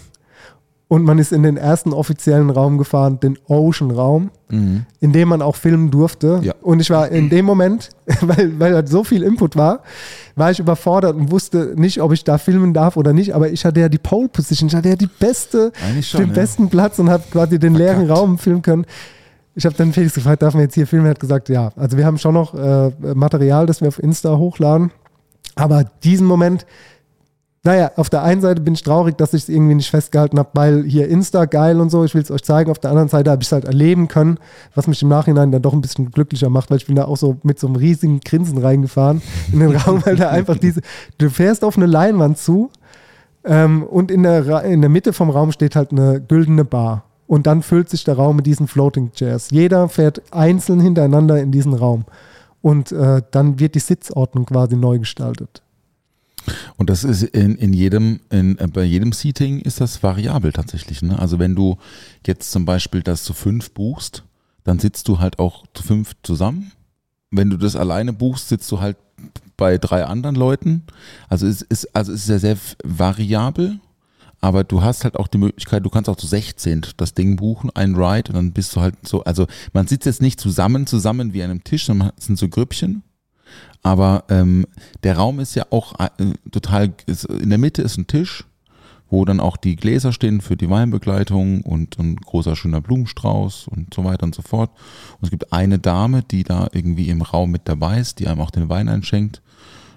und 0.88 1.04
man 1.04 1.18
ist 1.18 1.32
in 1.32 1.42
den 1.42 1.56
ersten 1.56 1.92
offiziellen 1.94 2.50
Raum 2.50 2.76
gefahren, 2.76 3.18
den 3.20 3.38
Ocean-Raum, 3.48 4.30
Mhm. 4.50 4.84
in 5.00 5.12
dem 5.14 5.28
man 5.30 5.40
auch 5.40 5.56
filmen 5.56 5.90
durfte. 5.90 6.40
Ja. 6.42 6.52
Und 6.60 6.80
ich 6.80 6.90
war 6.90 7.08
in 7.08 7.30
dem 7.30 7.46
Moment, 7.46 7.88
weil, 8.20 8.60
weil 8.60 8.74
halt 8.74 8.88
so 8.90 9.02
viel 9.02 9.22
Input 9.22 9.56
war, 9.56 9.80
war 10.36 10.50
ich 10.50 10.58
überfordert 10.60 11.16
und 11.16 11.30
wusste 11.30 11.72
nicht, 11.76 12.02
ob 12.02 12.12
ich 12.12 12.24
da 12.24 12.36
filmen 12.36 12.74
darf 12.74 12.98
oder 12.98 13.14
nicht. 13.14 13.34
Aber 13.34 13.48
ich 13.50 13.64
hatte 13.64 13.80
ja 13.80 13.88
die 13.88 13.96
Pole 13.98 14.28
Position, 14.28 14.68
ich 14.68 14.74
hatte 14.74 14.90
ja 14.90 14.96
die 14.96 15.08
beste, 15.18 15.72
schon. 16.02 16.20
den 16.20 16.28
ja. 16.28 16.34
besten 16.34 16.68
Platz 16.68 16.98
und 16.98 17.08
habe 17.08 17.24
quasi 17.32 17.58
den 17.58 17.74
leeren 17.74 18.06
Verkackt. 18.06 18.18
Raum 18.20 18.36
filmen 18.38 18.60
können. 18.62 18.84
Ich 19.54 19.66
habe 19.66 19.76
dann 19.76 19.92
Felix 19.92 20.14
gefragt, 20.14 20.42
darf 20.42 20.54
man 20.54 20.62
jetzt 20.62 20.74
hier 20.74 20.86
filmen? 20.86 21.06
Er 21.06 21.10
hat 21.10 21.20
gesagt, 21.20 21.48
ja. 21.48 21.72
Also 21.76 21.96
wir 21.96 22.06
haben 22.06 22.18
schon 22.18 22.34
noch 22.34 22.54
äh, 22.54 22.90
Material, 23.14 23.66
das 23.66 23.80
wir 23.80 23.88
auf 23.88 24.02
Insta 24.02 24.36
hochladen. 24.36 24.90
Aber 25.54 25.84
diesen 26.02 26.26
Moment, 26.26 26.64
naja, 27.64 27.92
auf 27.94 28.10
der 28.10 28.22
einen 28.22 28.40
Seite 28.40 28.60
bin 28.60 28.74
ich 28.74 28.82
traurig, 28.82 29.16
dass 29.16 29.34
ich 29.34 29.42
es 29.42 29.48
irgendwie 29.48 29.76
nicht 29.76 29.90
festgehalten 29.90 30.38
habe, 30.38 30.48
weil 30.54 30.82
hier 30.82 31.08
Insta 31.08 31.44
geil 31.44 31.80
und 31.80 31.90
so, 31.90 32.04
ich 32.04 32.12
will 32.14 32.22
es 32.22 32.30
euch 32.30 32.42
zeigen. 32.42 32.70
Auf 32.70 32.80
der 32.80 32.90
anderen 32.90 33.08
Seite 33.08 33.30
habe 33.30 33.42
ich 33.42 33.48
es 33.48 33.52
halt 33.52 33.66
erleben 33.66 34.08
können, 34.08 34.38
was 34.74 34.88
mich 34.88 35.00
im 35.02 35.08
Nachhinein 35.08 35.52
dann 35.52 35.62
doch 35.62 35.72
ein 35.72 35.80
bisschen 35.80 36.10
glücklicher 36.10 36.50
macht, 36.50 36.70
weil 36.70 36.78
ich 36.78 36.86
bin 36.86 36.96
da 36.96 37.04
auch 37.04 37.16
so 37.16 37.36
mit 37.44 37.60
so 37.60 37.68
einem 37.68 37.76
riesigen 37.76 38.18
Grinsen 38.20 38.58
reingefahren 38.58 39.22
in 39.52 39.60
den 39.60 39.76
Raum, 39.76 40.02
weil 40.04 40.16
da 40.16 40.30
einfach 40.30 40.56
diese, 40.58 40.80
du 41.18 41.30
fährst 41.30 41.62
auf 41.62 41.76
eine 41.76 41.86
Leinwand 41.86 42.38
zu 42.38 42.70
ähm, 43.44 43.84
und 43.84 44.10
in 44.10 44.24
der, 44.24 44.64
in 44.64 44.80
der 44.80 44.90
Mitte 44.90 45.12
vom 45.12 45.30
Raum 45.30 45.52
steht 45.52 45.76
halt 45.76 45.92
eine 45.92 46.20
güldene 46.20 46.64
Bar. 46.64 47.04
Und 47.32 47.46
dann 47.46 47.62
füllt 47.62 47.88
sich 47.88 48.04
der 48.04 48.16
Raum 48.16 48.36
mit 48.36 48.44
diesen 48.44 48.68
Floating 48.68 49.12
Chairs. 49.12 49.48
Jeder 49.48 49.88
fährt 49.88 50.20
einzeln 50.34 50.80
hintereinander 50.80 51.40
in 51.40 51.50
diesen 51.50 51.72
Raum. 51.72 52.04
Und 52.60 52.92
äh, 52.92 53.22
dann 53.30 53.58
wird 53.58 53.74
die 53.74 53.78
Sitzordnung 53.78 54.44
quasi 54.44 54.76
neu 54.76 54.98
gestaltet. 54.98 55.62
Und 56.76 56.90
das 56.90 57.04
ist 57.04 57.22
in, 57.22 57.54
in 57.56 57.72
jedem, 57.72 58.20
in, 58.28 58.58
äh, 58.58 58.66
bei 58.66 58.82
jedem 58.82 59.14
Seating 59.14 59.60
ist 59.60 59.80
das 59.80 60.02
variabel 60.02 60.52
tatsächlich. 60.52 61.00
Ne? 61.00 61.18
Also 61.18 61.38
wenn 61.38 61.56
du 61.56 61.78
jetzt 62.26 62.52
zum 62.52 62.66
Beispiel 62.66 63.02
das 63.02 63.24
zu 63.24 63.32
fünf 63.32 63.70
buchst, 63.70 64.24
dann 64.64 64.78
sitzt 64.78 65.08
du 65.08 65.18
halt 65.18 65.38
auch 65.38 65.64
zu 65.72 65.82
fünf 65.82 66.12
zusammen. 66.22 66.72
Wenn 67.30 67.48
du 67.48 67.56
das 67.56 67.76
alleine 67.76 68.12
buchst, 68.12 68.50
sitzt 68.50 68.70
du 68.70 68.80
halt 68.80 68.98
bei 69.56 69.78
drei 69.78 70.04
anderen 70.04 70.36
Leuten. 70.36 70.82
Also 71.30 71.46
es 71.46 71.62
ist, 71.62 71.96
also 71.96 72.12
es 72.12 72.20
ist 72.20 72.26
sehr, 72.26 72.40
sehr 72.40 72.58
variabel. 72.84 73.80
Aber 74.42 74.64
du 74.64 74.82
hast 74.82 75.04
halt 75.04 75.16
auch 75.16 75.28
die 75.28 75.38
Möglichkeit, 75.38 75.84
du 75.84 75.88
kannst 75.88 76.10
auch 76.10 76.16
zu 76.16 76.26
16 76.26 76.88
das 76.96 77.14
Ding 77.14 77.36
buchen, 77.36 77.70
ein 77.74 77.94
Ride, 77.94 78.30
und 78.30 78.34
dann 78.34 78.52
bist 78.52 78.74
du 78.74 78.80
halt 78.80 78.96
so, 79.06 79.22
also 79.22 79.46
man 79.72 79.86
sitzt 79.86 80.04
jetzt 80.04 80.20
nicht 80.20 80.40
zusammen, 80.40 80.86
zusammen 80.88 81.32
wie 81.32 81.44
an 81.44 81.50
einem 81.50 81.64
Tisch, 81.64 81.86
sondern 81.86 82.10
es 82.18 82.26
sind 82.26 82.38
so 82.38 82.48
Grüppchen. 82.48 83.04
Aber 83.84 84.24
ähm, 84.28 84.66
der 85.04 85.16
Raum 85.16 85.38
ist 85.38 85.54
ja 85.54 85.66
auch 85.70 85.94
äh, 86.00 86.08
total, 86.50 86.92
ist, 87.06 87.24
in 87.24 87.50
der 87.50 87.58
Mitte 87.58 87.82
ist 87.82 87.96
ein 87.96 88.08
Tisch, 88.08 88.44
wo 89.08 89.24
dann 89.24 89.38
auch 89.38 89.56
die 89.56 89.76
Gläser 89.76 90.12
stehen 90.12 90.40
für 90.40 90.56
die 90.56 90.68
Weinbegleitung 90.68 91.62
und 91.62 91.96
ein 92.00 92.16
großer 92.16 92.56
schöner 92.56 92.80
Blumenstrauß 92.80 93.68
und 93.68 93.94
so 93.94 94.02
weiter 94.02 94.24
und 94.24 94.34
so 94.34 94.42
fort. 94.42 94.70
Und 95.20 95.24
es 95.24 95.30
gibt 95.30 95.52
eine 95.52 95.78
Dame, 95.78 96.24
die 96.24 96.42
da 96.42 96.66
irgendwie 96.72 97.10
im 97.10 97.22
Raum 97.22 97.52
mit 97.52 97.62
dabei 97.66 98.00
ist, 98.00 98.18
die 98.18 98.26
einem 98.26 98.40
auch 98.40 98.50
den 98.50 98.68
Wein 98.68 98.88
einschenkt. 98.88 99.40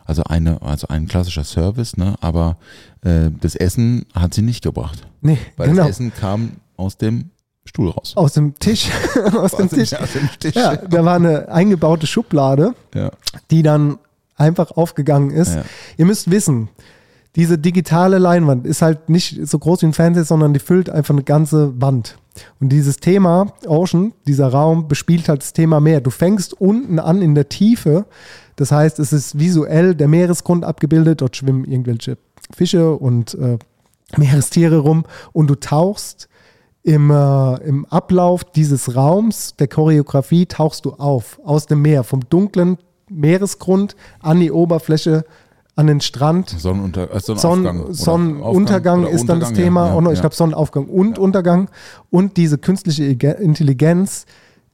Also 0.06 0.24
eine, 0.24 0.62
also 0.62 0.88
ein 0.88 1.08
klassischer 1.08 1.43
Service, 1.43 1.97
ne? 1.97 2.16
Aber 2.22 2.58
äh, 3.01 3.32
das 3.41 3.56
Essen 3.56 4.06
hat 4.14 4.34
sie 4.34 4.43
nicht 4.43 4.64
gebracht. 4.64 5.06
Nee, 5.22 5.39
Weil 5.58 5.70
genau. 5.70 5.84
das 5.84 5.91
Essen 5.91 6.14
kam 6.14 6.51
aus 6.78 6.97
dem 6.97 7.32
Stuhl 7.66 7.89
raus. 7.89 8.14
Aus 8.16 8.34
dem 8.34 8.53
Tisch. 8.60 8.89
aus 9.34 9.56
dem 9.58 9.70
Tisch. 9.70 9.93
Aus 9.93 10.14
dem 10.14 10.30
Tisch. 10.39 10.56
Ja, 10.56 10.76
da 10.76 11.03
war 11.03 11.16
eine 11.16 11.49
eingebaute 11.49 12.06
Schublade, 12.06 12.76
ja. 12.93 13.10
die 13.49 13.64
dann 13.64 13.97
einfach 14.36 14.72
aufgegangen 14.72 15.32
ist. 15.32 15.56
Ja. 15.56 15.64
Ihr 15.97 16.06
müsst 16.06 16.30
wissen, 16.30 16.70
diese 17.36 17.58
digitale 17.58 18.18
Leinwand 18.18 18.66
ist 18.66 18.82
halt 18.82 19.10
nicht 19.10 19.39
so 19.47 19.60
groß 19.60 19.82
wie 19.82 19.88
ein 19.88 19.93
Fernseher, 19.93 20.24
sondern 20.24 20.53
die 20.53 20.60
füllt 20.60 20.89
einfach 20.89 21.14
eine 21.14 21.24
ganze 21.24 21.80
Wand. 21.82 22.18
Und 22.60 22.70
dieses 22.70 22.97
Thema 22.97 23.53
Ocean, 23.66 24.14
dieser 24.28 24.49
Raum, 24.49 24.88
bespielt 24.88 25.30
halt 25.30 25.41
das 25.41 25.53
Thema 25.53 25.80
Meer. 25.80 26.01
Du 26.01 26.12
fängst 26.12 26.53
unten 26.60 26.99
an 26.99 27.22
in 27.22 27.36
der 27.36 27.49
Tiefe. 27.49 28.06
Das 28.56 28.72
heißt, 28.72 28.99
es 28.99 29.12
ist 29.14 29.38
visuell 29.38 29.95
der 29.95 30.08
Meeresgrund 30.08 30.64
abgebildet. 30.64 31.22
Dort 31.22 31.36
schwimmen 31.36 31.66
irgendwelche 31.66 32.18
Fische 32.56 32.93
und 32.95 33.34
äh, 33.36 33.58
Meerestiere 34.18 34.78
rum. 34.78 35.03
Und 35.34 35.49
du 35.49 35.56
tauchst 35.56 36.30
im, 36.84 37.10
äh, 37.10 37.56
im 37.68 37.86
Ablauf 37.86 38.43
dieses 38.43 38.95
Raums, 38.95 39.56
der 39.58 39.68
Choreografie, 39.68 40.45
tauchst 40.45 40.86
du 40.86 40.91
auf 40.93 41.39
aus 41.43 41.66
dem 41.66 41.82
Meer, 41.82 42.03
vom 42.03 42.22
dunklen 42.30 42.78
Meeresgrund 43.10 43.95
an 44.22 44.39
die 44.39 44.51
Oberfläche, 44.51 45.26
an 45.76 45.88
den 45.88 45.99
Strand. 45.99 46.49
Sonnenunter 46.49 47.14
äh, 47.14 47.20
Sonn 47.20 47.38
Sonnenaufgang. 47.38 47.93
Sonnenuntergang 47.93 48.99
Aufgang 48.99 49.03
oder 49.03 49.10
ist 49.10 49.28
dann 49.28 49.39
das 49.39 49.49
Untergang, 49.49 49.66
Thema. 49.66 49.88
ja, 49.88 50.01
ja, 50.01 50.12
ich 50.12 50.16
ja. 50.16 50.22
glaube, 50.22 50.36
Sonnenaufgang 50.36 50.86
und 50.86 51.20
Untergang. 51.20 51.70
Und 52.10 52.38
diese 52.38 52.58
künstliche 52.58 53.03
Ige- 53.03 53.32
Intelligenz 53.39 54.26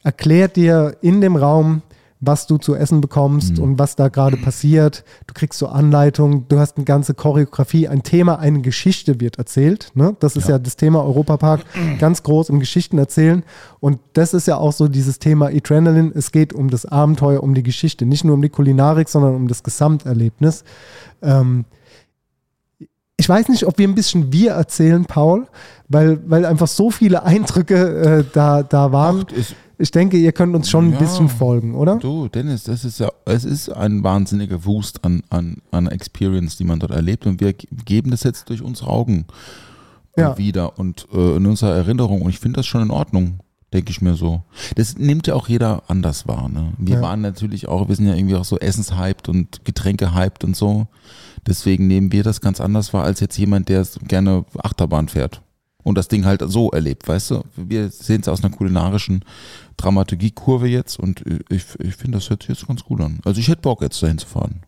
erklärt 0.03 0.55
dir 0.57 0.97
in 1.01 1.21
dem 1.21 1.35
Raum, 1.35 1.81
was 2.21 2.45
du 2.45 2.57
zu 2.59 2.75
essen 2.75 3.01
bekommst 3.01 3.57
Mhm. 3.57 3.63
und 3.63 3.79
was 3.79 3.95
da 3.95 4.07
gerade 4.07 4.37
passiert. 4.37 5.03
Du 5.25 5.33
kriegst 5.33 5.57
so 5.57 5.67
Anleitungen, 5.67 6.45
du 6.47 6.59
hast 6.59 6.77
eine 6.77 6.85
ganze 6.85 7.15
Choreografie, 7.15 7.87
ein 7.87 8.03
Thema, 8.03 8.37
eine 8.37 8.61
Geschichte 8.61 9.19
wird 9.19 9.39
erzählt. 9.39 9.91
Ne? 9.95 10.15
Das 10.19 10.35
ist 10.35 10.47
ja. 10.47 10.59
das 10.59 10.77
Thema 10.77 11.03
Europapark, 11.03 11.61
ganz 11.99 12.21
groß 12.21 12.49
im 12.49 12.59
Geschichten 12.59 12.99
erzählen. 12.99 13.43
Und 13.79 13.99
das 14.13 14.35
ist 14.35 14.47
ja 14.47 14.57
auch 14.57 14.71
so 14.71 14.87
dieses 14.87 15.17
Thema 15.17 15.47
Adrenaline. 15.47 16.11
Es 16.13 16.31
geht 16.31 16.53
um 16.53 16.69
das 16.69 16.85
Abenteuer, 16.85 17.41
um 17.41 17.55
die 17.55 17.63
Geschichte, 17.63 18.05
nicht 18.05 18.23
nur 18.23 18.35
um 18.35 18.41
die 18.41 18.49
Kulinarik, 18.49 19.09
sondern 19.09 19.33
um 19.33 19.47
das 19.47 19.63
Gesamterlebnis. 19.63 20.63
Ähm, 21.23 21.65
ich 23.17 23.29
weiß 23.29 23.49
nicht, 23.49 23.65
ob 23.65 23.77
wir 23.77 23.87
ein 23.87 23.93
bisschen 23.93 24.33
wir 24.33 24.51
erzählen, 24.51 25.05
Paul, 25.05 25.47
weil, 25.87 26.19
weil 26.27 26.43
einfach 26.45 26.67
so 26.67 26.89
viele 26.89 27.23
Eindrücke 27.23 27.75
äh, 27.75 28.23
da, 28.33 28.63
da 28.63 28.91
waren. 28.91 29.25
Ach, 29.29 29.55
Ich 29.81 29.89
denke, 29.91 30.17
ihr 30.17 30.31
könnt 30.31 30.55
uns 30.55 30.69
schon 30.69 30.89
ein 30.89 30.93
Ja. 30.93 30.99
bisschen 30.99 31.27
folgen, 31.27 31.73
oder? 31.75 31.95
Du, 31.97 32.27
Dennis, 32.27 32.63
das 32.65 32.85
ist 32.85 32.99
ja, 32.99 33.09
es 33.25 33.43
ist 33.45 33.69
ein 33.69 34.03
wahnsinniger 34.03 34.63
Wust 34.65 35.03
an, 35.03 35.23
an, 35.29 35.57
an 35.71 35.87
Experience, 35.87 36.55
die 36.57 36.63
man 36.65 36.79
dort 36.79 36.91
erlebt 36.91 37.25
und 37.25 37.41
wir 37.41 37.53
ge- 37.53 37.67
geben 37.85 38.11
das 38.11 38.23
jetzt 38.23 38.49
durch 38.49 38.61
unsere 38.61 38.89
Augen 38.91 39.25
äh, 40.15 40.21
Ja. 40.21 40.37
wieder 40.37 40.77
und 40.77 41.07
äh, 41.13 41.35
in 41.37 41.45
unserer 41.47 41.73
Erinnerung 41.75 42.21
und 42.21 42.29
ich 42.29 42.39
finde 42.39 42.57
das 42.57 42.67
schon 42.67 42.83
in 42.83 42.91
Ordnung, 42.91 43.39
denke 43.73 43.89
ich 43.89 44.01
mir 44.01 44.13
so. 44.13 44.43
Das 44.75 44.97
nimmt 44.97 45.25
ja 45.25 45.33
auch 45.33 45.47
jeder 45.47 45.81
anders 45.87 46.27
wahr. 46.27 46.47
Ne? 46.49 46.73
Wir 46.77 46.95
Ja. 46.97 47.01
waren 47.01 47.21
natürlich 47.21 47.67
auch, 47.67 47.87
wir 47.89 47.95
sind 47.95 48.05
ja 48.07 48.13
irgendwie 48.15 48.35
auch 48.35 48.45
so 48.45 48.59
essenshyped 48.59 49.29
und 49.29 49.65
Getränke 49.65 50.13
hyped 50.13 50.43
und 50.43 50.55
so. 50.55 50.87
Deswegen 51.47 51.87
nehmen 51.87 52.11
wir 52.11 52.21
das 52.23 52.39
ganz 52.41 52.61
anders 52.61 52.93
wahr 52.93 53.03
als 53.05 53.19
jetzt 53.19 53.37
jemand, 53.37 53.67
der 53.69 53.83
gerne 54.07 54.45
Achterbahn 54.61 55.07
fährt. 55.07 55.41
Und 55.83 55.97
das 55.97 56.07
Ding 56.07 56.25
halt 56.25 56.43
so 56.45 56.69
erlebt, 56.69 57.07
weißt 57.07 57.31
du? 57.31 57.43
Wir 57.55 57.89
sehen 57.89 58.21
es 58.21 58.27
aus 58.27 58.43
einer 58.43 58.53
kulinarischen 58.55 59.25
Dramaturgiekurve 59.81 60.67
jetzt 60.67 60.99
und 60.99 61.23
ich, 61.49 61.65
ich 61.79 61.95
finde, 61.95 62.17
das 62.17 62.29
hört 62.29 62.43
sich 62.43 62.49
jetzt 62.49 62.67
ganz 62.67 62.83
gut 62.83 63.01
an. 63.01 63.19
Also 63.25 63.39
ich 63.39 63.47
hätte 63.47 63.61
Bock 63.61 63.81
jetzt 63.81 64.01
dahin 64.01 64.17
zu 64.17 64.27
fahren. 64.27 64.61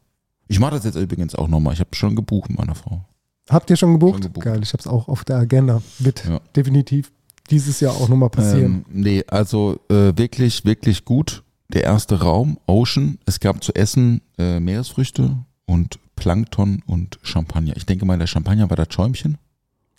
Ich 0.48 0.60
mache 0.60 0.72
das 0.76 0.84
jetzt 0.86 0.96
übrigens 0.96 1.36
auch 1.36 1.48
nochmal. 1.48 1.74
Ich 1.74 1.80
habe 1.80 1.90
schon 1.94 2.16
gebucht 2.16 2.50
mit 2.50 2.60
meiner 2.60 2.76
Frau. 2.76 3.06
Habt 3.50 3.70
ihr 3.70 3.76
schon 3.76 3.94
gebucht? 3.94 4.16
Schon 4.16 4.22
gebucht. 4.24 4.46
Geil, 4.46 4.60
ich 4.64 4.74
habe 4.74 4.82
es 4.82 4.88
auch 4.88 5.08
auf 5.08 5.24
der 5.24 5.38
Agenda. 5.38 5.82
Wird 6.00 6.26
Ja. 6.26 6.40
definitiv 6.56 7.12
dieses 7.50 7.80
Jahr 7.80 7.94
auch 7.94 8.08
nochmal 8.10 8.30
passieren. 8.30 8.86
Ähm, 8.90 9.02
nee, 9.02 9.24
also 9.28 9.80
äh, 9.90 10.14
wirklich, 10.18 10.64
wirklich 10.66 11.06
gut. 11.06 11.44
Der 11.70 11.84
erste 11.84 12.22
Raum, 12.22 12.58
Ocean. 12.68 13.18
Es 13.26 13.40
gab 13.40 13.64
zu 13.64 13.74
essen 13.76 14.22
äh, 14.38 14.60
Meeresfrüchte 14.60 15.38
und 15.66 16.00
Plankton 16.16 16.84
und 16.86 17.20
Champagner. 17.24 17.76
Ich 17.76 17.86
denke 17.86 18.06
mal, 18.06 18.18
der 18.18 18.28
Champagner 18.28 18.70
war 18.70 18.78
das 18.78 18.88
Schäumchen. 18.94 19.38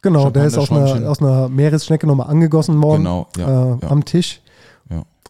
Genau, 0.03 0.31
der 0.31 0.45
ist 0.45 0.59
aus 0.59 0.71
einer, 0.71 1.09
aus 1.11 1.21
einer 1.21 1.49
Meeresschnecke 1.49 2.07
nochmal 2.07 2.29
angegossen 2.29 2.81
worden. 2.83 3.03
Genau, 3.05 3.27
ja, 3.39 3.75
äh, 3.75 3.79
ja. 3.83 3.91
Am 3.91 4.05
Tisch. 4.05 4.41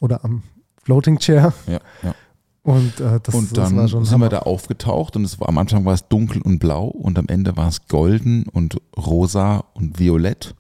Oder 0.01 0.24
am 0.24 0.42
Floating 0.82 1.18
Chair. 1.18 1.53
Ja, 1.66 1.80
ja. 2.03 2.14
Und 2.62 2.99
äh, 2.99 3.20
das, 3.22 3.34
und 3.34 3.57
das 3.57 3.74
dann 3.74 3.88
schon 3.88 4.05
sind 4.05 4.20
wir 4.20 4.26
Hammer. 4.26 4.28
da 4.30 4.38
aufgetaucht 4.40 5.16
und 5.16 5.24
es 5.24 5.38
war 5.38 5.51
am 5.51 5.59
Anfang 5.59 5.84
war 5.84 5.92
es 5.92 6.09
dunkel 6.09 6.40
und 6.40 6.59
blau 6.59 6.86
und 6.86 7.18
am 7.18 7.28
Ende 7.28 7.59
war 7.59 7.68
es 7.68 7.88
golden 7.88 8.49
und 8.49 8.80
rosa 8.97 9.64
und 9.74 9.99
violett. 9.99 10.55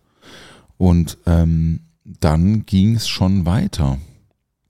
Und 0.76 1.16
ähm, 1.24 1.80
dann 2.04 2.66
ging 2.66 2.96
es 2.96 3.08
schon 3.08 3.46
weiter 3.46 3.98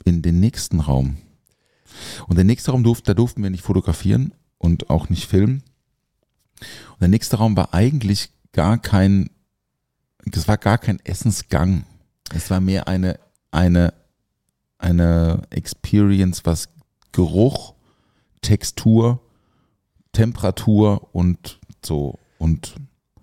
in 0.04 0.22
den 0.22 0.38
nächsten 0.38 0.80
Raum. 0.80 1.16
Und 2.28 2.36
der 2.36 2.44
nächste 2.44 2.70
Raum 2.70 2.84
durfte, 2.84 3.10
da 3.10 3.14
durften 3.14 3.42
wir 3.42 3.50
nicht 3.50 3.64
fotografieren 3.64 4.32
und 4.58 4.90
auch 4.90 5.08
nicht 5.08 5.28
filmen. 5.28 5.62
Und 6.92 7.00
der 7.00 7.08
nächste 7.08 7.36
Raum 7.36 7.56
war 7.56 7.74
eigentlich 7.74 8.30
gar 8.52 8.78
kein, 8.78 9.30
es 10.30 10.46
war 10.46 10.56
gar 10.56 10.78
kein 10.78 11.00
Essensgang. 11.04 11.84
Es 12.32 12.50
war 12.50 12.60
mehr 12.60 12.86
eine, 12.86 13.18
eine, 13.50 13.92
eine 14.79 15.43
Experience, 15.51 16.43
was 16.45 16.68
Geruch, 17.12 17.75
Textur, 18.43 19.20
Temperatur 20.12 21.09
und 21.12 21.59
so 21.85 22.18
und, 22.39 22.75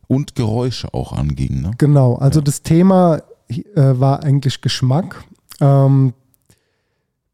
und 0.08 0.36
Geräusche 0.36 0.94
auch 0.94 1.14
anging. 1.14 1.62
Ne? 1.62 1.72
Genau, 1.78 2.16
also 2.16 2.40
Ja. 2.40 2.44
das 2.44 2.64
Thema 2.64 3.22
äh, 3.50 3.62
war 3.76 4.24
eigentlich 4.24 4.62
Geschmack, 4.62 5.24
ähm, 5.60 6.14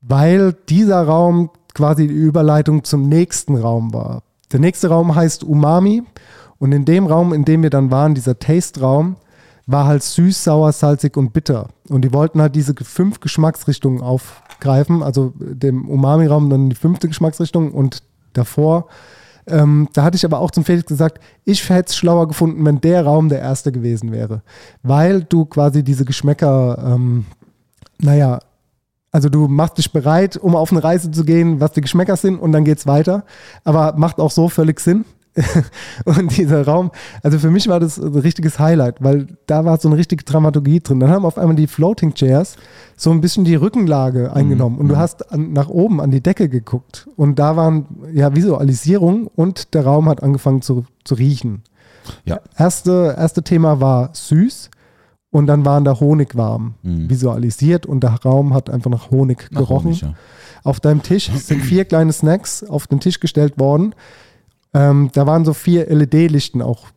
weil 0.02 0.54
dieser 0.70 1.04
Raum 1.04 1.50
quasi 1.74 2.08
die 2.08 2.14
Überleitung 2.14 2.84
zum 2.84 3.08
nächsten 3.08 3.56
Raum 3.56 3.94
war. 3.94 4.24
Der 4.52 4.60
nächste 4.60 4.90
Raum 4.90 5.14
heißt 5.16 5.44
Umami 5.44 6.04
und 6.60 6.72
in 6.72 6.86
dem 6.86 7.06
Raum, 7.06 7.34
in 7.34 7.46
dem 7.46 7.62
wir 7.64 7.70
dann 7.70 7.92
waren, 7.92 8.16
dieser 8.16 8.40
Taste-Raum, 8.40 9.18
war 9.68 9.86
halt 9.86 10.02
süß, 10.02 10.44
sauer, 10.44 10.72
salzig 10.72 11.16
und 11.18 11.34
bitter. 11.34 11.68
Und 11.90 12.02
die 12.04 12.14
wollten 12.14 12.42
halt 12.42 12.56
diese 12.56 12.74
fünf 12.74 13.20
Geschmacksrichtungen 13.20 14.02
aufgreifen, 14.02 15.04
also 15.04 15.34
dem 15.38 15.88
Umami-Raum 15.88 16.50
dann 16.50 16.70
die 16.70 16.76
fünfte 16.76 17.08
Geschmacksrichtung 17.08 17.72
und 17.72 18.02
davor 18.34 18.88
ähm, 19.50 19.88
da 19.94 20.04
hatte 20.04 20.18
ich 20.18 20.26
aber 20.26 20.40
auch 20.40 20.52
zum 20.52 20.66
Felix 20.66 20.86
gesagt, 20.88 21.20
ich 21.46 21.68
hätte 21.70 21.90
es 21.90 21.96
schlauer 21.96 22.28
gefunden, 22.28 22.66
wenn 22.66 22.82
der 22.82 23.06
Raum 23.06 23.30
der 23.30 23.40
erste 23.40 23.72
gewesen 23.72 24.12
wäre. 24.12 24.42
Weil 24.84 25.24
du 25.24 25.46
quasi 25.46 25.84
diese 25.84 26.06
Geschmäcker, 26.06 26.78
ähm, 26.86 27.26
naja, 28.00 28.40
also 29.12 29.30
du 29.30 29.48
machst 29.48 29.78
dich 29.78 29.92
bereit, 29.92 30.36
um 30.36 30.56
auf 30.56 30.72
eine 30.72 30.84
Reise 30.84 31.10
zu 31.12 31.24
gehen, 31.24 31.62
was 31.62 31.72
die 31.72 31.82
Geschmäcker 31.82 32.18
sind 32.18 32.40
und 32.40 32.52
dann 32.52 32.66
geht's 32.66 32.88
weiter. 32.88 33.24
Aber 33.64 33.94
macht 33.98 34.20
auch 34.20 34.32
so 34.32 34.50
völlig 34.50 34.80
Sinn. 34.82 35.06
und 36.06 36.36
dieser 36.38 36.66
Raum, 36.66 36.92
also 37.24 37.38
für 37.40 37.52
mich 37.52 37.68
war 37.68 37.80
das 37.80 37.98
ein 37.98 38.16
richtiges 38.16 38.60
Highlight, 38.60 39.04
weil 39.04 39.28
da 39.46 39.66
war 39.66 39.78
so 39.80 39.88
eine 39.88 39.98
richtige 39.98 40.24
Dramaturgie 40.24 40.80
drin. 40.80 41.00
Dann 41.00 41.10
haben 41.12 41.26
auf 41.26 41.38
einmal 41.38 41.56
die 41.56 41.68
Floating 41.68 42.14
Chairs 42.14 42.56
so 42.96 43.12
ein 43.12 43.22
bisschen 43.22 43.46
die 43.46 43.56
Rückenlage 43.56 44.34
eingenommen 44.34 44.78
und 44.80 44.88
du 44.88 44.98
hast 44.98 45.32
an, 45.32 45.54
nach 45.54 45.70
oben 45.70 46.02
an 46.02 46.12
die 46.12 46.22
Decke 46.22 46.50
geguckt 46.50 47.08
und 47.16 47.38
da 47.40 47.56
waren 47.56 47.86
ja 48.14 48.36
Visualisierung 48.36 49.28
und 49.28 49.74
der 49.74 49.86
Raum 49.86 50.10
hat 50.10 50.24
angefangen 50.24 50.62
zu, 50.62 50.86
zu 51.04 51.16
riechen. 51.16 51.62
Ja. 52.26 52.40
Erste, 52.58 53.16
erste 53.18 53.44
Thema 53.44 53.80
war 53.80 54.10
süß 54.14 54.70
und 55.30 55.46
dann 55.48 55.66
waren 55.66 55.84
da 55.84 56.00
Honigwaben 56.00 56.76
Mhm. 56.82 57.10
visualisiert 57.10 57.86
und 57.86 58.02
der 58.02 58.16
Raum 58.24 58.54
hat 58.54 58.70
einfach 58.70 58.90
nach 58.90 59.12
Honig 59.12 59.50
Nach 59.52 59.60
gerochen. 59.60 59.88
Honig, 59.88 60.02
ja. 60.02 60.14
Auf 60.64 60.80
deinem 60.80 61.04
Tisch 61.04 61.30
sind 61.32 61.62
vier 61.62 61.86
kleine 61.86 62.12
Snacks 62.12 62.64
auf 62.64 62.88
den 62.88 63.00
Tisch 63.00 63.20
gestellt 63.20 63.60
worden. 63.60 63.94
Ähm, 64.78 65.10
da 65.14 65.26
waren 65.26 65.44
so 65.44 65.54
vier 65.54 65.88
LED-Lichten 65.88 66.62
auch 66.62 66.88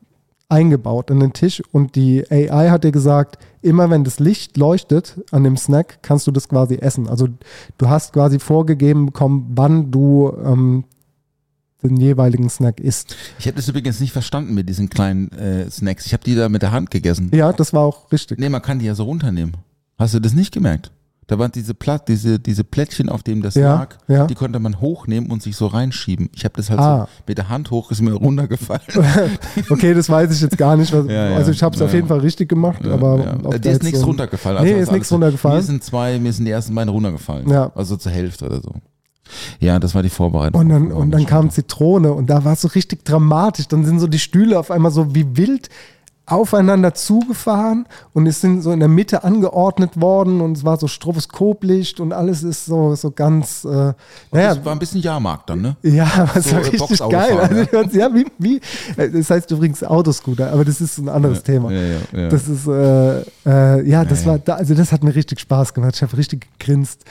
eingebaut 0.51 1.11
an 1.11 1.21
den 1.21 1.33
Tisch 1.33 1.63
und 1.73 1.95
die 1.95 2.25
AI 2.31 2.71
hat 2.71 2.85
dir 2.85 2.93
gesagt, 2.93 3.39
immer 3.63 3.89
wenn 3.89 4.05
das 4.05 4.19
Licht 4.19 4.57
leuchtet 4.57 5.21
an 5.31 5.45
dem 5.45 5.57
Snack, 5.57 6.01
kannst 6.03 6.27
du 6.27 6.31
das 6.33 6.49
quasi 6.49 6.75
essen. 6.75 7.09
Also 7.09 7.29
du 7.79 7.89
hast 7.89 8.13
quasi 8.13 8.39
vorgegeben 8.39 9.07
bekommen, 9.07 9.53
wann 9.55 9.91
du 9.91 10.37
ähm, 10.45 10.85
den 11.83 11.97
jeweiligen 11.97 12.51
Snack 12.51 12.81
isst. 12.81 13.17
Ich 13.39 13.47
habe 13.47 13.57
das 13.57 13.69
übrigens 13.69 14.01
nicht 14.01 14.13
verstanden 14.13 14.53
mit 14.53 14.69
diesen 14.69 14.91
kleinen 14.91 15.31
äh, 15.33 15.71
Snacks. 15.71 16.05
Ich 16.05 16.13
habe 16.13 16.25
die 16.25 16.35
da 16.35 16.51
mit 16.51 16.61
der 16.61 16.73
Hand 16.73 16.91
gegessen. 16.91 17.31
Ja, 17.33 17.53
das 17.53 17.73
war 17.73 17.83
auch 17.83 18.13
richtig. 18.13 18.39
Nee, 18.39 18.51
man 18.51 18.61
kann 18.61 18.81
die 18.81 18.87
ja 18.87 18.95
so 18.95 19.05
runternehmen. 19.05 19.57
Hast 19.99 20.13
du 20.13 20.21
das 20.21 20.35
nicht 20.35 20.53
gemerkt? 20.53 20.91
Da 21.31 21.39
waren 21.39 21.53
diese 21.53 21.75
Platt, 21.75 22.09
diese, 22.09 22.41
diese 22.41 22.65
Plättchen, 22.65 23.09
auf 23.09 23.23
denen 23.23 23.41
das 23.41 23.55
Ja, 23.55 23.75
lag, 23.77 23.97
ja. 24.09 24.27
die 24.27 24.35
konnte 24.35 24.59
man 24.59 24.81
hochnehmen 24.81 25.31
und 25.31 25.45
sich 25.45 25.55
so 25.55 25.69
reinschieben. 25.69 26.29
Ich 26.35 26.45
habe 26.45 26.55
das 26.57 26.71
halt 26.71 26.81
Ah. 26.81 27.07
so 27.09 27.23
mit 27.29 27.39
der 27.39 27.49
Hand 27.49 27.71
hoch, 27.71 27.93
ist 27.93 28.01
mir 28.03 28.15
runtergefallen. 28.15 28.83
Okay, 29.71 29.95
das 29.95 30.09
weiß 30.11 30.35
ich 30.35 30.41
jetzt 30.41 30.59
gar 30.59 30.77
nicht. 30.77 30.93
Was, 30.93 31.07
Ja. 31.09 31.37
Also 31.37 31.53
ich 31.53 31.63
habe 31.63 31.77
es 31.77 31.83
auf 31.83 31.95
jeden. 31.95 32.09
Fall 32.09 32.19
richtig 32.19 32.49
gemacht, 32.49 32.85
aber 32.85 33.39
ob 33.45 33.63
Dir 33.63 33.71
ist 33.71 33.85
nichts 33.85 34.01
so 34.01 34.07
runtergefallen. 34.07 34.65
Nee, 34.65 34.71
Also 34.71 34.83
ist 34.83 34.89
alles- 34.89 34.93
nichts 34.99 35.13
runtergefallen. 35.13 35.57
Mir 35.59 35.63
sind 35.63 35.85
zwei, 35.85 36.19
mir 36.19 36.33
sind 36.33 36.47
die 36.47 36.51
ersten 36.51 36.75
beiden 36.75 36.89
runtergefallen. 36.93 37.49
Ja. 37.49 37.71
Also 37.77 37.97
zur 37.97 38.11
Hälfte 38.11 38.47
oder 38.47 38.61
so. 38.61 38.75
Ja, 39.61 39.79
das 39.79 39.95
war 39.95 40.03
die 40.03 40.09
Vorbereitung. 40.09 40.61
Und 40.61 40.69
dann, 40.69 40.91
und 40.91 41.13
dann 41.13 41.25
kam 41.27 41.51
Zitrone 41.51 42.13
und 42.13 42.29
da 42.29 42.45
war 42.45 42.55
es 42.55 42.63
so 42.63 42.69
richtig 42.69 43.05
dramatisch. 43.05 43.69
Dann 43.69 43.85
sind 43.85 44.01
so 44.01 44.09
die 44.09 44.19
Stühle 44.19 44.59
auf 44.59 44.73
einmal 44.73 44.91
so 44.91 45.15
wie 45.15 45.37
wild 45.37 45.69
aufeinander 46.31 46.95
zugefahren 46.95 47.87
und 48.13 48.27
es 48.27 48.41
sind 48.41 48.63
so 48.63 48.73
in 48.73 48.81
der 48.81 48.89
Mitte 48.89 49.25
angeordnet 49.25 50.01
worden 50.01 50.41
und 50.41 50.57
es 50.57 50.65
war 50.65 50.77
so 50.79 50.87
Stroboskoplicht 50.89 52.01
und 52.01 52.13
alles 52.13 52.43
ist 52.43 52.67
so, 52.67 52.95
so 52.95 53.11
ganz, 53.11 53.65
äh, 53.65 53.69
naja, 54.33 54.55
Das 54.55 54.65
war 54.65 54.73
ein 54.73 54.79
bisschen 54.79 55.01
Jahrmarkt 55.01 55.51
dann, 55.51 55.61
ne? 55.61 55.77
ja, 55.83 56.29
es 56.35 56.45
so, 56.45 56.57
war 56.57 56.65
richtig 56.65 57.09
geil. 57.09 57.39
Also, 57.39 57.99
ja. 57.99 58.09
ja, 58.09 58.15
wie, 58.15 58.27
wie, 58.39 58.61
äh, 58.97 59.11
das 59.11 59.31
heißt 59.31 59.51
übrigens 59.51 59.83
Autoscooter, 59.83 60.53
aber 60.53 60.65
das 60.65 60.81
ist 60.81 60.99
ein 60.99 61.09
anderes 61.09 61.43
Thema. 61.43 61.71
Ja, 61.73 61.83
ja, 61.83 61.99
ja. 62.13 62.29
Das 62.29 62.49
ist, 62.49 62.67
äh, 62.67 63.21
äh, 63.47 63.89
ja, 63.89 64.05
das 64.05 64.23
Ja, 64.23 64.27
war, 64.27 64.37
ja. 64.37 64.43
da, 64.45 64.55
also 64.55 64.75
das 64.75 64.93
hat 64.93 65.03
mir 65.05 65.15
richtig 65.15 65.41
Spaß 65.41 65.75
gemacht. 65.75 65.95
Ich 65.97 66.03
habe 66.03 66.17
richtig 66.17 66.47
gegrinst. 66.59 67.05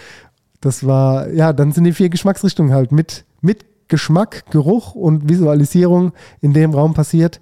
Das 0.61 0.85
war, 0.85 1.29
ja, 1.29 1.53
dann 1.53 1.71
sind 1.71 1.85
die 1.85 1.93
vier 1.93 2.09
Geschmacksrichtungen 2.09 2.73
halt 2.73 2.91
mit, 2.91 3.23
mit 3.41 3.65
Geschmack, 3.87 4.43
Geruch 4.51 4.95
und 4.95 5.29
Visualisierung 5.29 6.11
in 6.41 6.53
dem 6.53 6.73
Raum 6.73 6.93
passiert. 6.93 7.39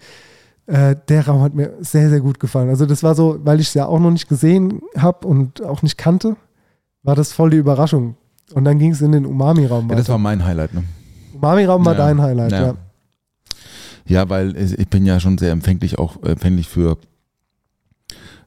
Äh, 0.67 0.95
der 1.07 1.25
Raum 1.27 1.41
hat 1.41 1.53
mir 1.55 1.73
sehr, 1.79 2.09
sehr 2.09 2.19
gut 2.19 2.39
gefallen. 2.39 2.69
Also 2.69 2.85
das 2.85 3.01
war 3.01 3.15
so, 3.15 3.39
weil 3.43 3.59
ich 3.59 3.69
es 3.69 3.73
ja 3.73 3.85
auch 3.85 3.99
noch 3.99 4.11
nicht 4.11 4.27
gesehen 4.27 4.81
habe 4.97 5.25
und 5.27 5.63
auch 5.63 5.81
nicht 5.81 5.97
kannte, 5.97 6.35
war 7.03 7.15
das 7.15 7.31
voll 7.31 7.49
die 7.51 7.57
Überraschung. 7.57 8.15
Und 8.53 8.65
dann 8.65 8.77
ging 8.77 8.91
es 8.91 9.01
in 9.01 9.11
den 9.13 9.25
Umami-Raum 9.25 9.89
ja, 9.89 9.95
das 9.95 10.09
war 10.09 10.17
mein 10.17 10.43
Highlight, 10.45 10.73
ne? 10.73 10.83
Umami-Raum 11.33 11.85
war 11.85 11.93
Ja. 11.93 11.97
dein 12.07 12.21
Highlight, 12.21 12.51
Ja. 12.51 12.61
ja. 12.61 12.73
Ja, 14.05 14.29
weil 14.29 14.55
ich 14.55 14.87
bin 14.87 15.05
ja 15.05 15.19
schon 15.19 15.37
sehr 15.37 15.51
empfänglich 15.51 15.99
auch 15.99 16.23
empfänglich 16.23 16.69
für 16.69 16.97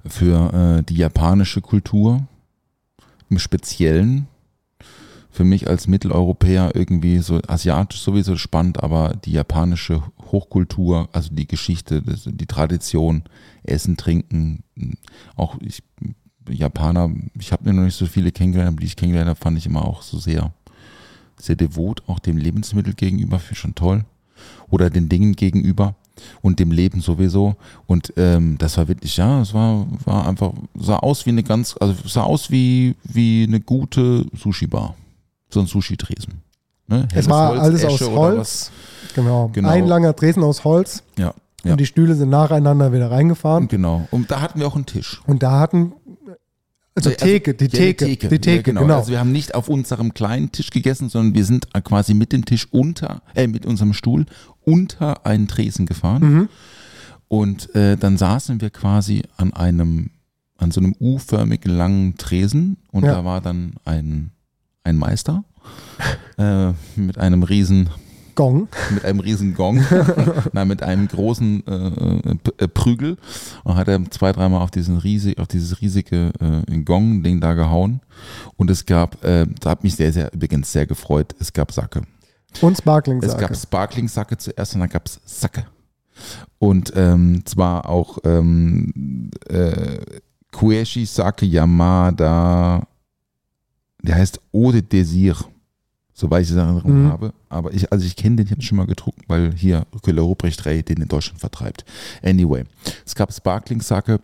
für 0.06 0.78
äh, 0.78 0.82
die 0.82 0.96
japanische 0.96 1.60
Kultur 1.60 2.22
im 3.28 3.38
Speziellen. 3.38 4.26
Für 5.30 5.44
mich 5.44 5.68
als 5.68 5.86
Mitteleuropäer 5.86 6.72
irgendwie 6.74 7.18
so 7.18 7.40
asiatisch 7.46 8.00
sowieso 8.00 8.36
spannend, 8.36 8.82
aber 8.82 9.14
die 9.24 9.32
japanische 9.32 10.02
Hochkultur, 10.30 11.08
also 11.12 11.32
die 11.32 11.46
Geschichte, 11.46 12.02
die 12.02 12.46
Tradition, 12.46 13.22
Essen, 13.62 13.96
Trinken, 13.96 14.64
auch 15.36 15.56
ich 15.60 15.82
Japaner, 16.48 17.10
ich 17.38 17.52
habe 17.52 17.64
mir 17.64 17.74
noch 17.74 17.84
nicht 17.84 17.96
so 17.96 18.06
viele 18.06 18.32
kennengelernt, 18.32 18.72
aber 18.72 18.80
die 18.80 18.86
ich 18.86 18.96
kennengelernt 18.96 19.28
habe, 19.28 19.38
fand 19.38 19.58
ich 19.58 19.66
immer 19.66 19.84
auch 19.84 20.02
so 20.02 20.18
sehr 20.18 20.52
sehr 21.42 21.56
devot, 21.56 22.02
auch 22.06 22.18
dem 22.18 22.36
Lebensmittel 22.36 22.94
gegenüber, 22.94 23.38
finde 23.38 23.52
ich 23.52 23.58
schon 23.58 23.74
toll. 23.74 24.04
Oder 24.68 24.90
den 24.90 25.08
Dingen 25.08 25.34
gegenüber 25.34 25.94
und 26.42 26.58
dem 26.58 26.72
Leben 26.72 27.00
sowieso. 27.00 27.56
Und 27.86 28.12
ähm, 28.16 28.56
das 28.58 28.76
war 28.76 28.88
wirklich, 28.88 29.16
ja, 29.16 29.42
es 29.42 29.54
war, 29.54 29.86
war 30.04 30.28
einfach, 30.28 30.52
sah 30.74 30.96
aus 30.96 31.26
wie 31.26 31.30
eine 31.30 31.42
ganz, 31.42 31.76
also 31.78 31.94
sah 32.06 32.22
aus 32.22 32.50
wie, 32.50 32.94
wie 33.04 33.44
eine 33.46 33.60
gute 33.60 34.26
Sushi-Bar. 34.36 34.94
So 35.52 35.60
ein 35.60 35.66
Sushi-Tresen. 35.66 36.42
Ne? 36.86 37.06
Es 37.14 37.28
war 37.28 37.50
Holz, 37.50 37.60
alles 37.60 37.82
Esche 37.84 38.06
aus 38.06 38.10
Holz. 38.10 38.70
Genau. 39.14 39.50
Genau. 39.52 39.68
Ein 39.68 39.86
langer 39.86 40.14
Tresen 40.14 40.42
aus 40.42 40.64
Holz 40.64 41.02
Ja, 41.18 41.34
ja. 41.64 41.72
und 41.72 41.80
die 41.80 41.86
Stühle 41.86 42.14
sind 42.14 42.30
nacheinander 42.30 42.92
wieder 42.92 43.10
reingefahren. 43.10 43.68
Genau. 43.68 44.06
Und 44.10 44.30
da 44.30 44.40
hatten 44.40 44.60
wir 44.60 44.66
auch 44.66 44.76
einen 44.76 44.86
Tisch. 44.86 45.20
Und 45.26 45.42
da 45.42 45.58
hatten, 45.60 45.92
also 46.94 47.10
Theke, 47.10 47.54
die 47.54 47.64
ja, 47.64 47.70
Theke, 47.70 48.06
die 48.06 48.18
Theke, 48.18 48.50
ja, 48.56 48.62
genau. 48.62 48.80
genau. 48.82 48.96
Also 48.98 49.10
wir 49.10 49.20
haben 49.20 49.32
nicht 49.32 49.54
auf 49.54 49.68
unserem 49.68 50.14
kleinen 50.14 50.52
Tisch 50.52 50.70
gegessen, 50.70 51.08
sondern 51.08 51.34
wir 51.34 51.44
sind 51.44 51.68
quasi 51.84 52.14
mit 52.14 52.32
dem 52.32 52.44
Tisch 52.44 52.66
unter, 52.70 53.22
äh, 53.34 53.46
mit 53.46 53.66
unserem 53.66 53.92
Stuhl 53.92 54.26
unter 54.64 55.24
einen 55.26 55.48
Tresen 55.48 55.86
gefahren. 55.86 56.22
Mhm. 56.22 56.48
Und 57.28 57.74
äh, 57.76 57.96
dann 57.96 58.16
saßen 58.18 58.60
wir 58.60 58.70
quasi 58.70 59.22
an 59.36 59.52
einem, 59.52 60.10
an 60.58 60.72
so 60.72 60.80
einem 60.80 60.94
U-förmigen 60.98 61.72
langen 61.72 62.16
Tresen 62.16 62.76
und 62.90 63.04
Ja. 63.04 63.14
da 63.14 63.24
war 63.24 63.40
dann 63.40 63.74
ein, 63.84 64.32
ein 64.90 64.96
Meister 64.96 65.44
äh, 66.36 66.72
mit 66.96 67.18
einem 67.18 67.42
riesen 67.42 67.90
Gong. 68.34 68.68
mit 68.90 69.04
einem 69.04 69.20
riesen 69.20 69.54
Gong, 69.54 69.84
nein, 70.52 70.68
mit 70.68 70.82
einem 70.82 71.08
großen 71.08 71.66
äh, 71.66 72.32
äh, 72.58 72.68
Prügel 72.68 73.16
und 73.64 73.76
hat 73.76 73.88
er 73.88 74.02
zwei, 74.10 74.32
dreimal 74.32 74.62
auf 74.62 74.70
diesen 74.70 74.98
riesig, 74.98 75.38
auf 75.38 75.48
dieses 75.48 75.80
riesige 75.80 76.32
äh, 76.40 76.78
Gong-Ding 76.78 77.40
da 77.40 77.54
gehauen. 77.54 78.00
Und 78.56 78.70
es 78.70 78.86
gab, 78.86 79.22
äh, 79.24 79.46
da 79.60 79.70
hat 79.70 79.84
mich 79.84 79.96
sehr, 79.96 80.12
sehr 80.12 80.32
übrigens 80.32 80.72
sehr 80.72 80.86
gefreut, 80.86 81.34
es 81.38 81.52
gab 81.52 81.72
Sacke. 81.72 82.02
Und 82.60 82.78
Sparkling 82.78 83.22
Es 83.22 83.36
gab 83.36 83.54
Sparkling-Sacke 83.54 84.38
zuerst 84.38 84.74
und 84.74 84.80
dann 84.80 84.88
gab 84.88 85.06
es 85.06 85.20
Sacke. 85.24 85.66
Und 86.58 86.92
ähm, 86.96 87.42
zwar 87.44 87.88
auch 87.88 88.18
ähm, 88.24 89.30
äh, 89.48 89.98
Kueshi 90.52 91.06
Sake 91.06 91.46
Yamada, 91.46 92.86
der 94.02 94.16
heißt 94.16 94.40
Eau 94.52 94.72
de 94.72 94.82
Désir, 94.82 95.36
soweit 96.14 96.42
ich 96.42 96.48
es 96.50 96.54
in 96.54 96.60
Erinnerung 96.60 97.04
Mhm. 97.04 97.08
habe. 97.08 97.32
Aber 97.48 97.72
ich, 97.72 97.90
also 97.92 98.04
ich 98.06 98.16
kenne 98.16 98.36
den, 98.36 98.46
ich 98.46 98.52
habe 98.52 98.62
schon 98.62 98.76
mal 98.78 98.86
getrunken, 98.86 99.22
weil 99.28 99.52
hier 99.54 99.86
Köhler 100.02 100.22
Ruprecht 100.22 100.64
Rey 100.66 100.82
den 100.82 101.02
in 101.02 101.08
Deutschland 101.08 101.40
vertreibt. 101.40 101.84
Anyway, 102.22 102.64
es 103.06 103.14
gab 103.14 103.32
Sparkling 103.32 103.80
Sake 103.80 104.20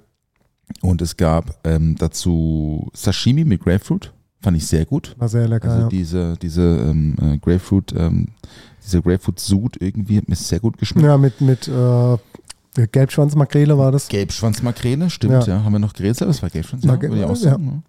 und 0.82 1.00
es 1.02 1.16
gab 1.16 1.58
ähm, 1.64 1.96
dazu 1.98 2.90
Sashimi 2.92 3.44
mit 3.44 3.62
Grapefruit, 3.62 4.12
fand 4.40 4.56
ich 4.56 4.66
sehr 4.66 4.84
gut. 4.84 5.14
War 5.18 5.28
sehr 5.28 5.48
lecker, 5.48 5.68
Also 5.70 5.82
ja. 5.82 5.88
diese, 5.88 6.36
diese 6.40 6.62
ähm, 6.62 7.16
äh, 7.20 7.38
Grapefruit, 7.38 7.94
ähm, 7.96 8.28
diese 8.84 9.00
Grapefruit-Sud 9.02 9.80
irgendwie 9.80 10.18
hat 10.18 10.28
mir 10.28 10.36
sehr 10.36 10.60
gut 10.60 10.78
geschmeckt. 10.78 11.04
Ja, 11.06 11.16
mit, 11.18 11.40
mit 11.40 11.66
äh, 11.66 12.16
Gelbschwanzmakrele 12.86 13.78
war 13.78 13.90
das. 13.90 14.08
Gelbschwanzmakrele, 14.08 15.08
stimmt, 15.10 15.46
ja. 15.46 15.56
Ja. 15.56 15.64
Haben 15.64 15.72
wir 15.72 15.78
noch 15.78 15.94
Gräser? 15.94 16.26
Das 16.26 16.42
war 16.42 16.50
Gelbschwanz, 16.50 16.84
ja, 16.84 17.00
würde 17.00 17.16
ich 17.18 17.24
auch 17.24 17.30
ja. 17.30 17.34
sagen. 17.36 17.82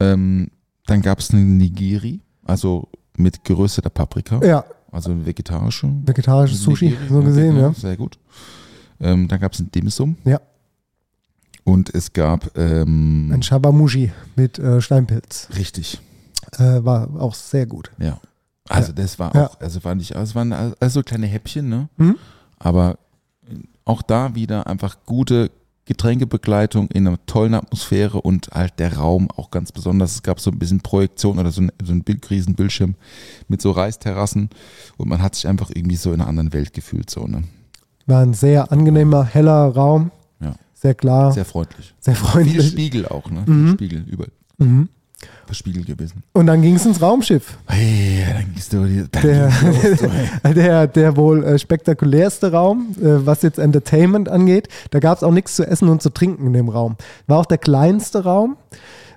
Ja. 0.00 0.12
Ähm, 0.12 0.48
dann 0.86 1.02
gab 1.02 1.18
es 1.20 1.30
eine 1.32 1.42
Nigiri, 1.42 2.20
also 2.44 2.88
mit 3.16 3.44
gerösteter 3.44 3.90
Paprika, 3.90 4.40
Ja, 4.44 4.64
also 4.90 5.10
eine 5.12 5.24
vegetarische. 5.26 5.90
vegetarisches 6.04 6.62
Sushi, 6.62 6.86
Nigiri, 6.90 7.08
so 7.08 7.22
gesehen, 7.22 7.56
ja. 7.56 7.72
Sehr 7.74 7.96
gut. 7.96 8.18
Ähm, 9.00 9.28
dann 9.28 9.40
gab 9.40 9.52
es 9.52 9.60
ein 9.60 9.70
Dimsum. 9.70 10.16
Ja. 10.24 10.40
Und 11.64 11.94
es 11.94 12.12
gab, 12.12 12.56
ähm, 12.58 13.30
Ein 13.32 13.42
Shabamushi 13.42 14.10
mit 14.36 14.58
äh, 14.58 14.80
Steinpilz. 14.80 15.48
richtig, 15.56 16.00
Äh, 16.58 16.84
war 16.84 17.08
auch 17.20 17.34
sehr 17.34 17.66
gut. 17.66 17.90
ja. 17.98 18.18
Also 18.68 18.92
das 18.92 19.18
war 19.18 19.34
Ja. 19.34 19.46
auch, 19.48 19.60
also 19.60 19.80
fand 19.80 20.00
ich, 20.00 20.14
also 20.16 20.30
es 20.30 20.34
waren 20.36 20.52
also 20.52 21.02
kleine 21.02 21.26
Häppchen, 21.26 21.68
ne? 21.68 21.88
Mhm. 21.96 22.16
Aber 22.58 22.98
auch 23.84 24.00
da 24.02 24.36
wieder 24.36 24.68
einfach 24.68 24.98
gute 25.06 25.50
Getränkebegleitung 25.90 26.86
in 26.92 27.08
einer 27.08 27.18
tollen 27.26 27.52
Atmosphäre 27.52 28.20
und 28.20 28.50
halt 28.52 28.78
der 28.78 28.96
Raum 28.96 29.28
auch 29.36 29.50
ganz 29.50 29.72
besonders. 29.72 30.12
Es 30.14 30.22
gab 30.22 30.38
so 30.38 30.52
ein 30.52 30.58
bisschen 30.60 30.78
Projektion 30.82 31.40
oder 31.40 31.50
so 31.50 31.62
ein, 31.62 31.72
so 31.82 31.92
ein 31.92 32.04
Bild, 32.04 32.30
Riesenbildschirm 32.30 32.94
mit 33.48 33.60
so 33.60 33.72
Reisterrassen 33.72 34.50
und 34.98 35.08
man 35.08 35.20
hat 35.20 35.34
sich 35.34 35.48
einfach 35.48 35.68
irgendwie 35.74 35.96
so 35.96 36.12
in 36.12 36.20
einer 36.20 36.28
anderen 36.28 36.52
Welt 36.52 36.72
gefühlt. 36.74 37.10
So, 37.10 37.26
ne? 37.26 37.42
War 38.06 38.22
ein 38.22 38.34
sehr 38.34 38.70
angenehmer, 38.70 39.24
heller 39.24 39.64
Raum. 39.66 40.12
Ja. 40.40 40.54
Sehr 40.74 40.94
klar, 40.94 41.32
Sehr 41.32 41.44
freundlich. 41.44 41.92
sehr 41.98 42.14
freundlich. 42.14 42.68
Spiegel 42.68 43.06
auch, 43.08 43.28
ne? 43.28 43.42
Mhm. 43.44 43.72
Spiegel 43.72 44.04
überall. 44.06 44.30
Mhm. 44.58 44.88
Spiegel 45.52 45.84
gewesen. 45.84 46.22
Und 46.32 46.46
dann 46.46 46.62
ging 46.62 46.76
es 46.76 46.86
ins 46.86 47.02
Raumschiff. 47.02 47.58
Hey, 47.66 48.24
dann 48.32 48.54
gehst 48.54 48.72
du 48.72 48.84
die, 48.84 49.04
dann 49.10 49.22
Der, 49.22 49.48
ging's 49.48 50.00
los, 50.00 50.10
hey. 50.42 50.54
der, 50.54 50.86
der 50.86 51.16
wohl 51.16 51.44
äh, 51.44 51.58
spektakulärste 51.58 52.52
Raum, 52.52 52.94
äh, 52.98 53.26
was 53.26 53.42
jetzt 53.42 53.58
Entertainment 53.58 54.28
angeht. 54.28 54.68
Da 54.90 55.00
gab 55.00 55.18
es 55.18 55.24
auch 55.24 55.32
nichts 55.32 55.56
zu 55.56 55.66
essen 55.66 55.88
und 55.88 56.02
zu 56.02 56.10
trinken 56.10 56.46
in 56.46 56.52
dem 56.52 56.68
Raum. 56.68 56.96
War 57.26 57.38
auch 57.38 57.46
der 57.46 57.58
kleinste 57.58 58.24
Raum. 58.24 58.56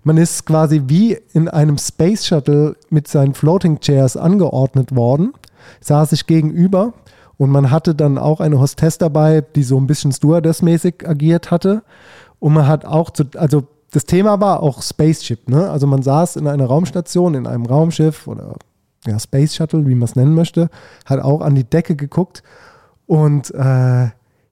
Man 0.04 0.18
ist 0.18 0.45
quasi 0.45 0.84
wie 0.88 1.18
in 1.34 1.47
einem 1.47 1.78
Space 1.78 2.26
Shuttle 2.26 2.76
mit 2.89 3.08
seinen 3.08 3.34
Floating 3.34 3.80
Chairs 3.80 4.18
angeordnet 4.18 4.95
worden, 4.95 5.34
saß 5.80 6.10
sich 6.10 6.28
gegenüber 6.28 6.93
und 7.38 7.49
man 7.49 7.72
hatte 7.72 7.95
dann 7.95 8.18
auch 8.18 8.41
eine 8.41 8.60
Hostess 8.60 8.97
dabei, 8.97 9.41
die 9.56 9.64
so 9.64 9.78
ein 9.78 9.88
bisschen 9.88 10.12
Stewardess-mäßig 10.12 11.08
agiert 11.08 11.51
hatte. 11.51 11.84
Und 12.39 12.54
man 12.54 12.68
hat 12.68 12.84
auch, 12.84 13.12
zu, 13.12 13.24
also 13.38 13.64
das 13.94 14.06
Thema 14.06 14.41
war 14.41 14.64
auch 14.64 14.82
Spaceship, 14.82 15.48
ne? 15.48 15.70
Also 15.70 15.86
man 15.86 16.02
saß 16.02 16.36
in 16.38 16.48
einer 16.48 16.66
Raumstation, 16.66 17.36
in 17.36 17.46
einem 17.46 17.68
Raumschiff 17.68 18.28
oder 18.28 18.56
ja, 19.06 19.20
Space 19.20 19.56
Shuttle, 19.56 19.86
wie 19.88 19.94
man 19.94 20.06
es 20.06 20.16
nennen 20.16 20.34
möchte, 20.34 20.70
hat 21.06 21.20
auch 21.20 21.41
an 21.41 21.54
die 21.54 21.64
Decke 21.64 21.96
geguckt 21.96 22.41
und 23.06 23.54
äh, 23.54 24.10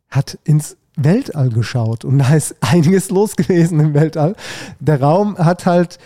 hat 0.10 0.38
ins 0.44 0.78
Weltall 0.96 1.50
geschaut. 1.50 2.06
Und 2.06 2.20
da 2.20 2.36
ist 2.36 2.56
einiges 2.62 3.10
los 3.10 3.36
gewesen 3.36 3.80
im 3.80 3.94
Weltall. 3.96 4.36
Der 4.80 5.02
Raum 5.02 5.36
hat 5.40 5.66
halt 5.66 5.98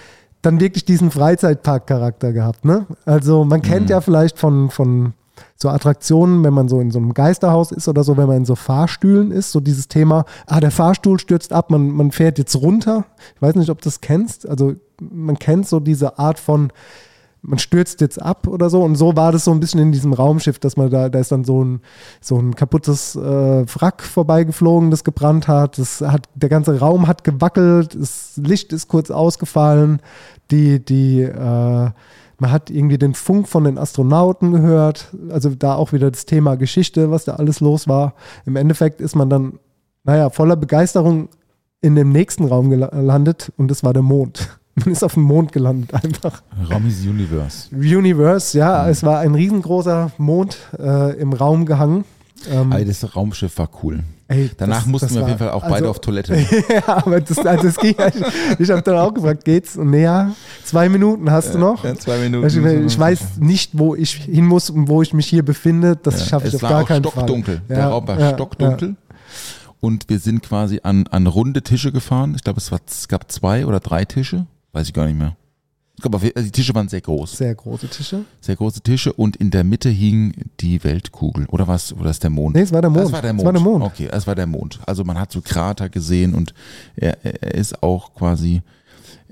dann 0.42 0.62
wirklich 0.62 0.86
diesen 0.86 1.12
Freizeitpark-Charakter 1.12 2.32
gehabt. 2.32 2.64
Ne? 2.64 2.86
Also 3.06 3.44
man 3.44 3.62
kennt 3.62 3.90
ja 3.90 4.00
vielleicht 4.00 4.40
von, 4.40 4.70
von 4.70 5.14
so 5.56 5.70
Attraktionen, 5.70 6.44
wenn 6.44 6.54
man 6.54 6.68
so 6.68 6.80
in 6.80 6.92
so 6.92 7.00
einem 7.00 7.14
Geisterhaus 7.14 7.72
ist 7.72 7.88
oder 7.88 8.04
so, 8.04 8.18
wenn 8.18 8.28
man 8.28 8.38
in 8.38 8.46
so 8.46 8.56
Fahrstühlen 8.56 9.32
ist, 9.32 9.52
so 9.52 9.60
dieses 9.60 9.88
Thema, 9.88 10.26
ah, 10.48 10.60
der 10.60 10.72
Fahrstuhl 10.72 11.20
stürzt 11.20 11.54
ab, 11.54 11.72
man, 11.72 11.90
man 11.92 12.12
fährt 12.12 12.38
jetzt 12.38 12.56
runter. 12.56 13.06
Ich 13.36 13.42
weiß 13.42 13.56
nicht, 13.56 13.70
ob 13.70 13.82
du 13.82 13.86
das 13.86 14.02
kennst. 14.02 14.48
Also 14.48 14.76
man 15.00 15.38
kennt 15.40 15.68
so 15.68 15.80
diese 15.80 16.20
Art 16.20 16.40
von, 16.40 16.72
man 17.42 17.60
stürzt 17.60 18.02
jetzt 18.02 18.22
ab 18.22 18.48
oder 18.48 18.70
so. 18.70 18.82
Und 18.82 18.96
so 18.96 19.16
war 19.16 19.32
das 19.32 19.46
so 19.46 19.52
ein 19.52 19.60
bisschen 19.60 19.80
in 19.80 19.92
diesem 19.92 20.14
Raumschiff, 20.14 20.60
dass 20.60 20.78
man 20.78 20.90
da, 20.90 21.10
da 21.10 21.20
ist 21.20 21.32
dann 21.32 21.44
so 21.44 21.64
ein, 21.64 21.82
so 22.22 22.38
ein 22.38 22.56
kaputtes 22.56 23.16
äh, 23.16 23.20
Wrack 23.20 24.04
vorbeigeflogen, 24.04 24.92
das 24.92 25.04
gebrannt 25.04 25.48
hat. 25.48 25.78
Das 25.78 26.02
hat. 26.02 26.28
Der 26.36 26.50
ganze 26.50 26.80
Raum 26.80 27.08
hat 27.08 27.24
gewackelt, 27.24 27.96
das 28.00 28.34
Licht 28.38 28.74
ist 28.74 28.88
kurz 28.88 29.12
ausgefallen, 29.12 30.02
die, 30.52 30.84
die, 30.84 31.22
äh, 31.22 31.90
man 32.40 32.52
hat 32.52 32.70
irgendwie 32.70 32.98
den 32.98 33.14
Funk 33.14 33.48
von 33.48 33.64
den 33.64 33.78
Astronauten 33.78 34.52
gehört. 34.52 35.08
Also 35.30 35.50
da 35.56 35.76
auch 35.76 35.94
wieder 35.94 36.12
das 36.12 36.26
Thema 36.26 36.56
Geschichte, 36.56 37.12
was 37.12 37.26
da 37.26 37.36
alles 37.36 37.60
los 37.60 37.88
war. 37.88 38.14
Im 38.46 38.56
Endeffekt 38.56 39.02
ist 39.02 39.16
man 39.16 39.30
dann, 39.30 39.60
naja, 40.04 40.30
voller 40.30 40.56
Begeisterung 40.56 41.30
in 41.82 41.96
dem 41.96 42.12
nächsten 42.12 42.46
Raum 42.46 42.70
gela- 42.72 42.90
gelandet 42.92 43.52
und 43.58 43.70
das 43.70 43.84
war 43.84 43.94
der 43.94 44.02
Mond. 44.04 44.50
Man 44.78 44.92
ist 44.92 45.04
auf 45.06 45.14
dem 45.14 45.24
Mond 45.24 45.54
gelandet 45.54 45.94
einfach. 45.94 46.44
Ramis 46.70 47.06
Universe. 47.06 47.74
Universe, 47.74 48.58
ja, 48.58 48.84
Mhm. 48.84 48.90
es 48.90 49.04
war 49.04 49.20
ein 49.20 49.34
riesengroßer 49.34 50.12
Mond 50.18 50.58
äh, 50.78 51.16
im 51.18 51.32
Raum 51.32 51.66
gehangen. 51.66 52.04
Ähm, 52.52 52.74
Ey, 52.74 52.84
das 52.84 53.16
Raumschiff 53.16 53.58
war 53.58 53.70
cool. 53.84 54.04
Ey, 54.28 54.50
Danach 54.58 54.78
das- 54.80 54.86
mussten 54.88 55.08
das 55.08 55.16
wir 55.16 55.22
auf 55.22 55.24
war- 55.24 55.30
jeden 55.30 55.40
Fall 55.40 55.52
auch 55.52 55.64
also- 55.64 55.74
beide 55.76 55.90
auf 55.90 56.00
Toilette. 56.00 56.36
ja, 56.70 56.84
aber 56.88 57.22
das, 57.22 57.38
also 57.38 57.64
das 57.64 57.78
ging. 57.78 57.96
Ich, 57.98 58.60
ich 58.60 58.70
habe 58.72 58.82
dann 58.82 58.98
auch 58.98 59.14
gefragt, 59.14 59.46
geht's? 59.46 59.76
Und 59.78 59.94
ja, 59.94 60.32
zwei 60.64 60.90
Minuten 60.90 61.30
hast 61.32 61.54
du 61.54 61.58
noch. 61.60 61.84
Ja, 61.84 61.96
zwei 61.96 62.18
Minuten. 62.18 62.44
Also, 62.44 62.62
ich 62.66 62.98
weiß 63.00 63.38
nicht, 63.40 63.72
wo 63.74 63.96
ich 63.96 64.12
hin 64.14 64.46
muss 64.46 64.70
und 64.70 64.88
wo 64.88 65.02
ich 65.02 65.14
mich 65.14 65.28
hier 65.28 65.44
befinde. 65.44 65.96
Das 65.96 66.20
Ja, 66.22 66.26
schaffe 66.26 66.48
ich 66.48 66.54
es 66.54 66.56
auf 66.56 66.64
war 66.64 66.70
gar 66.72 66.84
auch 66.84 66.88
keinen 66.88 67.04
Fall. 67.04 67.12
stockdunkel. 67.14 67.62
Der 67.70 67.88
Raum 67.88 68.08
war 68.08 68.34
stockdunkel. 68.34 68.96
Und 69.82 70.10
wir 70.10 70.18
sind 70.20 70.42
quasi 70.42 70.80
an, 70.84 71.06
an 71.12 71.28
runde 71.28 71.62
Tische 71.62 71.92
gefahren. 71.92 72.34
Ich 72.36 72.44
glaube, 72.44 72.60
es, 72.60 72.72
war- 72.72 72.80
es 72.88 73.08
gab 73.08 73.32
zwei 73.32 73.66
oder 73.68 73.80
drei 73.80 74.06
Tische. 74.06 74.48
Weiß 74.74 74.88
ich 74.88 74.94
gar 74.94 75.06
nicht 75.06 75.18
mehr. 75.18 75.36
Je- 76.04 76.34
also 76.36 76.46
die 76.46 76.52
Tische 76.52 76.76
waren 76.76 76.90
sehr 76.90 77.02
groß. 77.02 77.38
Sehr 77.38 77.56
große 77.56 77.88
Tische. 77.88 78.26
Sehr 78.42 78.56
große 78.56 78.82
Tische. 78.82 79.14
Und 79.14 79.36
in 79.38 79.50
der 79.52 79.64
Mitte 79.64 79.90
hing 79.90 80.34
die 80.60 80.84
Weltkugel. 80.84 81.46
Oder 81.48 81.68
was? 81.68 81.94
Oder 81.94 82.10
ist 82.10 82.22
der 82.24 82.30
Mond? 82.30 82.56
Nee, 82.56 82.62
es 82.64 82.72
war 82.74 82.82
der 82.82 82.90
Mond. 82.90 83.06
Das 83.06 83.12
war 83.14 83.22
der 83.22 83.32
Es 83.32 83.36
Mond. 83.36 83.46
war 83.46 83.54
der 83.54 83.62
Mond. 83.62 83.84
Okay, 83.84 84.10
es 84.12 84.28
war 84.28 84.36
der 84.36 84.48
Mond. 84.48 84.80
Also 84.86 85.04
man 85.04 85.18
hat 85.18 85.32
so 85.32 85.42
Krater 85.42 85.90
gesehen 85.90 86.34
und 86.36 86.54
er, 86.96 87.24
er 87.24 87.56
ist 87.56 87.82
auch 87.82 88.14
quasi, 88.14 88.62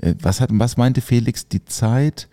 äh, 0.01 0.15
was 0.21 0.39
hat, 0.41 0.49
was 0.53 0.77
meinte 0.77 1.01
Felix, 1.01 1.47
die 1.47 1.65
Zeit, 1.65 2.27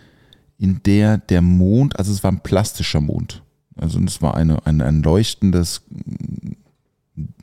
in 0.58 0.80
der 0.84 1.18
der 1.18 1.40
Mond, 1.42 1.98
also 1.98 2.12
es 2.12 2.22
war 2.22 2.30
ein 2.30 2.40
plastischer 2.42 3.00
Mond. 3.00 3.42
Also 3.76 3.98
es 4.00 4.20
war 4.22 4.34
eine, 4.36 4.64
eine, 4.66 4.84
ein 4.84 5.02
leuchtendes, 5.02 5.82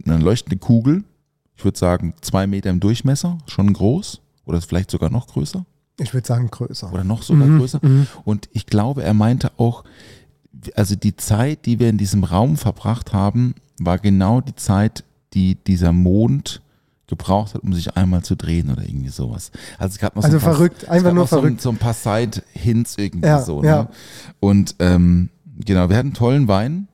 eine 0.05 0.17
leuchtende 0.17 0.57
Kugel. 0.57 1.03
Ich 1.55 1.65
würde 1.65 1.77
sagen, 1.77 2.13
zwei 2.21 2.45
Meter 2.47 2.69
im 2.69 2.79
Durchmesser, 2.79 3.39
schon 3.47 3.73
groß. 3.73 4.21
Oder 4.45 4.61
vielleicht 4.61 4.91
sogar 4.91 5.09
noch 5.09 5.27
größer. 5.27 5.65
Ich 5.99 6.13
würde 6.13 6.27
sagen 6.27 6.49
größer. 6.51 6.91
Oder 6.93 7.03
noch 7.03 7.23
sogar 7.23 7.47
Mhm, 7.47 7.59
größer. 7.59 7.79
mhm. 7.81 8.07
Und 8.23 8.49
ich 8.53 8.65
glaube, 8.67 9.03
er 9.03 9.13
meinte 9.13 9.51
auch, 9.57 9.83
also 10.75 10.95
die 10.95 11.15
Zeit, 11.15 11.65
die 11.65 11.79
wir 11.79 11.89
in 11.89 11.97
diesem 11.97 12.23
Raum 12.23 12.57
verbracht 12.57 13.13
haben, 13.13 13.55
war 13.79 13.97
genau 13.99 14.41
die 14.41 14.55
Zeit, 14.55 15.03
die 15.33 15.55
dieser 15.55 15.91
Mond 15.91 16.61
gebraucht 17.07 17.53
hat, 17.53 17.63
um 17.63 17.73
sich 17.73 17.95
einmal 17.95 18.21
zu 18.23 18.35
drehen 18.35 18.69
oder 18.71 18.83
irgendwie 18.83 19.09
sowas. 19.09 19.51
Also 19.77 19.93
es 19.93 19.99
gab 19.99 20.15
noch 20.15 20.23
Also 20.23 20.37
so 20.37 20.43
ein 20.43 20.45
paar, 20.45 20.55
verrückt, 20.55 20.89
einfach 20.89 21.13
nur 21.13 21.23
noch 21.23 21.29
so, 21.29 21.37
ein, 21.37 21.41
verrückt. 21.43 21.61
so 21.61 21.69
ein 21.69 21.77
paar 21.77 21.93
Side-Hints 21.93 22.95
irgendwie 22.97 23.27
Ja, 23.27 23.41
so. 23.41 23.61
Ne? 23.61 23.67
ja. 23.67 23.89
Und 24.39 24.75
ähm, 24.79 25.29
genau, 25.65 25.89
wir 25.89 25.95
hatten 25.97 26.13
tollen 26.13 26.47
Wein. 26.47 26.87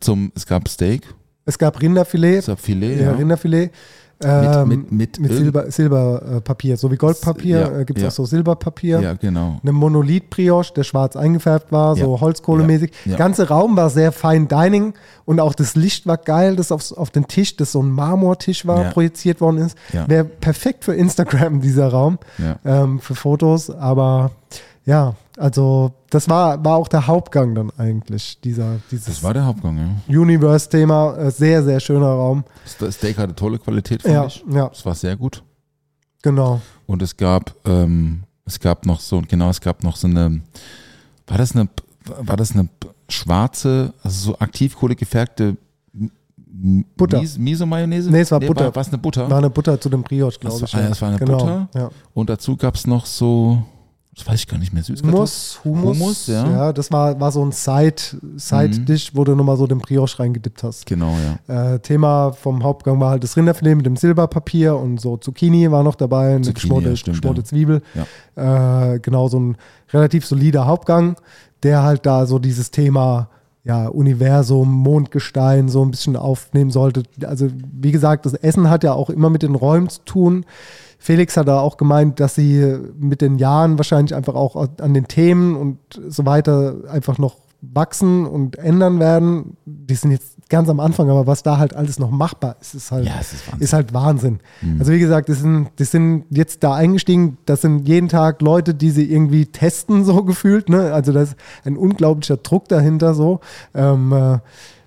Zum, 0.00 0.30
es 0.34 0.46
gab 0.46 0.68
Steak, 0.68 1.02
Es 1.44 1.58
gab 1.58 1.80
Rinderfilet. 1.80 2.38
es 2.38 2.46
gab 2.46 2.60
Filet, 2.60 2.96
ja, 2.98 3.02
ja. 3.04 3.12
Rinderfilet. 3.12 3.70
Ähm, 4.20 4.68
mit, 4.68 4.92
mit, 4.92 5.20
mit 5.20 5.30
irgend- 5.30 5.36
Silber, 5.44 5.70
Silberpapier. 5.70 6.76
So 6.76 6.90
wie 6.90 6.96
Goldpapier 6.96 7.60
Ja, 7.60 7.78
äh, 7.80 7.84
gibt 7.84 7.98
es 7.98 8.02
ja. 8.02 8.08
auch 8.08 8.12
so 8.12 8.24
Silberpapier. 8.24 9.00
Ja, 9.00 9.14
genau. 9.14 9.60
Eine 9.62 9.72
Monolith-Brioche, 9.72 10.74
der 10.74 10.82
schwarz 10.82 11.14
eingefärbt 11.14 11.70
war, 11.70 11.94
so 11.96 12.14
Ja. 12.16 12.20
Holzkohlemäßig. 12.20 12.90
Ja. 12.90 12.96
Ja. 13.12 13.16
Der 13.16 13.18
ganze 13.18 13.48
Raum 13.48 13.76
war 13.76 13.90
sehr 13.90 14.10
fein 14.10 14.48
Dining 14.48 14.94
und 15.24 15.38
auch 15.38 15.54
das 15.54 15.76
Licht 15.76 16.06
war 16.06 16.16
geil, 16.16 16.56
das 16.56 16.72
aufs, 16.72 16.92
auf 16.92 17.10
den 17.10 17.28
Tisch, 17.28 17.56
das 17.56 17.72
so 17.72 17.82
ein 17.82 17.90
Marmortisch 17.90 18.66
war, 18.66 18.84
projiziert 18.90 19.40
worden 19.40 19.58
ist. 19.58 19.76
Wäre 20.08 20.24
perfekt 20.24 20.84
für 20.84 20.94
Instagram, 20.94 21.60
dieser 21.60 21.88
Raum, 21.88 22.18
ähm, 22.64 22.98
für 22.98 23.14
Fotos. 23.14 23.70
Aber 23.70 24.32
ja, 24.88 25.14
also 25.36 25.92
das 26.10 26.28
war, 26.28 26.64
war 26.64 26.76
auch 26.76 26.88
der 26.88 27.06
Hauptgang 27.06 27.54
dann 27.54 27.70
eigentlich, 27.76 28.40
dieser, 28.40 28.76
dieses 28.90 29.06
Das 29.06 29.22
war 29.22 29.34
der 29.34 29.44
Hauptgang, 29.44 29.76
ja. 30.08 30.18
Universe-Thema. 30.20 31.16
Äh, 31.18 31.30
sehr, 31.30 31.62
sehr 31.62 31.78
schöner 31.80 32.06
Raum. 32.08 32.42
Das 32.80 32.94
Steak 32.94 33.18
hatte 33.18 33.34
tolle 33.34 33.58
Qualität, 33.58 34.02
fand 34.02 34.14
Ja, 34.14 34.26
ich. 34.26 34.44
ja, 34.50 34.68
Das 34.68 34.84
war 34.86 34.94
sehr 34.94 35.16
gut. 35.16 35.42
genau. 36.22 36.60
Und 36.86 37.02
es 37.02 37.16
gab, 37.16 37.54
ähm, 37.66 38.22
es 38.46 38.58
gab 38.58 38.86
noch 38.86 39.00
so, 39.00 39.22
genau, 39.28 39.50
es 39.50 39.60
gab 39.60 39.82
noch 39.84 39.96
so 39.96 40.06
eine, 40.08 40.40
war 41.26 41.36
das 41.38 41.54
eine, 41.54 41.68
war 42.22 42.36
das 42.38 42.52
eine 42.52 42.68
schwarze, 43.10 43.92
also 44.02 44.30
so 44.32 44.38
Aktivkohle 44.38 44.96
gefärbte 44.96 45.56
Butter. 46.96 47.18
Mies- 47.20 47.38
Miso-Mayonnaise? 47.38 48.10
Nee, 48.10 48.20
es 48.20 48.30
war 48.32 48.40
Butter. 48.40 48.74
War 48.74 48.80
es 48.82 48.88
eine 48.88 48.98
Butter? 48.98 49.30
War 49.30 49.38
eine 49.38 49.50
Butter 49.50 49.78
zu 49.80 49.88
dem 49.90 50.02
Brioche, 50.02 50.38
glaube 50.40 50.64
ich. 50.64 50.72
war- 50.74 50.80
ja. 50.82 50.88
das 50.88 51.02
war 51.02 51.08
eine 51.10 51.18
genau. 51.18 51.38
Butter. 51.38 51.68
Ja. 51.74 51.90
Und 52.14 52.30
dazu 52.30 52.56
gab 52.56 52.74
es 52.74 52.86
noch 52.86 53.04
so, 53.06 53.62
das 54.18 54.26
weiß 54.26 54.40
ich 54.40 54.46
gar 54.48 54.58
nicht 54.58 54.72
mehr, 54.72 54.82
Süßkartoffeln. 54.82 55.28
Hummus, 55.64 55.98
Hummus, 55.98 56.26
ja. 56.26 56.50
ja. 56.50 56.72
das 56.72 56.90
war, 56.90 57.18
war 57.20 57.30
so 57.30 57.44
ein 57.44 57.52
Side- 57.52 58.18
Side-Dish, 58.36 59.12
wo 59.14 59.22
du 59.22 59.36
nochmal 59.36 59.56
so 59.56 59.66
den 59.66 59.78
Brioche 59.78 60.18
reingedippt 60.18 60.62
hast. 60.64 60.86
Genau, 60.86 61.14
ja. 61.48 61.74
Äh, 61.74 61.78
Thema 61.78 62.32
vom 62.32 62.64
Hauptgang 62.64 62.98
war 63.00 63.10
halt 63.10 63.22
das 63.22 63.36
Rinderfilet 63.36 63.76
mit 63.76 63.86
dem 63.86 63.96
Silberpapier 63.96 64.76
und 64.76 65.00
so 65.00 65.16
Zucchini 65.16 65.70
war 65.70 65.84
noch 65.84 65.94
dabei, 65.94 66.34
eine 66.34 66.52
geschmorte, 66.52 66.88
ja, 66.88 66.94
geschmorte 66.94 67.40
ja. 67.40 67.44
Zwiebel. 67.44 67.82
Äh, 68.34 68.98
genau, 69.00 69.28
so 69.28 69.38
ein 69.38 69.56
relativ 69.92 70.26
solider 70.26 70.66
Hauptgang, 70.66 71.16
der 71.62 71.84
halt 71.84 72.04
da 72.04 72.26
so 72.26 72.38
dieses 72.38 72.70
Thema 72.72 73.28
ja, 73.64 73.86
Universum, 73.86 74.72
Mondgestein 74.72 75.68
so 75.68 75.84
ein 75.84 75.90
bisschen 75.90 76.16
aufnehmen 76.16 76.70
sollte. 76.70 77.02
Also 77.24 77.48
wie 77.72 77.92
gesagt, 77.92 78.26
das 78.26 78.34
Essen 78.34 78.70
hat 78.70 78.82
ja 78.82 78.94
auch 78.94 79.10
immer 79.10 79.30
mit 79.30 79.42
den 79.42 79.54
Räumen 79.54 79.88
zu 79.88 80.00
tun. 80.04 80.44
Felix 80.98 81.36
hat 81.36 81.48
da 81.48 81.60
auch 81.60 81.76
gemeint, 81.76 82.20
dass 82.20 82.34
sie 82.34 82.76
mit 82.98 83.20
den 83.20 83.38
Jahren 83.38 83.78
wahrscheinlich 83.78 84.14
einfach 84.14 84.34
auch 84.34 84.56
an 84.80 84.94
den 84.94 85.06
Themen 85.08 85.56
und 85.56 85.78
so 86.08 86.26
weiter 86.26 86.74
einfach 86.90 87.18
noch 87.18 87.36
wachsen 87.60 88.26
und 88.26 88.56
ändern 88.58 89.00
werden. 89.00 89.56
Die 89.64 89.94
sind 89.94 90.10
jetzt 90.12 90.34
ganz 90.48 90.68
am 90.68 90.80
Anfang, 90.80 91.10
aber 91.10 91.26
was 91.26 91.42
da 91.42 91.58
halt 91.58 91.74
alles 91.74 91.98
noch 91.98 92.10
machbar 92.10 92.56
ist, 92.60 92.74
ist 92.74 92.90
halt, 92.90 93.04
Ja, 93.06 93.18
ist 93.20 93.34
Wahnsinn. 93.46 93.60
ist 93.64 93.72
halt 93.72 93.92
Wahnsinn. 93.94 94.40
Also 94.78 94.92
wie 94.92 94.98
gesagt, 94.98 95.28
das 95.28 95.40
sind, 95.40 95.68
das 95.76 95.90
sind 95.90 96.24
jetzt 96.30 96.62
da 96.64 96.74
eingestiegen, 96.74 97.36
das 97.46 97.60
sind 97.62 97.86
jeden 97.86 98.08
Tag 98.08 98.40
Leute, 98.42 98.74
die 98.74 98.90
sie 98.90 99.10
irgendwie 99.12 99.46
testen, 99.46 100.04
so 100.06 100.22
gefühlt. 100.24 100.68
Ne? 100.68 100.92
Also 100.92 101.12
da 101.12 101.22
ist 101.22 101.36
ein 101.64 101.76
unglaublicher 101.76 102.38
Druck 102.38 102.68
dahinter 102.68 103.14
so. 103.14 103.40
Ähm, 103.74 104.12
äh, 104.12 104.38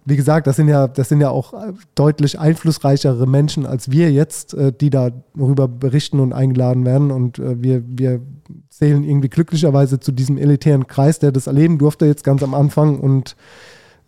wie 0.06 0.16
gesagt, 0.16 0.48
das 0.48 0.56
sind 0.56 0.68
ja, 0.68 0.88
das 0.88 1.10
sind 1.10 1.22
ja 1.22 1.30
auch 1.30 1.54
deutlich 1.96 2.40
einflussreichere 2.40 3.28
Menschen 3.28 3.66
als 3.66 3.92
wir 3.92 4.12
jetzt, 4.12 4.54
äh, 4.54 4.74
die 4.74 4.90
darüber 4.90 5.68
berichten 5.68 6.20
und 6.20 6.34
eingeladen 6.34 6.86
werden. 6.86 7.12
Und 7.12 7.40
äh, 7.40 7.62
wir, 7.62 7.84
wir 7.86 8.22
zählen 8.70 9.04
irgendwie 9.04 9.30
glücklicherweise 9.30 10.00
zu 10.00 10.12
diesem 10.12 10.38
elitären 10.38 10.88
Kreis, 10.88 11.20
der 11.20 11.32
das 11.32 11.48
erleben 11.48 11.78
durfte 11.78 12.06
jetzt 12.06 12.24
ganz 12.24 12.42
am 12.42 12.56
Anfang. 12.56 13.00
Und 13.00 13.36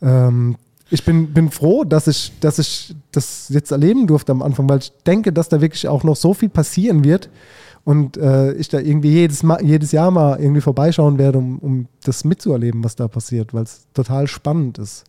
ähm, 0.01 0.55
ich 0.89 1.05
bin, 1.05 1.33
bin 1.33 1.51
froh, 1.51 1.83
dass 1.83 2.07
ich, 2.07 2.31
dass 2.39 2.59
ich 2.59 2.95
das 3.11 3.49
jetzt 3.49 3.71
erleben 3.71 4.07
durfte 4.07 4.31
am 4.31 4.41
Anfang, 4.41 4.67
weil 4.69 4.79
ich 4.79 4.91
denke, 5.05 5.31
dass 5.31 5.49
da 5.49 5.61
wirklich 5.61 5.87
auch 5.87 6.03
noch 6.03 6.15
so 6.15 6.33
viel 6.33 6.49
passieren 6.49 7.03
wird 7.03 7.29
und 7.83 8.17
äh, 8.17 8.53
ich 8.53 8.69
da 8.69 8.79
irgendwie 8.79 9.11
jedes, 9.11 9.43
mal, 9.43 9.63
jedes 9.63 9.91
Jahr 9.91 10.09
mal 10.09 10.39
irgendwie 10.39 10.61
vorbeischauen 10.61 11.17
werde, 11.17 11.37
um, 11.37 11.59
um 11.59 11.87
das 12.03 12.23
mitzuerleben, 12.23 12.83
was 12.83 12.95
da 12.95 13.07
passiert, 13.07 13.53
weil 13.53 13.63
es 13.63 13.87
total 13.93 14.27
spannend 14.27 14.77
ist. 14.77 15.03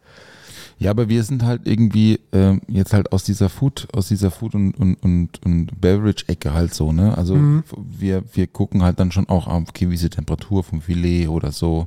Ja, 0.78 0.90
aber 0.90 1.08
wir 1.08 1.22
sind 1.22 1.44
halt 1.44 1.62
irgendwie 1.66 2.20
ähm, 2.32 2.60
jetzt 2.68 2.92
halt 2.92 3.12
aus 3.12 3.24
dieser 3.24 3.48
Food, 3.48 3.88
aus 3.92 4.08
dieser 4.08 4.30
Food 4.30 4.54
und, 4.54 4.72
und, 4.74 4.96
und, 4.96 5.40
und 5.44 5.80
Beverage-Ecke 5.80 6.52
halt 6.52 6.74
so, 6.74 6.92
ne? 6.92 7.16
Also 7.16 7.36
wir, 7.76 8.24
wir 8.34 8.46
gucken 8.48 8.82
halt 8.82 8.98
dann 8.98 9.12
schon 9.12 9.28
auch, 9.28 9.46
ah, 9.46 9.56
okay, 9.56 9.88
wie 9.88 9.94
ist 9.94 10.02
die 10.04 10.10
Temperatur 10.10 10.64
vom 10.64 10.80
Filet 10.80 11.28
oder 11.28 11.52
so. 11.52 11.86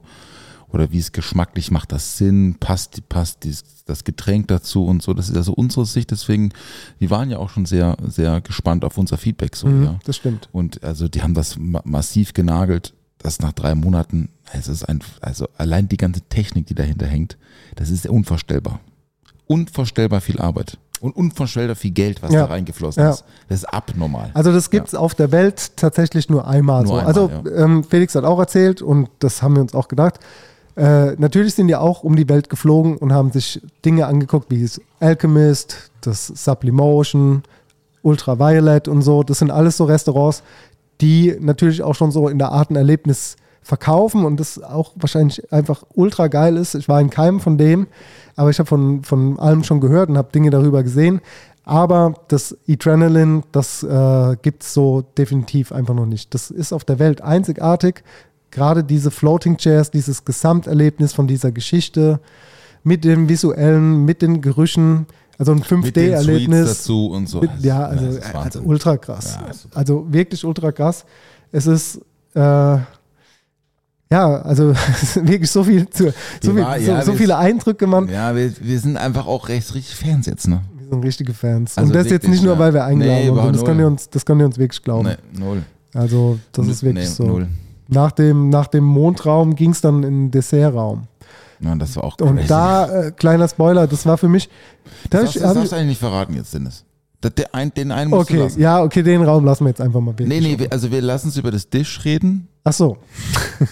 Oder 0.70 0.92
wie 0.92 1.00
es 1.00 1.14
geschmacklich 1.14 1.72
macht 1.72 1.94
das 1.94 2.18
Sinn, 2.18 2.58
passt, 2.60 3.08
passt 3.08 3.46
dies, 3.46 3.64
das 3.86 4.04
Getränk 4.04 4.50
dazu 4.50 4.86
und 4.86 5.02
so. 5.02 5.14
Das 5.14 5.30
ist 5.30 5.38
also 5.38 5.54
unsere 5.54 5.86
Sicht, 5.86 6.12
deswegen, 6.12 6.52
die 7.00 7.10
waren 7.10 7.30
ja 7.30 7.38
auch 7.38 7.50
schon 7.50 7.66
sehr, 7.66 7.96
sehr 8.06 8.42
gespannt 8.42 8.84
auf 8.84 8.98
unser 8.98 9.18
Feedback 9.18 9.56
so, 9.56 9.68
Mhm, 9.68 9.84
ja. 9.84 10.00
Das 10.04 10.18
stimmt. 10.18 10.50
Und 10.52 10.84
also 10.84 11.08
die 11.08 11.22
haben 11.22 11.34
das 11.34 11.58
ma 11.58 11.82
massiv 11.86 12.34
genagelt, 12.34 12.94
dass 13.18 13.40
nach 13.40 13.54
drei 13.54 13.76
Monaten, 13.76 14.28
es 14.54 14.68
ist 14.68 14.84
ein, 14.88 15.00
also 15.22 15.48
allein 15.58 15.88
die 15.90 15.98
ganze 15.98 16.22
Technik, 16.22 16.68
die 16.68 16.76
dahinter 16.76 17.06
hängt, 17.06 17.38
das 17.76 17.90
ist 17.90 18.08
unvorstellbar. 18.08 18.80
Unvorstellbar 19.46 20.22
viel 20.22 20.40
Arbeit. 20.40 20.78
Und 21.00 21.16
unvorstellbar 21.16 21.76
viel 21.76 21.92
Geld, 21.92 22.24
was 22.24 22.32
Ja. 22.32 22.42
da 22.42 22.46
reingeflossen 22.54 23.04
Ja. 23.04 23.12
ist. 23.12 23.24
Das 23.50 23.60
ist 23.60 23.66
abnormal. 23.66 24.32
Also 24.34 24.52
das 24.52 24.70
gibt 24.72 24.88
es 24.88 24.96
auf 24.96 25.14
der 25.14 25.32
Welt 25.32 25.78
tatsächlich 25.78 26.28
nur 26.30 26.48
einmal 26.48 26.84
Nur 26.84 26.88
so. 26.88 26.94
einmal, 26.96 27.08
also 27.08 27.30
ja. 27.30 27.64
ähm, 27.64 27.84
Felix 27.84 28.16
hat 28.16 28.24
auch 28.24 28.40
erzählt 28.40 28.82
und 28.82 29.10
das 29.20 29.42
haben 29.44 29.56
wir 29.56 29.62
uns 29.62 29.76
auch 29.76 29.88
gedacht. 29.90 30.20
Äh, 30.76 31.14
natürlich 31.18 31.54
sind 31.56 31.68
die 31.68 31.76
auch 31.76 32.04
um 32.04 32.16
die 32.16 32.28
Welt 32.30 32.50
geflogen 32.50 32.98
und 32.98 33.14
haben 33.14 33.32
sich 33.32 33.62
Dinge 33.86 34.08
angeguckt, 34.08 34.50
wie 34.50 34.62
das 34.64 34.82
Alchemist, 35.00 35.92
das 36.02 36.28
Sublimotion, 36.28 37.44
Ultraviolet 38.02 38.88
und 38.88 39.02
so. 39.02 39.24
Das 39.24 39.40
sind 39.40 39.52
alles 39.52 39.78
so 39.78 39.86
Restaurants, 39.86 40.44
die 41.02 41.36
natürlich 41.40 41.84
auch 41.84 41.96
schon 41.96 42.12
so 42.12 42.28
in 42.28 42.38
der 42.40 42.52
Art 42.52 42.70
ein 42.72 42.76
Erlebnis 42.76 43.38
verkaufen 43.68 44.24
und 44.24 44.40
das 44.40 44.64
auch 44.64 44.94
wahrscheinlich 44.96 45.52
einfach 45.52 45.84
ultra 45.94 46.28
geil 46.28 46.56
ist. 46.56 46.74
Ich 46.74 46.88
war 46.88 47.02
in 47.02 47.10
keinem 47.10 47.42
von 47.42 47.58
dem, 47.58 47.88
aber 48.38 48.50
ich 48.50 48.60
habe 48.60 48.68
von, 48.68 49.04
von 49.04 49.38
allem 49.40 49.66
schon 49.66 49.82
gehört 49.82 50.10
und 50.10 50.18
habe 50.18 50.32
Dinge 50.32 50.50
darüber 50.50 50.84
gesehen. 50.84 51.20
Aber 51.66 52.14
das 52.30 52.56
Adrenaline, 52.70 53.44
das 53.52 53.84
äh, 53.84 54.38
gibt 54.42 54.64
es 54.64 54.74
so 54.74 55.02
definitiv 55.18 55.74
einfach 55.74 55.94
noch 55.94 56.06
nicht. 56.06 56.34
Das 56.34 56.50
ist 56.50 56.72
auf 56.72 56.86
der 56.86 56.98
Welt 56.98 57.22
einzigartig. 57.22 58.04
Gerade 58.52 58.86
diese 58.86 59.12
Floating 59.12 59.58
Chairs, 59.58 59.92
dieses 59.92 60.24
Gesamterlebnis 60.24 61.12
von 61.12 61.28
dieser 61.28 61.52
Geschichte 61.52 62.22
mit 62.84 63.04
dem 63.04 63.28
Visuellen, 63.28 64.06
mit 64.06 64.22
den 64.22 64.40
Gerüchen, 64.40 65.08
also 65.38 65.52
ein 65.52 65.58
Mit 65.58 65.70
den 65.70 65.82
Suites 65.82 65.98
5D-Erlebnis. 65.98 66.68
dazu 66.70 67.08
und 67.08 67.28
so. 67.28 67.42
Mit, 67.42 67.52
ja, 67.60 67.86
also, 67.86 68.06
das 68.06 68.16
ist 68.16 68.36
also 68.36 68.62
ultra 68.62 68.96
krass. 68.96 69.38
Ja, 69.38 69.52
also 69.78 70.06
wirklich 70.10 70.46
ultra 70.46 70.72
krass. 70.72 71.04
Es 71.52 71.68
ist 71.68 72.00
äh, 72.34 72.78
ja, 74.12 74.42
also 74.42 74.72
es 75.02 75.16
wirklich 75.18 75.52
so 75.52 75.64
viel 75.64 75.90
zu, 75.90 76.14
so, 76.42 76.54
viel, 76.54 76.62
war- 76.64 76.80
so, 76.80 76.86
ja, 76.92 77.02
so 77.04 77.12
wir- 77.14 77.18
viele 77.20 77.38
Eindrücke, 77.38 77.88
man. 77.88 78.08
Ja, 78.10 78.36
wir, 78.36 78.52
wir 78.60 78.80
sind 78.80 78.98
einfach 78.98 79.28
auch 79.28 79.50
recht 79.50 79.74
richtig 79.74 79.96
Fans 79.96 80.26
jetzt, 80.26 80.48
ne? 80.48 80.62
Wir 80.80 80.90
sind 80.90 81.04
richtige 81.04 81.34
Fans. 81.34 81.78
Also 81.78 81.90
und 81.90 81.96
das 81.96 82.10
jetzt 82.10 82.28
nicht 82.28 82.44
nur, 82.44 82.54
ja. 82.54 82.60
weil 82.60 82.74
wir 82.74 82.86
eingeladen 82.86 83.16
Nee, 83.18 83.28
wurden. 83.28 83.34
überhaupt 83.34 83.56
Das 83.56 83.64
ihr 83.68 83.74
null. 83.76 83.86
uns, 83.92 84.10
das 84.10 84.26
könnt 84.26 84.42
ihr 84.42 84.46
uns 84.46 84.58
wirklich 84.58 84.82
glauben. 84.84 85.08
Nee, 85.10 85.40
null. 85.40 85.64
Also 85.94 86.40
das 86.54 86.68
ist 86.68 86.84
wirklich 86.84 87.06
nee, 87.06 87.12
so. 87.14 87.26
Null. 87.26 87.48
Nach 87.90 88.12
dem, 88.12 88.50
nach 88.50 88.68
dem 88.68 88.84
Mondraum 88.84 89.56
ging 89.56 89.72
es 89.72 89.82
dann 89.82 90.04
in 90.04 90.26
den 90.26 90.32
Dessertraum. 90.32 91.04
Ja, 91.60 91.76
das 91.76 91.96
war 91.96 92.04
auch 92.04 92.18
Und 92.20 92.50
da, 92.50 93.08
äh, 93.08 93.12
kleiner 93.12 93.48
Spoiler, 93.48 93.88
das 93.88 94.06
war 94.06 94.18
für 94.18 94.28
mich. 94.30 94.50
Da 95.10 95.22
das, 95.22 95.30
ich, 95.36 95.42
das 95.42 95.54
darfst 95.54 95.58
du 95.58 95.66
ich, 95.66 95.74
eigentlich 95.74 95.88
nicht 95.90 96.00
verraten 96.00 96.34
jetzt, 96.36 96.54
Dennis. 96.54 96.84
Das, 97.22 97.32
den 97.34 97.92
einen 97.92 98.10
musst 98.12 98.30
du 98.30 98.34
okay, 98.36 98.44
lassen. 98.44 98.62
ja, 98.62 98.84
okay, 98.84 99.02
den 99.02 99.24
Raum 99.24 99.44
lassen 99.44 99.64
wir 99.66 99.70
jetzt 99.70 99.82
einfach 99.82 100.00
mal 100.00 100.14
bitte. 100.14 100.30
Nee, 100.30 100.40
nee, 100.40 100.60
wir, 100.60 100.72
also 100.72 100.92
wir 100.92 101.02
lassen 101.02 101.28
uns 101.28 101.38
über 101.38 101.50
das 101.50 101.68
Dish 101.70 102.06
reden, 102.06 102.48
Ach 102.70 102.74
so, 102.74 102.98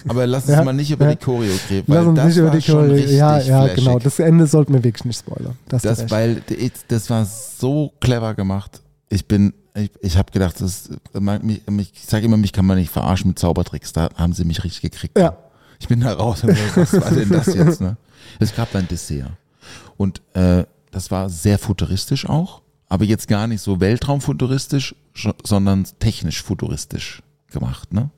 aber 0.08 0.26
lass 0.26 0.44
uns 0.44 0.52
Ja, 0.56 0.64
mal 0.64 0.72
nicht 0.72 0.90
über 0.90 1.04
ja. 1.06 1.14
die 1.14 1.24
Choreo 1.24 1.52
reden, 1.70 1.84
lass 1.92 2.06
uns 2.06 2.16
das 2.16 2.26
nicht 2.26 2.36
über 2.38 2.48
war 2.48 2.56
die 2.56 2.66
Choreo. 2.66 2.94
Ja, 2.96 3.38
ja, 3.38 3.62
flashig. 3.62 3.84
genau. 3.84 3.98
Das 3.98 4.18
Ende 4.18 4.46
sollten 4.46 4.72
wir 4.74 4.82
wirklich 4.84 5.04
nicht 5.04 5.18
spoilern. 5.18 5.56
Das, 5.68 5.82
Das, 5.82 6.10
weil 6.10 6.42
das 6.88 7.10
war 7.10 7.24
so 7.24 7.92
clever 8.00 8.34
gemacht. 8.34 8.80
Ich 9.08 9.26
bin, 9.28 9.52
ich, 9.74 9.90
ich 10.00 10.16
habe 10.16 10.32
gedacht, 10.32 10.60
das, 10.60 10.88
mich, 11.42 11.62
ich 11.94 12.06
sage 12.06 12.24
immer, 12.24 12.36
mich 12.36 12.52
kann 12.52 12.64
man 12.66 12.78
nicht 12.78 12.90
verarschen 12.90 13.28
mit 13.28 13.38
Zaubertricks. 13.38 13.92
Da 13.92 14.08
haben 14.16 14.32
sie 14.32 14.44
mich 14.44 14.64
richtig 14.64 14.82
gekriegt. 14.82 15.18
Ja. 15.18 15.36
Ich 15.78 15.88
bin 15.88 16.00
da 16.00 16.14
raus 16.14 16.42
was 16.42 16.92
war 16.94 17.10
denn 17.10 17.28
das 17.28 17.46
jetzt? 17.54 17.80
Ne? 17.82 17.96
Es 18.40 18.54
gab 18.54 18.74
ein 18.74 18.88
Dessert. 18.88 19.30
Und 19.98 20.22
äh, 20.34 20.64
das 20.90 21.10
war 21.10 21.28
sehr 21.28 21.58
futuristisch 21.58 22.26
auch, 22.28 22.62
aber 22.88 23.04
jetzt 23.04 23.28
gar 23.28 23.46
nicht 23.46 23.60
so 23.60 23.78
weltraumfuturistisch, 23.80 24.94
sch- 25.14 25.34
sondern 25.44 25.86
technisch 25.98 26.42
futuristisch 26.42 27.22
gemacht. 27.52 27.92
Ne? 27.92 28.10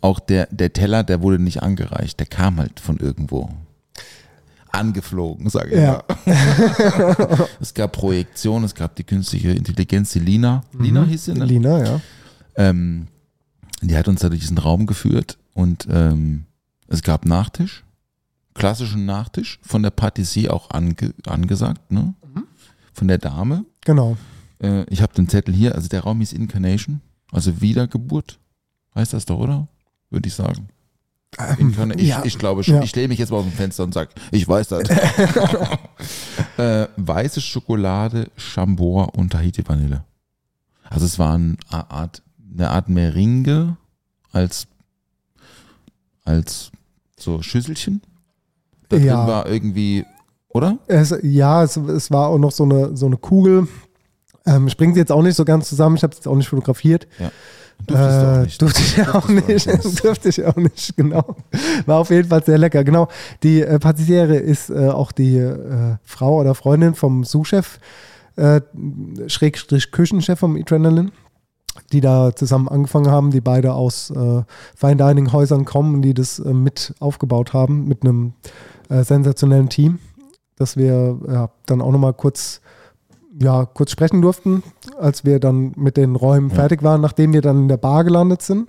Auch 0.00 0.20
der, 0.20 0.46
der 0.50 0.72
Teller, 0.72 1.02
der 1.02 1.22
wurde 1.22 1.38
nicht 1.42 1.62
angereicht, 1.62 2.18
der 2.20 2.26
kam 2.26 2.58
halt 2.58 2.78
von 2.80 2.98
irgendwo. 2.98 3.50
Angeflogen, 4.70 5.48
sage 5.48 5.70
ich 5.74 5.80
Ja. 5.80 6.04
mal. 6.26 7.48
es 7.60 7.72
gab 7.74 7.92
Projektion, 7.92 8.64
es 8.64 8.74
gab 8.74 8.94
die 8.96 9.04
künstliche 9.04 9.50
Intelligenz, 9.50 10.12
die 10.12 10.18
Lina. 10.20 10.62
Lina 10.78 11.04
hieß 11.04 11.24
sie, 11.26 11.32
ne? 11.34 11.44
Lina, 11.46 11.84
ja. 11.84 12.00
Ähm, 12.56 13.06
die 13.80 13.96
hat 13.96 14.08
uns 14.08 14.20
da 14.20 14.28
durch 14.28 14.40
diesen 14.42 14.58
Raum 14.58 14.86
geführt 14.86 15.38
und 15.54 15.86
ähm, 15.90 16.44
es 16.86 17.02
gab 17.02 17.24
Nachtisch, 17.24 17.84
klassischen 18.54 19.06
Nachtisch, 19.06 19.58
von 19.62 19.82
der 19.82 19.90
Patissier 19.90 20.52
auch 20.52 20.70
ange, 20.70 21.14
angesagt, 21.26 21.90
ne? 21.90 22.14
Von 22.92 23.08
der 23.08 23.18
Dame. 23.18 23.64
Genau. 23.84 24.16
Äh, 24.62 24.82
ich 24.90 25.00
habe 25.02 25.14
den 25.14 25.28
Zettel 25.28 25.54
hier, 25.54 25.74
also 25.76 25.88
der 25.88 26.00
Raum 26.02 26.18
hieß 26.18 26.32
Incarnation, 26.34 27.00
also 27.32 27.60
Wiedergeburt. 27.60 28.38
Heißt 28.94 29.12
das 29.12 29.24
doch, 29.24 29.38
oder? 29.38 29.68
Würde 30.10 30.28
ich 30.28 30.34
sagen. 30.34 30.68
Incarna 31.58 31.94
ich, 31.94 32.00
Ähm, 32.02 32.08
ja. 32.08 32.24
ich 32.24 32.38
glaube 32.38 32.64
schon. 32.64 32.76
Ja. 32.76 32.82
Ich 32.82 32.94
lehne 32.96 33.08
mich 33.08 33.18
jetzt 33.18 33.30
mal 33.30 33.38
aus 33.38 33.44
dem 33.44 33.52
Fenster 33.52 33.84
und 33.84 33.92
sage, 33.94 34.10
ich 34.32 34.48
weiß 34.48 34.68
das. 34.68 34.88
äh, 36.56 36.88
weiße 36.96 37.40
Schokolade, 37.40 38.30
Chambord 38.36 39.16
und 39.16 39.30
Tahiti 39.30 39.66
Vanille. 39.66 40.04
Also 40.88 41.04
es 41.04 41.18
war 41.18 41.34
eine 41.34 41.56
Art, 41.70 42.22
eine 42.56 42.70
Art 42.70 42.88
Meringue 42.88 43.76
als, 44.32 44.66
als 46.24 46.70
so 47.18 47.42
Schüsselchen. 47.42 48.00
Da 48.88 48.96
drin 48.96 49.06
Ja. 49.06 49.26
war 49.26 49.46
irgendwie, 49.46 50.06
oder? 50.48 50.78
Es, 50.86 51.14
ja, 51.22 51.62
es, 51.62 51.76
es 51.76 52.10
war 52.10 52.28
auch 52.28 52.38
noch 52.38 52.52
so 52.52 52.64
eine, 52.64 52.96
so 52.96 53.06
eine 53.06 53.18
Kugel. 53.18 53.68
Ähm, 54.46 54.68
sie 54.94 55.00
jetzt 55.00 55.12
auch 55.12 55.22
nicht 55.22 55.36
so 55.36 55.44
ganz 55.44 55.68
zusammen, 55.68 55.96
ich 55.96 56.02
habe 56.02 56.12
es 56.12 56.18
jetzt 56.20 56.28
auch 56.28 56.36
nicht 56.36 56.48
fotografiert. 56.48 57.06
Ja. 57.18 57.30
Durftest 57.86 58.22
du 58.22 58.26
auch 58.26 58.44
Äh, 58.44 58.58
durfte 58.58 58.82
ich 58.82 59.08
auch 59.08 59.28
nicht. 59.28 59.66
durfte 60.04 60.28
ich 60.28 60.44
auch 60.44 60.56
nicht, 60.56 60.96
genau. 60.96 61.36
War 61.86 61.98
auf 61.98 62.10
jeden 62.10 62.28
Fall 62.28 62.44
sehr 62.44 62.58
lecker. 62.58 62.84
Genau. 62.84 63.08
Die 63.42 63.62
äh, 63.62 63.78
Patissiere 63.78 64.36
ist 64.36 64.70
äh, 64.70 64.88
auch 64.88 65.12
die 65.12 65.36
äh, 65.36 65.96
Frau 66.04 66.40
oder 66.40 66.54
Freundin 66.54 66.94
vom 66.94 67.24
Sous-Chef, 67.24 67.78
äh, 68.36 68.60
Schrägstrich 69.26 69.90
Küchenchef 69.90 70.38
vom 70.38 70.56
Adrenaline, 70.56 71.10
die 71.92 72.00
da 72.00 72.34
zusammen 72.34 72.68
angefangen 72.68 73.10
haben, 73.10 73.30
die 73.30 73.40
beide 73.40 73.72
aus 73.74 74.10
äh, 74.10 74.42
Fine 74.76 74.96
Dining 74.96 75.32
Häusern 75.32 75.64
kommen, 75.64 76.02
die 76.02 76.14
das 76.14 76.38
äh, 76.38 76.52
mit 76.52 76.94
aufgebaut 77.00 77.52
haben, 77.52 77.86
mit 77.88 78.02
einem 78.02 78.34
äh, 78.90 79.02
sensationellen 79.02 79.68
Team, 79.68 79.98
dass 80.56 80.76
wir 80.76 81.18
ja, 81.28 81.50
dann 81.66 81.80
auch 81.80 81.92
nochmal 81.92 82.14
kurz 82.14 82.60
ja, 83.40 83.64
kurz 83.66 83.90
sprechen 83.92 84.20
durften, 84.22 84.62
als 84.98 85.24
wir 85.24 85.38
dann 85.40 85.72
mit 85.76 85.96
den 85.96 86.16
Räumen 86.16 86.48
Ja. 86.50 86.56
fertig 86.56 86.82
waren, 86.82 87.00
nachdem 87.00 87.32
wir 87.32 87.40
dann 87.42 87.62
in 87.62 87.68
der 87.68 87.76
Bar 87.76 88.04
gelandet 88.04 88.42
sind. 88.42 88.68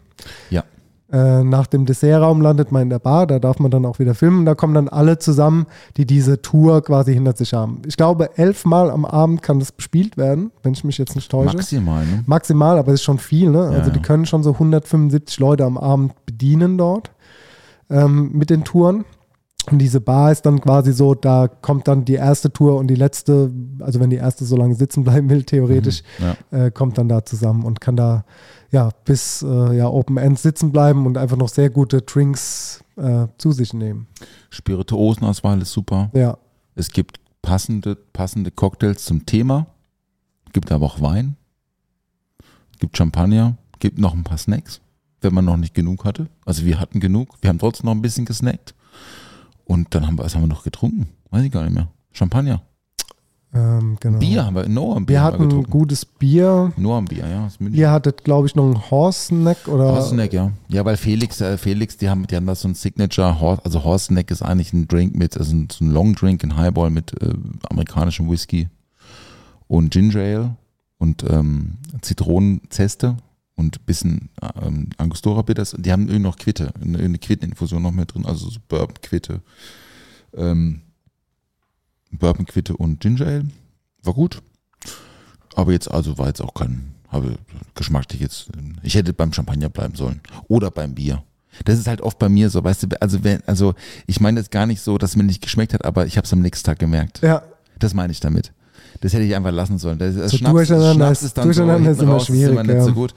Ja. 0.49 0.63
Äh, 1.11 1.43
nach 1.43 1.65
dem 1.65 1.87
Dessertraum 1.87 2.39
landet 2.39 2.71
man 2.71 2.83
in 2.83 2.89
der 2.91 2.99
Bar, 2.99 3.25
da 3.25 3.39
darf 3.39 3.57
man 3.57 3.71
dann 3.71 3.83
auch 3.87 3.97
wieder 3.97 4.13
filmen. 4.13 4.45
Da 4.45 4.53
kommen 4.53 4.75
dann 4.75 4.87
alle 4.87 5.17
zusammen, 5.17 5.65
die 5.97 6.05
diese 6.05 6.39
Tour 6.43 6.83
quasi 6.83 7.15
hinter 7.15 7.35
sich 7.35 7.53
haben. 7.55 7.81
Ich 7.87 7.97
glaube, 7.97 8.37
elfmal 8.37 8.91
am 8.91 9.05
Abend 9.05 9.41
kann 9.41 9.57
das 9.57 9.71
bespielt 9.71 10.17
werden, 10.17 10.51
wenn 10.61 10.73
ich 10.73 10.83
mich 10.83 10.99
jetzt 10.99 11.15
nicht 11.15 11.31
täusche. 11.31 11.55
Maximal, 11.57 12.05
ne? 12.05 12.23
Maximal, 12.27 12.77
aber 12.77 12.91
das 12.91 12.99
ist 12.99 13.05
schon 13.05 13.17
viel. 13.17 13.49
Ne? 13.49 13.59
Also 13.63 13.73
Ja, 13.87 13.89
die 13.89 13.95
ja. 13.97 14.03
können 14.03 14.27
schon 14.27 14.43
so 14.43 14.51
175 14.53 15.39
Leute 15.39 15.65
am 15.65 15.79
Abend 15.79 16.13
bedienen 16.27 16.77
dort 16.77 17.09
ähm, 17.89 18.29
mit 18.33 18.51
den 18.51 18.63
Touren. 18.63 19.03
Und 19.71 19.79
diese 19.79 20.01
Bar 20.01 20.31
ist 20.31 20.45
dann 20.45 20.61
quasi 20.61 20.93
so, 20.93 21.13
da 21.13 21.47
kommt 21.47 21.87
dann 21.87 22.05
die 22.05 22.13
erste 22.15 22.51
Tour 22.51 22.77
und 22.77 22.87
die 22.87 22.95
letzte, 22.95 23.51
also 23.79 23.99
wenn 23.99 24.09
die 24.09 24.15
erste 24.15 24.45
so 24.45 24.55
lange 24.57 24.73
sitzen 24.73 25.03
bleiben 25.03 25.29
will, 25.29 25.43
theoretisch, 25.43 26.01
Ja. 26.17 26.35
äh, 26.65 26.71
kommt 26.71 26.97
dann 26.97 27.07
da 27.09 27.23
zusammen 27.23 27.63
und 27.65 27.79
kann 27.81 27.95
da 27.95 28.25
ja 28.71 28.89
bis 29.05 29.41
äh, 29.43 29.77
ja, 29.77 29.87
Open 29.89 30.17
End 30.17 30.39
sitzen 30.39 30.71
bleiben 30.71 31.05
und 31.05 31.17
einfach 31.17 31.37
noch 31.37 31.49
sehr 31.49 31.69
gute 31.69 32.01
Drinks 32.01 32.83
äh, 32.95 33.27
zu 33.37 33.51
sich 33.51 33.73
nehmen. 33.73 34.07
Spirituosenauswahl 34.49 35.61
ist 35.61 35.71
super. 35.71 36.09
Ja, 36.13 36.37
Es 36.75 36.89
gibt 36.91 37.19
passende, 37.41 37.95
passende 37.95 38.51
Cocktails 38.51 39.05
zum 39.05 39.25
Thema. 39.25 39.67
Gibt 40.53 40.71
aber 40.71 40.85
auch 40.85 41.01
Wein. 41.01 41.35
Gibt 42.79 42.97
Champagner. 42.97 43.57
Gibt 43.79 43.97
noch 43.99 44.13
ein 44.13 44.23
paar 44.23 44.37
Snacks, 44.37 44.81
wenn 45.21 45.33
man 45.33 45.45
noch 45.45 45.57
nicht 45.57 45.73
genug 45.73 46.05
hatte. 46.05 46.27
Also 46.45 46.65
wir 46.65 46.79
hatten 46.79 46.99
genug. 46.99 47.29
Wir 47.41 47.49
haben 47.49 47.59
trotzdem 47.59 47.85
noch 47.85 47.93
ein 47.95 48.01
bisschen 48.01 48.25
gesnackt. 48.25 48.73
Und 49.69 49.93
dann 49.93 50.07
haben 50.07 50.17
wir, 50.17 50.23
was 50.25 50.33
haben 50.33 50.41
wir 50.41 50.47
noch 50.47 50.63
getrunken? 50.63 51.09
Weiß 51.29 51.43
ich 51.45 51.51
gar 51.51 51.63
nicht 51.63 51.75
mehr. 51.75 51.89
Champagner. 52.11 52.63
ähm, 53.53 53.97
genau. 53.99 54.17
Bier 54.17 54.43
haben 54.43 54.55
wir, 54.55 54.67
Noah 54.67 54.95
am 54.97 55.05
Bier 55.05 55.13
Wir 55.17 55.21
haben 55.21 55.33
wir 55.33 55.37
hatten 55.37 55.49
getrunken. 55.49 55.69
gutes 55.69 56.05
Bier. 56.05 56.73
Noah 56.75 56.97
am 56.97 57.05
Bier, 57.05 57.27
ja. 57.27 57.47
Ihr 57.69 57.91
hattet, 57.91 58.23
glaube 58.23 58.47
ich, 58.47 58.55
noch 58.55 58.65
einen 58.65 58.89
Horse-Snack 58.89 59.67
oder 59.67 59.91
Horse 59.91 60.09
Snack, 60.09 60.33
ja. 60.33 60.51
Ja, 60.69 60.83
weil 60.85 60.97
Felix, 60.97 61.39
äh, 61.39 61.55
Felix, 61.59 61.97
die 61.97 62.09
haben, 62.09 62.25
die 62.25 62.35
haben 62.35 62.47
da 62.47 62.55
so 62.55 62.67
ein 62.67 62.73
Signature, 62.73 63.39
Horse, 63.39 63.63
also 63.63 63.83
Horse 63.83 64.05
Snack 64.05 64.31
ist 64.31 64.41
eigentlich 64.41 64.73
ein 64.73 64.87
Drink 64.87 65.15
mit, 65.15 65.37
also 65.37 65.55
ein, 65.55 65.67
so 65.71 65.85
ein 65.85 65.91
Long 65.91 66.15
Drink, 66.15 66.43
ein 66.43 66.57
Highball 66.57 66.89
mit 66.89 67.13
äh, 67.21 67.31
amerikanischem 67.69 68.27
Whisky 68.27 68.69
und 69.67 69.91
Ginger 69.91 70.19
Ale 70.19 70.55
und 70.97 71.23
ähm, 71.29 71.77
Zitronenzeste 72.01 73.17
und 73.59 73.85
bisschen 73.85 74.29
ähm, 74.61 74.89
Angostura 74.97 75.41
Bitters. 75.41 75.75
Die 75.77 75.91
haben 75.91 76.03
irgendwie 76.03 76.19
noch 76.19 76.37
Quitte, 76.37 76.73
eine, 76.81 77.17
Quitteninfusion 77.17 77.83
noch 77.83 77.91
mit 77.91 78.13
drin, 78.13 78.25
also 78.25 78.49
so 78.49 78.59
Bourbon 78.69 78.95
Quitte, 79.01 79.41
ähm, 80.33 80.81
Bourbon 82.11 82.45
Quitte 82.45 82.75
und 82.77 83.01
Ginger 83.01 83.27
Ale. 83.27 83.45
War 84.01 84.13
gut. 84.13 84.41
Aber 85.55 85.73
jetzt, 85.73 85.91
also 85.91 86.17
war 86.17 86.27
jetzt 86.27 86.41
auch 86.41 86.53
kein, 86.53 86.95
habe 87.09 87.35
geschmacklich 87.75 88.21
jetzt, 88.21 88.49
ich 88.81 88.95
hätte 88.95 89.11
beim 89.11 89.33
Champagner 89.33 89.69
bleiben 89.69 89.95
sollen. 89.95 90.21
Oder 90.47 90.71
beim 90.71 90.95
Bier. 90.95 91.21
Das 91.65 91.77
ist 91.77 91.87
halt 91.87 91.99
oft 91.99 92.17
bei 92.17 92.29
mir 92.29 92.49
so, 92.49 92.63
weißt 92.63 92.83
du, 92.83 93.01
also 93.01 93.25
wenn, 93.25 93.43
also 93.45 93.73
ich 94.07 94.21
meine 94.21 94.39
jetzt 94.39 94.51
gar 94.51 94.67
nicht 94.67 94.79
so, 94.79 94.97
dass 94.97 95.11
es 95.11 95.15
mir 95.17 95.23
nicht 95.23 95.41
geschmeckt 95.41 95.73
hat, 95.73 95.83
aber 95.83 96.05
ich 96.05 96.15
habe 96.15 96.23
es 96.25 96.31
am 96.31 96.39
nächsten 96.39 96.65
Tag 96.65 96.79
gemerkt. 96.79 97.21
Ja, 97.21 97.43
Das 97.77 97.93
meine 97.93 98.13
ich 98.13 98.21
damit. 98.21 98.53
Das 99.01 99.13
hätte 99.13 99.23
ich 99.23 99.35
einfach 99.35 99.51
lassen 99.51 99.77
sollen. 99.77 99.97
Das, 99.99 100.15
das 100.15 100.31
So 100.31 100.37
Schnaps, 100.37 100.53
durcheinander 100.53 100.93
Schnaps 100.93 101.23
ist- 101.23 101.37
dann 101.37 101.45
durcheinander 101.45 101.83
so 101.85 101.91
ist 101.91 102.01
immer 102.03 102.13
raus, 102.13 102.25
schwierig, 102.25 102.43
Ist 102.43 102.51
immer 102.51 102.63
nicht 102.63 102.75
ja. 102.75 102.83
so 102.83 102.93
gut. 102.93 103.13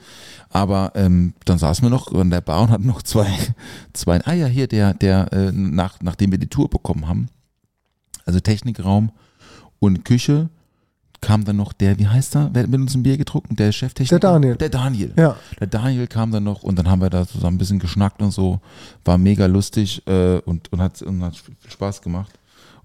Aber 0.49 0.91
ähm, 0.95 1.33
dann 1.45 1.57
saßen 1.57 1.83
wir 1.83 1.89
noch 1.89 2.13
an 2.13 2.29
der 2.29 2.41
Bar 2.41 2.61
und 2.61 2.69
hatten 2.69 2.85
noch 2.87 3.01
zwei, 3.01 3.27
zwei 3.93 4.21
ah 4.25 4.33
ja, 4.33 4.45
hier, 4.45 4.67
der, 4.67 4.93
der, 4.93 5.31
äh, 5.33 5.51
nach, 5.51 5.95
nachdem 6.01 6.31
wir 6.31 6.37
die 6.37 6.47
Tour 6.47 6.69
bekommen 6.69 7.07
haben, 7.07 7.27
also 8.25 8.39
Technikraum 8.39 9.11
und 9.79 10.05
Küche, 10.05 10.49
kam 11.21 11.45
dann 11.45 11.55
noch 11.55 11.71
der, 11.73 11.97
wie 11.99 12.07
heißt 12.07 12.35
er? 12.35 12.49
Wer 12.53 12.63
hat 12.63 12.69
mit 12.69 12.81
uns 12.81 12.93
ein 12.95 13.01
Bier 13.03 13.17
getrunken? 13.17 13.55
Der 13.55 13.71
Cheftechniker? 13.71 14.19
Der 14.19 14.29
Daniel. 14.31 14.55
Der 14.57 14.69
Daniel. 14.69 15.13
ja. 15.17 15.35
Der 15.59 15.67
Daniel 15.67 16.05
kam 16.07 16.31
dann 16.31 16.43
noch 16.43 16.63
und 16.63 16.77
dann 16.77 16.89
haben 16.89 17.01
wir 17.01 17.09
da 17.09 17.25
zusammen 17.25 17.55
ein 17.55 17.57
bisschen 17.59 17.79
geschnackt 17.79 18.21
und 18.21 18.31
so. 18.31 18.59
War 19.05 19.17
mega 19.17 19.45
lustig 19.45 20.05
äh, 20.05 20.39
und, 20.39 20.71
und, 20.73 20.81
hat, 20.81 21.01
und 21.01 21.23
hat 21.23 21.35
viel 21.37 21.55
Spaß 21.69 22.01
gemacht. 22.01 22.31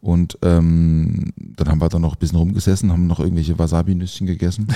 Und 0.01 0.39
ähm, 0.43 1.33
dann 1.37 1.69
haben 1.69 1.81
wir 1.81 1.89
da 1.89 1.99
noch 1.99 2.15
ein 2.15 2.19
bisschen 2.19 2.39
rumgesessen, 2.39 2.93
haben 2.93 3.07
noch 3.07 3.19
irgendwelche 3.21 3.59
Wasabi-Nüsschen 3.59 4.27
gegessen 4.27 4.69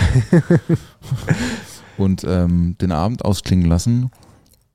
und 1.97 2.25
ähm, 2.27 2.77
den 2.81 2.93
Abend 2.93 3.25
ausklingen 3.25 3.67
lassen. 3.69 4.11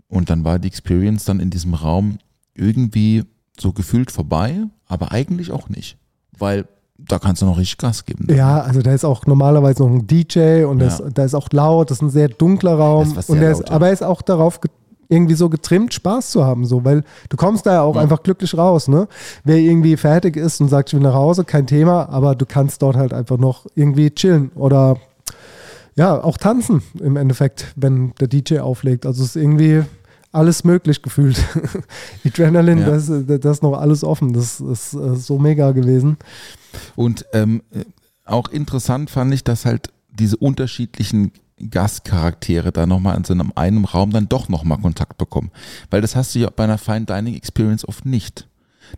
Und 0.08 0.30
dann 0.30 0.46
war 0.46 0.58
die 0.58 0.68
Experience 0.70 1.26
dann 1.26 1.40
in 1.42 1.50
diesem 1.50 1.74
Raum 1.74 2.20
irgendwie 2.54 3.24
so 3.60 3.74
gefühlt 3.74 4.12
vorbei, 4.12 4.64
aber 4.88 5.12
eigentlich 5.12 5.52
auch 5.52 5.68
nicht. 5.70 5.98
Weil 6.38 6.66
da 6.98 7.20
kannst 7.20 7.42
du 7.42 7.46
noch 7.46 7.58
richtig 7.58 7.78
Gas 7.78 8.06
geben. 8.06 8.28
Ja, 8.34 8.62
also 8.62 8.82
da 8.82 8.94
ist 8.94 9.06
auch 9.06 9.26
normalerweise 9.26 9.84
noch 9.84 9.92
ein 9.92 10.08
DJ 10.08 10.64
und 10.64 10.80
Ja. 10.80 10.86
das, 10.88 11.04
da 11.14 11.24
ist 11.26 11.36
auch 11.36 11.50
laut, 11.52 11.92
das 11.92 11.98
ist 11.98 12.02
ein 12.02 12.10
sehr 12.10 12.30
dunkler 12.30 12.76
Raum. 12.76 13.04
Ist 13.04 13.28
sehr 13.28 13.30
und 13.36 13.42
der 13.42 13.52
ist, 13.52 13.60
laut, 13.60 13.70
ja. 13.70 13.76
aber 13.76 13.88
er 13.88 13.94
ist 13.94 14.04
auch 14.04 14.22
darauf 14.22 14.60
irgendwie 15.10 15.36
so 15.36 15.50
getrimmt, 15.50 15.94
Spaß 15.94 16.32
zu 16.32 16.44
haben, 16.46 16.66
so, 16.66 16.84
weil 16.84 17.04
du 17.30 17.38
kommst 17.38 17.66
da 17.66 17.74
ja 17.74 17.82
auch 17.82 17.96
Ja. 17.96 18.02
einfach 18.02 18.24
glücklich 18.24 18.58
raus, 18.58 18.88
ne? 18.88 19.08
Wer 19.44 19.58
irgendwie 19.58 19.96
fertig 19.98 20.36
ist 20.36 20.60
und 20.62 20.68
sagt, 20.70 20.90
ich 20.90 20.94
will 20.96 21.02
nach 21.02 21.14
Hause, 21.14 21.44
kein 21.46 21.66
Thema, 21.68 22.10
aber 22.10 22.36
du 22.36 22.46
kannst 22.46 22.82
dort 22.82 22.96
halt 22.98 23.14
einfach 23.14 23.38
noch 23.38 23.66
irgendwie 23.76 24.10
chillen 24.12 24.52
oder 24.56 24.98
ja, 25.96 26.24
auch 26.24 26.38
tanzen 26.38 26.84
im 27.00 27.16
Endeffekt, 27.18 27.74
wenn 27.76 28.14
der 28.20 28.28
DJ 28.28 28.60
auflegt. 28.60 29.06
Also 29.06 29.24
es 29.24 29.30
ist 29.30 29.42
irgendwie 29.42 29.84
alles 30.32 30.64
möglich 30.64 31.02
gefühlt. 31.02 31.42
Adrenaline, 32.26 32.82
Ja. 32.82 32.90
das, 32.92 33.10
ist- 33.10 33.28
das 33.44 33.58
ist 33.58 33.64
noch 33.64 33.74
alles 33.80 34.04
offen. 34.04 34.34
Das 34.34 34.60
ist 34.60 34.94
äh, 34.94 35.16
so 35.16 35.40
mega 35.40 35.72
gewesen. 35.72 36.18
Und 36.96 37.26
ähm, 37.34 37.64
äh, 37.72 37.86
auch 38.26 38.50
interessant 38.50 39.10
fand 39.10 39.34
ich, 39.34 39.44
dass 39.44 39.66
halt 39.66 39.90
diese 40.12 40.38
unterschiedlichen 40.38 41.32
Gastcharaktere 41.70 42.72
da 42.72 42.86
nochmal 42.86 43.18
in 43.18 43.24
so 43.24 43.34
einem 43.34 43.52
einen 43.56 43.86
Raum 43.86 44.12
dann 44.12 44.30
doch 44.30 44.50
nochmal 44.50 44.78
Kontakt 44.80 45.18
bekommen. 45.18 45.52
Weil 45.90 46.02
das 46.02 46.16
hast 46.16 46.36
du 46.36 46.40
ja 46.40 46.50
bei 46.50 46.64
einer 46.66 46.78
Fine 46.78 47.06
Dining 47.06 47.36
Experience 47.36 47.88
oft 47.88 48.06
nicht. 48.06 48.48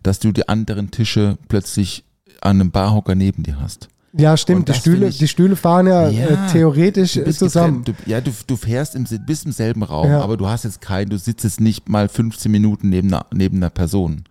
Dass 0.03 0.19
du 0.19 0.31
die 0.31 0.48
anderen 0.48 0.91
Tische 0.91 1.38
plötzlich 1.48 2.03
an 2.41 2.60
einem 2.61 2.72
Barhocker 2.72 3.15
neben 3.15 3.44
dir 3.44 3.60
hast. 3.60 3.90
Ja, 4.14 4.38
stimmt. 4.38 4.69
Die 4.69 4.73
Stühle, 4.73 5.07
ich- 5.07 5.18
die 5.19 5.27
Stühle 5.27 5.56
fahren 5.56 5.88
ja, 5.88 6.10
Ja, 6.10 6.27
äh, 6.27 6.52
theoretisch 6.52 7.14
Du 7.14 7.22
äh, 7.22 7.26
bist 7.26 7.40
zusammen. 7.40 7.84
Du, 7.84 7.94
ja, 8.06 8.22
du, 8.22 8.31
du 8.48 8.56
fährst 8.56 8.95
im, 8.95 9.06
bist 9.26 9.45
im 9.45 9.52
selben 9.52 9.84
Raum, 9.84 10.10
Ja. 10.10 10.22
aber 10.22 10.36
du 10.38 10.48
hast 10.48 10.64
jetzt 10.64 10.81
keinen, 10.81 11.10
du 11.10 11.18
sitzt 11.18 11.44
jetzt 11.44 11.60
nicht 11.61 11.90
mal 11.90 12.07
15 12.10 12.52
Minuten 12.52 12.90
neben 12.90 13.07
einer, 13.10 13.26
neben 13.34 13.57
einer 13.57 13.69
Person. 13.69 14.23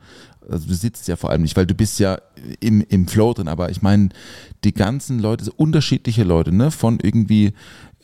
Also 0.51 0.67
du 0.67 0.75
sitzt 0.75 1.07
ja 1.09 1.17
vor 1.17 1.31
allem 1.31 1.43
nicht, 1.43 1.57
weil 1.57 1.67
du 1.67 1.75
bist 1.75 1.99
ja 2.01 2.19
im, 2.61 2.81
im 2.89 3.07
Flow 3.07 3.35
drin, 3.35 3.49
aber 3.49 3.71
ich 3.71 3.83
meine, 3.83 4.09
die 4.65 4.73
ganzen 4.73 5.19
Leute, 5.19 5.45
so 5.45 5.53
unterschiedliche 5.57 6.25
Leute, 6.25 6.53
ne, 6.55 6.71
von 6.71 6.99
irgendwie, 7.03 7.53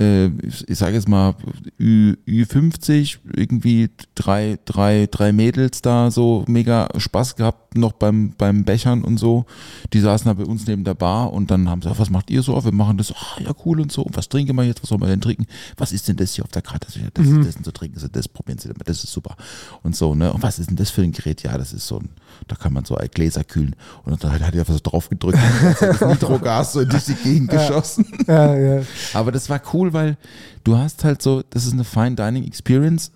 äh, 0.01 0.27
ich 0.67 0.79
sage 0.79 0.95
jetzt 0.95 1.09
mal, 1.09 1.35
Ü, 1.79 2.15
Ü50, 2.27 3.19
irgendwie 3.35 3.91
drei, 4.15 4.59
drei, 4.65 5.07
drei 5.11 5.33
Mädels 5.33 5.83
da 5.83 6.11
so 6.11 6.45
mega 6.49 6.89
Spaß 6.97 7.37
gehabt, 7.37 7.64
noch 7.77 7.93
beim, 7.93 8.33
beim 8.39 8.65
Bechern 8.65 9.03
und 9.05 9.19
so. 9.19 9.45
Die 9.93 10.01
saßen 10.01 10.27
da 10.27 10.33
bei 10.35 10.45
uns 10.45 10.67
neben 10.67 10.85
der 10.85 10.95
Bar 10.95 11.33
und 11.33 11.51
dann 11.51 11.69
haben 11.69 11.81
sie 11.83 11.87
gesagt, 11.89 12.01
was 12.01 12.11
macht 12.11 12.31
ihr 12.31 12.43
so? 12.43 12.63
Wir 12.65 12.73
machen 12.73 12.97
das, 12.99 13.13
ah, 13.13 13.41
ja 13.41 13.51
cool 13.65 13.81
und 13.81 13.91
so. 13.93 14.03
Und 14.03 14.17
was 14.17 14.29
trinken 14.29 14.57
wir 14.57 14.65
jetzt? 14.65 14.83
Was 14.83 14.89
sollen 14.89 15.01
wir 15.01 15.09
denn 15.09 15.21
trinken? 15.21 15.47
Was 15.77 15.93
ist 15.93 16.09
denn 16.09 16.17
das 16.17 16.35
hier 16.35 16.45
auf 16.45 16.51
der 16.51 16.63
Karte? 16.63 16.87
Das, 16.87 16.99
das, 17.15 17.27
Mhm. 17.27 17.45
das 17.45 17.55
sind 17.55 17.65
so 17.65 17.71
trinken 17.71 17.99
sie, 17.99 18.09
das 18.09 18.29
probieren 18.29 18.59
sie 18.59 18.69
damit, 18.69 18.89
das 18.89 19.03
ist 19.05 19.13
super. 19.13 19.37
Und 19.83 19.97
so, 19.97 20.15
ne? 20.15 20.33
Und 20.33 20.43
was 20.43 20.59
ist 20.59 20.71
denn 20.71 20.77
das 20.77 20.91
für 20.91 21.03
ein 21.03 21.13
Gerät? 21.13 21.43
Ja, 21.43 21.57
das 21.59 21.73
ist 21.73 21.87
so 21.87 21.99
ein, 21.99 22.09
da 22.49 22.57
kann 22.57 22.73
man 22.73 22.85
so 22.85 22.97
Gläser 23.13 23.45
kühlen. 23.45 23.77
Und 24.05 24.23
dann 24.23 24.33
hat 24.33 24.41
er 24.55 24.61
einfach 24.61 24.73
so 24.75 24.81
drauf 24.83 25.09
gedrückt 25.09 25.39
und 25.39 25.77
das 25.81 26.01
Nitrogas 26.09 26.73
so 26.73 26.85
durch 26.85 27.05
die 27.05 27.15
Gegend 27.15 27.51
geschossen. 27.51 28.07
Ja, 28.27 28.55
ja. 28.57 28.83
Aber 29.13 29.33
das 29.33 29.49
war 29.51 29.61
cool, 29.73 29.93
weil 29.93 30.17
du 30.65 30.77
hast 30.77 31.05
halt 31.05 31.23
so, 31.23 31.43
das 31.51 31.67
ist 31.67 31.73
eine 31.73 31.85
Fine 31.85 32.15
Dining 32.17 32.45
Experience 32.45 33.11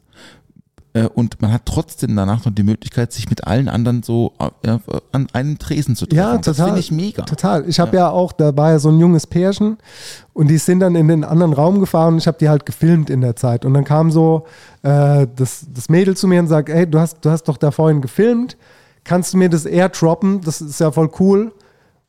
und 1.06 1.40
man 1.40 1.52
hat 1.52 1.62
trotzdem 1.64 2.14
danach 2.16 2.44
noch 2.44 2.52
die 2.52 2.62
Möglichkeit, 2.62 3.12
sich 3.12 3.28
mit 3.30 3.46
allen 3.46 3.68
anderen 3.68 4.02
so 4.02 4.32
äh, 4.38 4.48
ja, 4.66 4.80
an 5.12 5.28
einem 5.32 5.58
Tresen 5.58 5.96
zu 5.96 6.06
treffen. 6.06 6.18
Ja, 6.18 6.36
Das 6.36 6.56
total. 6.56 6.66
finde 6.66 6.80
ich 6.80 6.90
mega. 6.92 7.22
Total. 7.22 7.68
Ich 7.68 7.80
habe 7.80 7.96
ja. 7.96 8.10
auch, 8.10 8.32
da 8.32 8.56
war 8.56 8.72
ja 8.72 8.78
so 8.78 8.88
ein 8.90 8.98
junges 8.98 9.26
Pärchen 9.26 9.78
und 10.32 10.48
die 10.48 10.58
sind 10.58 10.80
dann 10.80 10.94
in 10.94 11.08
den 11.08 11.24
anderen 11.24 11.52
Raum 11.52 11.80
gefahren 11.80 12.14
und 12.14 12.18
ich 12.18 12.26
habe 12.26 12.38
die 12.38 12.48
halt 12.48 12.66
gefilmt 12.66 13.10
in 13.10 13.20
der 13.20 13.36
Zeit. 13.36 13.64
Und 13.64 13.74
dann 13.74 13.84
kam 13.84 14.10
so 14.10 14.46
äh, 14.82 15.26
das, 15.36 15.66
das 15.72 15.88
Mädel 15.88 16.16
zu 16.16 16.26
mir 16.28 16.40
und 16.40 16.48
sagt, 16.48 16.68
ey, 16.68 16.88
du 16.88 16.98
hast, 16.98 17.24
du 17.24 17.30
hast 17.30 17.44
doch 17.44 17.56
da 17.56 17.70
vorhin 17.70 18.00
gefilmt, 18.00 18.56
kannst 19.04 19.34
du 19.34 19.38
mir 19.38 19.48
das 19.48 19.66
airdroppen? 19.66 20.40
Das 20.40 20.60
ist 20.60 20.80
ja 20.80 20.90
voll 20.90 21.10
cool. 21.18 21.52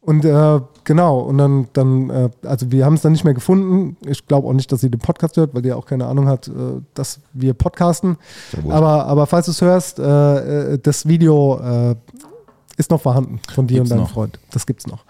Und 0.02 0.24
äh, 0.24 0.60
genau, 0.86 1.20
und 1.20 1.38
dann, 1.38 1.68
dann 1.74 2.10
äh, 2.10 2.30
also 2.46 2.72
wir 2.72 2.86
haben 2.86 2.94
es 2.96 3.02
dann 3.02 3.12
nicht 3.12 3.26
mehr 3.26 3.34
gefunden. 3.34 3.98
Ich 4.08 4.26
glaube 4.28 4.48
auch 4.48 4.54
nicht, 4.54 4.72
dass 4.72 4.82
sie 4.82 4.90
den 4.90 5.00
Podcast 5.02 5.36
hört, 5.38 5.54
weil 5.54 5.62
die 5.62 5.74
auch 5.74 5.86
keine 5.86 6.06
Ahnung 6.06 6.28
hat, 6.28 6.48
äh, 6.48 6.52
dass 6.94 7.20
wir 7.34 7.54
podcasten. 7.54 8.18
Aber, 8.70 9.06
aber 9.06 9.28
falls 9.28 9.46
du 9.48 9.52
es 9.52 9.62
hörst, 9.62 10.00
äh, 10.00 10.74
äh, 10.74 10.80
das 10.82 11.06
Video 11.06 11.60
äh, 11.60 11.96
ist 12.78 12.90
noch 12.92 13.02
vorhanden 13.02 13.42
von 13.54 13.68
dir 13.68 13.76
Gibt's 13.76 13.92
und 13.92 13.98
deinem 13.98 14.04
noch. 14.06 14.12
Freund. 14.14 14.40
Das 14.52 14.66
gibt's 14.66 14.88
noch. 14.88 15.04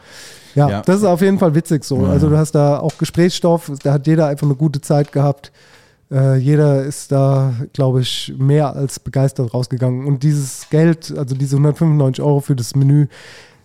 Ja, 0.56 0.68
Ja. 0.70 0.82
das 0.82 0.98
ist 0.98 1.04
auf 1.06 1.22
jeden 1.22 1.38
Fall 1.38 1.54
witzig 1.54 1.84
so. 1.84 2.02
Ja. 2.02 2.10
Also 2.10 2.28
du 2.28 2.36
hast 2.38 2.54
da 2.54 2.80
auch 2.80 2.98
Gesprächsstoff, 2.98 3.72
da 3.84 3.94
hat 3.94 4.08
jeder 4.08 4.26
einfach 4.26 4.48
eine 4.48 4.56
gute 4.56 4.82
Zeit 4.82 5.12
gehabt. 5.12 5.52
Äh, 6.12 6.38
jeder 6.38 6.84
ist 6.84 7.12
da, 7.12 7.54
glaube 7.74 8.02
ich, 8.02 8.34
mehr 8.40 8.76
als 8.76 9.00
begeistert 9.00 9.54
rausgegangen. 9.54 10.08
Und 10.08 10.24
dieses 10.24 10.68
Geld, 10.72 11.14
also 11.16 11.36
diese 11.36 11.58
195 11.58 12.24
Euro 12.24 12.40
für 12.40 12.56
das 12.56 12.76
Menü, 12.76 13.06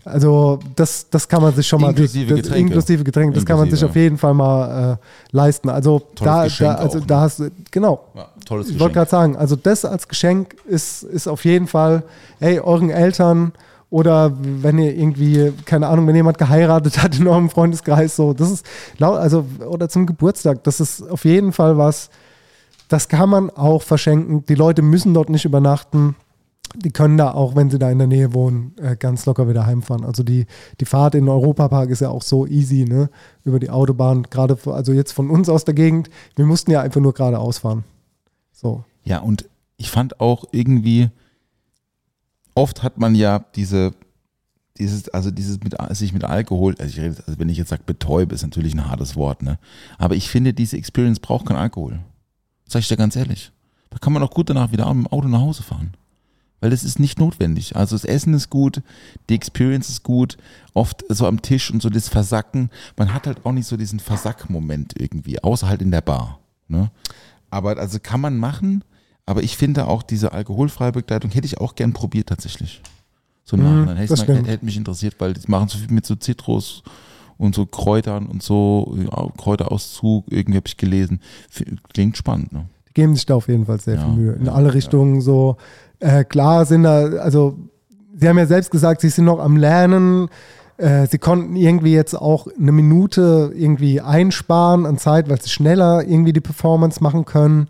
also 0.04 0.58
das, 0.76 1.06
das 1.10 1.28
kann 1.28 1.42
man 1.42 1.54
sich 1.54 1.66
schon 1.66 1.80
mal 1.80 1.90
Inklusive 1.90 2.34
das, 2.34 2.42
Getränke. 2.42 2.60
inklusive 2.74 3.04
Getränke, 3.04 3.34
das 3.34 3.44
kann 3.46 3.56
man 3.56 3.70
sich 3.70 3.80
Inklusive, 3.82 3.90
auf 3.90 3.96
jeden 3.96 4.18
Fall 4.18 4.34
mal 4.34 4.92
äh, 4.94 4.96
leisten. 5.36 5.68
Also 5.68 6.02
da, 6.22 6.44
Geschenk 6.44 6.70
da, 6.70 6.82
also 6.82 6.98
auch, 6.98 7.00
ne? 7.02 7.06
da 7.06 7.20
hast 7.22 7.38
du, 7.40 7.50
genau, 7.70 8.04
Ja, 8.14 8.28
tolles 8.44 8.68
ich 8.70 8.78
wollte 8.78 8.94
gerade 8.94 9.10
sagen, 9.10 9.36
also 9.36 9.56
das 9.56 9.84
als 9.84 10.06
Geschenk 10.08 10.54
ist, 10.66 11.02
ist 11.02 11.26
auf 11.28 11.44
jeden 11.44 11.66
Fall, 11.66 12.02
hey, 12.40 12.60
euren 12.60 12.90
Eltern 12.90 13.52
oder 13.90 14.32
wenn 14.40 14.78
ihr 14.78 14.94
irgendwie, 14.96 15.52
keine 15.66 15.86
Ahnung, 15.86 16.06
wenn 16.06 16.16
jemand 16.16 16.36
geheiratet 16.38 17.00
hat 17.02 17.18
in 17.18 17.28
eurem 17.28 17.48
Freundeskreis, 17.48 18.16
so, 18.16 18.32
das 18.32 18.50
ist, 18.50 18.66
lau- 18.98 19.14
also, 19.14 19.44
oder 19.68 19.88
zum 19.88 20.04
Geburtstag, 20.06 20.64
das 20.64 20.80
ist 20.80 21.08
auf 21.08 21.24
jeden 21.24 21.52
Fall 21.52 21.78
was, 21.78 22.10
das 22.88 23.08
kann 23.08 23.30
man 23.30 23.50
auch 23.50 23.82
verschenken. 23.82 24.44
Die 24.46 24.54
Leute 24.56 24.82
müssen 24.82 25.14
dort 25.14 25.30
nicht 25.30 25.44
übernachten. 25.44 26.16
Die 26.76 26.90
können 26.90 27.16
da 27.16 27.32
auch, 27.32 27.54
wenn 27.54 27.70
sie 27.70 27.78
da 27.78 27.90
in 27.90 27.98
der 27.98 28.08
Nähe 28.08 28.34
wohnen, 28.34 28.74
äh, 28.78 28.96
ganz 28.96 29.26
locker 29.26 29.48
wieder 29.48 29.64
heimfahren. 29.64 30.04
Also 30.04 30.22
die, 30.22 30.46
die 30.80 30.84
Fahrt 30.84 31.14
in 31.14 31.24
den 31.24 31.28
Europapark 31.28 31.90
ist 31.90 32.00
ja 32.00 32.10
auch 32.10 32.22
so 32.22 32.46
easy, 32.46 32.84
ne? 32.84 33.10
Über 33.44 33.60
die 33.60 33.70
Autobahn, 33.70 34.24
gerade, 34.24 34.58
also 34.66 34.92
jetzt 34.92 35.12
von 35.12 35.30
uns 35.30 35.48
aus 35.48 35.64
der 35.64 35.74
Gegend, 35.74 36.10
wir 36.34 36.46
mussten 36.46 36.72
ja 36.72 36.80
einfach 36.80 37.00
nur 37.00 37.14
geradeaus 37.14 37.58
fahren. 37.58 37.84
So. 38.52 38.84
Ja, 39.04 39.18
und 39.18 39.48
ich 39.76 39.90
fand 39.90 40.20
auch 40.20 40.46
irgendwie, 40.50 41.10
oft 42.54 42.82
hat 42.82 42.98
man 42.98 43.14
ja 43.14 43.44
diese, 43.54 43.92
dieses, 44.78 45.08
also 45.10 45.30
dieses 45.30 45.60
mit, 45.62 45.76
sich 45.90 46.12
mit 46.12 46.24
Alkohol, 46.24 46.74
also, 46.78 46.90
ich 46.90 46.98
rede, 46.98 47.22
also 47.26 47.38
wenn 47.38 47.48
ich 47.48 47.58
jetzt 47.58 47.68
sage 47.68 47.82
betäube, 47.86 48.34
ist 48.34 48.42
natürlich 48.42 48.74
ein 48.74 48.88
hartes 48.88 49.14
Wort, 49.14 49.42
ne? 49.42 49.58
Aber 49.98 50.16
ich 50.16 50.28
finde, 50.28 50.52
diese 50.52 50.76
Experience 50.76 51.20
braucht 51.20 51.46
keinen 51.46 51.58
Alkohol. 51.58 52.00
Sag 52.66 52.80
ich 52.80 52.88
dir 52.88 52.96
ganz 52.96 53.14
ehrlich. 53.14 53.52
Da 53.90 53.98
kann 53.98 54.12
man 54.12 54.22
auch 54.22 54.30
gut 54.30 54.50
danach 54.50 54.72
wieder 54.72 54.92
mit 54.92 55.06
dem 55.06 55.12
Auto 55.12 55.28
nach 55.28 55.40
Hause 55.40 55.62
fahren. 55.62 55.92
Weil 56.64 56.70
das 56.70 56.82
ist 56.82 56.98
nicht 56.98 57.18
notwendig. 57.18 57.76
Also 57.76 57.94
das 57.94 58.06
Essen 58.06 58.32
ist 58.32 58.48
gut, 58.48 58.80
die 59.28 59.34
Experience 59.34 59.90
ist 59.90 60.02
gut, 60.02 60.38
oft 60.72 61.04
so 61.10 61.26
am 61.26 61.42
Tisch 61.42 61.70
und 61.70 61.82
so 61.82 61.90
das 61.90 62.08
Versacken. 62.08 62.70
Man 62.96 63.12
hat 63.12 63.26
halt 63.26 63.44
auch 63.44 63.52
nicht 63.52 63.66
so 63.66 63.76
diesen 63.76 64.00
Versack-Moment 64.00 64.94
irgendwie, 64.98 65.42
außer 65.44 65.68
halt 65.68 65.82
in 65.82 65.90
der 65.90 66.00
Bar. 66.00 66.38
Ne? 66.68 66.90
Aber 67.50 67.76
also 67.76 67.98
kann 68.00 68.22
man 68.22 68.38
machen, 68.38 68.82
aber 69.26 69.42
ich 69.42 69.58
finde 69.58 69.88
auch 69.88 70.02
diese 70.02 70.32
alkoholfreie 70.32 70.92
Begleitung 70.92 71.30
hätte 71.32 71.44
ich 71.44 71.58
auch 71.60 71.74
gern 71.74 71.92
probiert 71.92 72.30
tatsächlich. 72.30 72.80
So 73.44 73.58
Mhm, 73.58 73.62
Nachhinein. 73.64 73.96
Hätte, 73.98 74.16
mal- 74.16 74.46
hätte 74.46 74.64
mich 74.64 74.78
interessiert, 74.78 75.16
weil 75.18 75.34
die 75.34 75.42
machen 75.50 75.68
so 75.68 75.76
viel 75.76 75.90
mit 75.92 76.06
so 76.06 76.14
Zitrus 76.14 76.82
und 77.36 77.54
so 77.54 77.66
Kräutern 77.66 78.24
und 78.24 78.42
so, 78.42 78.96
ja, 78.98 79.28
Kräuterauszug, 79.36 80.24
irgendwie 80.30 80.56
habe 80.56 80.66
ich 80.66 80.78
gelesen. 80.78 81.20
Klingt 81.92 82.16
spannend, 82.16 82.54
ne? 82.54 82.64
Die 82.88 82.94
geben 82.94 83.14
sich 83.16 83.26
da 83.26 83.34
auf 83.34 83.48
jeden 83.48 83.66
Fall 83.66 83.80
sehr 83.80 83.96
Ja, 83.96 84.04
viel 84.06 84.14
Mühe. 84.14 84.32
In 84.32 84.46
ja, 84.46 84.52
alle 84.52 84.72
Richtungen 84.72 85.20
so. 85.20 85.58
Äh, 86.04 86.24
klar 86.24 86.66
sind 86.66 86.82
da, 86.82 87.06
also 87.16 87.56
Sie 88.16 88.28
haben 88.28 88.36
ja 88.36 88.46
selbst 88.46 88.70
gesagt, 88.70 89.00
Sie 89.00 89.08
sind 89.08 89.24
noch 89.24 89.38
am 89.38 89.56
Lernen. 89.56 90.28
Äh, 90.76 91.06
Sie 91.06 91.16
konnten 91.16 91.56
irgendwie 91.56 91.94
jetzt 91.94 92.14
auch 92.14 92.46
eine 92.60 92.72
Minute 92.72 93.52
irgendwie 93.54 94.02
einsparen 94.02 94.84
an 94.84 94.98
Zeit, 94.98 95.30
weil 95.30 95.40
Sie 95.40 95.48
schneller 95.48 96.04
irgendwie 96.06 96.34
die 96.34 96.42
Performance 96.42 97.02
machen 97.02 97.24
können. 97.24 97.68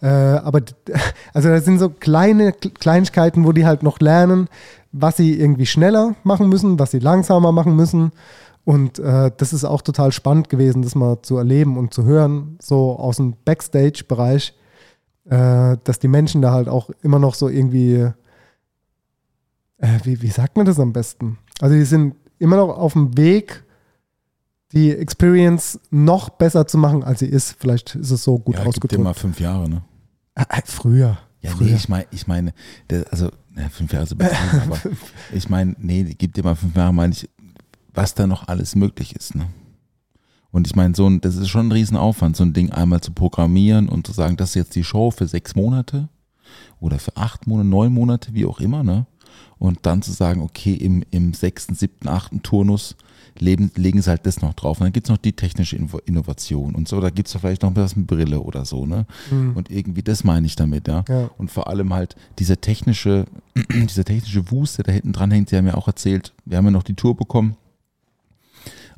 Äh, 0.00 0.06
aber 0.06 0.60
also 1.34 1.48
das 1.48 1.64
sind 1.64 1.80
so 1.80 1.88
kleine 1.88 2.52
Kleinigkeiten, 2.52 3.44
wo 3.44 3.50
die 3.50 3.66
halt 3.66 3.82
noch 3.82 3.98
lernen, 3.98 4.48
was 4.92 5.16
sie 5.16 5.38
irgendwie 5.38 5.66
schneller 5.66 6.14
machen 6.22 6.48
müssen, 6.48 6.78
was 6.78 6.92
sie 6.92 7.00
langsamer 7.00 7.50
machen 7.50 7.74
müssen. 7.74 8.12
Und 8.64 9.00
äh, 9.00 9.32
das 9.36 9.52
ist 9.52 9.64
auch 9.64 9.82
total 9.82 10.12
spannend 10.12 10.48
gewesen, 10.48 10.82
das 10.82 10.94
mal 10.94 11.20
zu 11.22 11.36
erleben 11.36 11.76
und 11.76 11.92
zu 11.92 12.04
hören, 12.04 12.58
so 12.60 12.96
aus 12.96 13.16
dem 13.16 13.34
Backstage-Bereich, 13.44 14.54
äh, 15.24 15.76
dass 15.84 15.98
die 15.98 16.08
Menschen 16.08 16.42
da 16.42 16.52
halt 16.52 16.68
auch 16.68 16.90
immer 17.02 17.18
noch 17.18 17.34
so 17.34 17.48
irgendwie, 17.48 18.08
äh, 19.78 19.98
wie, 20.04 20.20
wie 20.22 20.28
sagt 20.30 20.56
man 20.56 20.66
das 20.66 20.78
am 20.80 20.92
besten? 20.92 21.38
Also 21.60 21.74
die 21.74 21.84
sind 21.84 22.14
immer 22.38 22.56
noch 22.56 22.70
auf 22.76 22.92
dem 22.94 23.16
Weg, 23.16 23.64
die 24.72 24.90
Experience 24.90 25.78
noch 25.90 26.30
besser 26.30 26.66
zu 26.66 26.78
machen, 26.78 27.04
als 27.04 27.20
sie 27.20 27.26
ist. 27.26 27.56
Vielleicht 27.58 27.94
ist 27.94 28.10
es 28.10 28.24
so 28.24 28.38
gut 28.38 28.54
ja, 28.56 28.62
gib 28.64 28.64
dir 28.64 28.68
ausgedrückt. 28.78 29.04
mal 29.04 29.14
fünf 29.14 29.38
Jahre, 29.40 29.68
ne? 29.68 29.82
Äh, 30.34 30.62
früher. 30.64 31.18
Ja, 31.40 31.50
früher. 31.50 31.68
nee, 31.70 31.74
ich 31.76 31.88
meine, 31.88 32.06
ich 32.10 32.26
meine, 32.26 32.54
der- 32.88 33.04
also 33.10 33.30
ja, 33.56 33.68
fünf 33.68 33.92
Jahre 33.92 34.04
ist 34.04 34.12
übertrieben, 34.12 34.62
aber 34.64 34.78
ich 35.32 35.48
meine, 35.50 35.74
nee, 35.78 36.04
gib 36.16 36.32
dir 36.34 36.42
mal 36.42 36.54
fünf 36.54 36.74
Jahre, 36.74 36.94
meine 36.94 37.12
ich, 37.12 37.28
was 37.92 38.14
da 38.14 38.26
noch 38.26 38.48
alles 38.48 38.74
möglich 38.74 39.14
ist, 39.14 39.34
ne? 39.34 39.46
Und 40.52 40.66
ich 40.66 40.76
meine, 40.76 40.94
so 40.94 41.08
ein, 41.08 41.20
das 41.20 41.36
ist 41.36 41.48
schon 41.48 41.68
ein 41.68 41.72
Riesenaufwand, 41.72 42.36
so 42.36 42.44
ein 42.44 42.52
Ding 42.52 42.70
einmal 42.70 43.00
zu 43.00 43.12
programmieren 43.12 43.88
und 43.88 44.06
zu 44.06 44.12
sagen, 44.12 44.36
das 44.36 44.50
ist 44.50 44.54
jetzt 44.54 44.74
die 44.76 44.84
Show 44.84 45.10
für 45.10 45.26
sechs 45.26 45.56
Monate 45.56 46.08
oder 46.78 46.98
für 46.98 47.16
acht 47.16 47.46
Monate, 47.46 47.68
neun 47.68 47.92
Monate, 47.92 48.34
wie 48.34 48.46
auch 48.46 48.60
immer, 48.60 48.84
ne? 48.84 49.06
Und 49.58 49.80
dann 49.82 50.02
zu 50.02 50.12
sagen, 50.12 50.42
okay, 50.42 50.74
im, 50.74 51.04
im 51.10 51.34
sechsten, 51.34 51.74
siebten, 51.74 52.08
achten 52.08 52.42
Turnus 52.42 52.96
leben, 53.38 53.70
legen 53.76 54.02
sie 54.02 54.10
halt 54.10 54.26
das 54.26 54.42
noch 54.42 54.54
drauf. 54.54 54.80
Und 54.80 54.86
dann 54.86 54.92
gibt's 54.92 55.08
noch 55.08 55.18
die 55.18 55.32
technische 55.32 55.76
Innovation 56.04 56.74
und 56.74 56.88
so. 56.88 57.00
Da 57.00 57.10
gibt's 57.10 57.32
vielleicht 57.32 57.62
noch 57.62 57.74
was 57.76 57.96
mit 57.96 58.06
Brille 58.06 58.40
oder 58.40 58.64
so, 58.64 58.86
ne? 58.86 59.06
Und 59.54 59.70
irgendwie, 59.70 60.02
das 60.02 60.24
meine 60.24 60.46
ich 60.46 60.56
damit, 60.56 60.88
ja. 60.88 61.04
Ja. 61.08 61.30
Und 61.38 61.50
vor 61.50 61.68
allem 61.68 61.94
halt 61.94 62.16
dieser 62.38 62.60
technische, 62.60 63.26
dieser 63.72 64.04
technische 64.04 64.50
Wust, 64.50 64.78
der 64.78 64.84
da 64.84 64.92
hinten 64.92 65.12
dran 65.12 65.30
hängt, 65.30 65.48
Sie 65.48 65.56
haben 65.56 65.66
ja 65.66 65.74
auch 65.74 65.86
erzählt, 65.86 66.34
wir 66.44 66.58
haben 66.58 66.64
ja 66.66 66.70
noch 66.72 66.82
die 66.82 66.94
Tour 66.94 67.16
bekommen. 67.16 67.56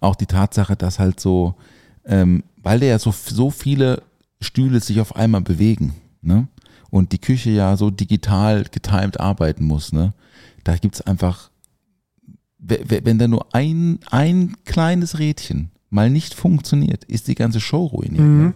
Auch 0.01 0.15
die 0.17 0.27
Tatsache, 0.27 0.77
dass 0.77 0.99
halt 0.99 1.21
so, 1.21 1.55
ähm, 2.05 2.43
weil 2.63 2.81
da 2.81 2.87
ja 2.87 2.99
so, 2.99 3.13
so 3.13 3.51
viele 3.51 4.03
Stühle 4.41 4.81
sich 4.81 5.01
auf 5.01 5.17
einmal 5.17 5.41
bewegen, 5.41 5.95
ne? 6.23 6.49
Und 6.91 7.11
die 7.13 7.19
Küche 7.19 7.51
ja 7.51 7.77
so 7.77 7.91
digital 7.91 8.65
getimed 8.71 9.19
arbeiten 9.21 9.65
muss, 9.65 9.93
ne? 9.93 10.13
Da 10.65 10.77
gibt's 10.77 11.01
einfach, 11.01 11.51
we- 12.59 12.81
we- 12.87 13.01
wenn 13.05 13.19
da 13.19 13.29
nur 13.29 13.47
ein, 13.55 13.99
ein 14.11 14.57
kleines 14.65 15.19
Rädchen 15.19 15.71
mal 15.91 16.11
nicht 16.11 16.35
funktioniert, 16.35 17.05
ist 17.05 17.29
die 17.29 17.35
ganze 17.35 17.61
Show 17.61 17.85
ruiniert. 17.87 18.25
Mhm. 18.25 18.39
Ne? 18.47 18.55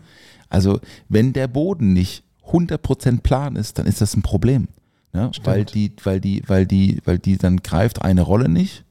Also, 0.48 0.81
wenn 1.09 1.32
der 1.32 1.47
Boden 1.48 1.93
nicht 1.93 2.23
100% 2.47 3.20
plan 3.23 3.56
ist, 3.56 3.78
dann 3.78 3.86
ist 3.86 4.01
das 4.01 4.16
ein 4.16 4.23
Problem. 4.23 4.69
Ne? 5.12 5.31
Weil 5.44 5.65
die, 5.74 5.93
weil 6.05 6.20
die, 6.20 6.43
weil 6.47 6.66
die, 6.66 7.01
weil 7.05 7.19
die 7.19 7.36
dann 7.36 7.59
greift 7.59 8.02
eine 8.02 8.23
Rolle 8.23 8.48
nicht 8.48 8.85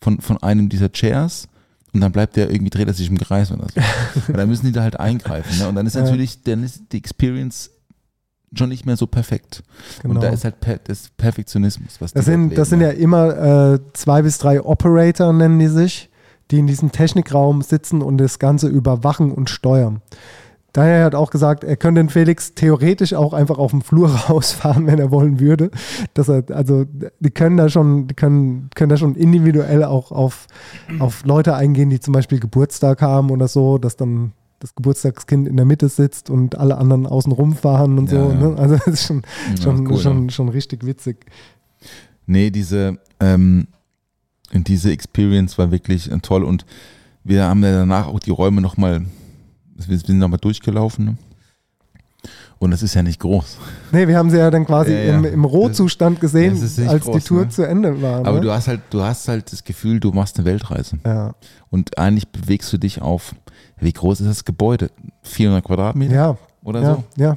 von, 0.00 0.20
von 0.20 0.38
einem 0.42 0.68
dieser 0.68 0.90
Chairs 0.90 1.48
und 1.98 2.02
dann 2.02 2.12
bleibt 2.12 2.36
der 2.36 2.48
irgendwie, 2.48 2.70
dreht 2.70 2.86
er 2.86 2.94
sich 2.94 3.10
im 3.10 3.18
Kreis 3.18 3.50
oder 3.50 3.66
so. 3.74 3.80
und 4.28 4.36
dann 4.36 4.48
müssen 4.48 4.66
die 4.66 4.72
da 4.72 4.82
halt 4.82 5.00
eingreifen. 5.00 5.58
Ne? 5.58 5.68
Und 5.68 5.74
dann 5.74 5.84
ist 5.84 5.96
natürlich, 5.96 6.44
dann 6.44 6.62
ist 6.62 6.92
die 6.92 6.96
Experience 6.96 7.70
schon 8.56 8.68
nicht 8.68 8.86
mehr 8.86 8.96
so 8.96 9.08
perfekt. 9.08 9.64
Genau. 10.02 10.14
Und 10.14 10.22
da 10.22 10.28
ist 10.28 10.44
halt 10.44 10.60
per, 10.60 10.78
das 10.78 11.10
Perfektionismus, 11.16 12.00
was 12.00 12.12
Das 12.12 12.24
sind, 12.24 12.56
das 12.56 12.68
sind 12.68 12.82
ja 12.82 12.90
immer 12.90 13.72
äh, 13.74 13.80
zwei 13.94 14.22
bis 14.22 14.38
drei 14.38 14.62
Operator, 14.62 15.32
nennen 15.32 15.58
die 15.58 15.66
sich, 15.66 16.08
die 16.52 16.60
in 16.60 16.68
diesem 16.68 16.92
Technikraum 16.92 17.62
sitzen 17.62 18.00
und 18.00 18.18
das 18.18 18.38
Ganze 18.38 18.68
überwachen 18.68 19.32
und 19.32 19.50
steuern. 19.50 20.00
Daher 20.74 21.04
hat 21.04 21.14
auch 21.14 21.30
gesagt, 21.30 21.64
er 21.64 21.76
könnte 21.76 22.00
den 22.02 22.10
Felix 22.10 22.54
theoretisch 22.54 23.14
auch 23.14 23.32
einfach 23.32 23.58
auf 23.58 23.70
dem 23.70 23.80
Flur 23.80 24.10
rausfahren, 24.28 24.86
wenn 24.86 24.98
er 24.98 25.10
wollen 25.10 25.40
würde. 25.40 25.70
Dass 26.14 26.28
er, 26.28 26.44
also 26.50 26.84
die 27.20 27.30
können 27.30 27.56
da 27.56 27.68
schon, 27.68 28.06
die 28.06 28.14
können, 28.14 28.68
können 28.74 28.90
da 28.90 28.96
schon 28.96 29.14
individuell 29.14 29.82
auch 29.84 30.12
auf, 30.12 30.46
auf 30.98 31.24
Leute 31.24 31.54
eingehen, 31.54 31.90
die 31.90 32.00
zum 32.00 32.12
Beispiel 32.12 32.38
Geburtstag 32.38 33.00
haben 33.02 33.30
oder 33.30 33.48
so, 33.48 33.78
dass 33.78 33.96
dann 33.96 34.32
das 34.60 34.74
Geburtstagskind 34.74 35.46
in 35.48 35.56
der 35.56 35.64
Mitte 35.64 35.88
sitzt 35.88 36.30
und 36.30 36.58
alle 36.58 36.78
anderen 36.78 37.06
außen 37.06 37.32
rumfahren 37.32 37.96
und 37.98 38.10
Ja, 38.12 38.24
so. 38.26 38.30
ja. 38.32 38.34
Ne? 38.48 38.56
Also 38.58 38.76
das 38.76 38.86
ist 38.88 39.06
schon, 39.06 39.22
Ja, 39.56 39.62
schon, 39.62 39.86
cool, 39.88 39.98
schon, 39.98 40.30
schon 40.30 40.48
richtig 40.48 40.84
witzig. 40.84 41.24
Nee, 42.26 42.50
diese, 42.50 42.98
ähm, 43.20 43.68
diese 44.52 44.90
Experience 44.92 45.56
war 45.58 45.70
wirklich 45.70 46.10
äh, 46.10 46.18
toll 46.18 46.44
und 46.44 46.66
wir 47.24 47.44
haben 47.44 47.62
ja 47.62 47.72
danach 47.72 48.08
auch 48.08 48.18
die 48.18 48.30
Räume 48.30 48.60
nochmal, 48.60 49.02
wir 49.86 49.98
sind 49.98 50.18
nochmal 50.18 50.38
durchgelaufen. 50.40 51.04
Ne? 51.04 51.16
Und 52.58 52.72
das 52.72 52.82
ist 52.82 52.94
ja 52.94 53.02
nicht 53.02 53.20
groß. 53.20 53.58
Nee, 53.92 54.08
wir 54.08 54.16
haben 54.16 54.30
sie 54.30 54.38
ja 54.38 54.50
dann 54.50 54.66
quasi 54.66 54.92
Ja, 54.92 54.98
ja. 54.98 55.14
im, 55.18 55.24
im 55.24 55.44
Rohzustand 55.44 56.20
gesehen, 56.20 56.60
als 56.60 56.74
die 56.74 56.84
groß, 56.84 57.24
Tour 57.24 57.42
ne? 57.42 57.48
zu 57.50 57.62
Ende 57.62 58.02
war. 58.02 58.26
Aber 58.26 58.32
ne? 58.38 58.40
du 58.40 58.50
hast 58.50 58.66
halt, 58.66 58.80
du 58.90 59.00
hast 59.02 59.28
halt 59.28 59.52
das 59.52 59.62
Gefühl, 59.62 60.00
du 60.00 60.10
machst 60.10 60.36
eine 60.38 60.44
Weltreise. 60.46 60.98
ja. 61.04 61.34
Und 61.70 61.96
eigentlich 61.98 62.28
bewegst 62.28 62.72
du 62.72 62.78
dich 62.78 63.00
auf, 63.02 63.34
wie 63.78 63.92
groß 63.92 64.20
ist 64.20 64.26
das 64.28 64.44
Gebäude? 64.44 64.90
400 65.22 65.62
Quadratmeter 65.64 66.14
ja, 66.14 66.36
oder 66.64 66.80
ja, 66.82 66.94
so? 66.94 67.04
ja, 67.22 67.36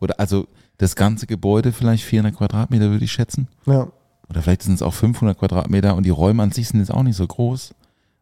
Oder 0.00 0.18
also 0.18 0.46
das 0.76 0.94
ganze 0.96 1.26
Gebäude 1.26 1.72
vielleicht 1.72 2.04
400 2.04 2.36
Quadratmeter 2.36 2.90
würde 2.90 3.04
ich 3.04 3.12
schätzen. 3.12 3.48
ja. 3.66 3.88
Oder 4.30 4.42
vielleicht 4.42 4.62
sind 4.62 4.74
es 4.74 4.82
auch 4.82 4.92
500 4.92 5.38
Quadratmeter 5.38 5.96
und 5.96 6.04
die 6.04 6.10
Räume 6.10 6.42
an 6.42 6.52
sich 6.52 6.68
sind 6.68 6.80
jetzt 6.80 6.92
auch 6.92 7.02
nicht 7.02 7.16
so 7.16 7.26
groß. 7.26 7.72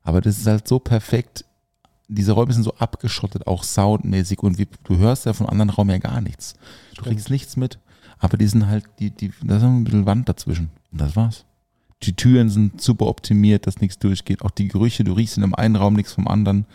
Aber 0.05 0.21
das 0.21 0.39
ist 0.39 0.47
halt 0.47 0.69
so 0.69 0.79
perfekt. 0.79 1.45
Diese 2.09 2.33
Räume 2.33 2.53
sind 2.53 2.63
so 2.63 2.75
abgeschottet, 2.75 3.47
auch 3.47 3.65
soundmäßig 3.65 4.41
und 4.41 4.59
wie, 4.59 4.69
du 4.85 4.97
hörst 4.99 5.27
ja 5.27 5.33
vom 5.33 5.47
anderen 5.47 5.71
Raum 5.71 5.91
ja 5.91 5.99
gar 5.99 6.21
nichts. 6.21 6.55
Du 6.95 7.03
kriegst 7.03 7.31
nichts 7.31 7.57
mit. 7.57 7.79
Aber 8.19 8.37
die 8.37 8.47
sind 8.47 8.67
halt, 8.67 8.85
die, 8.99 9.11
die, 9.11 9.33
da 9.43 9.57
ist 9.57 9.63
ein 9.63 9.85
bisschen 9.85 10.07
Wand 10.07 10.29
dazwischen. 10.29 10.71
Und 10.93 11.01
das 11.01 11.17
war's. 11.17 11.46
Die 12.03 12.15
Türen 12.15 12.51
sind 12.51 12.81
super 12.81 13.07
optimiert, 13.07 13.67
dass 13.67 13.81
nichts 13.81 13.99
durchgeht. 13.99 14.43
Auch 14.43 14.51
die 14.51 14.69
Gerüche, 14.69 15.03
du 15.03 15.15
riechst 15.15 15.39
in 15.39 15.43
einem 15.43 15.55
einen 15.55 15.77
Raum 15.77 15.95
nichts 15.95 16.13
vom 16.13 16.29
anderen. 16.29 16.67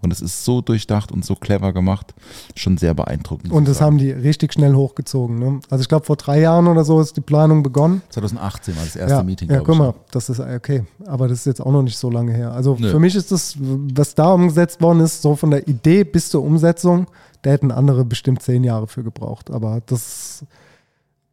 Und 0.00 0.10
es 0.10 0.20
ist 0.20 0.44
so 0.44 0.60
durchdacht 0.60 1.12
und 1.12 1.24
so 1.24 1.34
clever 1.34 1.72
gemacht. 1.72 2.12
Schon 2.56 2.76
sehr 2.76 2.92
beeindruckend. 2.92 3.52
Und 3.52 3.68
das 3.68 3.80
haben 3.80 3.96
die 3.98 4.10
richtig 4.10 4.52
schnell 4.52 4.74
hochgezogen. 4.74 5.38
Ne? 5.38 5.60
Also 5.70 5.80
ich 5.80 5.88
glaube, 5.88 6.04
vor 6.04 6.16
drei 6.16 6.40
Jahren 6.40 6.66
oder 6.66 6.84
so 6.84 7.00
ist 7.00 7.16
die 7.16 7.22
Planung 7.22 7.62
begonnen. 7.62 8.02
2018 8.10 8.76
war 8.76 8.84
das 8.84 8.96
erste 8.96 9.16
ja, 9.16 9.22
Meeting, 9.22 9.50
ja 9.50 9.60
guck 9.60 9.74
ich. 9.74 9.78
mal, 9.78 9.94
das 10.10 10.28
ist 10.28 10.40
okay. 10.40 10.84
Aber 11.06 11.28
das 11.28 11.38
ist 11.38 11.46
jetzt 11.46 11.60
auch 11.60 11.72
noch 11.72 11.82
nicht 11.82 11.96
so 11.96 12.10
lange 12.10 12.32
her. 12.32 12.52
Also 12.52 12.76
Nö. 12.78 12.90
für 12.90 12.98
mich 12.98 13.14
ist 13.14 13.32
das, 13.32 13.56
was 13.58 14.14
da 14.14 14.32
umgesetzt 14.32 14.82
worden 14.82 15.00
ist, 15.00 15.22
so 15.22 15.36
von 15.36 15.50
der 15.50 15.66
Idee 15.68 16.04
bis 16.04 16.28
zur 16.28 16.42
Umsetzung, 16.42 17.06
da 17.40 17.50
hätten 17.50 17.70
andere 17.70 18.04
bestimmt 18.04 18.42
zehn 18.42 18.62
Jahre 18.62 18.88
für 18.88 19.04
gebraucht. 19.04 19.50
Aber 19.50 19.80
das 19.86 20.44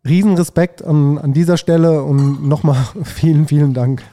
Riesenrespekt 0.05 0.83
an, 0.83 1.17
an 1.17 1.33
dieser 1.33 1.57
Stelle 1.57 2.03
und 2.03 2.47
nochmal 2.47 2.83
vielen, 3.03 3.47
vielen 3.47 3.73
Dank. 3.73 4.03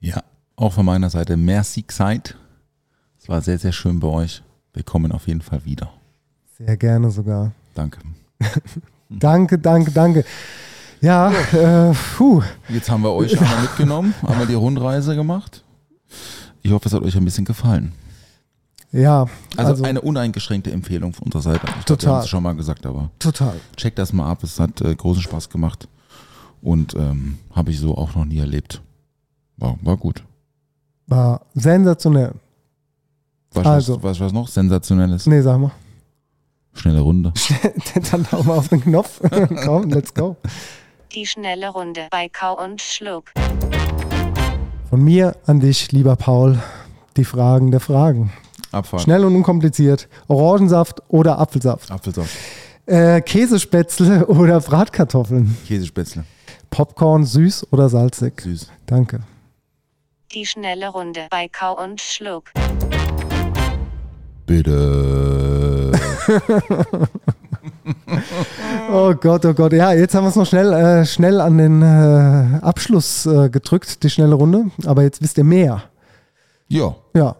Ja, 0.00 0.22
auch 0.56 0.72
von 0.72 0.86
meiner 0.86 1.10
Seite 1.10 1.36
merci 1.36 1.84
Zeit. 1.86 2.36
Es 3.18 3.28
war 3.28 3.40
sehr, 3.40 3.58
sehr 3.58 3.72
schön 3.72 3.98
bei 3.98 4.08
euch. 4.08 4.42
Wir 4.72 4.84
kommen 4.84 5.10
auf 5.10 5.26
jeden 5.26 5.40
Fall 5.40 5.64
wieder. 5.64 5.92
Sehr 6.56 6.76
gerne 6.76 7.10
sogar. 7.10 7.52
Danke. 7.74 7.98
Danke, 9.08 9.58
danke, 9.58 9.92
danke. 9.92 10.24
Ja, 11.00 11.30
äh, 11.30 11.94
puh. 12.16 12.42
Jetzt 12.68 12.90
haben 12.90 13.04
wir 13.04 13.12
euch 13.12 13.40
einmal 13.40 13.62
mitgenommen, 13.62 14.14
einmal 14.26 14.48
die 14.48 14.54
Rundreise 14.54 15.14
gemacht. 15.14 15.62
Ich 16.62 16.72
hoffe, 16.72 16.88
es 16.88 16.92
hat 16.92 17.02
euch 17.02 17.16
ein 17.16 17.24
bisschen 17.24 17.44
gefallen. 17.44 17.92
Ja, 18.96 19.26
Also, 19.56 19.70
also, 19.72 19.84
eine 19.84 20.00
uneingeschränkte 20.00 20.70
Empfehlung 20.70 21.12
von 21.12 21.26
unserer 21.26 21.42
Seite. 21.42 21.66
Ich 21.78 21.84
Total. 21.84 22.14
haben 22.14 22.20
es 22.20 22.28
schon 22.28 22.42
mal 22.42 22.54
gesagt, 22.54 22.86
aber 22.86 23.10
total. 23.18 23.60
checkt 23.76 23.98
das 23.98 24.12
mal 24.12 24.30
ab. 24.30 24.42
Es 24.42 24.58
hat 24.58 24.80
äh, 24.80 24.94
großen 24.94 25.22
Spaß 25.22 25.50
gemacht 25.50 25.86
und 26.62 26.94
ähm, 26.94 27.38
habe 27.54 27.70
ich 27.70 27.78
so 27.78 27.96
auch 27.96 28.14
noch 28.14 28.24
nie 28.24 28.38
erlebt. 28.38 28.80
War, 29.58 29.76
war 29.82 29.96
gut. 29.96 30.24
War 31.06 31.42
sensationell. 31.54 32.32
Was, 33.52 33.66
Also. 33.66 33.96
was, 34.02 34.18
was, 34.18 34.20
was 34.20 34.32
noch? 34.32 34.48
Sensationelles. 34.48 35.26
Nee, 35.26 35.40
sag 35.42 35.58
mal. 35.58 35.72
Schnelle 36.74 37.00
Runde. 37.00 37.32
Dann 38.10 38.26
hau 38.32 38.42
mal 38.42 38.58
auf 38.58 38.68
den 38.68 38.80
Knopf. 38.82 39.20
Komm, 39.64 39.90
let's 39.90 40.12
go. 40.12 40.36
Die 41.12 41.26
schnelle 41.26 41.68
Runde 41.68 42.08
bei 42.10 42.28
Kau 42.28 42.62
und 42.62 42.80
Schluck. 42.82 43.32
Von 44.90 45.02
mir 45.02 45.36
an 45.46 45.60
dich, 45.60 45.92
lieber 45.92 46.16
Paul, 46.16 46.58
die 47.16 47.24
Fragen 47.24 47.70
der 47.70 47.80
Fragen. 47.80 48.32
Abfahrt. 48.72 49.02
Schnell 49.02 49.24
und 49.24 49.34
unkompliziert. 49.36 50.08
Orangensaft 50.28 51.02
oder 51.08 51.38
Apfelsaft? 51.38 51.90
Apfelsaft. 51.90 52.30
Äh, 52.86 53.20
Käsespätzle 53.20 54.26
oder 54.28 54.60
Bratkartoffeln? 54.60 55.56
Käsespätzle. 55.66 56.24
Popcorn 56.70 57.24
süß 57.24 57.68
oder 57.70 57.88
salzig? 57.88 58.40
Süß. 58.40 58.68
Danke. 58.86 59.20
Die 60.32 60.44
schnelle 60.44 60.88
Runde 60.88 61.26
bei 61.30 61.48
Kau 61.48 61.82
und 61.82 62.00
Schluck. 62.00 62.50
Bitte. 64.46 65.92
Oh 68.90 69.14
Gott, 69.14 69.44
oh 69.44 69.54
Gott. 69.54 69.72
Ja, 69.72 69.92
jetzt 69.92 70.14
haben 70.14 70.24
wir 70.24 70.28
es 70.28 70.36
noch 70.36 70.46
schnell, 70.46 70.72
äh, 70.72 71.04
schnell 71.06 71.40
an 71.40 71.58
den 71.58 71.82
äh, 71.82 72.58
Abschluss 72.62 73.26
äh, 73.26 73.48
gedrückt, 73.48 74.02
die 74.02 74.10
schnelle 74.10 74.34
Runde. 74.34 74.66
Aber 74.86 75.02
jetzt 75.02 75.22
wisst 75.22 75.38
ihr 75.38 75.44
mehr. 75.44 75.84
ja. 76.68 76.94
Ja, 77.14 77.36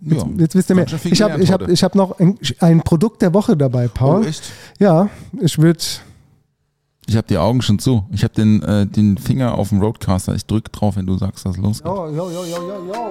ja. 0.00 0.24
jetzt 0.38 0.54
wisst 0.54 0.70
ihr 0.70 0.76
mehr. 0.76 0.86
Ich 1.04 1.22
habe 1.22 1.42
ich 1.42 1.52
hab, 1.52 1.68
ich 1.68 1.82
hab 1.84 1.94
noch 1.94 2.18
ein, 2.18 2.38
ein 2.60 2.82
Produkt 2.82 3.22
der 3.22 3.34
Woche 3.34 3.56
dabei, 3.56 3.88
Paul. 3.88 4.22
Oh, 4.22 4.26
echt? 4.26 4.42
Ja, 4.78 5.08
ich 5.40 5.58
würde. 5.58 5.80
Ich 7.06 7.16
habe 7.16 7.26
die 7.26 7.38
Augen 7.38 7.62
schon 7.62 7.78
zu. 7.78 8.04
Ich 8.10 8.22
habe 8.22 8.34
den, 8.34 8.62
äh, 8.62 8.86
den 8.86 9.18
Finger 9.18 9.54
auf 9.54 9.70
dem 9.70 9.80
Roadcaster. 9.80 10.34
Ich 10.34 10.46
drück 10.46 10.70
drauf, 10.72 10.96
wenn 10.96 11.06
du 11.06 11.18
sagst, 11.18 11.44
dass. 11.44 11.56
Oh, 11.58 12.08
jo, 12.08 12.30
jo, 12.30 12.44
jo. 12.44 13.10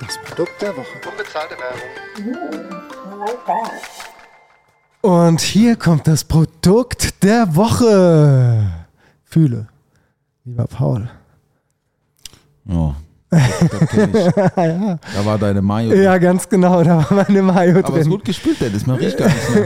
Das 0.00 0.18
Produkt 0.24 0.60
der 0.60 0.76
Woche. 0.76 0.86
Unbezahlte 1.10 1.54
Werbung. 1.56 2.74
Und 5.00 5.40
hier 5.40 5.76
kommt 5.76 6.06
das 6.06 6.24
Produkt 6.24 7.22
der 7.22 7.54
Woche. 7.56 8.86
Fühle, 9.24 9.68
lieber 10.44 10.66
Paul. 10.66 11.10
Ja. 12.64 12.96
Ich. 13.32 13.38
Da 14.54 15.24
war 15.24 15.38
deine 15.38 15.60
Mayo. 15.62 15.90
drin. 15.90 16.02
Ja, 16.02 16.18
ganz 16.18 16.48
genau, 16.48 16.82
da 16.84 16.98
war 16.98 17.24
meine 17.26 17.42
Mayo 17.42 17.78
Aber 17.78 17.88
es 17.90 17.94
ist 18.00 18.04
drin. 18.04 18.10
gut 18.10 18.24
gespült, 18.24 18.60
Dennis. 18.60 18.86
Man 18.86 18.96
riecht 18.96 19.16
gar 19.18 19.26
nicht 19.28 19.54
mehr. 19.54 19.64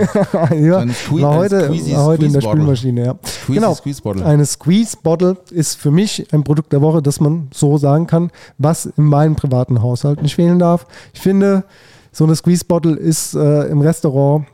ja, 0.61 0.79
Sque- 0.81 1.23
war 1.23 1.35
heute, 1.37 1.65
Squeezy 1.67 1.93
war 1.95 2.05
heute 2.05 2.25
in 2.27 2.33
der. 2.33 2.41
Spülmaschine, 2.41 3.05
ja. 3.05 3.15
Squeezy 3.25 3.61
genau. 3.61 3.75
Squeeze 3.75 4.03
Bottle. 4.03 4.25
Eine 4.25 4.47
Squeeze 4.47 4.97
Bottle 5.03 5.37
ist 5.51 5.75
für 5.75 5.91
mich 5.91 6.27
ein 6.33 6.45
Produkt 6.45 6.73
der 6.73 6.81
Woche, 6.81 7.03
das 7.03 7.21
man 7.21 7.49
so 7.53 7.77
sagen 7.79 8.07
kann, 8.07 8.31
was 8.57 8.87
in 8.87 9.05
meinem 9.05 9.37
privaten 9.37 9.83
Haushalt 9.83 10.23
nicht 10.23 10.35
fehlen 10.37 10.59
darf. 10.59 10.87
Ich 11.13 11.21
finde, 11.21 11.65
so 12.13 12.25
eine 12.25 12.35
Squeeze 12.37 12.65
Bottle 12.65 12.95
ist 12.97 13.35
äh, 13.35 13.65
im 13.67 13.81
Restaurant 13.83 14.47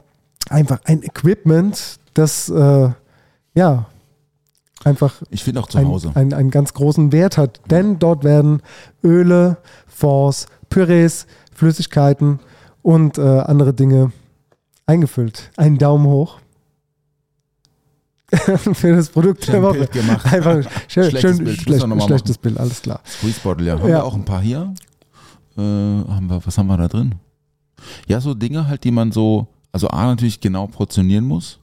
einfach 0.50 0.80
ein 0.84 1.02
Equipment, 1.02 1.98
das 2.14 2.48
äh, 2.48 2.88
ja 3.54 3.86
einfach 4.84 5.22
Ich 5.30 5.42
finde 5.44 5.60
auch 5.60 5.68
zu 5.68 5.78
Hause. 5.82 6.12
ein, 6.14 6.32
einen 6.32 6.50
ganz 6.50 6.74
großen 6.74 7.12
Wert 7.12 7.36
hat. 7.38 7.60
Denn 7.70 7.98
dort 7.98 8.24
werden 8.24 8.62
Öle, 9.02 9.56
Fonds, 9.86 10.46
Pürees, 10.68 11.26
Flüssigkeiten 11.52 12.40
und 12.82 13.18
äh, 13.18 13.22
andere 13.22 13.72
Dinge 13.74 14.12
eingefüllt. 14.86 15.50
Einen 15.56 15.78
Daumen 15.78 16.06
hoch 16.06 16.38
für 18.74 18.96
das 18.96 19.10
Produkt 19.10 19.46
der 19.46 19.54
Schön 19.54 19.62
Woche. 19.62 19.72
Bild 19.78 19.92
gemacht. 19.92 20.26
Einfach 20.32 20.68
schön, 20.88 21.04
Schlechtes 21.10 21.20
schön 21.36 21.44
Bild, 21.44 21.60
schlecht, 21.60 22.02
schlechtes 22.06 22.38
Bild, 22.38 22.58
alles 22.58 22.82
klar. 22.82 23.00
Squeeze 23.06 23.40
Bottle, 23.42 23.66
ja. 23.66 23.74
Haben 23.78 23.82
Ja. 23.88 23.98
wir 23.98 24.04
auch 24.04 24.14
ein 24.14 24.24
paar 24.24 24.40
hier. 24.40 24.74
Äh, 25.56 25.60
haben 25.60 26.26
wir, 26.28 26.44
was 26.44 26.58
haben 26.58 26.66
wir 26.66 26.76
da 26.76 26.88
drin? 26.88 27.14
Ja, 28.08 28.20
so 28.20 28.34
Dinge 28.34 28.66
halt, 28.66 28.82
die 28.82 28.90
man 28.90 29.12
so, 29.12 29.46
also 29.70 29.88
A, 29.88 30.06
natürlich 30.06 30.40
genau 30.40 30.66
portionieren 30.66 31.24
muss, 31.26 31.60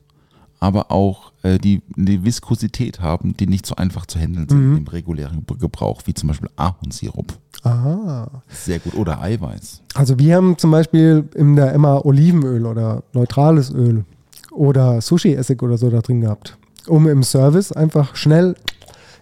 aber 0.62 0.92
auch 0.92 1.34
äh, 1.44 1.58
die 1.58 1.82
eine 1.98 2.24
Viskosität 2.24 3.02
haben, 3.02 3.36
die 3.36 3.48
nicht 3.48 3.66
so 3.66 3.76
einfach 3.76 4.06
zu 4.06 4.18
handeln 4.20 4.48
sind 4.48 4.60
Mhm. 4.72 4.78
im 4.78 4.88
regulären 4.88 5.46
Gebrauch, 5.60 6.04
wie 6.06 6.14
zum 6.14 6.28
Beispiel 6.28 6.50
Ahornsirup. 6.56 7.34
Aha. 7.64 8.30
Sehr 8.48 8.80
gut. 8.80 8.96
Oder 8.96 9.22
Eiweiß. 9.22 9.82
Also 9.96 10.18
wir 10.18 10.36
haben 10.36 10.58
zum 10.58 10.72
Beispiel 10.72 11.28
in 11.36 11.56
der 11.58 11.74
Emma 11.74 11.98
Olivenöl 11.98 12.66
oder 12.66 13.04
neutrales 13.14 13.72
Öl 13.74 14.06
oder 14.52 15.02
Sushi-Essig 15.02 15.62
oder 15.62 15.78
so 15.78 15.90
da 15.90 16.00
drin 16.00 16.22
gehabt, 16.22 16.58
um 16.88 17.08
im 17.08 17.24
Service 17.24 17.72
einfach 17.72 18.16
schnell 18.16 18.56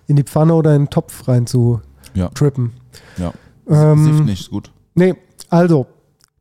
in 0.07 0.15
die 0.17 0.23
Pfanne 0.23 0.53
oder 0.53 0.75
in 0.75 0.83
den 0.83 0.89
Topf 0.89 1.27
rein 1.27 1.47
zu 1.47 1.81
Ja. 2.15 2.29
trippen. 2.29 2.73
Ja. 3.17 3.33
Ähm, 3.67 4.03
Sift 4.05 4.25
nicht, 4.25 4.41
ist 4.41 4.49
gut. 4.49 4.71
Nee, 4.95 5.15
also, 5.49 5.85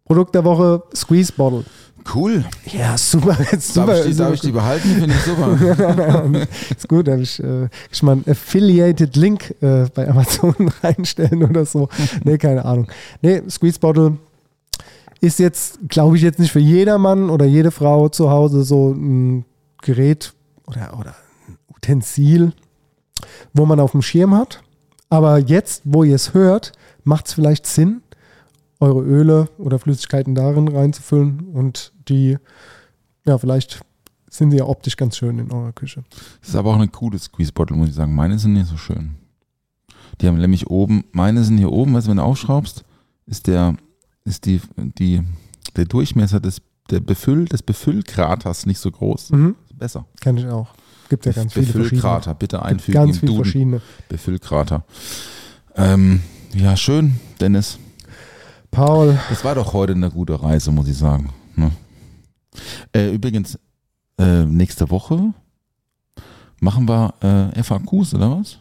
Produkt 0.04 0.34
der 0.34 0.44
Woche, 0.44 0.82
Squeeze 0.94 1.32
Bottle. 1.32 1.64
Cool. 2.14 2.44
Ja, 2.72 2.96
super. 2.96 3.36
Jetzt 3.52 3.74
super, 3.74 3.88
Darf 3.88 4.06
ich, 4.06 4.12
die, 4.12 4.16
darf 4.16 4.34
ich 4.34 4.40
die 4.40 4.52
behalten? 4.52 4.88
Finde 4.88 5.14
ich 5.14 5.22
super. 5.22 6.46
ist 6.76 6.88
gut, 6.88 7.06
da 7.06 7.12
habe 7.12 7.22
ich, 7.22 7.42
äh, 7.42 7.68
ich 7.90 8.02
mal 8.02 8.12
einen 8.12 8.24
Affiliated 8.28 9.16
Link 9.16 9.54
äh, 9.60 9.86
bei 9.94 10.08
Amazon 10.08 10.54
reinstellen 10.82 11.44
oder 11.44 11.64
so. 11.64 11.88
Nee, 12.24 12.38
keine 12.38 12.64
Ahnung. 12.64 12.88
Nee, 13.20 13.42
Squeeze 13.48 13.78
Bottle 13.78 14.16
ist 15.20 15.38
jetzt, 15.38 15.80
glaube 15.88 16.16
ich, 16.16 16.22
jetzt 16.22 16.38
nicht 16.38 16.52
für 16.52 16.60
jedermann 16.60 17.28
oder 17.28 17.44
jede 17.44 17.70
Frau 17.70 18.08
zu 18.08 18.30
Hause 18.30 18.62
so 18.62 18.92
ein 18.92 19.44
Gerät 19.82 20.32
oder, 20.66 20.96
oder 20.98 21.14
ein 21.48 21.58
Utensil, 21.74 22.52
wo 23.52 23.66
man 23.66 23.80
auf 23.80 23.92
dem 23.92 24.02
Schirm 24.02 24.34
hat. 24.34 24.62
Aber 25.10 25.38
jetzt, 25.38 25.82
wo 25.84 26.04
ihr 26.04 26.14
es 26.14 26.34
hört, 26.34 26.72
macht 27.04 27.28
es 27.28 27.32
vielleicht 27.32 27.66
Sinn, 27.66 28.02
eure 28.80 29.02
Öle 29.02 29.48
oder 29.58 29.78
Flüssigkeiten 29.78 30.34
darin 30.34 30.68
reinzufüllen 30.68 31.48
und 31.52 31.92
die, 32.08 32.38
ja, 33.26 33.38
vielleicht 33.38 33.80
sind 34.30 34.50
sie 34.50 34.58
ja 34.58 34.64
optisch 34.64 34.96
ganz 34.96 35.16
schön 35.16 35.38
in 35.38 35.50
eurer 35.50 35.72
Küche. 35.72 36.04
Das 36.40 36.50
ist 36.50 36.54
aber 36.56 36.70
auch 36.70 36.76
eine 36.76 36.88
coole 36.88 37.18
Squeeze 37.18 37.52
Bottle, 37.52 37.76
muss 37.76 37.88
ich 37.88 37.94
sagen. 37.94 38.14
Meine 38.14 38.38
sind 38.38 38.52
nicht 38.52 38.68
so 38.68 38.76
schön. 38.76 39.16
Die 40.20 40.26
haben 40.26 40.38
nämlich 40.38 40.68
oben, 40.68 41.04
meine 41.12 41.44
sind 41.44 41.58
hier 41.58 41.72
oben, 41.72 41.94
weißt 41.94 42.06
du, 42.06 42.10
wenn 42.10 42.16
du 42.18 42.22
aufschraubst, 42.24 42.84
ist 43.26 43.46
der, 43.46 43.76
ist 44.24 44.46
die, 44.46 44.60
die, 44.76 45.22
der 45.76 45.84
Durchmesser 45.86 46.40
des, 46.40 46.60
der 46.90 47.00
Befüll, 47.00 47.46
des 47.46 47.62
Befüllkraters 47.62 48.66
nicht 48.66 48.78
so 48.78 48.90
groß. 48.90 49.30
Mhm. 49.30 49.54
Besser. 49.74 50.06
Kenn 50.20 50.36
ich 50.36 50.46
auch. 50.46 50.68
Gibt 51.08 51.24
ja 51.24 51.32
ganz 51.32 51.52
viele 51.52 51.66
verschiedene. 51.66 51.90
Befüllkrater, 51.90 52.34
bitte 52.34 52.62
einfügen 52.62 52.94
Ganz 52.94 53.16
im 53.16 53.20
viele 53.20 53.32
Duden. 53.32 53.44
verschiedene. 53.44 53.80
Befüllkrater. 54.08 54.84
Ähm, 55.76 56.20
ja, 56.52 56.76
schön, 56.76 57.20
Dennis. 57.40 57.78
Paul, 58.70 59.18
Das 59.30 59.44
war 59.44 59.54
doch 59.54 59.72
heute 59.72 59.94
eine 59.94 60.10
gute 60.10 60.40
Reise, 60.42 60.70
muss 60.70 60.88
ich 60.88 60.96
sagen. 60.96 61.30
Ne? 61.56 61.70
Äh, 62.92 63.10
übrigens, 63.14 63.58
äh, 64.18 64.44
nächste 64.44 64.90
Woche 64.90 65.32
machen 66.60 66.88
wir 66.88 67.14
äh, 67.54 67.62
FAQs 67.62 68.14
oder 68.14 68.38
was? 68.38 68.58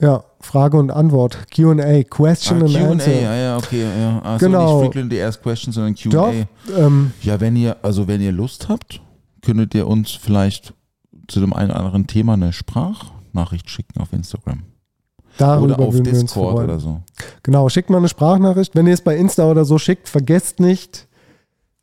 Ja, 0.00 0.24
Frage 0.40 0.76
und 0.76 0.90
Antwort. 0.90 1.38
QA, 1.50 2.02
Question 2.04 2.62
Ah, 2.62 2.64
and 2.66 2.74
Q&A, 2.74 2.90
Answer. 2.90 3.20
ja, 3.22 3.34
ja, 3.34 3.56
okay, 3.56 3.82
ja. 4.00 4.20
Also 4.22 4.46
Genau. 4.46 4.80
nicht 4.82 4.86
frequently 4.92 5.22
asked 5.22 5.42
questions, 5.42 5.74
sondern 5.76 5.94
Q&A. 5.94 6.10
Doch, 6.10 6.34
ähm, 6.76 7.12
Ja, 7.22 7.40
wenn 7.40 7.56
ihr, 7.56 7.76
also 7.82 8.06
wenn 8.08 8.20
ihr 8.20 8.32
Lust 8.32 8.68
habt, 8.68 9.00
könntet 9.40 9.74
ihr 9.74 9.86
uns 9.86 10.10
vielleicht 10.10 10.74
zu 11.28 11.40
dem 11.40 11.52
einen 11.52 11.70
oder 11.70 11.80
anderen 11.80 12.06
Thema 12.06 12.34
eine 12.34 12.52
Sprachnachricht 12.52 13.70
schicken 13.70 14.00
auf 14.00 14.12
Instagram. 14.12 14.64
Darüber 15.38 15.78
oder 15.78 15.88
auf 15.88 16.00
Discord 16.00 16.64
oder 16.64 16.78
so. 16.78 17.00
Genau, 17.42 17.68
schickt 17.68 17.90
mal 17.90 17.98
eine 17.98 18.08
Sprachnachricht. 18.08 18.74
Wenn 18.74 18.86
ihr 18.86 18.94
es 18.94 19.00
bei 19.02 19.16
Insta 19.16 19.50
oder 19.50 19.64
so 19.64 19.78
schickt, 19.78 20.08
vergesst 20.08 20.60
nicht 20.60 21.06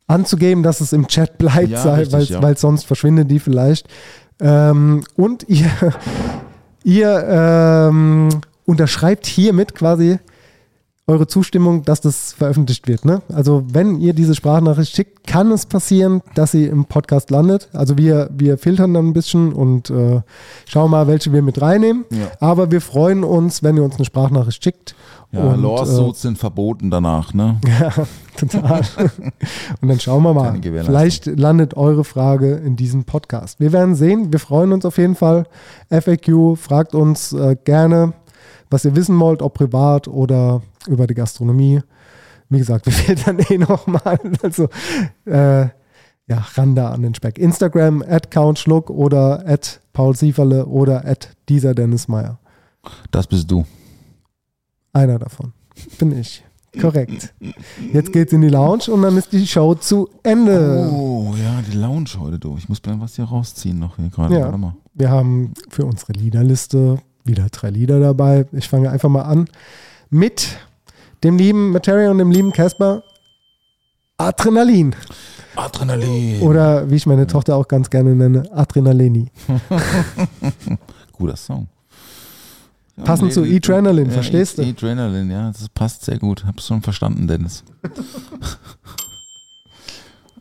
anzugeben, 0.06 0.62
dass 0.62 0.80
es 0.80 0.92
im 0.92 1.06
Chat 1.06 1.38
bleibt, 1.38 1.68
Ja, 1.70 1.82
sei- 1.82 1.94
richtig, 2.00 2.12
weil, 2.12 2.24
ja. 2.24 2.42
weil 2.42 2.56
sonst 2.56 2.84
verschwindet 2.84 3.30
die 3.30 3.38
vielleicht. 3.38 3.88
Ähm, 4.40 5.04
und 5.16 5.48
ihr, 5.48 5.70
ihr 6.84 7.24
ähm, 7.28 8.28
unterschreibt 8.64 9.26
hiermit 9.26 9.74
quasi 9.74 10.18
eure 11.08 11.26
Zustimmung, 11.26 11.82
dass 11.82 12.00
das 12.00 12.32
veröffentlicht 12.32 12.86
wird. 12.86 13.04
Ne? 13.04 13.22
Also 13.32 13.64
wenn 13.66 14.00
ihr 14.00 14.12
diese 14.12 14.36
Sprachnachricht 14.36 14.94
schickt, 14.94 15.26
kann 15.26 15.50
es 15.50 15.66
passieren, 15.66 16.22
dass 16.36 16.52
sie 16.52 16.66
im 16.66 16.84
Podcast 16.84 17.30
landet. 17.30 17.68
Also 17.72 17.98
wir, 17.98 18.30
wir 18.32 18.56
filtern 18.56 18.94
dann 18.94 19.08
ein 19.08 19.12
bisschen 19.12 19.52
und 19.52 19.90
äh, 19.90 20.20
schauen 20.66 20.92
mal, 20.92 21.08
welche 21.08 21.32
wir 21.32 21.42
mit 21.42 21.60
reinnehmen. 21.60 22.04
Ja. 22.10 22.30
Aber 22.38 22.70
wir 22.70 22.80
freuen 22.80 23.24
uns, 23.24 23.64
wenn 23.64 23.76
ihr 23.76 23.82
uns 23.82 23.96
eine 23.96 24.04
Sprachnachricht 24.04 24.62
schickt. 24.62 24.94
Ja, 25.32 25.40
Und, 25.40 25.54
äh, 25.54 25.62
Lawsuits 25.62 26.22
sind 26.22 26.38
verboten 26.38 26.90
danach, 26.90 27.34
ne? 27.34 27.58
Ja, 27.66 27.90
total. 28.36 28.82
Und 29.80 29.88
dann 29.88 29.98
schauen 29.98 30.22
wir 30.22 30.34
mal. 30.34 30.60
Vielleicht 30.62 31.26
landet 31.26 31.74
eure 31.76 32.04
Frage 32.04 32.54
in 32.56 32.76
diesem 32.76 33.04
Podcast. 33.04 33.58
Wir 33.58 33.72
werden 33.72 33.94
sehen. 33.96 34.32
Wir 34.32 34.38
freuen 34.38 34.72
uns 34.72 34.84
auf 34.84 34.98
jeden 34.98 35.16
Fall. 35.16 35.46
FAQ, 35.90 36.56
fragt 36.56 36.94
uns 36.94 37.32
äh, 37.32 37.56
gerne, 37.64 38.12
was 38.72 38.84
ihr 38.84 38.96
wissen 38.96 39.18
wollt, 39.18 39.42
ob 39.42 39.54
privat 39.54 40.08
oder 40.08 40.62
über 40.86 41.06
die 41.06 41.14
Gastronomie. 41.14 41.80
Wie 42.48 42.58
gesagt, 42.58 42.86
wir 42.86 42.92
filtern 42.92 43.38
eh 43.48 43.58
nochmal. 43.58 44.18
Also, 44.42 44.68
äh, 45.24 45.68
ja, 46.28 46.38
ran 46.54 46.74
da 46.74 46.90
an 46.90 47.02
den 47.02 47.14
Speck. 47.14 47.38
Instagram, 47.38 48.02
at 48.06 48.30
Countschluck 48.30 48.90
oder 48.90 49.46
at 49.46 49.80
Paul 49.92 50.16
Sieferle 50.16 50.66
oder 50.66 51.04
at 51.04 51.36
dieser 51.48 51.74
Dennis 51.74 52.08
Meyer. 52.08 52.38
Das 53.10 53.26
bist 53.26 53.50
du. 53.50 53.64
Einer 54.92 55.18
davon. 55.18 55.52
Bin 55.98 56.18
ich. 56.18 56.44
Korrekt. 56.80 57.34
Jetzt 57.92 58.12
geht's 58.12 58.32
in 58.32 58.40
die 58.40 58.48
Lounge 58.48 58.84
und 58.90 59.02
dann 59.02 59.16
ist 59.18 59.32
die 59.32 59.46
Show 59.46 59.74
zu 59.74 60.08
Ende. 60.22 60.90
Oh, 60.90 61.34
ja, 61.36 61.60
die 61.70 61.76
Lounge 61.76 62.08
heute, 62.18 62.38
du. 62.38 62.56
Ich 62.56 62.68
muss 62.68 62.80
mir 62.86 62.98
was 62.98 63.16
hier 63.16 63.26
rausziehen 63.26 63.78
noch 63.78 63.96
hier 63.96 64.08
gerade. 64.08 64.34
Ja. 64.34 64.44
Warte 64.44 64.58
mal. 64.58 64.74
Wir 64.94 65.10
haben 65.10 65.52
für 65.68 65.84
unsere 65.84 66.12
Liederliste 66.12 66.98
wieder 67.24 67.46
drei 67.50 67.70
Lieder 67.70 68.00
dabei. 68.00 68.46
Ich 68.52 68.68
fange 68.68 68.90
einfach 68.90 69.08
mal 69.08 69.22
an 69.22 69.48
mit 70.10 70.56
dem 71.24 71.38
lieben 71.38 71.70
Materia 71.70 72.10
und 72.10 72.18
dem 72.18 72.30
lieben 72.30 72.52
Casper. 72.52 73.02
Adrenalin. 74.18 74.94
Adrenalin. 75.56 76.42
Oder 76.42 76.90
wie 76.90 76.96
ich 76.96 77.06
meine 77.06 77.26
Tochter 77.26 77.56
auch 77.56 77.68
ganz 77.68 77.90
gerne 77.90 78.14
nenne, 78.14 78.44
Adrenalini. 78.52 79.30
Guter 81.12 81.36
Song. 81.36 81.68
Ja, 82.96 83.04
Passend 83.04 83.32
zu 83.32 83.44
E-Adrenalin, 83.44 84.06
ja, 84.06 84.12
verstehst 84.12 84.58
du? 84.58 84.62
E-Adrenalin, 84.62 85.30
ja, 85.30 85.50
das 85.50 85.68
passt 85.68 86.04
sehr 86.04 86.18
gut. 86.18 86.44
Hab's 86.44 86.66
schon 86.66 86.82
verstanden, 86.82 87.26
Dennis. 87.26 87.64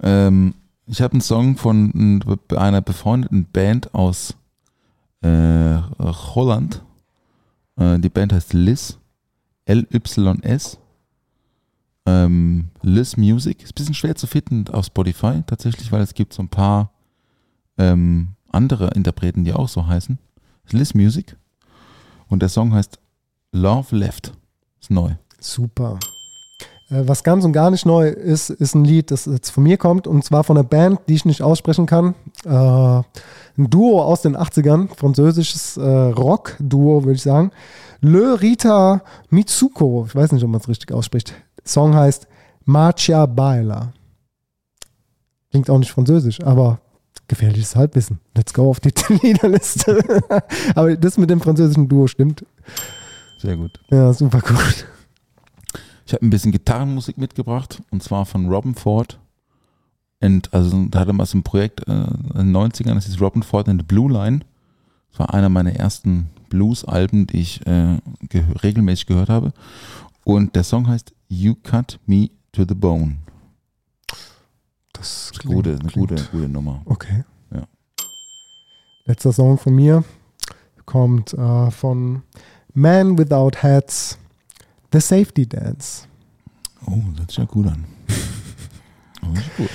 ähm, 0.03 0.53
ich 0.85 1.01
habe 1.01 1.13
einen 1.13 1.21
Song 1.21 1.55
von 1.55 2.21
einer 2.55 2.81
befreundeten 2.81 3.45
Band 3.45 3.93
aus 3.93 4.35
äh, 5.21 5.77
Holland. 5.99 6.83
Äh, 7.77 7.99
die 7.99 8.09
Band 8.09 8.33
heißt 8.33 8.53
Liz. 8.53 8.97
L-Y-S. 9.65 10.79
Ähm, 12.05 12.69
Liz 12.81 13.17
Music. 13.17 13.61
Ist 13.63 13.71
ein 13.71 13.75
bisschen 13.75 13.93
schwer 13.93 14.15
zu 14.15 14.27
finden 14.27 14.67
auf 14.73 14.85
Spotify, 14.85 15.43
tatsächlich, 15.45 15.91
weil 15.91 16.01
es 16.01 16.13
gibt 16.13 16.33
so 16.33 16.41
ein 16.41 16.49
paar 16.49 16.91
ähm, 17.77 18.29
andere 18.51 18.89
Interpreten, 18.89 19.43
die 19.43 19.53
auch 19.53 19.69
so 19.69 19.85
heißen. 19.85 20.17
Liz 20.71 20.93
Music. 20.93 21.37
Und 22.27 22.41
der 22.41 22.49
Song 22.49 22.73
heißt 22.73 22.99
Love 23.51 23.95
Left. 23.95 24.33
Ist 24.79 24.91
neu. 24.91 25.15
Super. 25.39 25.99
Äh, 26.91 27.07
Was 27.07 27.23
ganz 27.23 27.45
und 27.45 27.53
gar 27.53 27.71
nicht 27.71 27.85
neu 27.85 28.09
ist, 28.09 28.49
ist 28.49 28.75
ein 28.75 28.83
Lied, 28.85 29.11
das 29.11 29.25
jetzt 29.25 29.49
von 29.49 29.63
mir 29.63 29.77
kommt 29.77 30.07
und 30.07 30.23
zwar 30.23 30.43
von 30.43 30.57
einer 30.57 30.67
Band, 30.67 30.99
die 31.07 31.15
ich 31.15 31.25
nicht 31.25 31.41
aussprechen 31.41 31.85
kann. 31.85 32.13
Äh, 32.45 32.49
ein 33.57 33.69
Duo 33.69 34.01
aus 34.01 34.21
den 34.21 34.37
80ern, 34.37 34.93
französisches 34.95 35.77
äh, 35.77 35.81
Rock-Duo, 35.81 37.03
würde 37.03 37.15
ich 37.15 37.21
sagen. 37.21 37.51
Le 38.01 38.41
Rita 38.41 39.01
Mitsuko, 39.29 40.05
ich 40.07 40.15
weiß 40.15 40.31
nicht, 40.31 40.43
ob 40.43 40.49
man 40.49 40.61
es 40.61 40.67
richtig 40.67 40.91
ausspricht. 40.91 41.33
Song 41.65 41.95
heißt 41.95 42.27
Marcia 42.65 43.25
Baila. 43.25 43.93
Klingt 45.51 45.69
auch 45.69 45.77
nicht 45.77 45.91
französisch, 45.91 46.41
aber 46.43 46.79
gefährliches 47.27 47.75
Halbwissen. 47.75 48.19
Let's 48.35 48.53
go 48.53 48.69
auf 48.69 48.79
die 48.79 48.93
Liederliste. 49.21 50.03
aber 50.75 50.95
das 50.95 51.17
mit 51.17 51.29
dem 51.29 51.41
französischen 51.41 51.87
Duo 51.87 52.07
stimmt. 52.07 52.45
Sehr 53.39 53.57
gut. 53.57 53.79
Ja, 53.89 54.13
super 54.13 54.39
gut. 54.39 54.85
Ich 56.11 56.13
habe 56.13 56.25
ein 56.25 56.29
bisschen 56.29 56.51
Gitarrenmusik 56.51 57.17
mitgebracht 57.17 57.81
und 57.89 58.03
zwar 58.03 58.25
von 58.25 58.49
Robin 58.49 58.75
Ford. 58.75 59.17
Und 60.19 60.53
also 60.53 60.85
da 60.89 60.99
hatte 60.99 61.13
man 61.13 61.25
so 61.25 61.37
ein 61.37 61.43
Projekt 61.43 61.87
äh, 61.87 61.91
in 61.93 62.51
den 62.51 62.51
90ern, 62.57 62.95
das 62.95 63.07
ist 63.07 63.21
Robin 63.21 63.43
Ford 63.43 63.69
and 63.69 63.79
the 63.79 63.85
Blue 63.85 64.11
Line. 64.11 64.41
Das 65.11 65.19
war 65.19 65.33
einer 65.33 65.47
meiner 65.47 65.71
ersten 65.71 66.29
Blues-Alben, 66.49 67.27
die 67.27 67.39
ich 67.39 67.65
äh, 67.65 67.97
ge 68.27 68.43
regelmäßig 68.61 69.05
gehört 69.05 69.29
habe. 69.29 69.53
Und 70.25 70.53
der 70.57 70.65
Song 70.65 70.85
heißt 70.89 71.13
You 71.29 71.55
Cut 71.63 71.97
Me 72.07 72.29
to 72.51 72.65
the 72.67 72.75
Bone. 72.75 73.15
Das 74.91 75.31
Das 75.31 75.31
ist 75.31 75.45
gute, 75.45 75.69
eine 75.69 75.79
klingt- 75.79 76.09
gute, 76.09 76.15
gute 76.29 76.49
Nummer. 76.49 76.81
Okay. 76.83 77.23
Ja. 77.55 77.63
Letzter 79.05 79.31
Song 79.31 79.57
von 79.57 79.73
mir 79.73 80.03
kommt 80.85 81.31
äh, 81.35 81.71
von 81.71 82.23
Man 82.73 83.17
Without 83.17 83.51
Hats, 83.63 84.17
The 84.91 84.99
Safety 84.99 85.47
Dance. 85.47 86.07
Oh, 86.85 87.01
das 87.15 87.27
sich 87.27 87.37
ja 87.37 87.45
gut 87.45 87.67
an. 87.67 87.85
Oh, 89.23 89.33
ist 89.33 89.55
gut. 89.55 89.69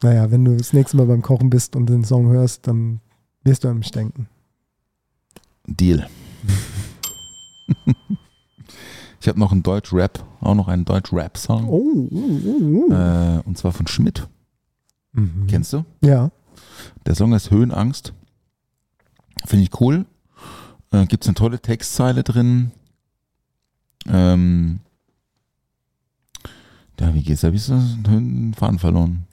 Naja, 0.00 0.30
wenn 0.30 0.44
du 0.44 0.56
das 0.56 0.72
nächste 0.72 0.96
Mal 0.96 1.06
beim 1.06 1.22
Kochen 1.22 1.50
bist 1.50 1.74
und 1.74 1.86
den 1.86 2.04
Song 2.04 2.28
hörst, 2.28 2.68
dann 2.68 3.00
wirst 3.42 3.64
du 3.64 3.68
an 3.68 3.80
mich 3.80 3.90
denken. 3.90 4.28
Deal. 5.66 6.06
ich 9.20 9.26
habe 9.26 9.40
noch 9.40 9.50
einen 9.50 9.64
Deutsch-Rap, 9.64 10.24
auch 10.40 10.54
noch 10.54 10.68
einen 10.68 10.84
Deutsch-Rap-Song. 10.84 11.68
Oh, 11.68 11.78
uh, 11.78 12.08
uh, 12.12 12.90
uh. 12.90 12.92
Äh, 12.92 13.42
und 13.44 13.58
zwar 13.58 13.72
von 13.72 13.88
Schmidt. 13.88 14.28
Mhm. 15.14 15.48
Kennst 15.48 15.72
du? 15.72 15.84
Ja. 16.00 16.30
Der 17.06 17.16
Song 17.16 17.34
heißt 17.34 17.50
Höhenangst. 17.50 18.12
Finde 19.46 19.64
ich 19.64 19.80
cool. 19.80 20.06
Äh, 20.92 21.06
Gibt 21.06 21.24
es 21.24 21.28
eine 21.28 21.34
tolle 21.34 21.60
Textzeile 21.60 22.22
drin. 22.22 22.70
Ähm, 24.08 24.80
ja, 27.00 27.12
wie 27.14 27.22
geht's? 27.22 27.42
Hab 27.42 27.54
ich 27.54 27.62
so 27.62 27.74
den 27.74 28.54
Faden 28.54 28.78
verloren? 28.78 29.24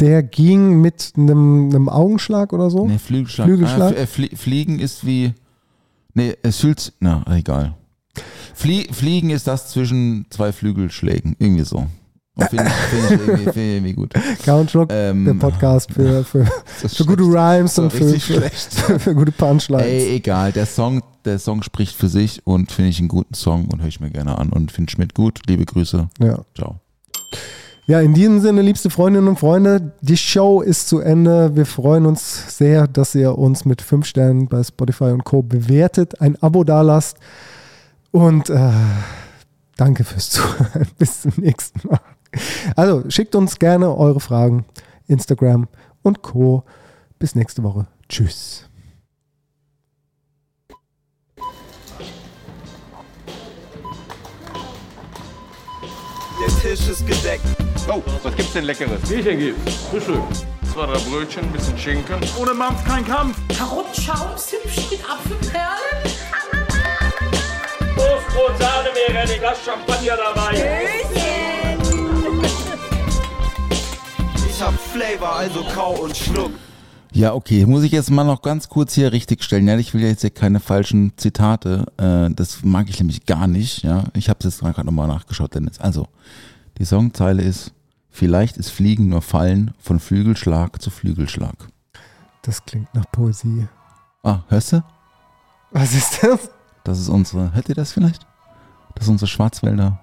Der 0.00 0.22
ging 0.22 0.80
mit 0.80 1.12
einem, 1.16 1.70
einem 1.70 1.88
Augenschlag 1.88 2.52
oder 2.52 2.68
so. 2.70 2.86
Nee, 2.86 2.98
Flügelschlag. 2.98 3.46
Flügelschlag? 3.46 3.94
Ah, 3.96 4.00
f- 4.00 4.10
flie 4.10 4.36
Fliegen 4.36 4.78
ist 4.78 5.06
wie. 5.06 5.32
Nee, 6.14 6.36
es 6.42 6.58
fühlt. 6.60 6.92
Na, 7.00 7.24
egal. 7.34 7.74
Flie 8.54 8.92
Fliegen 8.92 9.30
ist 9.30 9.46
das 9.46 9.70
zwischen 9.70 10.26
zwei 10.30 10.52
Flügelschlägen. 10.52 11.36
Irgendwie 11.38 11.64
so. 11.64 11.86
Finde 12.36 12.64
find 12.64 13.04
ich, 13.04 13.10
irgendwie- 13.10 13.42
find 13.44 13.56
ich 13.56 13.62
irgendwie 13.62 13.92
gut. 13.92 14.12
Countschluck, 14.44 14.88
Ähm, 14.92 15.24
der 15.24 15.34
Podcast 15.34 15.92
für, 15.92 16.24
für, 16.24 16.44
für 16.44 17.04
gute. 17.04 17.22
Rhymes 17.22 17.78
und 17.78 17.92
für, 17.92 18.18
für, 18.18 18.50
für 18.98 19.14
gute 19.14 19.30
Punchlines. 19.32 19.84
Ey, 19.86 20.16
egal. 20.16 20.50
Der 20.50 20.66
Song, 20.66 21.00
der 21.24 21.38
Song 21.38 21.62
spricht 21.62 21.94
für 21.96 22.08
sich 22.08 22.44
und 22.44 22.72
finde 22.72 22.90
ich 22.90 22.98
einen 22.98 23.06
guten 23.08 23.34
Song 23.34 23.66
und 23.68 23.80
höre 23.80 23.88
ich 23.88 24.00
mir 24.00 24.10
gerne 24.10 24.36
an 24.36 24.50
und 24.50 24.72
finde 24.72 24.90
Schmidt 24.90 25.14
gut. 25.14 25.40
Liebe 25.46 25.64
Grüße. 25.64 26.08
Ja. 26.20 26.40
Ciao. 26.56 26.80
Ja, 27.86 28.00
in 28.00 28.14
diesem 28.14 28.40
Sinne, 28.40 28.62
liebste 28.62 28.88
Freundinnen 28.90 29.28
und 29.28 29.38
Freunde, 29.38 29.92
die 30.00 30.16
Show 30.16 30.62
ist 30.62 30.88
zu 30.88 31.00
Ende. 31.00 31.54
Wir 31.54 31.66
freuen 31.66 32.06
uns 32.06 32.56
sehr, 32.56 32.88
dass 32.88 33.14
ihr 33.14 33.36
uns 33.36 33.64
mit 33.66 33.82
fünf 33.82 34.06
Sternen 34.06 34.48
bei 34.48 34.62
Spotify 34.64 35.04
und 35.12 35.22
Co. 35.24 35.42
bewertet, 35.42 36.20
ein 36.20 36.40
Abo 36.42 36.64
dalasst 36.64 37.18
und 38.10 38.48
äh, 38.48 38.70
danke 39.76 40.02
fürs 40.02 40.30
Zuhören. 40.30 40.86
Bis 40.98 41.20
zum 41.22 41.32
nächsten 41.36 41.86
Mal. 41.86 42.00
Also 42.76 43.02
schickt 43.08 43.34
uns 43.34 43.58
gerne 43.58 43.96
eure 43.96 44.20
Fragen, 44.20 44.64
Instagram 45.06 45.68
und 46.02 46.22
Co. 46.22 46.64
Bis 47.18 47.34
nächste 47.34 47.62
Woche. 47.62 47.86
Tschüss. 48.08 48.68
Der 56.40 56.60
Tisch 56.60 56.88
ist 56.88 57.06
gedeckt. 57.06 57.44
Oh, 57.88 58.02
was 58.22 58.34
gibt's 58.36 58.52
denn 58.52 58.64
Leckeres? 58.64 59.00
Bierchen 59.08 59.38
gibt's. 59.38 59.74
Frühstück. 59.90 60.20
Zwei, 60.72 60.86
drei 60.86 60.98
Brötchen, 61.08 61.50
bisschen 61.52 61.78
Schinken. 61.78 62.16
Ohne 62.38 62.52
Mampf 62.52 62.84
kein 62.84 63.06
Kampf. 63.06 63.38
Karottenschaum, 63.56 64.36
Zimtschnitt, 64.36 65.00
Apfelperlen. 65.08 66.14
und 68.34 68.58
Sahnemeere, 68.58 69.32
ein 69.32 69.40
Glas 69.40 69.58
Champagner 69.64 70.16
dabei. 70.16 71.43
Ich 74.56 74.62
hab 74.62 74.74
Flavor, 74.74 75.34
also 75.34 75.64
kau 75.74 76.04
und 76.04 76.16
schluck. 76.16 76.52
Ja, 77.12 77.34
okay, 77.34 77.66
muss 77.66 77.82
ich 77.82 77.90
jetzt 77.90 78.08
mal 78.12 78.22
noch 78.22 78.40
ganz 78.40 78.68
kurz 78.68 78.94
hier 78.94 79.10
richtigstellen. 79.10 79.66
Ja, 79.66 79.76
ich 79.78 79.94
will 79.94 80.02
jetzt 80.02 80.20
hier 80.20 80.30
keine 80.30 80.60
falschen 80.60 81.12
Zitate. 81.16 81.86
Äh, 81.96 82.32
das 82.32 82.62
mag 82.62 82.88
ich 82.88 83.00
nämlich 83.00 83.26
gar 83.26 83.48
nicht. 83.48 83.82
Ja, 83.82 84.04
ich 84.14 84.28
habe 84.28 84.38
es 84.38 84.44
jetzt 84.44 84.60
gerade 84.60 84.84
nochmal 84.86 85.08
nachgeschaut, 85.08 85.56
Dennis. 85.56 85.80
Also, 85.80 86.06
die 86.78 86.84
Songzeile 86.84 87.42
ist: 87.42 87.72
Vielleicht 88.10 88.56
ist 88.56 88.70
Fliegen 88.70 89.08
nur 89.08 89.22
Fallen 89.22 89.74
von 89.80 89.98
Flügelschlag 89.98 90.80
zu 90.80 90.90
Flügelschlag. 90.90 91.56
Das 92.42 92.64
klingt 92.64 92.94
nach 92.94 93.10
Poesie. 93.10 93.66
Ah, 94.22 94.44
hörst 94.46 94.74
du? 94.74 94.84
Was 95.72 95.92
ist 95.94 96.22
das? 96.22 96.48
Das 96.84 97.00
ist 97.00 97.08
unsere. 97.08 97.52
Hört 97.54 97.68
ihr 97.68 97.74
das 97.74 97.90
vielleicht? 97.90 98.24
Das 98.94 99.06
ist 99.06 99.10
unsere 99.10 99.26
Schwarzwälder. 99.26 99.98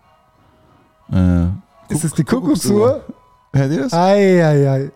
Äh, 1.09 1.45
Ist 1.87 2.03
es 2.03 2.13
die 2.13 2.25
Kuckucksuhr? 2.25 3.01
Hört 3.53 3.71
ihr 3.71 3.79
das? 3.83 3.93
Ei, 3.93 4.45
ei, 4.45 4.69
ei. 4.69 4.91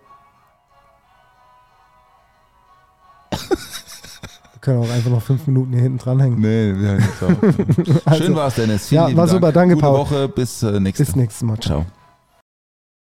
Wir 3.31 4.61
können 4.61 4.79
auch 4.79 4.89
einfach 4.89 5.11
noch 5.11 5.21
fünf 5.21 5.45
Minuten 5.47 5.73
hier 5.73 5.81
hinten 5.81 5.97
dranhängen. 5.99 6.39
Nee, 6.39 6.73
wir 6.75 6.87
hören 6.89 7.03
jetzt 7.03 7.23
auf. 7.23 8.01
Also, 8.05 8.23
Schön 8.23 8.35
war's, 8.35 8.55
Dennis. 8.55 8.87
Vielen 8.87 9.09
ja, 9.09 9.17
war 9.17 9.25
Dank. 9.27 9.29
super. 9.29 9.51
Danke, 9.51 9.75
Gute 9.75 9.85
Paul. 9.85 9.99
Woche. 9.99 10.27
Bis 10.29 10.63
äh, 10.63 10.79
nächste 10.79 11.05
Bis 11.05 11.15
nächstes 11.15 11.43
Mal. 11.43 11.59
Ciao. 11.59 11.85